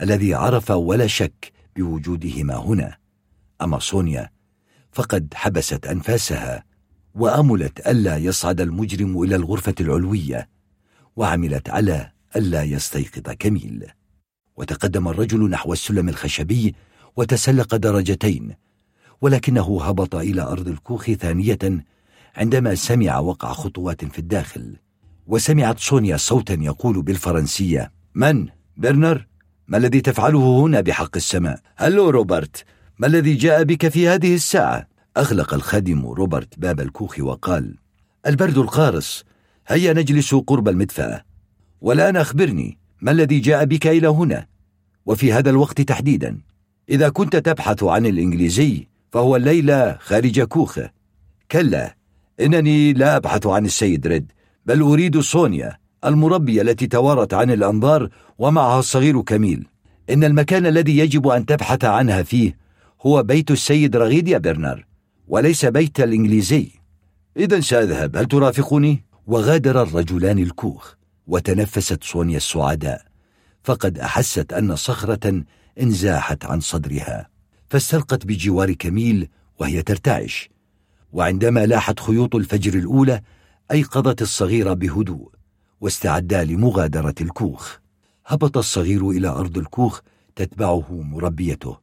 الذي 0.00 0.34
عرف 0.34 0.70
ولا 0.70 1.06
شك 1.06 1.52
بوجودهما 1.76 2.56
هنا. 2.56 2.96
أما 3.62 3.78
سونيا 3.78 4.30
فقد 4.92 5.34
حبست 5.34 5.86
أنفاسها 5.86 6.64
وأملت 7.14 7.86
ألا 7.86 8.16
يصعد 8.16 8.60
المجرم 8.60 9.22
إلى 9.22 9.36
الغرفة 9.36 9.74
العلوية 9.80 10.48
وعملت 11.16 11.70
على 11.70 12.12
ألا 12.36 12.62
يستيقظ 12.62 13.30
كميل 13.38 13.86
وتقدم 14.56 15.08
الرجل 15.08 15.50
نحو 15.50 15.72
السلم 15.72 16.08
الخشبي 16.08 16.74
وتسلق 17.16 17.76
درجتين 17.76 18.54
ولكنه 19.20 19.82
هبط 19.82 20.14
إلى 20.14 20.42
أرض 20.42 20.68
الكوخ 20.68 21.10
ثانية 21.10 21.58
عندما 22.36 22.74
سمع 22.74 23.18
وقع 23.18 23.52
خطوات 23.52 24.04
في 24.04 24.18
الداخل 24.18 24.76
وسمعت 25.26 25.78
سونيا 25.78 26.16
صوتا 26.16 26.54
يقول 26.54 27.02
بالفرنسية 27.02 27.92
من؟ 28.14 28.48
برنر؟ 28.76 29.26
ما 29.68 29.76
الذي 29.76 30.00
تفعله 30.00 30.60
هنا 30.60 30.80
بحق 30.80 31.16
السماء؟ 31.16 31.60
هلو 31.76 32.10
روبرت 32.10 32.64
ما 32.98 33.06
الذي 33.06 33.34
جاء 33.34 33.62
بك 33.62 33.88
في 33.88 34.08
هذه 34.08 34.34
الساعة؟ 34.34 34.88
أغلق 35.16 35.54
الخادم 35.54 36.06
روبرت 36.06 36.58
باب 36.58 36.80
الكوخ 36.80 37.18
وقال 37.20 37.74
البرد 38.26 38.58
القارس 38.58 39.24
هيا 39.66 39.92
نجلس 39.92 40.34
قرب 40.34 40.68
المدفأة 40.68 41.27
والآن 41.80 42.16
أخبرني 42.16 42.78
ما 43.00 43.10
الذي 43.10 43.38
جاء 43.38 43.64
بك 43.64 43.86
إلى 43.86 44.08
هنا. 44.08 44.46
وفي 45.06 45.32
هذا 45.32 45.50
الوقت 45.50 45.80
تحديدا 45.80 46.38
إذا 46.88 47.08
كنت 47.08 47.36
تبحث 47.36 47.84
عن 47.84 48.06
الإنجليزي 48.06 48.86
فهو 49.12 49.36
الليلة 49.36 49.96
خارج 50.00 50.40
كوخة. 50.40 50.90
كلا 51.50 51.96
إنني 52.40 52.92
لا 52.92 53.16
أبحث 53.16 53.46
عن 53.46 53.64
السيد 53.64 54.06
ريد 54.06 54.32
بل 54.66 54.82
أريد 54.82 55.20
سونيا 55.20 55.78
المربية 56.04 56.62
التي 56.62 56.86
توارت 56.86 57.34
عن 57.34 57.50
الأنظار 57.50 58.08
ومعها 58.38 58.78
الصغير 58.78 59.20
كميل. 59.22 59.66
إن 60.10 60.24
المكان 60.24 60.66
الذي 60.66 60.98
يجب 60.98 61.28
أن 61.28 61.46
تبحث 61.46 61.84
عنها 61.84 62.22
فيه 62.22 62.56
هو 63.02 63.22
بيت 63.22 63.50
السيد 63.50 63.96
رغيد 63.96 64.28
يا 64.28 64.38
برنر 64.38 64.86
وليس 65.28 65.64
بيت 65.64 66.00
الإنجليزي. 66.00 66.70
إذا 67.36 67.60
سأذهب 67.60 68.16
هل 68.16 68.24
ترافقني؟ 68.24 69.04
وغادر 69.26 69.82
الرجلان 69.82 70.38
الكوخ. 70.38 70.97
وتنفست 71.28 72.04
سونيا 72.04 72.36
السعداء 72.36 73.06
فقد 73.64 73.98
أحست 73.98 74.52
أن 74.52 74.76
صخرة 74.76 75.44
انزاحت 75.80 76.44
عن 76.44 76.60
صدرها 76.60 77.28
فاستلقت 77.68 78.26
بجوار 78.26 78.72
كميل 78.72 79.28
وهي 79.58 79.82
ترتعش 79.82 80.48
وعندما 81.12 81.66
لاحت 81.66 82.00
خيوط 82.00 82.34
الفجر 82.34 82.74
الأولى 82.74 83.22
أيقظت 83.70 84.22
الصغير 84.22 84.74
بهدوء 84.74 85.32
واستعدا 85.80 86.44
لمغادرة 86.44 87.14
الكوخ 87.20 87.78
هبط 88.26 88.56
الصغير 88.56 89.10
إلى 89.10 89.28
أرض 89.28 89.58
الكوخ 89.58 90.00
تتبعه 90.36 90.86
مربيته 90.90 91.78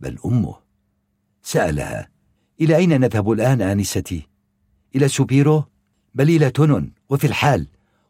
بل 0.00 0.18
أمه 0.24 0.56
سألها 1.42 2.08
إلى 2.60 2.76
أين 2.76 3.00
نذهب 3.00 3.30
الآن 3.30 3.62
آنستي؟ 3.62 4.28
إلى 4.94 5.08
سوبيرو؟ 5.08 5.64
بل 6.14 6.30
إلى 6.30 6.50
تونون 6.50 6.92
وفي 7.08 7.26
الحال 7.26 7.66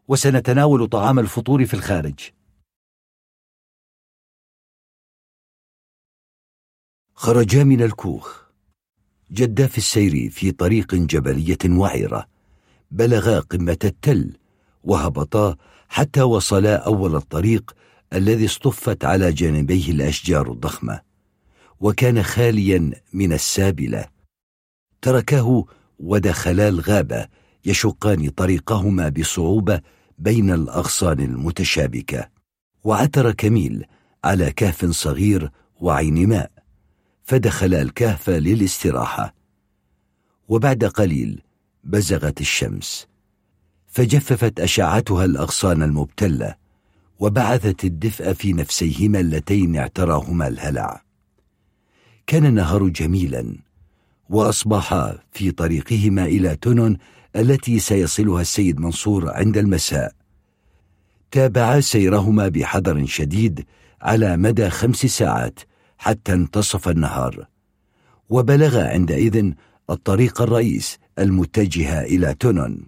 وسنتناول 0.09 0.89
طعام 0.89 1.19
الفطور 1.19 1.67
في 1.67 1.75
الخارج. 1.75 2.15
خرجا 7.15 7.65
من 7.65 7.83
الكوخ. 7.83 8.43
جدا 9.31 9.67
في 9.67 9.79
السير 9.79 10.31
في 10.31 10.53
طريق 10.53 10.95
جبلية 10.95 11.59
وعرة. 11.67 12.27
بلغا 12.91 13.41
قمة 13.41 13.79
التل 13.85 14.37
وهبطا 14.85 15.57
حتى 15.89 16.23
وصلا 16.23 16.77
أول 16.77 17.17
الطريق 17.17 17.77
الذي 18.13 18.47
اصطفت 18.47 19.05
على 19.05 19.33
جانبيه 19.33 19.91
الأشجار 19.91 20.53
الضخمة. 20.53 21.01
وكان 21.81 22.23
خاليا 22.23 22.93
من 23.13 23.33
السابلة. 23.33 24.09
تركاه 25.03 25.65
ودخلا 25.99 26.69
الغابة 26.69 27.29
يشقان 27.65 28.31
طريقهما 28.31 29.09
بصعوبة 29.09 29.81
بين 30.19 30.51
الأغصان 30.51 31.21
المتشابكة 31.21 32.29
وعثر 32.85 33.33
كميل 33.33 33.85
على 34.25 34.53
كهف 34.53 34.85
صغير 34.85 35.51
وعين 35.81 36.29
ماء 36.29 36.51
فدخل 37.23 37.75
الكهف 37.75 38.31
للاستراحة. 38.31 39.35
وبعد 40.49 40.85
قليل 40.85 41.43
بزغت 41.85 42.41
الشمس 42.41 43.07
فجففت 43.87 44.61
أشعتها 44.61 45.25
الأغصان 45.25 45.83
المبتلة 45.83 46.55
وبعثت 47.19 47.85
الدفء 47.85 48.33
في 48.33 48.53
نفسيهما 48.53 49.21
اللتين 49.21 49.77
اعتراهما 49.77 50.49
الهلع. 50.49 51.03
كان 52.27 52.47
النهار 52.47 52.89
جميلا 52.89 53.57
وأصبحا 54.29 55.19
في 55.33 55.51
طريقهما 55.51 56.25
إلى 56.25 56.57
تونون 56.57 56.97
التي 57.37 57.79
سيصلها 57.79 58.41
السيد 58.41 58.81
منصور 58.81 59.31
عند 59.31 59.59
المساء. 59.59 60.13
تابعا 61.31 61.81
سيرهما 61.81 62.49
بحذر 62.49 63.07
شديد 63.07 63.67
على 64.03 64.37
مدى 64.37 64.71
خمس 64.71 65.07
ساعات 65.07 65.61
حتى 65.99 66.33
انتصف 66.33 66.89
النهار. 66.89 67.47
وبلغا 68.29 68.89
عندئذ 68.89 69.53
الطريق 69.91 70.43
الرئيس 70.43 70.99
المتجه 71.19 72.03
إلى 72.03 72.35
تونون. 72.35 72.87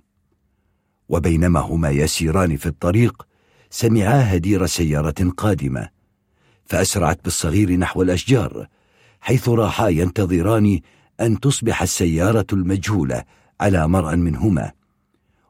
وبينما 1.08 1.60
هما 1.60 1.90
يسيران 1.90 2.56
في 2.56 2.66
الطريق 2.66 3.26
سمعا 3.70 4.36
هدير 4.36 4.66
سيارة 4.66 5.32
قادمة. 5.36 5.88
فأسرعت 6.64 7.24
بالصغير 7.24 7.76
نحو 7.76 8.02
الأشجار 8.02 8.66
حيث 9.20 9.48
راحا 9.48 9.88
ينتظران 9.88 10.80
أن 11.20 11.40
تصبح 11.40 11.82
السيارة 11.82 12.46
المجهولة 12.52 13.24
على 13.60 13.88
مرأى 13.88 14.16
منهما 14.16 14.72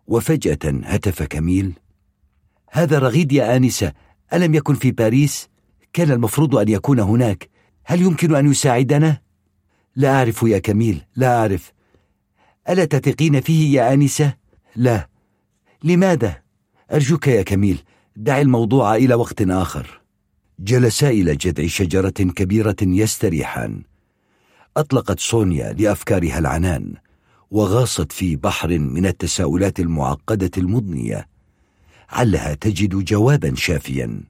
وفجأة 0.07 0.81
هتف 0.85 1.23
كميل 1.23 1.73
هذا 2.71 2.99
رغيد 2.99 3.33
يا 3.33 3.57
آنسة 3.57 3.93
ألم 4.33 4.55
يكن 4.55 4.75
في 4.75 4.91
باريس؟ 4.91 5.49
كان 5.93 6.11
المفروض 6.11 6.57
أن 6.57 6.69
يكون 6.69 7.01
هناك 7.01 7.49
هل 7.85 8.03
يمكن 8.03 8.35
أن 8.35 8.51
يساعدنا؟ 8.51 9.21
لا 9.97 10.15
أعرف 10.15 10.43
يا 10.43 10.59
كميل 10.59 11.03
لا 11.17 11.39
أعرف 11.39 11.73
ألا 12.69 12.85
تثقين 12.85 13.41
فيه 13.41 13.81
يا 13.81 13.95
آنسة؟ 13.95 14.35
لا 14.77 15.09
لماذا؟ 15.85 16.43
أرجوك 16.93 17.29
يا 17.29 17.43
كميل 17.43 17.83
دع 18.17 18.41
الموضوع 18.41 18.97
إلى 18.97 19.15
وقت 19.15 19.43
آخر 19.43 20.01
جلسا 20.59 21.11
إلى 21.11 21.37
جذع 21.37 21.67
شجرة 21.67 22.11
كبيرة 22.11 22.77
يستريحان 22.83 23.83
أطلقت 24.77 25.21
سونيا 25.21 25.73
لأفكارها 25.73 26.39
العنان 26.39 26.95
وغاصت 27.51 28.13
في 28.13 28.37
بحر 28.37 28.79
من 28.79 29.07
التساؤلات 29.07 29.81
المعقدة 29.81 30.51
المضنية. 30.59 31.29
علها 32.11 32.55
تجد 32.55 32.95
جوابا 32.95 33.55
شافيا. 33.55 34.23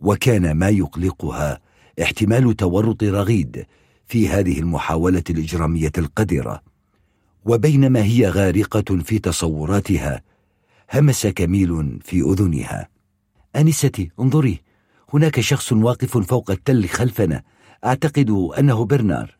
وكان 0.00 0.52
ما 0.52 0.68
يقلقها 0.68 1.60
احتمال 2.02 2.56
تورط 2.56 3.02
رغيد 3.02 3.66
في 4.06 4.28
هذه 4.28 4.60
المحاولة 4.60 5.22
الإجرامية 5.30 5.92
القذرة 5.98 6.62
وبينما 7.44 8.02
هي 8.04 8.28
غارقة 8.28 8.96
في 8.96 9.18
تصوراتها 9.18 10.22
همس 10.94 11.26
كميل 11.26 11.98
في 12.04 12.20
أذنها. 12.20 12.88
أنستي 13.56 14.10
انظري 14.20 14.60
هناك 15.14 15.40
شخص 15.40 15.72
واقف 15.72 16.18
فوق 16.18 16.50
التل 16.50 16.88
خلفنا. 16.88 17.42
أعتقد 17.84 18.30
أنه 18.58 18.84
برنار. 18.84 19.36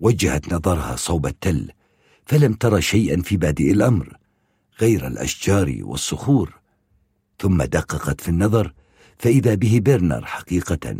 وجهت 0.00 0.52
نظرها 0.52 0.96
صوب 0.96 1.26
التل. 1.26 1.70
فلم 2.30 2.52
ترى 2.52 2.82
شيئا 2.82 3.22
في 3.22 3.36
بادئ 3.36 3.72
الأمر 3.72 4.16
غير 4.80 5.06
الأشجار 5.06 5.78
والصخور. 5.80 6.60
ثم 7.38 7.62
دققت 7.62 8.20
في 8.20 8.28
النظر 8.28 8.72
فإذا 9.18 9.54
به 9.54 9.80
برنر 9.84 10.26
حقيقة. 10.26 10.96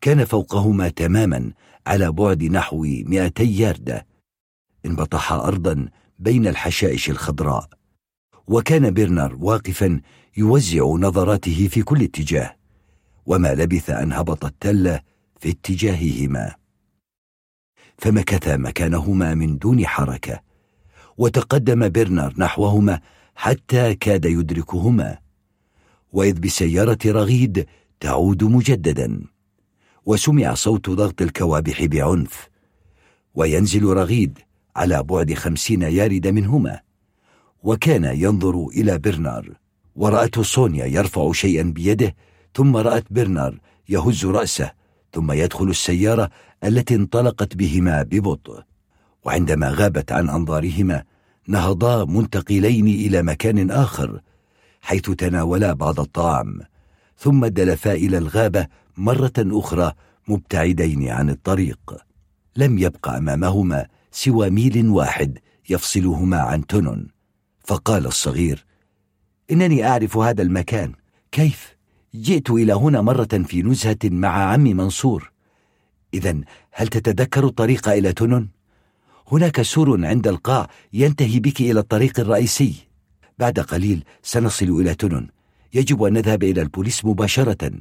كان 0.00 0.24
فوقهما 0.24 0.88
تماما 0.88 1.52
على 1.86 2.12
بعد 2.12 2.42
نحو 2.42 2.82
مئتي 2.82 3.58
ياردة. 3.58 4.06
انبطح 4.86 5.32
أرضا 5.32 5.88
بين 6.18 6.46
الحشائش 6.46 7.10
الخضراء. 7.10 7.68
وكان 8.46 8.94
برنر 8.94 9.36
واقفا 9.40 10.00
يوزع 10.36 10.84
نظراته 10.84 11.68
في 11.68 11.82
كل 11.82 12.02
اتجاه. 12.02 12.56
وما 13.26 13.54
لبث 13.54 13.90
أن 13.90 14.12
هبط 14.12 14.44
التل 14.44 14.98
في 15.40 15.50
اتجاههما. 15.50 16.59
فمكثا 18.00 18.56
مكانهما 18.56 19.34
من 19.34 19.58
دون 19.58 19.86
حركة 19.86 20.40
وتقدم 21.18 21.88
برنر 21.88 22.34
نحوهما 22.38 23.00
حتى 23.34 23.94
كاد 23.94 24.24
يدركهما 24.24 25.18
وإذ 26.12 26.40
بسيارة 26.40 26.98
رغيد 27.06 27.66
تعود 28.00 28.44
مجددا 28.44 29.20
وسمع 30.06 30.54
صوت 30.54 30.90
ضغط 30.90 31.22
الكوابح 31.22 31.84
بعنف 31.84 32.48
وينزل 33.34 33.84
رغيد 33.84 34.38
على 34.76 35.02
بعد 35.02 35.34
خمسين 35.34 35.82
يارد 35.82 36.26
منهما 36.26 36.80
وكان 37.62 38.04
ينظر 38.04 38.66
إلى 38.66 38.98
برنار 38.98 39.52
ورأته 39.96 40.42
سونيا 40.42 40.86
يرفع 40.86 41.32
شيئا 41.32 41.62
بيده 41.62 42.14
ثم 42.54 42.76
رأت 42.76 43.04
برنار 43.10 43.58
يهز 43.88 44.26
رأسه 44.26 44.72
ثم 45.12 45.32
يدخل 45.32 45.68
السيارة 45.68 46.30
التي 46.64 46.94
انطلقت 46.94 47.56
بهما 47.56 48.02
ببطء 48.02 48.62
وعندما 49.24 49.70
غابت 49.70 50.12
عن 50.12 50.28
أنظارهما 50.28 51.04
نهضا 51.46 52.04
منتقلين 52.04 52.86
إلى 52.86 53.22
مكان 53.22 53.70
آخر 53.70 54.20
حيث 54.80 55.10
تناولا 55.10 55.72
بعض 55.72 56.00
الطعام 56.00 56.60
ثم 57.16 57.46
دلفا 57.46 57.92
إلى 57.92 58.18
الغابة 58.18 58.66
مرة 58.96 59.32
أخرى 59.38 59.92
مبتعدين 60.28 61.08
عن 61.08 61.30
الطريق. 61.30 61.96
لم 62.56 62.78
يبق 62.78 63.08
أمامهما 63.08 63.86
سوى 64.12 64.50
ميل 64.50 64.88
واحد 64.88 65.38
يفصلهما 65.70 66.40
عن 66.40 66.66
تنن. 66.66 67.06
فقال 67.64 68.06
الصغير 68.06 68.64
إنني 69.50 69.88
أعرف 69.88 70.16
هذا 70.16 70.42
المكان. 70.42 70.92
كيف؟ 71.32 71.76
جئت 72.14 72.50
إلى 72.50 72.72
هنا 72.72 73.00
مرة 73.00 73.44
في 73.46 73.62
نزهة 73.62 73.98
مع 74.04 74.52
عمي 74.52 74.74
منصور. 74.74 75.30
إذا 76.14 76.40
هل 76.72 76.88
تتذكر 76.88 77.46
الطريق 77.46 77.88
إلى 77.88 78.12
تنن؟ 78.12 78.48
هناك 79.32 79.62
سور 79.62 80.06
عند 80.06 80.28
القاع 80.28 80.70
ينتهي 80.92 81.40
بك 81.40 81.60
إلى 81.60 81.80
الطريق 81.80 82.20
الرئيسي 82.20 82.74
بعد 83.38 83.60
قليل 83.60 84.04
سنصل 84.22 84.80
إلى 84.80 84.94
تنن 84.94 85.28
يجب 85.74 86.02
أن 86.02 86.12
نذهب 86.12 86.42
إلى 86.42 86.62
البوليس 86.62 87.04
مباشرة 87.04 87.72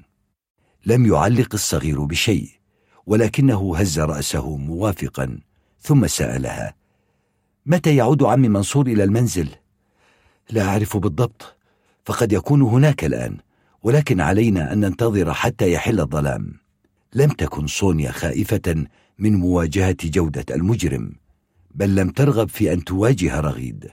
لم 0.85 1.05
يعلق 1.05 1.49
الصغير 1.53 2.03
بشيء 2.03 2.49
ولكنه 3.05 3.77
هز 3.77 3.99
رأسه 3.99 4.57
موافقا 4.57 5.39
ثم 5.81 6.07
سألها 6.07 6.75
متى 7.65 7.95
يعود 7.95 8.23
عمي 8.23 8.49
منصور 8.49 8.87
إلى 8.87 9.03
المنزل؟ 9.03 9.49
لا 10.49 10.63
أعرف 10.63 10.97
بالضبط 10.97 11.57
فقد 12.05 12.33
يكون 12.33 12.61
هناك 12.61 13.05
الآن 13.05 13.37
ولكن 13.83 14.21
علينا 14.21 14.73
أن 14.73 14.79
ننتظر 14.79 15.33
حتى 15.33 15.71
يحل 15.71 15.99
الظلام 15.99 16.58
لم 17.13 17.29
تكن 17.29 17.67
صونيا 17.67 18.11
خائفة 18.11 18.85
من 19.19 19.35
مواجهة 19.35 19.97
جودة 20.03 20.45
المجرم 20.55 21.15
بل 21.75 21.95
لم 21.95 22.09
ترغب 22.09 22.49
في 22.49 22.73
أن 22.73 22.83
تواجه 22.83 23.39
رغيد. 23.39 23.89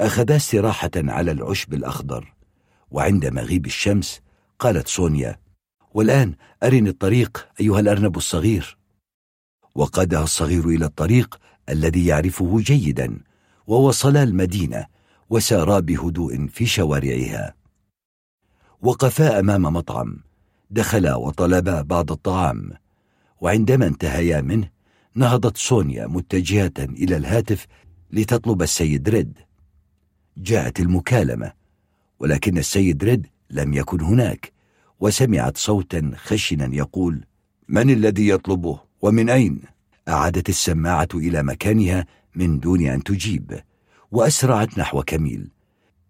أخذا 0.00 0.36
استراحة 0.36 0.90
على 0.96 1.30
العشب 1.30 1.74
الأخضر 1.74 2.34
وعند 2.90 3.26
مغيب 3.26 3.66
الشمس 3.66 4.20
قالت 4.58 4.88
صونيا 4.88 5.38
والآن 5.94 6.34
أرني 6.62 6.88
الطريق 6.88 7.48
أيها 7.60 7.80
الأرنب 7.80 8.16
الصغير. 8.16 8.78
وقادها 9.74 10.22
الصغير 10.22 10.68
إلى 10.68 10.84
الطريق 10.84 11.38
الذي 11.68 12.06
يعرفه 12.06 12.60
جيدا 12.60 13.18
ووصلا 13.66 14.22
المدينة 14.22 14.86
وسارا 15.30 15.80
بهدوء 15.80 16.46
في 16.46 16.66
شوارعها. 16.66 17.54
وقفا 18.82 19.40
أمام 19.40 19.62
مطعم 19.62 20.27
دخلا 20.70 21.14
وطلبا 21.14 21.82
بعض 21.82 22.12
الطعام. 22.12 22.70
وعندما 23.40 23.86
انتهيا 23.86 24.40
منه 24.40 24.70
نهضت 25.14 25.56
سونيا 25.56 26.06
متجهة 26.06 26.72
إلى 26.78 27.16
الهاتف 27.16 27.66
لتطلب 28.10 28.62
السيد 28.62 29.08
ريد. 29.08 29.38
جاءت 30.36 30.80
المكالمة 30.80 31.52
ولكن 32.20 32.58
السيد 32.58 33.04
ريد 33.04 33.26
لم 33.50 33.74
يكن 33.74 34.00
هناك 34.00 34.52
وسمعت 35.00 35.56
صوتا 35.56 36.12
خشنا 36.16 36.74
يقول 36.74 37.24
من 37.68 37.90
الذي 37.90 38.28
يطلبه؟ 38.28 38.80
ومن 39.02 39.30
أين؟ 39.30 39.60
أعادت 40.08 40.48
السماعة 40.48 41.08
إلى 41.14 41.42
مكانها 41.42 42.06
من 42.34 42.60
دون 42.60 42.86
أن 42.86 43.02
تجيب 43.02 43.60
وأسرعت 44.10 44.78
نحو 44.78 45.02
كميل 45.02 45.50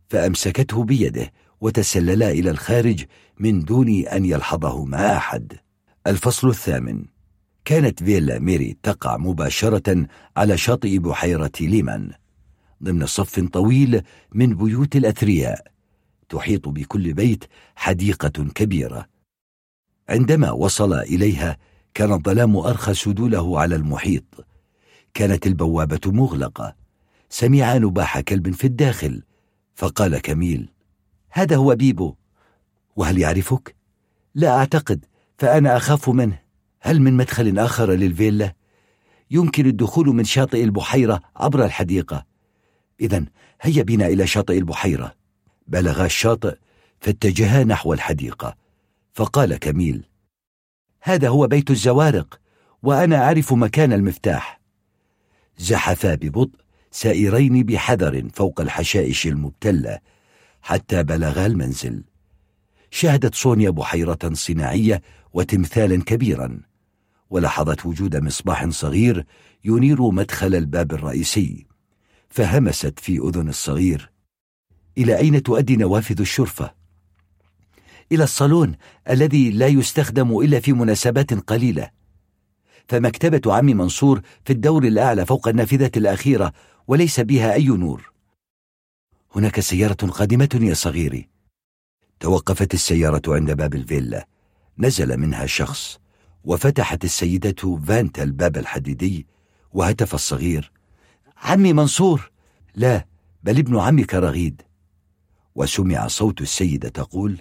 فأمسكته 0.08 0.84
بيده 0.84 1.32
وتسللا 1.60 2.30
إلى 2.30 2.50
الخارج 2.50 3.04
من 3.38 3.60
دون 3.60 3.88
أن 3.88 4.24
يلحظهما 4.24 5.16
أحد. 5.16 5.52
الفصل 6.06 6.48
الثامن. 6.48 7.04
كانت 7.64 8.02
فيلا 8.02 8.38
ميري 8.38 8.76
تقع 8.82 9.16
مباشرة 9.16 10.06
على 10.36 10.56
شاطئ 10.56 10.98
بحيرة 10.98 11.52
ليمان. 11.60 12.12
ضمن 12.82 13.06
صف 13.06 13.40
طويل 13.40 14.02
من 14.34 14.56
بيوت 14.56 14.96
الأثرياء. 14.96 15.66
تحيط 16.28 16.68
بكل 16.68 17.12
بيت 17.12 17.44
حديقة 17.76 18.44
كبيرة. 18.54 19.06
عندما 20.08 20.50
وصل 20.50 20.92
إليها 20.92 21.56
كان 21.94 22.12
الظلام 22.12 22.56
أرخى 22.56 22.94
سدوله 22.94 23.60
على 23.60 23.74
المحيط. 23.74 24.46
كانت 25.14 25.46
البوابة 25.46 26.00
مغلقة. 26.06 26.76
سمع 27.30 27.76
نباح 27.76 28.20
كلب 28.20 28.54
في 28.54 28.64
الداخل. 28.64 29.22
فقال 29.74 30.18
كميل 30.18 30.68
هذا 31.30 31.56
هو 31.56 31.74
بيبو. 31.74 32.14
وهل 32.96 33.18
يعرفك؟ 33.18 33.76
لا 34.34 34.58
أعتقد 34.58 35.04
فأنا 35.38 35.76
أخاف 35.76 36.08
منه. 36.08 36.38
هل 36.80 37.02
من 37.02 37.12
مدخل 37.12 37.58
آخر 37.58 37.90
للفيلا؟ 37.90 38.54
يمكن 39.30 39.66
الدخول 39.66 40.06
من 40.06 40.24
شاطئ 40.24 40.64
البحيرة 40.64 41.20
عبر 41.36 41.64
الحديقة. 41.64 42.26
إذا 43.00 43.24
هيا 43.60 43.82
بنا 43.82 44.06
إلى 44.06 44.26
شاطئ 44.26 44.58
البحيرة. 44.58 45.14
بلغا 45.66 46.06
الشاطئ 46.06 46.56
فاتجها 47.00 47.64
نحو 47.64 47.92
الحديقة. 47.92 48.56
فقال 49.12 49.56
كميل 49.56 50.04
هذا 51.02 51.28
هو 51.28 51.46
بيت 51.46 51.70
الزوارق 51.70 52.40
وأنا 52.82 53.16
أعرف 53.16 53.52
مكان 53.52 53.92
المفتاح. 53.92 54.60
زحفا 55.58 56.14
ببطء 56.14 56.58
سائرين 56.90 57.62
بحذر 57.62 58.28
فوق 58.34 58.60
الحشائش 58.60 59.26
المبتلة. 59.26 59.98
حتى 60.62 61.02
بلغا 61.02 61.46
المنزل. 61.46 62.04
شاهدت 62.90 63.34
سونيا 63.34 63.70
بحيرة 63.70 64.18
صناعية 64.32 65.02
وتمثالا 65.32 66.02
كبيرا. 66.04 66.60
ولاحظت 67.30 67.86
وجود 67.86 68.16
مصباح 68.16 68.68
صغير 68.68 69.26
ينير 69.64 70.10
مدخل 70.10 70.54
الباب 70.54 70.92
الرئيسي. 70.92 71.66
فهمست 72.28 73.00
في 73.00 73.18
أذن 73.18 73.48
الصغير 73.48 74.10
إلى 74.98 75.18
أين 75.18 75.42
تؤدي 75.42 75.76
نوافذ 75.76 76.20
الشرفة؟ 76.20 76.74
إلى 78.12 78.24
الصالون 78.24 78.74
الذي 79.10 79.50
لا 79.50 79.66
يستخدم 79.66 80.38
إلا 80.38 80.60
في 80.60 80.72
مناسبات 80.72 81.34
قليلة. 81.34 81.90
فمكتبة 82.88 83.54
عمي 83.54 83.74
منصور 83.74 84.20
في 84.44 84.52
الدور 84.52 84.84
الأعلى 84.84 85.26
فوق 85.26 85.48
النافذة 85.48 85.90
الأخيرة 85.96 86.52
وليس 86.86 87.20
بها 87.20 87.54
أي 87.54 87.66
نور. 87.66 88.12
هناك 89.34 89.60
سيارة 89.60 89.94
قادمة 89.94 90.48
يا 90.62 90.74
صغيري. 90.74 91.28
توقفت 92.20 92.74
السيارة 92.74 93.22
عند 93.28 93.52
باب 93.52 93.74
الفيلا. 93.74 94.28
نزل 94.78 95.16
منها 95.16 95.46
شخص 95.46 95.98
وفتحت 96.44 97.04
السيدة 97.04 97.76
فانتا 97.86 98.22
الباب 98.22 98.56
الحديدي 98.56 99.26
وهتف 99.72 100.14
الصغير. 100.14 100.72
عمي 101.36 101.72
منصور! 101.72 102.30
لا 102.74 103.06
بل 103.42 103.58
ابن 103.58 103.78
عمك 103.78 104.14
رغيد. 104.14 104.62
وسمع 105.54 106.06
صوت 106.06 106.40
السيدة 106.40 106.88
تقول 106.88 107.38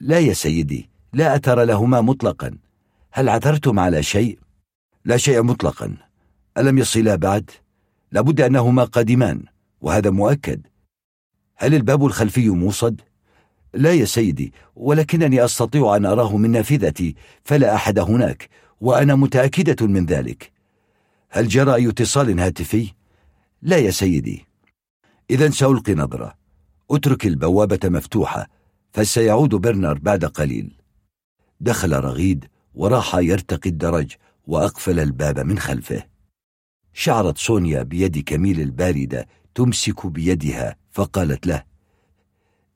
لا 0.00 0.18
يا 0.18 0.32
سيدي 0.32 0.90
لا 1.12 1.36
أثر 1.36 1.62
لهما 1.62 2.00
مطلقا. 2.00 2.58
هل 3.12 3.28
عثرتم 3.28 3.78
على 3.78 4.02
شيء؟ 4.02 4.38
لا 5.04 5.16
شيء 5.16 5.42
مطلقا. 5.42 5.96
ألم 6.58 6.78
يصلا 6.78 7.14
بعد؟ 7.14 7.50
لابد 8.12 8.40
أنهما 8.40 8.84
قادمان 8.84 9.44
وهذا 9.80 10.10
مؤكد. 10.10 10.66
هل 11.56 11.74
الباب 11.74 12.06
الخلفي 12.06 12.48
موصد؟ 12.48 13.00
لا 13.74 13.92
يا 13.92 14.04
سيدي 14.04 14.52
ولكنني 14.76 15.44
أستطيع 15.44 15.96
أن 15.96 16.06
أراه 16.06 16.36
من 16.36 16.50
نافذتي 16.50 17.14
فلا 17.44 17.74
أحد 17.74 17.98
هناك 17.98 18.48
وأنا 18.80 19.14
متأكدة 19.14 19.86
من 19.86 20.06
ذلك. 20.06 20.52
هل 21.30 21.48
جرى 21.48 21.74
أي 21.74 21.88
اتصال 21.88 22.40
هاتفي؟ 22.40 22.92
لا 23.62 23.76
يا 23.76 23.90
سيدي. 23.90 24.46
إذا 25.30 25.50
سألقي 25.50 25.94
نظرة. 25.94 26.34
أترك 26.90 27.26
البوابة 27.26 27.78
مفتوحة 27.84 28.48
فسيعود 28.92 29.54
برنر 29.54 29.98
بعد 29.98 30.24
قليل. 30.24 30.72
دخل 31.60 31.92
رغيد 31.92 32.44
وراح 32.74 33.14
يرتقي 33.14 33.70
الدرج 33.70 34.14
وأقفل 34.46 35.00
الباب 35.00 35.38
من 35.40 35.58
خلفه. 35.58 36.02
شعرت 36.92 37.38
سونيا 37.38 37.82
بيد 37.82 38.18
كميل 38.18 38.60
الباردة 38.60 39.26
تمسك 39.56 40.06
بيدها 40.06 40.76
فقالت 40.90 41.46
له 41.46 41.62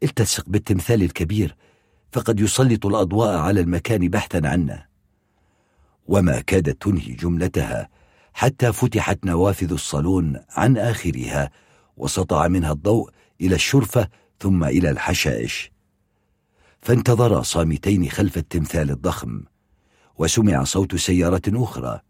التصق 0.02 0.48
بالتمثال 0.48 1.02
الكبير 1.02 1.56
فقد 2.12 2.40
يسلط 2.40 2.86
الأضواء 2.86 3.38
على 3.38 3.60
المكان 3.60 4.08
بحثا 4.08 4.40
عنا 4.44 4.86
وما 6.06 6.40
كادت 6.40 6.82
تنهي 6.82 7.12
جملتها 7.12 7.88
حتى 8.32 8.72
فتحت 8.72 9.24
نوافذ 9.24 9.72
الصالون 9.72 10.40
عن 10.50 10.76
آخرها 10.76 11.50
وسطع 11.96 12.48
منها 12.48 12.72
الضوء 12.72 13.10
إلى 13.40 13.54
الشرفة 13.54 14.08
ثم 14.40 14.64
إلى 14.64 14.90
الحشائش. 14.90 15.72
فانتظرا 16.80 17.42
صامتين 17.42 18.08
خلف 18.08 18.38
التمثال 18.38 18.90
الضخم 18.90 19.42
وسمع 20.18 20.64
صوت 20.64 20.96
سيارة 20.96 21.42
أخرى 21.48 22.00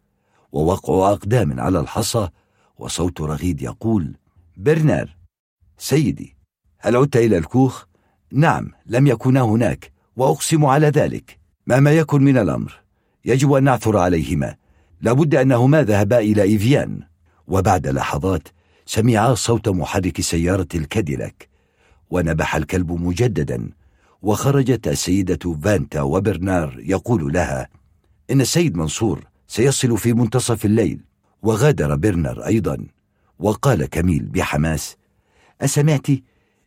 ووقع 0.53 1.13
أقدام 1.13 1.61
على 1.61 1.81
الحصى 1.81 2.29
وصوت 2.79 3.21
رغيد 3.21 3.63
يقول 3.63 4.20
برنار. 4.61 5.17
سيدي 5.79 6.37
هل 6.79 6.97
عدت 6.97 7.17
إلى 7.17 7.39
الكوخ؟ 7.39 7.85
نعم 8.33 8.73
لم 8.87 9.07
يكونا 9.07 9.41
هناك 9.41 9.93
وأقسم 10.17 10.65
على 10.65 10.87
ذلك. 10.87 11.39
مهما 11.67 11.93
يكن 11.93 12.23
من 12.23 12.39
الأمر 12.39 12.81
يجب 13.25 13.53
أن 13.53 13.65
نعثر 13.65 13.99
عليهما. 13.99 14.57
لابد 15.01 15.35
أنهما 15.35 15.83
ذهبا 15.83 16.19
إلى 16.19 16.43
إيفيان. 16.43 17.03
وبعد 17.47 17.87
لحظات 17.87 18.49
سمعا 18.87 19.35
صوت 19.35 19.69
محرك 19.69 20.21
سيارة 20.21 20.69
الكاديلاك. 20.75 21.49
ونبح 22.11 22.57
الكلب 22.57 22.93
مجددا. 22.93 23.71
وخرجت 24.23 24.89
السيدة 24.89 25.55
فانتا 25.63 26.03
وبرنار 26.03 26.77
يقول 26.79 27.33
لها 27.33 27.69
إن 28.31 28.41
السيد 28.41 28.77
منصور 28.77 29.25
سيصل 29.49 29.99
في 29.99 30.13
منتصف 30.13 30.65
الليل. 30.65 31.01
وغادر 31.43 31.97
برنر 31.97 32.47
أيضا. 32.47 32.87
وقال 33.41 33.87
كميل 33.87 34.23
بحماس 34.23 34.97
أسمعت؟ 35.61 36.07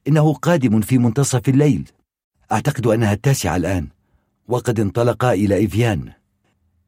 إنه 0.07 0.33
قادم 0.33 0.81
في 0.81 0.97
منتصف 0.97 1.49
الليل. 1.49 1.89
أعتقد 2.51 2.87
أنها 2.87 3.13
التاسعة 3.13 3.55
الآن 3.55 3.87
وقد 4.47 4.79
انطلقا 4.79 5.33
إلى 5.33 5.65
إفيان. 5.65 6.11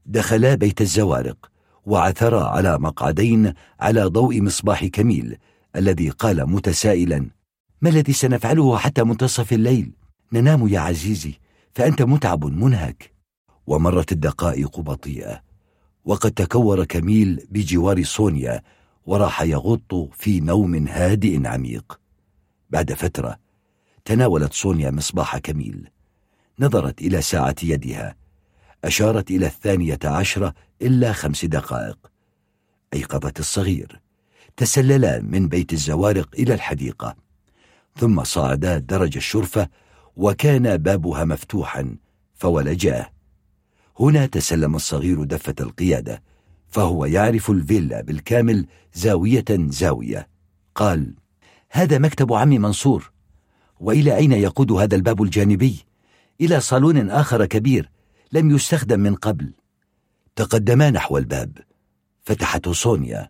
دخلا 0.06 0.56
بيت 0.56 0.82
الزوارق 0.82 1.52
وعثرا 1.86 2.44
على 2.48 2.80
مقعدين 2.80 3.54
على 3.80 4.04
ضوء 4.04 4.42
مصباح 4.42 4.86
كميل 4.86 5.38
الذي 5.76 6.10
قال 6.10 6.50
متسائلا 6.50 7.30
ما 7.82 7.90
الذي 7.90 8.14
سنفعله 8.14 8.78
حتى 8.78 9.04
منتصف 9.04 9.54
الليل؟ 9.54 9.92
ننام 10.34 10.68
يا 10.68 10.80
عزيزي 10.80 11.34
فأنت 11.74 12.02
متعب 12.02 12.46
منهك. 12.46 13.12
ومرت 13.68 14.12
الدقائق 14.12 14.80
بطيئة 14.80 15.42
وقد 16.06 16.32
تكور 16.32 16.86
كميل 16.86 17.48
بجوار 17.52 18.04
سونيا 18.04 18.62
وراح 19.06 19.42
يغط 19.42 20.10
في 20.14 20.40
نوم 20.40 20.88
هادئ 20.88 21.48
عميق. 21.48 22.00
بعد 22.70 22.94
فترة 22.94 23.40
تناولت 24.06 24.54
سونيا 24.54 24.92
مصباح 24.92 25.38
كميل. 25.38 25.90
نظرت 26.60 27.02
إلى 27.02 27.22
ساعة 27.22 27.56
يدها. 27.64 28.16
أشارت 28.84 29.32
إلى 29.32 29.46
الثانية 29.46 30.00
عشرة 30.04 30.54
إلا 30.82 31.14
خمس 31.14 31.46
دقائق. 31.46 31.98
أيقظت 32.94 33.40
الصغير. 33.40 34.02
تسللا 34.58 35.22
من 35.22 35.48
بيت 35.48 35.74
الزوارق 35.74 36.30
إلى 36.40 36.54
الحديقة. 36.54 37.16
ثم 37.98 38.24
صعدا 38.24 38.78
درج 38.78 39.18
الشرفة 39.18 39.70
وكان 40.16 40.78
بابها 40.78 41.26
مفتوحا 41.26 41.96
فولجاه. 42.34 43.10
هنا 44.00 44.26
تسلم 44.26 44.76
الصغير 44.76 45.24
دفة 45.24 45.56
القيادة. 45.60 46.24
فهو 46.76 47.06
يعرف 47.06 47.52
الفيلا 47.52 48.02
بالكامل 48.02 48.66
زاوية 48.94 49.46
زاوية. 49.50 50.28
قال 50.76 51.16
هذا 51.72 51.98
مكتب 51.98 52.34
عمي 52.34 52.60
منصور. 52.60 53.12
وإلى 53.80 54.16
أين 54.16 54.32
يقود 54.32 54.72
هذا 54.72 54.96
الباب 54.96 55.22
الجانبي؟ 55.22 55.86
إلى 56.42 56.60
صالون 56.60 57.10
آخر 57.10 57.46
كبير 57.46 57.90
لم 58.32 58.52
يستخدم 58.52 59.00
من 59.00 59.16
قبل. 59.16 59.54
تقدما 60.36 60.90
نحو 60.90 61.18
الباب. 61.18 61.58
فتحته 62.24 62.74
سونيا. 62.74 63.30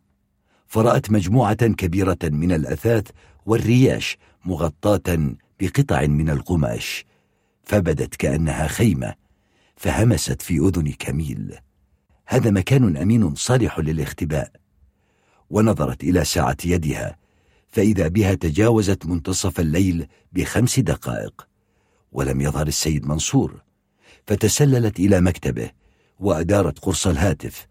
فرأت 0.67 1.11
مجموعة 1.11 1.67
كبيرة 1.67 2.19
من 2.23 2.51
الأثاث 2.51 3.07
والرياش 3.45 4.17
مغطاة 4.45 5.35
بقطع 5.59 6.05
من 6.07 6.29
القماش. 6.29 7.05
فبدت 7.63 8.15
كأنها 8.15 8.67
خيمة. 8.67 9.13
فهمست 9.75 10.41
في 10.41 10.57
أذن 10.57 10.91
كميل. 10.91 11.64
هذا 12.27 12.51
مكان 12.51 12.97
أمين 12.97 13.35
صالح 13.35 13.79
للاختباء 13.79 14.51
ونظرت 15.49 16.03
إلى 16.03 16.25
ساعة 16.25 16.57
يدها 16.65 17.17
فإذا 17.67 18.07
بها 18.07 18.33
تجاوزت 18.33 19.05
منتصف 19.05 19.59
الليل 19.59 20.07
بخمس 20.31 20.79
دقائق 20.79 21.47
ولم 22.11 22.41
يظهر 22.41 22.67
السيد 22.67 23.05
منصور 23.05 23.61
فتسللت 24.27 24.99
إلى 24.99 25.21
مكتبه 25.21 25.71
وأدارت 26.19 26.79
قرص 26.79 27.07
الهاتف 27.07 27.67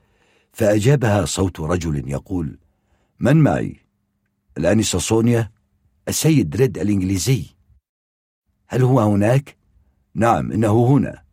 فأجابها 0.53 1.25
صوت 1.25 1.61
رجل 1.61 2.11
يقول 2.11 2.59
من 3.21 3.37
معي؟ 3.37 3.81
الآنسة 4.59 4.99
صونيا؟ 4.99 5.51
السيد 6.09 6.57
ريد 6.57 6.79
الإنجليزي 6.79 7.47
هل 8.69 8.83
هو 8.83 9.01
هناك؟ 9.01 9.57
نعم 10.15 10.53
إنه 10.53 10.87
هنا 10.87 11.25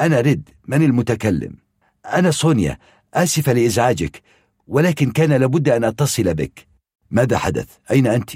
أنا 0.00 0.20
ريد 0.20 0.48
من 0.68 0.82
المتكلم؟ 0.82 1.61
أنا 2.06 2.30
صونيا 2.30 2.78
آسفة 3.14 3.52
لإزعاجك 3.52 4.22
ولكن 4.66 5.10
كان 5.10 5.32
لابد 5.32 5.68
أن 5.68 5.84
أتصل 5.84 6.34
بك 6.34 6.66
ماذا 7.10 7.38
حدث؟ 7.38 7.68
أين 7.90 8.06
أنت؟ 8.06 8.30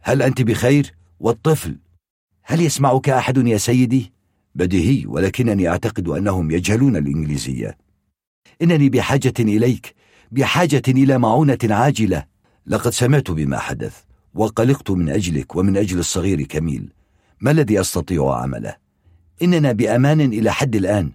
هل 0.00 0.22
أنت 0.22 0.42
بخير؟ 0.42 0.94
والطفل؟ 1.20 1.78
هل 2.42 2.60
يسمعك 2.60 3.08
أحد 3.08 3.46
يا 3.46 3.58
سيدي؟ 3.58 4.12
بديهي 4.54 5.06
ولكنني 5.06 5.68
أعتقد 5.68 6.08
أنهم 6.08 6.50
يجهلون 6.50 6.96
الإنجليزية 6.96 7.78
إنني 8.62 8.88
بحاجة 8.88 9.34
إليك 9.38 9.94
بحاجة 10.30 10.82
إلى 10.88 11.18
معونة 11.18 11.58
عاجلة 11.64 12.24
لقد 12.66 12.90
سمعت 12.90 13.30
بما 13.30 13.58
حدث 13.58 13.96
وقلقت 14.34 14.90
من 14.90 15.08
أجلك 15.08 15.56
ومن 15.56 15.76
أجل 15.76 15.98
الصغير 15.98 16.42
كميل 16.42 16.92
ما 17.40 17.50
الذي 17.50 17.80
أستطيع 17.80 18.34
عمله؟ 18.34 18.76
إننا 19.42 19.72
بأمان 19.72 20.20
إلى 20.20 20.52
حد 20.52 20.76
الآن 20.76 21.12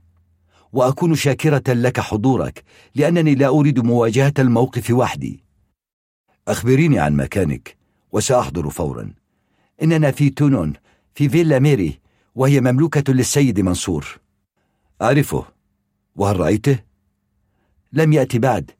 وأكون 0.75 1.15
شاكرة 1.15 1.73
لك 1.73 1.99
حضورك 1.99 2.63
لأنني 2.95 3.35
لا 3.35 3.47
أريد 3.47 3.79
مواجهة 3.79 4.33
الموقف 4.39 4.91
وحدي. 4.91 5.43
أخبريني 6.47 6.99
عن 6.99 7.15
مكانك 7.15 7.77
وسأحضر 8.11 8.69
فورا. 8.69 9.13
إننا 9.83 10.11
في 10.11 10.29
تونون 10.29 10.73
في 11.13 11.29
فيلا 11.29 11.59
ميري 11.59 11.99
وهي 12.35 12.61
مملوكة 12.61 13.13
للسيد 13.13 13.59
منصور. 13.59 14.19
أعرفه. 15.01 15.45
وهل 16.15 16.39
رأيته؟ 16.39 16.79
لم 17.93 18.13
يأتي 18.13 18.39
بعد. 18.39 18.71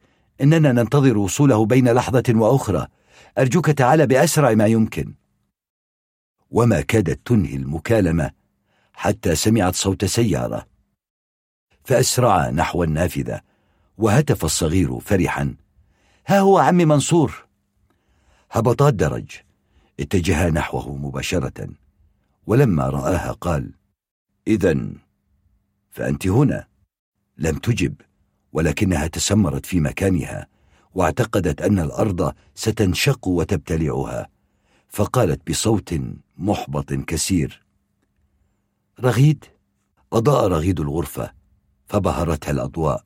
إننا 0.42 0.72
ننتظر 0.72 1.18
وصوله 1.18 1.66
بين 1.66 1.90
لحظة 1.90 2.24
وأخرى. 2.30 2.88
أرجوك 3.38 3.70
تعال 3.70 4.08
بأسرع 4.08 4.54
ما 4.54 4.66
يمكن. 4.66 5.14
وما 6.52 6.82
كادت 6.82 7.20
تنهي 7.26 7.56
المكالمة 7.56 8.32
حتى 8.94 9.36
سمعت 9.36 9.76
صوت 9.76 10.06
سيارة. 10.06 10.75
فأسرع 11.86 12.50
نحو 12.50 12.84
النافذة. 12.84 13.42
وهتف 13.98 14.46
الصغير 14.46 15.00
فرحا. 15.00 15.56
ها 16.28 16.40
هو 16.40 16.58
عمي 16.58 16.86
منصور. 16.86 17.46
هبطا 18.52 18.90
الدرج. 18.90 19.32
اتجها 20.00 20.50
نحوه 20.50 20.96
مباشرة. 20.96 21.70
ولما 22.48 22.90
رآها 22.90 23.32
قال 23.32 23.72
إذا 24.48 24.88
فأنت 25.92 26.28
هنا. 26.28 26.68
لم 27.38 27.58
تجب 27.58 27.96
ولكنها 28.54 29.08
تسمرت 29.08 29.66
في 29.66 29.80
مكانها 29.80 30.48
واعتقدت 30.94 31.62
أن 31.62 31.80
الأرض 31.80 32.34
ستنشق 32.56 33.28
وتبتلعها. 33.28 34.30
فقالت 34.90 35.50
بصوت 35.50 35.96
محبط 36.38 36.94
كثير 36.94 37.66
رغيد. 39.00 39.46
أضاء 40.14 40.48
رغيد 40.48 40.80
الغرفة. 40.80 41.45
فبهرتها 41.86 42.52
الأضواء 42.52 43.04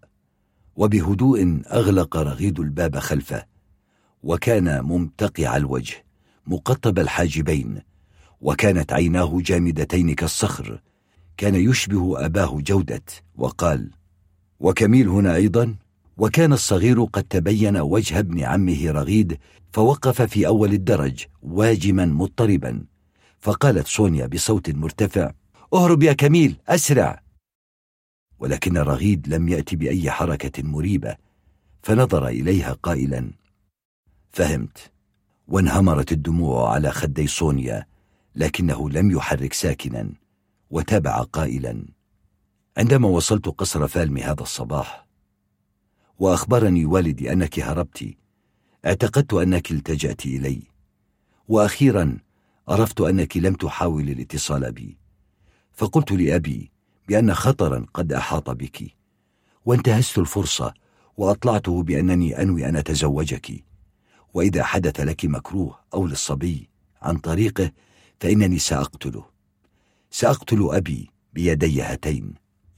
وبهدوء 0.76 1.62
أغلق 1.72 2.18
رغيد 2.18 2.60
الباب 2.60 3.00
خلفه 3.00 3.46
وكان 4.24 4.82
ممتقع 4.82 5.58
الوجه 5.58 6.06
مقطب 6.48 7.00
الحاجبين 7.00 7.82
وكانت 8.42 8.94
عيناه 8.94 9.40
جامدتين 9.42 10.14
كالصخر. 10.14 10.82
كان 11.38 11.56
يشبه 11.56 12.26
أباه 12.26 12.60
جودة 12.60 13.04
وقال 13.36 13.92
وكميل 14.60 15.08
هنا 15.08 15.36
أيضا. 15.36 15.76
وكان 16.18 16.54
الصغير 16.54 17.04
قد 17.04 17.24
تبين 17.24 17.78
وجه 17.78 18.20
ابن 18.20 18.44
عمه 18.44 18.92
رغيد 18.92 19.38
فوقف 19.72 20.22
في 20.22 20.48
أول 20.48 20.74
الدرج 20.74 21.26
واجما 21.42 22.06
مضطربا. 22.06 22.86
فقالت 23.40 23.88
سونيا 23.88 24.26
بصوت 24.26 24.70
مرتفع 24.70 25.32
اهرب 25.74 26.04
يا 26.04 26.14
كميل 26.14 26.58
أسرع. 26.68 27.22
ولكن 28.40 28.78
رغيد 28.78 29.28
لم 29.28 29.50
يأتي 29.50 29.76
بأي 29.76 30.12
حركة 30.12 30.64
مريبة 30.64 31.18
فنظر 31.84 32.28
إليها 32.28 32.74
قائلا 32.74 33.32
فهمت. 34.32 34.92
وانهمرت 35.48 36.12
الدموع 36.12 36.74
على 36.74 36.92
خدي 36.92 37.28
سونيا 37.28 37.86
لكنه 38.36 38.90
لم 38.90 39.12
يحرك 39.12 39.54
ساكنا. 39.54 40.10
وتابع 40.72 41.22
قائلا 41.22 41.86
عندما 42.78 43.08
وصلت 43.08 43.48
قصر 43.48 43.88
فالمي 43.88 44.24
هذا 44.24 44.42
الصباح 44.42 45.06
وأخبرني 46.20 46.86
والدي 46.86 47.32
أنك 47.34 47.60
هربت 47.60 48.14
اعتقدت 48.86 49.34
أنك 49.34 49.72
التجأت 49.72 50.26
إلي. 50.26 50.62
وأخيرا 51.48 52.18
عرفت 52.68 53.02
أنك 53.02 53.38
لم 53.38 53.54
تحاول 53.54 54.10
الاتصال 54.10 54.72
بي 54.72 54.98
فقلت 55.74 56.12
لأبي 56.12 56.72
بأن 57.10 57.34
خطرا 57.34 57.86
قد 57.94 58.14
أحاط 58.14 58.50
بك 58.50 58.96
وانتهزت 59.66 60.18
الفرصة 60.18 60.74
وأطلعته 61.18 61.84
بأنني 61.84 62.42
أنوي 62.42 62.70
أن 62.70 62.76
أتزوجك. 62.76 63.64
وإذا 64.34 64.64
حدث 64.64 65.00
لك 65.00 65.26
مكروه 65.26 65.80
أو 65.94 66.08
للصبي 66.08 66.70
عن 67.02 67.18
طريقه 67.18 67.72
فإنني 68.20 68.60
سأقتله. 68.60 69.26
سأقتل 70.12 70.70
أبي 70.72 71.10
بيدي 71.34 71.82
هاتين. 71.82 72.34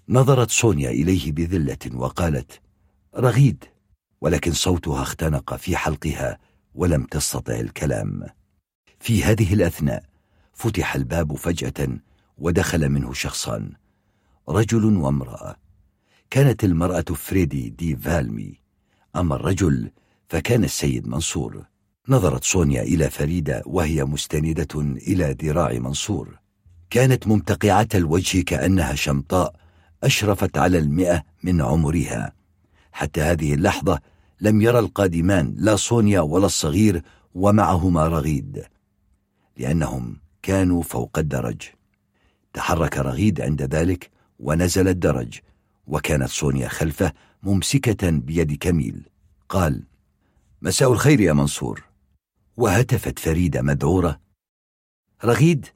نظرت 0.09 0.51
سونيا 0.51 0.89
إليه 0.89 1.31
بذلة 1.31 1.95
وقالت 1.95 2.61
رغيد. 3.15 3.63
ولكن 4.21 4.51
صوتها 4.51 5.01
اختنق 5.01 5.55
في 5.55 5.77
حلقها 5.77 6.39
ولم 6.75 7.03
تستطع 7.03 7.59
الكلام. 7.59 8.27
في 8.99 9.23
هذه 9.23 9.53
الأثناء 9.53 10.03
فتح 10.53 10.95
الباب 10.95 11.35
فجأة 11.35 11.99
ودخل 12.37 12.89
منه 12.89 13.13
شخصان 13.13 13.80
رجل 14.49 14.85
وامرأة. 14.97 15.55
كانت 16.29 16.63
المرأة 16.63 17.01
فريدي 17.01 17.69
دي 17.69 17.95
فالمي. 17.95 18.59
أما 19.15 19.35
الرجل 19.35 19.91
فكان 20.29 20.63
السيد 20.63 21.07
منصور. 21.07 21.65
نظرت 22.09 22.43
سونيا 22.43 22.81
إلى 22.81 23.09
فريدة 23.09 23.63
وهي 23.65 24.05
مستندة 24.05 24.81
إلى 24.81 25.37
ذراع 25.43 25.73
منصور. 25.73 26.39
كانت 26.89 27.27
ممتقعة 27.27 27.87
الوجه 27.95 28.41
كأنها 28.41 28.95
شمطاء 28.95 29.55
أشرفت 30.03 30.57
على 30.57 30.77
المئة 30.77 31.23
من 31.43 31.61
عمرها. 31.61 32.33
حتى 32.91 33.21
هذه 33.21 33.53
اللحظة 33.53 33.99
لم 34.41 34.61
يرى 34.61 34.79
القادمان 34.79 35.55
لا 35.57 35.75
سونيا 35.75 36.19
ولا 36.19 36.45
الصغير 36.45 37.01
ومعهما 37.35 38.07
رغيد 38.07 38.63
لأنهم 39.57 40.17
كانوا 40.41 40.83
فوق 40.83 41.19
الدرج. 41.19 41.61
تحرك 42.53 42.97
رغيد 42.97 43.41
عند 43.41 43.61
ذلك 43.61 44.10
ونزل 44.41 44.87
الدرج 44.87 45.39
وكانت 45.87 46.29
سونيا 46.29 46.67
خلفه 46.67 47.13
ممسكة 47.43 48.09
بيد 48.09 48.57
كميل. 48.57 49.09
قال 49.49 49.83
مساء 50.61 50.93
الخير 50.93 51.19
يا 51.19 51.33
منصور. 51.33 51.83
وهتفت 52.57 53.19
فريدة 53.19 53.61
مذعورة 53.61 54.21
رغيد 55.23 55.67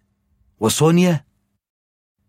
وسونيا؟ 0.59 1.25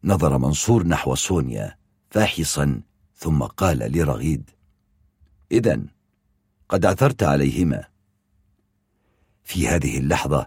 نظر 0.05 0.39
منصور 0.39 0.87
نحو 0.87 1.15
سونيا 1.15 1.79
فاحصا 2.11 2.83
ثم 3.15 3.43
قال 3.43 3.79
لرغيد 3.79 4.51
إذا 5.53 5.83
قد 6.69 6.87
عثرت 6.87 7.23
عليهما. 7.23 7.85
في 9.45 9.69
هذه 9.69 9.99
اللحظة 9.99 10.47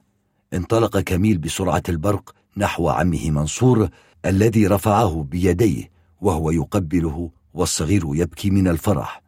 انطلق 0.53 0.99
كميل 0.99 1.37
بسرعة 1.37 1.83
البرق 1.89 2.35
نحو 2.57 2.89
عمه 2.89 3.31
منصور 3.31 3.89
الذي 4.25 4.67
رفعه 4.67 5.23
بيديه 5.23 5.91
وهو 6.21 6.51
يقبله 6.51 7.31
والصغير 7.53 8.03
يبكي 8.13 8.49
من 8.49 8.67
الفرح. 8.67 9.21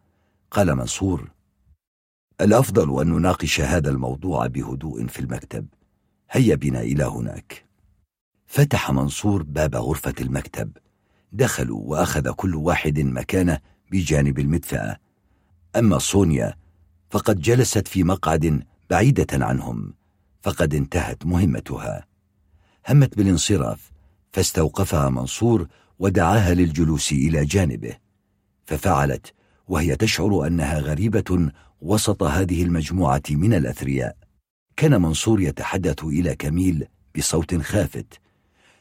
قال 0.50 0.74
منصور 0.76 1.30
الأفضل 2.40 3.00
أن 3.00 3.08
نناقش 3.08 3.60
هذا 3.60 3.90
الموضوع 3.90 4.46
بهدوء 4.46 5.06
في 5.06 5.20
المكتب. 5.20 5.66
هيا 6.30 6.54
بنا 6.54 6.80
إلى 6.80 7.04
هناك. 7.04 7.64
فتح 8.46 8.90
منصور 8.90 9.42
باب 9.42 9.76
غرفة 9.76 10.14
المكتب. 10.20 10.76
دخلوا 11.32 11.80
وأخذ 11.84 12.30
كل 12.32 12.54
واحد 12.54 12.98
مكانه 12.98 13.58
بجانب 13.92 14.38
المدفأة. 14.38 14.98
أما 15.76 15.98
سونيا 15.98 16.54
فقد 17.10 17.40
جلست 17.40 17.88
في 17.88 18.04
مقعد 18.04 18.66
بعيدة 18.90 19.46
عنهم 19.46 19.94
فقد 20.42 20.74
انتهت 20.74 21.26
مهمتها. 21.26 22.06
همت 22.88 23.16
بالانصراف 23.16 23.91
فاستوقفها 24.32 25.10
منصور 25.10 25.68
ودعاها 25.98 26.54
للجلوس 26.54 27.12
إلى 27.12 27.44
جانبه 27.44 27.96
ففعلت 28.64 29.34
وهي 29.68 29.96
تشعر 29.96 30.46
أنها 30.46 30.78
غريبة 30.78 31.50
وسط 31.80 32.22
هذه 32.22 32.62
المجموعة 32.62 33.22
من 33.30 33.54
الأثرياء 33.54 34.16
كان 34.76 35.02
منصور 35.02 35.40
يتحدث 35.40 36.04
إلى 36.04 36.34
كميل 36.34 36.86
بصوت 37.16 37.54
خافت 37.54 38.20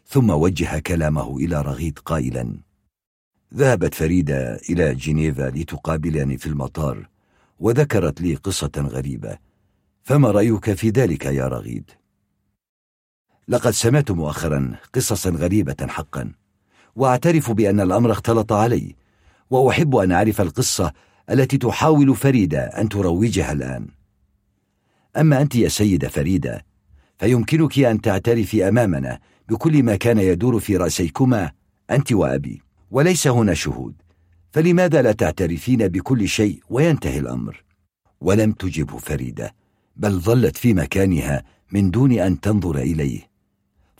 ثم 0.08 0.30
وجه 0.30 0.80
كلامه 0.80 1.38
إلى 1.38 1.62
رغيد 1.62 2.00
قائلا 2.00 2.58
ذهبت 3.54 3.94
فريدة 3.94 4.60
إلى 4.70 4.96
جنيفا 4.96 5.50
لتقابلني 5.50 6.38
في 6.38 6.48
المطار 6.48 7.10
وذكرت 7.60 8.22
لي 8.22 8.36
قصة 8.36 8.72
غريبة 8.78 9.38
فما 10.04 10.32
رأيك 10.32 10.74
في 10.74 10.90
ذلك 10.90 11.26
يا 11.26 11.48
رغيد؟ 11.48 11.92
لقد 13.52 13.72
سمعت 13.72 14.12
مؤخرا 14.12 14.76
قصصا 14.94 15.30
غريبة 15.30 15.88
حقا 15.88 16.32
وأعترف 16.96 17.52
بأن 17.52 17.80
الأمر 17.80 18.12
اختلط 18.12 18.54
علي 18.54 18.96
وأحب 19.50 19.96
أن 19.96 20.12
أعرف 20.12 20.42
القصة 20.42 20.94
التي 21.30 21.58
تحاول 21.58 22.16
فريدة 22.16 22.60
أن 22.60 22.90
تروجها 22.90 23.52
الآن. 23.52 23.88
أما 25.18 25.42
أنت 25.42 25.56
يا 25.56 25.70
سيدة 25.70 26.10
فريدة 26.10 26.66
فيمكنك 27.18 27.80
أن 27.80 28.02
تعترفي 28.02 28.68
أمامنا 28.68 29.20
بكل 29.50 29.84
ما 29.84 29.96
كان 29.96 30.20
يدور 30.20 30.60
في 30.60 30.78
رأسيكما 30.78 31.52
أنت 31.90 32.14
وأبي 32.14 32.62
وليس 32.92 33.28
هنا 33.28 33.54
شهود. 33.54 33.94
فلماذا 34.52 35.02
لا 35.02 35.12
تعترفين 35.12 35.88
بكل 35.88 36.28
شيء 36.28 36.60
وينتهي 36.70 37.20
الأمر؟ 37.20 37.64
ولم 38.22 38.52
تجبه 38.52 38.98
فريدة 38.98 39.56
بل 39.96 40.20
ظلت 40.20 40.58
في 40.58 40.74
مكانها 40.74 41.44
من 41.72 41.92
دون 41.92 42.12
أن 42.12 42.40
تنظر 42.40 42.78
إليه. 42.78 43.31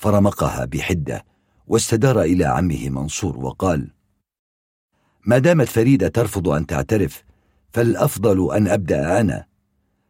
فرمقها 0.02 0.66
بحدة 0.66 1.26
واستدار 1.68 2.22
إلى 2.22 2.46
عمه 2.46 2.90
منصور 2.90 3.38
وقال 3.38 3.92
ما 5.26 5.38
دامت 5.38 5.68
فريدة 5.68 6.08
ترفض 6.08 6.48
أن 6.50 6.66
تعترف 6.66 7.24
فالأفضل 7.70 8.56
أن 8.56 8.68
أبدأ 8.68 9.22
أنا. 9.22 9.46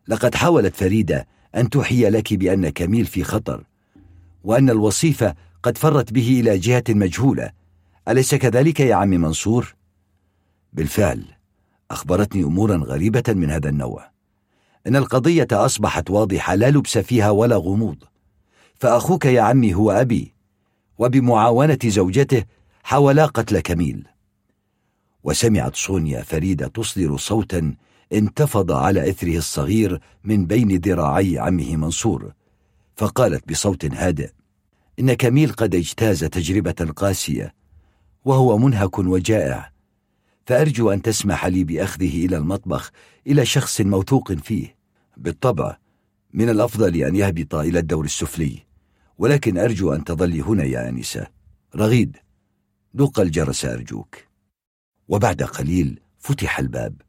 لقد 0.07 0.35
حاولت 0.35 0.75
فريدة 0.75 1.27
أن 1.55 1.69
توحي 1.69 2.09
لك 2.09 2.33
بأن 2.33 2.69
كميل 2.69 3.05
في 3.05 3.23
خطر 3.23 3.63
وأن 4.43 4.69
الوصيفة 4.69 5.35
قد 5.63 5.77
فرت 5.77 6.13
به 6.13 6.39
إلى 6.39 6.57
جهة 6.57 6.83
مجهولة. 6.89 7.51
أليس 8.07 8.35
كذلك 8.35 8.79
يا 8.79 8.95
عم 8.95 9.09
منصور؟ 9.09 9.75
بالفعل 10.73 11.25
أخبرتني 11.91 12.43
أمورا 12.43 12.77
غريبة 12.77 13.23
من 13.27 13.51
هذا 13.51 13.69
النوع. 13.69 14.11
إن 14.87 14.95
القضية 14.95 15.47
أصبحت 15.51 16.09
واضحة 16.09 16.55
لا 16.55 16.69
لبس 16.69 16.97
فيها 16.97 17.29
ولا 17.29 17.55
غموض. 17.55 18.10
فأخوك 18.81 19.25
يا 19.25 19.41
عمي 19.41 19.73
هو 19.73 19.91
أبي 19.91 20.33
وبمعاونة 20.97 21.79
زوجته 21.85 22.43
حاولا 22.83 23.25
قتل 23.25 23.59
كميل. 23.59 24.07
وسمعت 25.23 25.75
سونيا 25.75 26.21
فريدة 26.21 26.67
تصدر 26.67 27.17
صوتا 27.17 27.75
انتفض 28.13 28.71
على 28.71 29.09
إثره 29.09 29.37
الصغير 29.37 30.01
من 30.23 30.45
بين 30.45 30.77
ذراعي 30.77 31.39
عمه 31.39 31.75
منصور 31.75 32.33
فقالت 32.95 33.49
بصوت 33.49 33.85
هادئ 33.85 34.29
إن 34.99 35.13
كميل 35.13 35.51
قد 35.51 35.75
اجتاز 35.75 36.23
تجربة 36.23 36.91
قاسية 36.95 37.53
وهو 38.25 38.57
منهك 38.57 38.99
وجائع 38.99 39.71
فأرجو 40.45 40.91
أن 40.91 41.01
تسمح 41.01 41.45
لي 41.45 41.63
بأخذه 41.63 42.25
إلى 42.25 42.37
المطبخ 42.37 42.91
إلى 43.27 43.45
شخص 43.45 43.81
موثوق 43.81 44.33
فيه 44.33 44.75
بالطبع 45.17 45.77
من 46.33 46.49
الأفضل 46.49 46.95
أن 46.95 47.15
يهبط 47.15 47.55
إلى 47.55 47.79
الدور 47.79 48.05
السفلي. 48.05 48.70
ولكن 49.21 49.57
أرجو 49.57 49.93
أن 49.93 50.03
تظلي 50.03 50.41
هنا 50.41 50.63
يا 50.63 50.89
أنسة 50.89 51.27
رغيد 51.75 52.17
دق 52.93 53.19
الجرس 53.19 53.65
أرجوك. 53.65 54.15
وبعد 55.07 55.43
قليل 55.43 55.99
فتح 56.19 56.59
الباب 56.59 57.01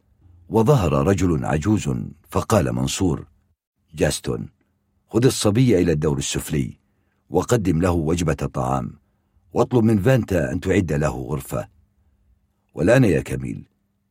وظهر 0.49 0.93
رجل 0.93 1.45
عجوز 1.45 1.91
فقال 2.31 2.73
منصور 2.73 3.27
جاستون 3.95 4.49
خذ 5.09 5.25
الصبي 5.25 5.79
إلى 5.79 5.93
الدور 5.93 6.19
السفلي 6.19 6.79
وقدم 7.31 7.81
له 7.81 7.91
وجبة 7.91 8.35
طعام 8.35 8.99
واطلب 9.53 9.85
من 9.85 10.03
فانتا 10.03 10.53
أن 10.53 10.61
تعد 10.61 10.93
له 10.93 11.17
غرفة. 11.17 11.69
والآن 12.75 13.05
يا 13.05 13.21
كميل 13.21 13.65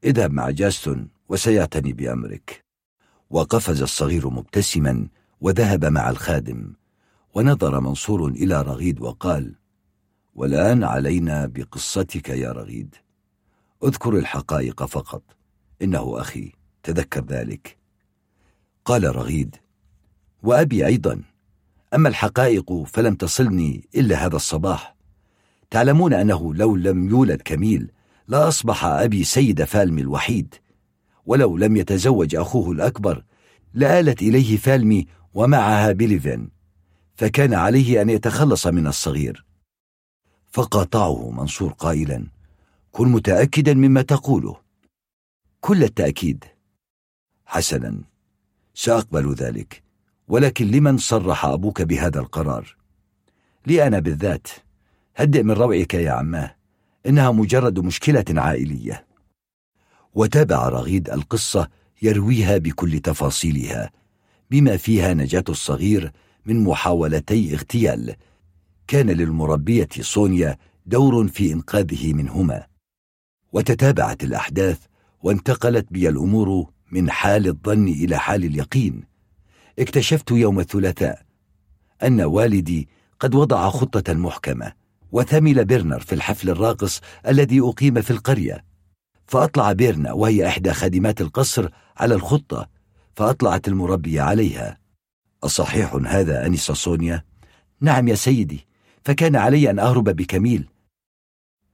اذهب 0.03 0.31
مع 0.31 0.49
جاستون 0.49 1.07
وسيعتني 1.29 1.93
بأمرك. 1.93 2.63
وقفز 3.29 3.81
الصغير 3.81 4.29
مبتسما 4.29 5.07
وذهب 5.41 5.85
مع 5.85 6.09
الخادم. 6.09 6.80
ونظر 7.33 7.79
منصور 7.79 8.27
إلى 8.27 8.61
رغيد 8.61 9.01
وقال 9.01 9.55
والآن 10.35 10.83
علينا 10.83 11.45
بقصتك 11.45 12.29
يا 12.29 12.51
رغيد. 12.51 12.95
اذكر 13.83 14.17
الحقائق 14.17 14.85
فقط. 14.85 15.23
إنه 15.81 16.21
أخي 16.21 16.51
تذكر 16.83 17.25
ذلك. 17.25 17.77
قال 18.85 19.15
رغيد 19.15 19.55
وأبي 20.43 20.85
أيضا. 20.85 21.21
أما 21.93 22.09
الحقائق 22.09 22.83
فلم 22.83 23.15
تصلني 23.15 23.87
إلا 23.95 24.25
هذا 24.25 24.35
الصباح. 24.35 24.95
تعلمون 25.69 26.13
أنه 26.13 26.53
لو 26.53 26.75
لم 26.75 27.09
يولد 27.09 27.41
كميل 27.41 27.91
لا 28.27 28.47
أصبح 28.47 28.85
أبي 28.85 29.23
سيد 29.23 29.63
فالمي 29.63 30.01
الوحيد. 30.01 30.55
ولو 31.25 31.57
لم 31.57 31.77
يتزوج 31.77 32.35
أخوه 32.35 32.71
الأكبر 32.71 33.23
لآلت 33.73 34.21
إليه 34.21 34.57
فالمي 34.57 35.07
ومعها 35.33 35.91
بيليفين 35.91 36.60
فكان 37.21 37.53
عليه 37.53 38.01
أن 38.01 38.09
يتخلص 38.09 38.67
من 38.67 38.87
الصغير. 38.87 39.45
فقاطعه 40.51 41.31
منصور 41.31 41.71
قائلا 41.71 42.27
كن 42.91 43.07
متأكدا 43.07 43.73
مما 43.73 44.01
تقوله. 44.01 44.57
كل 45.59 45.83
التأكيد. 45.83 46.43
حسنا 47.45 48.01
سأقبل 48.73 49.33
ذلك 49.33 49.83
ولكن 50.27 50.67
لمن 50.67 50.97
صرح 50.97 51.45
أبوك 51.45 51.81
بهذا 51.81 52.19
القرار؟ 52.19 52.75
لي 53.67 53.87
أنا 53.87 53.99
بالذات. 53.99 54.47
هدئ 55.15 55.43
من 55.43 55.51
روعك 55.51 55.93
يا 55.93 56.11
عماه 56.11 56.55
إنها 57.05 57.31
مجرد 57.31 57.79
مشكلة 57.79 58.25
عائلية. 58.29 59.05
وتابع 60.13 60.69
رغيد 60.69 61.09
القصة 61.09 61.69
يرويها 62.01 62.57
بكل 62.57 62.99
تفاصيلها 62.99 63.91
بما 64.51 64.77
فيها 64.77 65.13
نجاة 65.13 65.43
الصغير 65.49 66.11
من 66.45 66.63
محاولتي 66.63 67.53
اغتيال. 67.53 68.15
كان 68.87 69.09
للمربية 69.09 69.87
صونيا 70.01 70.57
دور 70.85 71.27
في 71.27 71.53
إنقاذه 71.53 72.13
منهما. 72.13 72.63
وتتابعت 73.53 74.23
الأحداث 74.23 74.79
وانتقلت 75.23 75.87
بي 75.91 76.09
الأمور 76.09 76.69
من 76.91 77.11
حال 77.11 77.47
الظن 77.47 77.87
إلى 77.87 78.17
حال 78.17 78.45
اليقين. 78.45 79.03
اكتشفت 79.79 80.31
يوم 80.31 80.59
الثلاثاء 80.59 81.21
أن 82.03 82.21
والدي 82.21 82.89
قد 83.19 83.35
وضع 83.35 83.69
خطة 83.69 84.13
محكمة 84.13 84.73
وثمل 85.11 85.65
بيرنر 85.65 85.99
في 85.99 86.15
الحفل 86.15 86.49
الراقص 86.49 87.01
الذي 87.27 87.59
أقيم 87.59 88.01
في 88.01 88.11
القرية. 88.11 88.63
فأطلع 89.27 89.71
بيرنا 89.71 90.13
وهي 90.13 90.47
إحدى 90.47 90.73
خادمات 90.73 91.21
القصر 91.21 91.69
على 91.97 92.15
الخطة 92.15 92.69
فأطلعت 93.15 93.67
المربية 93.67 94.21
عليها. 94.21 94.80
أصحيح 95.43 95.95
هذا 95.95 96.45
أنس 96.45 96.71
صونيا؟ 96.71 97.23
نعم 97.81 98.07
يا 98.07 98.15
سيدي 98.15 98.67
فكان 99.03 99.35
علي 99.35 99.69
أن 99.69 99.79
أهرب 99.79 100.03
بكميل. 100.03 100.67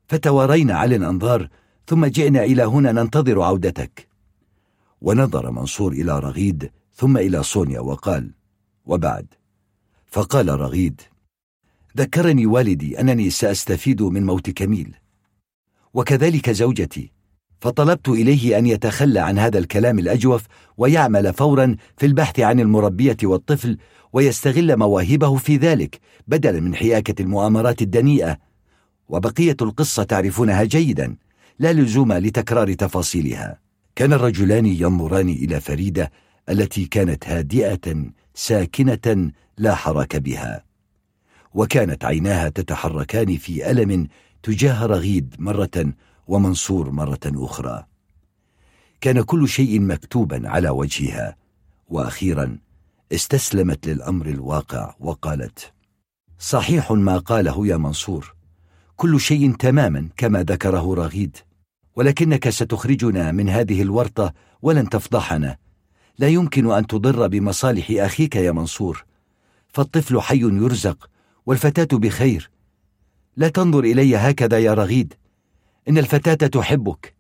فتوارينا 0.08 0.74
على 0.74 0.96
الأنظار 0.96 1.50
ثم 1.88 2.06
جئنا 2.06 2.44
إلى 2.44 2.64
هنا 2.64 2.92
ننتظر 2.92 3.42
عودتك. 3.42 4.08
ونظر 5.02 5.52
منصور 5.52 5.92
إلى 5.92 6.20
رغيد 6.20 6.72
ثم 6.94 7.18
إلى 7.18 7.44
صونيا 7.44 7.80
وقال 7.80 8.34
وبعد؟ 8.86 9.28
فقال 10.06 10.60
رغيد 10.60 11.02
ذكرني 11.98 12.46
والدي 12.46 13.00
أنني 13.00 13.30
سأستفيد 13.30 14.02
من 14.02 14.26
موت 14.26 14.50
كميل. 14.50 14.96
وكذلك 15.94 16.50
زوجتي. 16.50 17.17
فطلبت 17.60 18.10
إليه 18.10 18.58
أن 18.58 18.66
يتخلى 18.66 19.20
عن 19.20 19.40
هذا 19.40 19.60
الكلام 19.60 20.00
الأجوف 20.00 20.44
ويعمل 20.78 21.34
فورا 21.34 21.76
في 21.98 22.06
البحث 22.06 22.40
عن 22.40 22.60
المربية 22.60 23.18
والطفل 23.24 23.78
ويستغل 24.14 24.78
مواهبه 24.78 25.36
في 25.36 25.58
ذلك 25.58 26.00
بدلا 26.28 26.60
من 26.60 26.76
حياكة 26.76 27.22
المؤامرات 27.22 27.82
الدنيئة. 27.82 28.38
وبقية 29.10 29.58
القصة 29.62 30.04
تعرفونها 30.04 30.64
جيدا. 30.64 31.16
لا 31.60 31.74
لزوم 31.74 32.14
لتكرار 32.14 32.74
تفاصيلها. 32.74 33.60
كان 33.96 34.14
الرجلان 34.14 34.66
ينظران 34.66 35.30
إلى 35.30 35.60
فريدة 35.60 36.12
التي 36.50 36.86
كانت 36.86 37.28
هادئة 37.28 38.06
ساكنة 38.34 39.32
لا 39.58 39.76
حرك 39.76 40.16
بها. 40.16 40.64
وكانت 41.54 42.06
عيناها 42.06 42.50
تتحركان 42.50 43.38
في 43.38 43.72
ألم 43.72 44.08
تجاه 44.44 44.86
رغيد 44.86 45.36
مرة 45.40 45.94
ومنصور 46.28 46.92
مرة 46.92 47.20
أخرى. 47.26 47.86
كان 49.02 49.22
كل 49.22 49.50
شيء 49.50 49.80
مكتوبا 49.80 50.50
على 50.50 50.70
وجهها 50.70 51.36
وأخيرا 51.90 52.58
استسلمت 53.12 53.88
للأمر 53.88 54.26
الواقع 54.26 54.96
وقالت 55.00 55.74
صحيح 56.40 56.92
ما 56.92 57.18
قاله 57.18 57.68
يا 57.68 57.78
منصور. 57.78 58.36
كل 58.96 59.20
شيء 59.20 59.56
تماما 59.56 60.10
كما 60.18 60.44
ذكره 60.44 60.94
رغيد. 60.94 61.38
ولكنك 61.96 62.50
ستخرجنا 62.50 63.32
من 63.32 63.50
هذه 63.50 63.82
الورطة 63.82 64.34
ولن 64.62 64.90
تفضحنا. 64.90 65.58
لا 66.18 66.28
يمكن 66.28 66.72
أن 66.72 66.88
تضر 66.88 67.28
بمصالح 67.28 67.92
أخيك 67.92 68.36
يا 68.36 68.52
منصور. 68.52 69.06
فالطفل 69.68 70.22
حي 70.22 70.40
يرزق 70.40 71.10
والفتاة 71.46 71.98
بخير. 71.98 72.50
لا 73.38 73.50
تنظر 73.50 73.80
إلي 73.80 74.16
هكذا 74.16 74.60
يا 74.60 74.74
رغيد. 74.74 75.14
إن 75.90 75.98
الفتاة 75.98 76.48
تحبك 76.48 77.16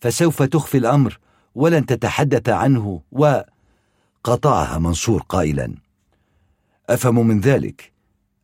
فسوف 0.00 0.42
تخفي 0.42 0.78
الأمر 0.78 1.18
ولن 1.54 1.86
تتحدث 1.86 2.48
عنه 2.48 3.02
وقطعها 3.12 4.78
منصور 4.78 5.22
قائلا. 5.22 5.74
أفهم 6.88 7.26
من 7.26 7.40
ذلك 7.40 7.92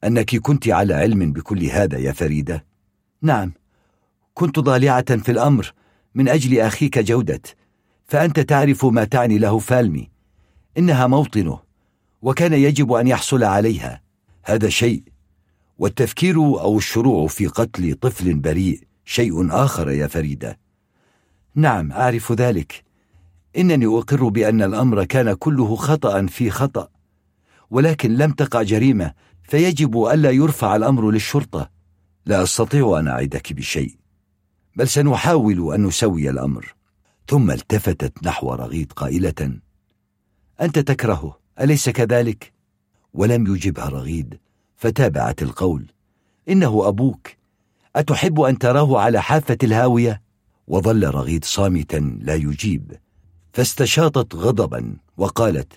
أنك 0.05 0.37
كنت 0.37 0.69
على 0.69 0.95
علم 0.95 1.33
بكل 1.33 1.65
هذا 1.65 1.99
يا 1.99 2.13
فريدة؟ 2.13 2.65
نعم 3.23 3.53
كنت 4.35 4.59
ضالعة 4.59 5.17
في 5.17 5.33
الأمر 5.33 5.73
من 6.15 6.29
أجل 6.29 6.61
أخيك 6.61 6.99
جودة 6.99 7.41
فأنت 8.07 8.41
تعرف 8.41 8.85
ما 8.85 9.05
تعني 9.05 9.39
له 9.39 9.59
فالمي 9.59 10.11
إنها 10.79 11.07
موطنه 11.07 11.61
وكان 12.23 12.53
يجب 12.53 12.93
أن 12.93 13.09
يحصل 13.09 13.45
عليها. 13.45 14.03
هذا 14.45 14.69
شيء 14.69 15.03
والتفكير 15.79 16.37
أو 16.37 16.79
الشروع 16.79 17.27
في 17.27 17.47
قتل 17.47 17.95
طفل 17.95 18.35
بريء 18.35 18.88
شيء 19.09 19.55
آخر 19.65 19.91
يا 19.91 20.07
فريدة. 20.07 20.59
نعم 21.55 21.93
أعرف 21.93 22.33
ذلك. 22.33 22.85
إنني 23.57 23.87
أقر 23.87 24.29
بأن 24.29 24.63
الأمر 24.63 25.05
كان 25.05 25.33
كله 25.33 25.77
خطأ 25.77 26.27
في 26.27 26.51
خطأ 26.51 26.89
ولكن 27.71 28.17
لم 28.17 28.33
تقع 28.33 28.63
جريمة 28.63 29.13
فيجب 29.43 30.05
ألا 30.05 30.31
يرفع 30.31 30.77
الأمر 30.77 31.11
للشرطة. 31.11 31.71
لا 32.27 32.43
أستطيع 32.43 32.99
أن 32.99 33.09
أعدك 33.09 33.53
بشيء 33.53 33.95
بل 34.77 34.89
سنحاول 34.89 35.75
أن 35.75 35.87
نسوي 35.87 36.31
الأمر. 36.31 36.75
ثم 37.29 37.51
التفتت 37.51 38.23
نحو 38.23 38.55
رغيد 38.55 38.93
قائلة 38.93 39.59
أنت 40.61 40.79
تكرهه 40.79 41.39
أليس 41.61 41.89
كذلك؟ 41.89 42.53
ولم 43.15 43.55
يجبها 43.55 43.89
رغيد 43.89 44.39
فتابعت 44.77 45.43
القول. 45.43 45.87
إنه 46.49 46.89
أبوك. 46.89 47.38
أتحب 47.97 48.41
أن 48.41 48.59
تراه 48.59 49.01
على 49.01 49.23
حافة 49.23 49.59
الهاوية؟ 49.63 50.23
وظل 50.69 51.11
رغيد 51.15 51.45
صامتا 51.45 52.19
لا 52.21 52.35
يجيب. 52.35 52.93
فاستشاطت 53.53 54.35
غضبا 54.35 54.97
وقالت 55.17 55.73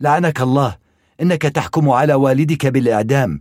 لعنك 0.00 0.40
الله 0.40 0.76
إنك 1.20 1.42
تحكم 1.42 1.90
على 1.90 2.14
والدك 2.14 2.66
بالإعدام. 2.66 3.40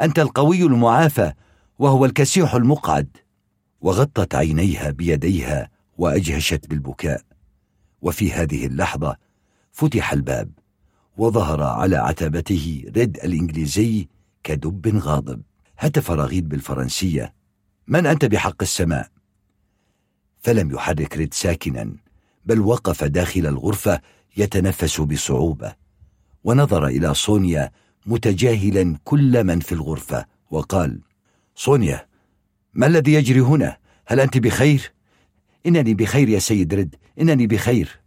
أنت 0.00 0.18
القوي 0.18 0.62
المعافى 0.62 1.32
وهو 1.78 2.04
الكسيح 2.04 2.54
المقعد. 2.54 3.16
وغطت 3.80 4.34
عينيها 4.34 4.90
بيديها 4.90 5.68
وأجهشت 5.98 6.66
بالبكاء. 6.66 7.22
وفي 8.02 8.32
هذه 8.32 8.66
اللحظة 8.66 9.16
فتح 9.72 10.12
الباب 10.12 10.50
وظهر 11.16 11.62
على 11.62 11.96
عتبته 11.96 12.84
ريد 12.96 13.16
الإنجليزي 13.16 14.08
كدب 14.44 14.96
غاضب. 14.96 15.42
هتف 15.82 16.10
رغيد 16.10 16.48
بالفرنسية 16.48 17.34
من 17.86 18.06
أنت 18.06 18.24
بحق 18.24 18.62
السماء؟ 18.62 19.08
فلم 20.40 20.70
يحرك 20.70 21.16
ريد 21.16 21.34
ساكنا 21.34 21.96
بل 22.46 22.60
وقف 22.60 23.04
داخل 23.04 23.46
الغرفة 23.46 24.00
يتنفس 24.36 25.00
بصعوبة 25.00 25.74
ونظر 26.44 26.86
إلى 26.86 27.14
صونيا 27.14 27.70
متجاهلا 28.06 28.98
كل 29.04 29.44
من 29.44 29.60
في 29.60 29.72
الغرفة 29.72 30.26
وقال 30.50 31.00
صونيا 31.54 32.06
ما 32.74 32.86
الذي 32.86 33.12
يجري 33.12 33.40
هنا؟ 33.40 33.76
هل 34.06 34.20
أنت 34.20 34.38
بخير؟ 34.38 34.92
إنني 35.66 35.94
بخير 35.94 36.28
يا 36.28 36.38
سيد 36.38 36.74
رد 36.74 36.94
إنني 37.20 37.46
بخير 37.46 38.00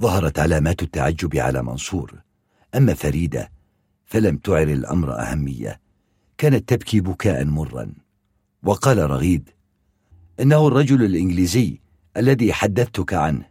ظهرت 0.00 0.38
علامات 0.38 0.82
التعجب 0.82 1.36
على 1.36 1.62
منصور 1.62 2.14
أما 2.74 2.94
فريدة 2.94 3.50
فلم 4.06 4.36
تعر 4.36 4.68
الأمر 4.68 5.20
أهمية 5.20 5.80
كانت 6.40 6.68
تبكي 6.68 7.00
بكاء 7.00 7.44
مرا. 7.44 7.92
وقال 8.62 9.10
رغيد 9.10 9.50
إنه 10.40 10.68
الرجل 10.68 11.04
الإنجليزي 11.04 11.80
الذي 12.16 12.52
حدثتك 12.52 13.14
عنه. 13.14 13.48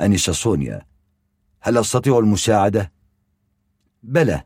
أنسة 0.00 0.32
صونيا 0.32 0.86
هل 1.60 1.78
أستطيع 1.78 2.18
المساعدة؟ 2.18 2.92
بلى 4.02 4.44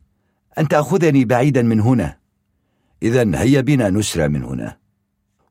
أن 0.58 0.68
تأخذني 0.68 1.24
بعيدا 1.24 1.62
من 1.62 1.80
هنا. 1.80 2.18
إذا 3.02 3.40
هيا 3.40 3.60
بنا 3.60 3.90
نسرع 3.90 4.26
من 4.26 4.44
هنا. 4.44 4.78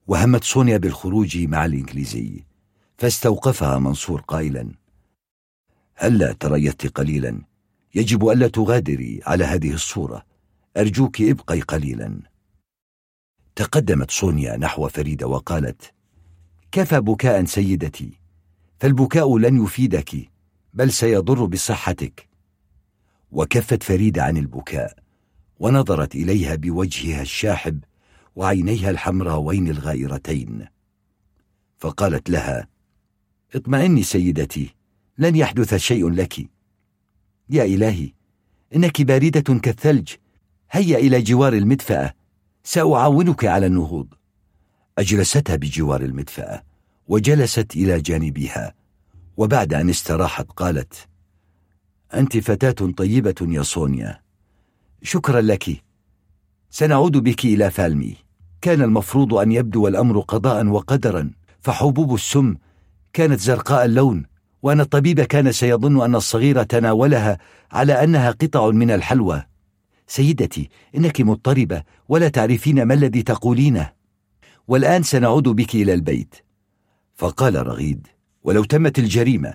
وهمت 0.07 0.43
صونيا 0.43 0.77
بالخروج 0.77 1.37
مع 1.37 1.65
الإنجليزي 1.65 2.43
فاستوقفها 2.97 3.79
منصور 3.79 4.21
قائلا 4.21 4.71
هلا 5.95 6.33
تريثت 6.33 6.87
قليلا 6.87 7.41
يجب 7.95 8.29
ألا 8.29 8.47
تغادري 8.47 9.21
على 9.25 9.43
هذه 9.45 9.73
الصورة. 9.73 10.28
أرجوك 10.77 11.21
ابقي 11.21 11.61
قليلا. 11.61 12.19
تقدمت 13.55 14.11
صونيا 14.11 14.57
نحو 14.57 14.87
فريدة 14.87 15.27
وقالت 15.27 15.93
كفى 16.71 16.99
بكاء 17.01 17.45
سيدتي 17.45 18.11
فالبكاء 18.79 19.37
لن 19.37 19.63
يفيدك 19.63 20.29
بل 20.73 20.91
سيضر 20.91 21.45
بصحتك. 21.45 22.29
وكفت 23.31 23.83
فريدة 23.83 24.23
عن 24.23 24.37
البكاء 24.37 24.99
ونظرت 25.59 26.15
إليها 26.15 26.55
بوجهها 26.55 27.21
الشاحب 27.21 27.83
وعينيها 28.35 28.89
الحمراوين 28.89 29.67
الغائرتين. 29.67 30.65
فقالت 31.77 32.29
لها 32.29 32.67
اطمئني 33.55 34.03
سيدتي 34.03 34.75
لن 35.17 35.35
يحدث 35.35 35.75
شيء 35.75 36.09
لك. 36.09 36.49
يا 37.49 37.63
إلهي 37.63 38.11
إنك 38.75 39.01
باردة 39.01 39.59
كالثلج 39.59 40.13
هيا 40.71 40.97
إلى 40.97 41.21
جوار 41.21 41.53
المدفأة. 41.53 42.13
سأعاونك 42.63 43.45
على 43.45 43.65
النهوض. 43.65 44.07
أجلستها 44.97 45.55
بجوار 45.55 46.01
المدفأة 46.01 46.63
وجلست 47.07 47.75
إلى 47.75 48.01
جانبها 48.01 48.73
وبعد 49.37 49.73
أن 49.73 49.89
استراحت 49.89 50.51
قالت 50.51 51.07
أنت 52.13 52.37
فتاة 52.37 52.91
طيبة 52.97 53.35
يا 53.41 53.61
صونيا. 53.61 54.21
شكرا 55.03 55.41
لك. 55.41 55.83
سنعود 56.69 57.17
بك 57.17 57.45
إلى 57.45 57.71
فالمي. 57.71 58.15
كان 58.61 58.81
المفروض 58.81 59.33
أن 59.33 59.51
يبدو 59.51 59.87
الأمر 59.87 60.19
قضاء 60.19 60.65
وقدرا 60.65 61.31
فحبوب 61.61 62.13
السم 62.15 62.55
كانت 63.13 63.39
زرقاء 63.39 63.85
اللون 63.85 64.25
وأن 64.61 64.81
الطبيب 64.81 65.21
كان 65.21 65.51
سيظن 65.51 66.01
أن 66.01 66.15
الصغير 66.15 66.63
تناولها 66.63 67.37
على 67.71 68.03
أنها 68.03 68.31
قطع 68.31 68.69
من 68.69 68.91
الحلوى. 68.91 69.48
سيدتي 70.09 70.69
إنك 70.95 71.21
مضطربة 71.21 71.83
ولا 72.09 72.29
تعرفين 72.29 72.83
ما 72.83 72.93
الذي 72.93 73.23
تقولينه 73.23 73.91
والآن 74.67 75.03
سنعود 75.03 75.43
بك 75.43 75.75
إلى 75.75 75.93
البيت 75.93 76.35
فقال 77.15 77.67
رغيد 77.67 78.07
ولو 78.43 78.63
تمت 78.63 78.99
الجريمة 78.99 79.53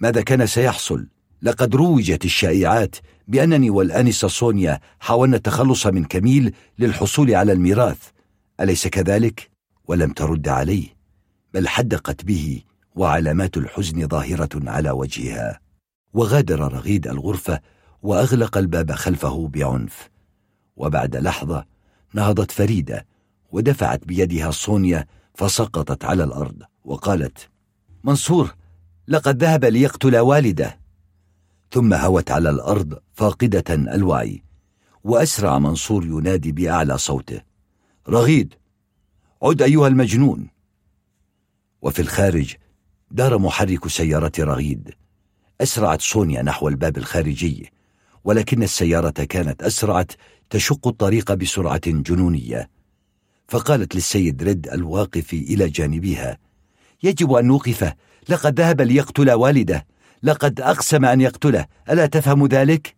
ماذا 0.00 0.22
كان 0.22 0.46
سيحصل؟ 0.46 1.08
لقد 1.42 1.76
روجت 1.76 2.24
الشائعات 2.24 2.96
بأنني 3.28 3.70
والآنسة 3.70 4.28
صونيا 4.28 4.80
حاولنا 5.00 5.36
التخلص 5.36 5.86
من 5.86 6.04
كميل 6.04 6.54
للحصول 6.78 7.34
على 7.34 7.52
الميراث 7.52 7.98
أليس 8.60 8.86
كذلك؟ 8.86 9.50
ولم 9.88 10.12
ترد 10.12 10.48
عليه 10.48 10.88
بل 11.54 11.68
حدقت 11.68 12.24
به 12.24 12.62
وعلامات 12.94 13.56
الحزن 13.56 14.08
ظاهرة 14.08 14.70
على 14.70 14.90
وجهها 14.90 15.60
وغادر 16.14 16.60
رغيد 16.60 17.08
الغرفة 17.08 17.60
وأغلق 18.04 18.58
الباب 18.58 18.92
خلفه 18.92 19.48
بعنف. 19.48 20.10
وبعد 20.76 21.16
لحظة 21.16 21.66
نهضت 22.14 22.50
فريدة 22.50 23.06
ودفعت 23.52 24.04
بيدها 24.04 24.50
صونيا 24.50 25.06
فسقطت 25.34 26.04
على 26.04 26.24
الأرض 26.24 26.62
وقالت 26.84 27.48
منصور 28.04 28.54
لقد 29.08 29.44
ذهب 29.44 29.64
ليقتل 29.64 30.16
والده. 30.16 30.78
ثم 31.70 31.94
هوت 31.94 32.30
على 32.30 32.50
الأرض 32.50 32.98
فاقدة 33.12 33.74
الوعي. 33.74 34.42
وأسرع 35.04 35.58
منصور 35.58 36.04
ينادي 36.04 36.52
بأعلى 36.52 36.98
صوته 36.98 37.40
رغيد 38.08 38.54
عد 39.42 39.62
أيها 39.62 39.88
المجنون. 39.88 40.48
وفي 41.82 42.02
الخارج 42.02 42.54
دار 43.10 43.38
محرك 43.38 43.88
سيارة 43.88 44.32
رغيد. 44.38 44.94
أسرعت 45.60 46.00
سونيا 46.00 46.42
نحو 46.42 46.68
الباب 46.68 46.96
الخارجي. 46.96 47.73
ولكن 48.24 48.62
السيارة 48.62 49.10
كانت 49.10 49.62
أسرعت 49.62 50.12
تشق 50.50 50.88
الطريق 50.88 51.32
بسرعة 51.32 51.80
جنونية. 51.86 52.70
فقالت 53.48 53.94
للسيد 53.94 54.42
ريد 54.42 54.68
الواقف 54.68 55.32
إلى 55.32 55.68
جانبها 55.68 56.38
يجب 57.02 57.32
أن 57.32 57.46
نوقفه 57.46 57.94
لقد 58.28 58.60
ذهب 58.60 58.80
ليقتل 58.80 59.30
والده. 59.30 59.86
لقد 60.22 60.60
أقسم 60.60 61.04
أن 61.04 61.20
يقتله. 61.20 61.66
ألا 61.90 62.06
تفهم 62.06 62.46
ذلك؟ 62.46 62.94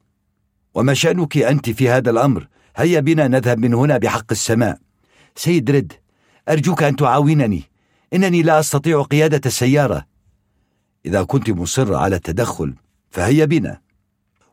وما 0.74 0.94
شأنك 0.94 1.36
أنت 1.36 1.70
في 1.70 1.88
هذا 1.88 2.10
الأمر؟ 2.10 2.48
هيا 2.76 3.00
بنا 3.00 3.28
نذهب 3.28 3.58
من 3.58 3.74
هنا 3.74 3.98
بحق 3.98 4.26
السماء. 4.30 4.78
سيد 5.36 5.70
ريد 5.70 5.92
أرجوك 6.48 6.82
أن 6.82 6.96
تعاونني. 6.96 7.62
إنني 8.12 8.42
لا 8.42 8.60
أستطيع 8.60 9.02
قيادة 9.02 9.40
السيارة. 9.46 10.06
إذا 11.06 11.22
كنت 11.22 11.50
مصرة 11.50 11.96
على 11.96 12.16
التدخل 12.16 12.74
فهيا 13.10 13.44
بنا. 13.44 13.85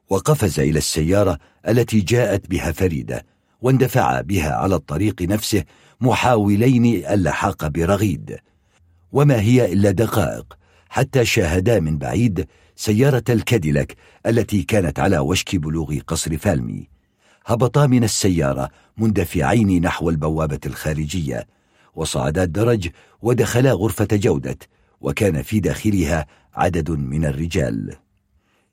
وقفز 0.09 0.59
إلى 0.59 0.77
السيارة 0.77 1.37
التي 1.67 2.01
جاءت 2.01 2.49
بها 2.49 2.71
فريدة 2.71 3.25
واندفع 3.61 4.21
بها 4.21 4.53
على 4.53 4.75
الطريق 4.75 5.21
نفسه 5.21 5.63
محاولين 6.01 6.85
اللحاق 7.05 7.67
برغيد. 7.67 8.37
وما 9.11 9.41
هي 9.41 9.73
إلا 9.73 9.91
دقائق 9.91 10.57
حتى 10.89 11.25
شاهدا 11.25 11.79
من 11.79 11.97
بعيد 11.97 12.47
سيارة 12.75 13.23
الكاديلاك 13.29 13.95
التي 14.25 14.63
كانت 14.63 14.99
على 14.99 15.19
وشك 15.19 15.55
بلوغ 15.55 15.99
قصر 16.07 16.37
فالمي. 16.37 16.87
هبطا 17.45 17.87
من 17.87 18.03
السيارة 18.03 18.69
مندفعين 18.97 19.81
نحو 19.81 20.09
البوابة 20.09 20.59
الخارجية 20.65 21.47
وصعدا 21.95 22.43
الدرج 22.43 22.89
ودخلا 23.21 23.73
غرفة 23.73 24.07
جودة 24.11 24.57
وكان 25.01 25.41
في 25.41 25.59
داخلها 25.59 26.25
عدد 26.53 26.91
من 26.91 27.25
الرجال. 27.25 28.02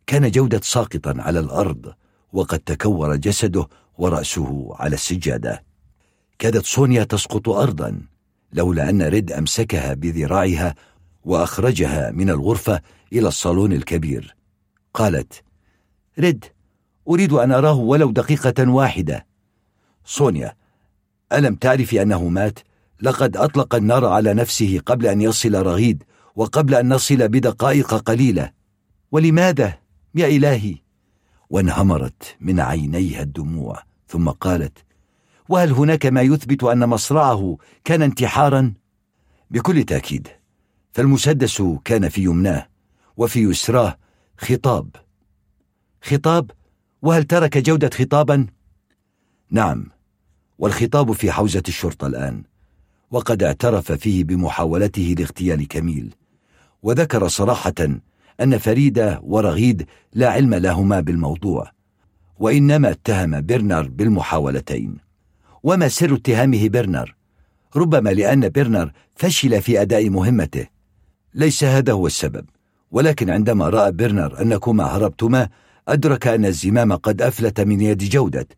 كان 0.06 0.30
جودة 0.30 0.60
ساقطا 0.62 1.14
على 1.18 1.40
الأرض 1.40 1.94
وقد 2.32 2.58
تكور 2.58 3.16
جسده 3.16 3.68
ورأسه 3.98 4.68
على 4.74 4.94
السجادة. 4.94 5.64
كادت 6.38 6.64
سونيا 6.64 7.04
تسقط 7.04 7.48
أرضا 7.48 8.02
لولا 8.52 8.90
أن 8.90 9.02
ريد 9.02 9.32
أمسكها 9.32 9.94
بذراعها 9.94 10.74
وأخرجها 11.24 12.10
من 12.10 12.30
الغرفة 12.30 12.80
إلى 13.12 13.28
الصالون 13.28 13.72
الكبير. 13.72 14.36
قالت 14.94 15.42
ريد 16.18 16.44
أريد 17.08 17.32
أن 17.32 17.52
أراه 17.52 17.74
ولو 17.74 18.10
دقيقة 18.10 18.70
واحدة. 18.70 19.26
سونيا 20.04 20.54
ألم 21.32 21.54
تعرفي 21.54 22.02
أنه 22.02 22.28
مات؟ 22.28 22.58
لقد 23.02 23.36
أطلق 23.36 23.74
النار 23.74 24.06
على 24.06 24.34
نفسه 24.34 24.80
قبل 24.86 25.06
أن 25.06 25.20
يصل 25.20 25.54
رغيد 25.54 26.02
وقبل 26.36 26.74
أن 26.74 26.88
نصل 26.88 27.28
بدقائق 27.28 27.94
قليلة. 27.94 28.50
ولماذا؟ 29.12 29.78
يا 30.14 30.26
إلهي 30.26 30.76
وانهمرت 31.50 32.36
من 32.40 32.60
عينيها 32.60 33.22
الدموع 33.22 33.82
ثم 34.08 34.28
قالت 34.28 34.78
وهل 35.48 35.72
هناك 35.72 36.06
ما 36.06 36.22
يثبت 36.22 36.64
أن 36.64 36.88
مصرعه 36.88 37.58
كان 37.84 38.02
انتحارا؟ 38.02 38.74
بكل 39.50 39.84
تأكيد 39.84 40.28
فالمسدس 40.92 41.62
كان 41.84 42.08
في 42.08 42.22
يمناه 42.22 42.68
وفي 43.16 43.40
يسراه 43.40 43.98
خطاب 44.38 44.96
خطاب 46.02 46.50
وهل 47.02 47.24
ترك 47.24 47.58
جودة 47.58 47.90
خطابا؟ 47.94 48.46
نعم 49.50 49.86
والخطاب 50.58 51.12
في 51.12 51.32
حوزة 51.32 51.62
الشرطة 51.68 52.06
الآن 52.06 52.42
وقد 53.10 53.42
اعترف 53.42 53.92
فيه 53.92 54.24
بمحاولته 54.24 55.14
لاغتيال 55.18 55.68
كميل 55.68 56.14
وذكر 56.82 57.28
صراحة 57.28 58.00
أن 58.40 58.58
فريدة 58.58 59.20
ورغيد 59.22 59.86
لا 60.14 60.30
علم 60.30 60.54
لهما 60.54 61.00
بالموضوع 61.00 61.70
وإنما 62.38 62.90
اتهم 62.90 63.40
برنر 63.46 63.88
بالمحاولتين. 63.88 64.96
وما 65.62 65.88
سر 65.88 66.14
اتهامه 66.14 66.68
برنر؟ 66.68 67.14
ربما 67.76 68.10
لأن 68.10 68.48
برنر 68.48 68.92
فشل 69.16 69.62
في 69.62 69.82
أداء 69.82 70.10
مهمته. 70.10 70.66
ليس 71.34 71.64
هذا 71.64 71.92
هو 71.92 72.06
السبب 72.06 72.44
ولكن 72.90 73.30
عندما 73.30 73.68
رأى 73.68 73.92
برنر 73.92 74.42
أنكما 74.42 74.84
هربتما 74.84 75.48
أدرك 75.88 76.26
أن 76.26 76.44
الزمام 76.44 76.92
قد 76.92 77.22
أفلت 77.22 77.60
من 77.60 77.80
يد 77.80 77.98
جودة 77.98 78.48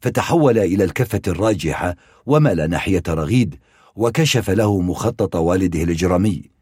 فتحول 0.00 0.58
إلى 0.58 0.84
الكفة 0.84 1.20
الراجحة 1.28 1.96
ومال 2.26 2.70
ناحية 2.70 3.02
رغيد 3.08 3.54
وكشف 3.96 4.50
له 4.50 4.80
مخطط 4.80 5.36
والده 5.36 5.82
الإجرامي. 5.82 6.57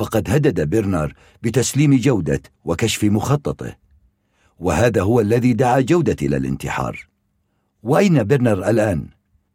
فقد 0.00 0.30
هدد 0.30 0.70
برنر 0.70 1.14
بتسليم 1.42 1.96
جودة 1.96 2.42
وكشف 2.64 3.04
مخططه 3.04 3.76
وهذا 4.58 5.02
هو 5.02 5.20
الذي 5.20 5.52
دعا 5.52 5.80
جودة 5.80 6.16
إلى 6.22 6.36
الانتحار 6.36 7.08
وأين 7.82 8.24
برنر 8.24 8.70
الآن؟ 8.70 9.08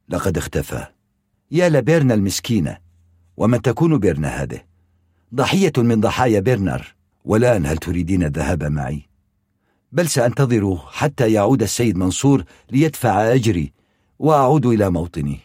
لقد 0.10 0.38
اختفى 0.38 0.86
يا 1.52 1.70
لبيرنا 1.70 2.14
المسكينة 2.14 2.78
ومن 3.38 3.62
تكون 3.62 3.98
بيرنا 3.98 4.28
هذه؟ 4.28 4.62
ضحية 5.34 5.74
من 5.78 6.02
ضحايا 6.02 6.40
بيرنر 6.40 6.96
والآن 7.24 7.66
هل 7.66 7.78
تريدين 7.78 8.24
الذهاب 8.24 8.64
معي؟ 8.64 9.02
بل 9.92 10.08
سأنتظر 10.10 10.78
حتى 10.78 11.34
يعود 11.34 11.62
السيد 11.62 11.98
منصور 11.98 12.44
ليدفع 12.72 13.34
أجري 13.34 13.74
وأعود 14.20 14.66
إلى 14.66 14.90
موطني 14.90 15.40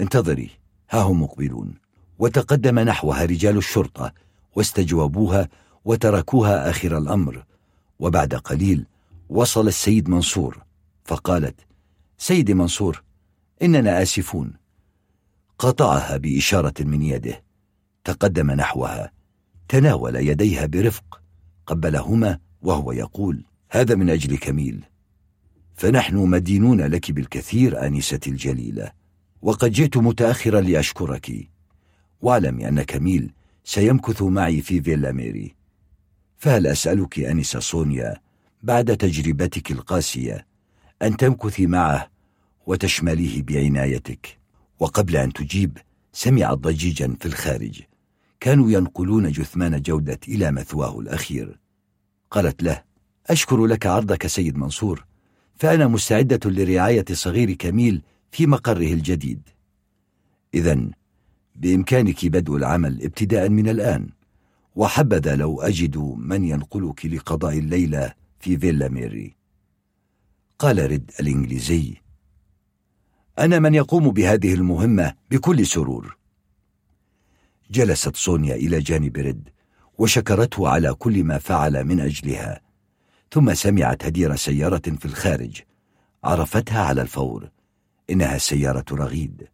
انتظري 0.00 0.50
ها 0.90 1.00
هم 1.00 1.22
مقبلون 1.22 1.87
وتقدم 2.18 2.78
نحوها 2.78 3.24
رجال 3.24 3.56
الشرطة 3.56 4.12
واستجوبوها 4.56 5.48
وتركوها 5.84 6.70
آخر 6.70 6.98
الأمر. 6.98 7.44
وبعد 7.98 8.34
قليل 8.34 8.86
وصل 9.28 9.68
السيد 9.68 10.08
منصور 10.08 10.64
فقالت 11.04 11.60
سيدي 12.18 12.54
منصور 12.54 13.02
إننا 13.62 14.02
آسفون. 14.02 14.52
قطعها 15.58 16.16
بإشارة 16.16 16.74
من 16.80 17.02
يده. 17.02 17.42
تقدم 18.04 18.50
نحوها. 18.50 19.12
تناول 19.68 20.16
يديها 20.16 20.66
برفق 20.66 21.20
قبلهما 21.66 22.38
وهو 22.62 22.92
يقول 22.92 23.44
هذا 23.70 23.94
من 23.94 24.10
أجل 24.10 24.38
كميل. 24.38 24.84
فنحن 25.74 26.16
مدينون 26.16 26.80
لك 26.80 27.10
بالكثير 27.10 27.86
آنستي 27.86 28.30
الجليلة. 28.30 28.92
وقد 29.42 29.70
جئت 29.70 29.96
متأخرا 29.96 30.60
لأشكرك. 30.60 31.48
واعلمي 32.22 32.68
أن 32.68 32.82
كميل 32.82 33.32
سيمكث 33.64 34.22
معي 34.22 34.60
في 34.60 34.82
فيلا 34.82 35.12
ميري. 35.12 35.54
فهل 36.36 36.66
أسألك 36.66 37.18
أنسة 37.18 37.60
سونيا 37.60 38.16
بعد 38.62 38.96
تجربتك 38.96 39.70
القاسية 39.70 40.46
أن 41.02 41.16
تمكثي 41.16 41.66
معه 41.66 42.10
وتشمليه 42.66 43.42
بعنايتك؟ 43.42 44.38
وقبل 44.80 45.16
أن 45.16 45.32
تجيب 45.32 45.78
سمعت 46.12 46.58
ضجيجا 46.58 47.16
في 47.20 47.26
الخارج. 47.26 47.82
كانوا 48.40 48.70
ينقلون 48.70 49.30
جثمان 49.30 49.82
جودة 49.82 50.20
إلى 50.28 50.52
مثواه 50.52 50.98
الأخير. 51.00 51.58
قالت 52.30 52.62
له 52.62 52.82
أشكر 53.26 53.66
لك 53.66 53.86
عرضك 53.86 54.26
سيد 54.26 54.56
منصور 54.56 55.04
فأنا 55.56 55.86
مستعدة 55.86 56.50
لرعاية 56.50 57.04
صغير 57.12 57.52
كميل 57.52 58.02
في 58.30 58.46
مقره 58.46 58.92
الجديد. 58.92 59.48
إذا 60.54 60.90
بإمكانك 61.58 62.26
بدء 62.26 62.56
العمل 62.56 63.02
ابتداء 63.02 63.48
من 63.48 63.68
الآن. 63.68 64.08
وحبذا 64.76 65.36
لو 65.36 65.60
أجد 65.60 65.96
من 66.16 66.44
ينقلك 66.44 67.06
لقضاء 67.06 67.58
الليلة 67.58 68.12
في 68.40 68.58
فيلا 68.58 68.88
ميري. 68.88 69.36
قال 70.58 70.86
ريد 70.86 71.10
الإنجليزي. 71.20 71.96
أنا 73.38 73.58
من 73.58 73.74
يقوم 73.74 74.10
بهذه 74.10 74.54
المهمة 74.54 75.14
بكل 75.30 75.66
سرور. 75.66 76.16
جلست 77.70 78.16
سونيا 78.16 78.54
إلى 78.54 78.80
جانب 78.80 79.16
ريد 79.16 79.48
وشكرته 79.98 80.68
على 80.68 80.94
كل 80.94 81.24
ما 81.24 81.38
فعل 81.38 81.84
من 81.84 82.00
أجلها. 82.00 82.60
ثم 83.32 83.54
سمعت 83.54 84.04
هدير 84.04 84.36
سيارة 84.36 84.82
في 84.98 85.04
الخارج. 85.04 85.60
عرفتها 86.24 86.82
على 86.82 87.02
الفور. 87.02 87.50
إنها 88.10 88.38
سيارة 88.38 88.84
رغيد. 88.92 89.48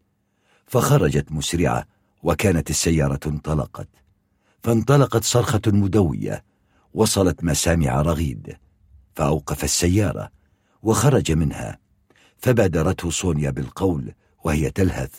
فخرجت 0.67 1.33
مسرعة 1.33 1.94
وكانت 2.25 2.71
السيارة 2.71 3.21
انطلقت. 3.27 3.89
فانطلقت 4.63 5.25
صرخة 5.25 5.61
مدوية 5.67 6.45
وصلت 6.95 7.45
مسامع 7.45 8.03
رغيد. 8.03 8.57
فأوقف 9.15 9.65
السيارة 9.65 10.31
وخرج 10.83 11.33
منها. 11.33 11.79
فبادرته 12.39 13.11
صونيا 13.11 13.51
بالقول 13.51 14.13
وهي 14.45 14.71
تلهث. 14.71 15.15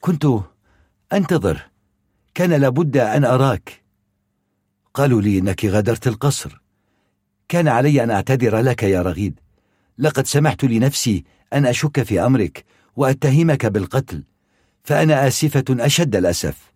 كنت 0.00 0.26
أنتظر. 1.12 1.70
كان 2.34 2.52
لابد 2.52 2.96
أن 2.96 3.24
أراك. 3.24 3.82
قالوا 4.94 5.22
لي 5.22 5.38
إنك 5.38 5.64
غادرت 5.64 6.06
القصر. 6.06 6.62
كان 7.48 7.68
علي 7.68 8.04
أن 8.04 8.10
أعتذر 8.10 8.58
لك 8.58 8.82
يا 8.82 9.02
رغيد. 9.02 9.40
لقد 9.98 10.26
سمحت 10.26 10.64
لنفسي 10.64 11.24
أن 11.52 11.66
أشك 11.66 12.02
في 12.02 12.20
أمرك 12.20 12.64
وأتهمك 12.96 13.66
بالقتل. 13.66 14.24
فأنا 14.82 15.26
آسفة 15.26 15.64
أشد 15.70 16.16
الأسف. 16.16 16.72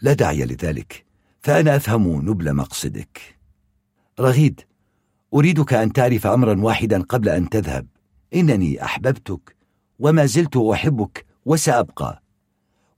لا 0.00 0.12
داعي 0.12 0.44
لذلك 0.44 1.04
فأنا 1.40 1.76
أفهم 1.76 2.30
نبل 2.30 2.54
مقصدك. 2.54 3.38
رغيد 4.20 4.60
أريدك 5.34 5.72
أن 5.72 5.92
تعرف 5.92 6.26
أمرا 6.26 6.60
واحدا 6.60 7.02
قبل 7.02 7.28
أن 7.28 7.48
تذهب. 7.48 7.86
إنني 8.34 8.84
أحببتك 8.84 9.56
وما 9.98 10.26
زلت 10.26 10.56
أحبك 10.56 11.26
وسأبقى. 11.44 12.22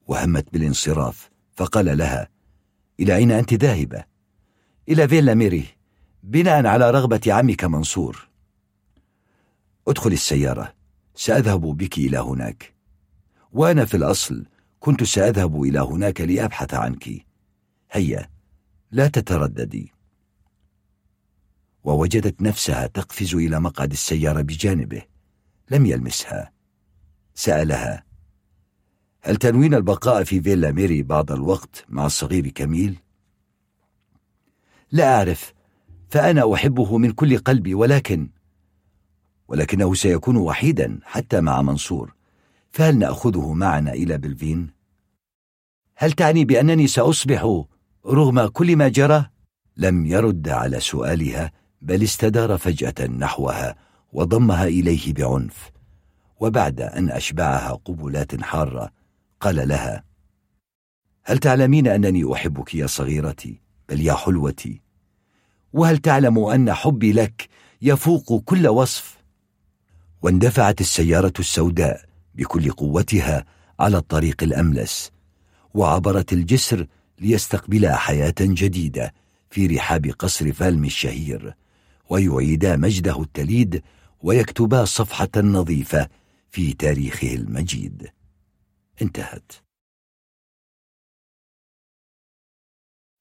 وهمت 0.06 0.52
بالانصراف 0.52 1.30
فقال 1.54 1.98
لها 1.98 2.28
إلى 3.00 3.16
أين 3.16 3.32
أنت 3.32 3.54
ذاهبة؟ 3.54 4.04
إلى 4.88 5.08
فيلا 5.08 5.34
ميري؟ 5.34 5.64
بناء 6.22 6.66
على 6.66 6.90
رغبة 6.90 7.20
عمك 7.26 7.64
منصور. 7.64 8.28
ادخل 9.88 10.12
السيارة 10.12 10.74
سأذهب 11.14 11.60
بك 11.60 11.98
إلى 11.98 12.18
هناك. 12.18 12.71
وأنا 13.52 13.84
في 13.84 13.96
الأصل 13.96 14.46
كنت 14.80 15.04
سأذهب 15.04 15.62
إلى 15.62 15.80
هناك 15.80 16.20
لأبحث 16.20 16.74
عنك. 16.74 17.26
هيا 17.90 18.30
لا 18.90 19.08
تترددي. 19.08 19.92
ووجدت 21.84 22.42
نفسها 22.42 22.86
تقفز 22.86 23.34
إلى 23.34 23.60
مقعد 23.60 23.92
السيارة 23.92 24.42
بجانبه 24.42 25.02
لم 25.70 25.86
يلمسها. 25.86 26.52
سألها 27.34 28.04
هل 29.20 29.36
تنوين 29.36 29.74
البقاء 29.74 30.24
في 30.24 30.42
فيلا 30.42 30.72
ميري 30.72 31.02
بعض 31.02 31.32
الوقت 31.32 31.84
مع 31.88 32.06
الصغير 32.06 32.48
كميل؟ 32.48 32.98
لا 34.92 35.16
أعرف 35.16 35.52
فأنا 36.10 36.54
أحبه 36.54 36.98
من 36.98 37.12
كل 37.12 37.38
قلبي 37.38 37.74
ولكن 37.74 38.30
ولكنه 39.48 39.94
سيكون 39.94 40.36
وحيدا 40.36 40.98
حتى 41.02 41.40
مع 41.40 41.62
منصور. 41.62 42.14
فهل 42.72 42.98
نأخذه 42.98 43.52
معنا 43.52 43.92
إلى 43.92 44.18
بلفين؟ 44.18 44.70
هل 45.96 46.12
تعني 46.12 46.44
بأنني 46.44 46.86
سأصبح 46.86 47.62
رغم 48.06 48.46
كل 48.46 48.76
ما 48.76 48.88
جرى؟ 48.88 49.26
لم 49.76 50.06
يرد 50.06 50.48
على 50.48 50.80
سؤالها 50.80 51.52
بل 51.82 52.02
استدار 52.02 52.58
فجأة 52.58 53.06
نحوها 53.06 53.76
وضمها 54.12 54.64
إليه 54.66 55.12
بعنف 55.12 55.70
وبعد 56.40 56.80
أن 56.80 57.10
أشبعها 57.10 57.72
قبلات 57.84 58.42
حارة 58.42 58.90
قال 59.40 59.68
لها 59.68 60.04
هل 61.24 61.38
تعلمين 61.38 61.86
أنني 61.86 62.32
أحبك 62.32 62.74
يا 62.74 62.86
صغيرتي 62.86 63.60
بل 63.88 64.00
يا 64.00 64.14
حلوتي 64.14 64.80
وهل 65.72 65.98
تعلم 65.98 66.38
أن 66.38 66.72
حبي 66.72 67.12
لك 67.12 67.48
يفوق 67.82 68.42
كل 68.44 68.68
وصف 68.68 69.18
واندفعت 70.22 70.80
السيارة 70.80 71.32
السوداء 71.38 72.11
بكل 72.34 72.70
قوتها 72.70 73.44
على 73.80 73.96
الطريق 73.96 74.42
الأملس 74.42 75.10
وعبرت 75.74 76.32
الجسر 76.32 76.86
ليستقبلا 77.18 77.96
حياة 77.96 78.34
جديدة 78.40 79.14
في 79.50 79.66
رحاب 79.66 80.06
قصر 80.06 80.52
فالم 80.52 80.84
الشهير 80.84 81.54
ويعيدا 82.10 82.76
مجده 82.76 83.22
التليد 83.22 83.82
ويكتبا 84.22 84.84
صفحة 84.84 85.28
نظيفة 85.36 86.08
في 86.50 86.72
تاريخه 86.72 87.34
المجيد. 87.34 88.08
انتهت. 89.02 89.52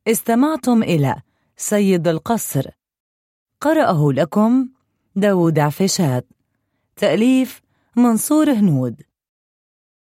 استمعتم 0.07 0.83
إلى 0.83 1.21
سيد 1.57 2.07
القصر. 2.07 2.69
قرأه 3.61 4.11
لكم 4.11 4.69
داود 5.15 5.59
عفشات. 5.59 6.27
تأليف 6.95 7.61
منصور 7.95 8.51
هنود. 8.51 9.01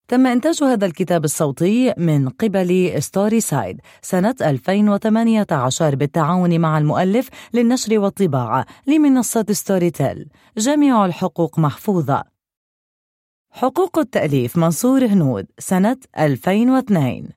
تم 0.08 0.26
إنتاج 0.26 0.62
هذا 0.64 0.86
الكتاب 0.86 1.24
الصوتي 1.24 1.94
من 1.98 2.28
قبل 2.28 3.02
Storyside 3.02 3.80
سنة 4.02 4.34
2018 4.40 5.94
بالتعاون 5.94 6.60
مع 6.60 6.78
المؤلف 6.78 7.28
للنشر 7.54 7.98
والطباعة 7.98 8.66
لمنصة 8.86 9.46
Storytel 9.50 10.28
جميع 10.56 11.04
الحقوق 11.04 11.58
محفوظة. 11.58 12.24
حقوق 13.50 13.98
التأليف 13.98 14.56
منصور 14.56 15.06
هنود 15.06 15.46
سنة 15.58 15.96
2002 16.18 17.28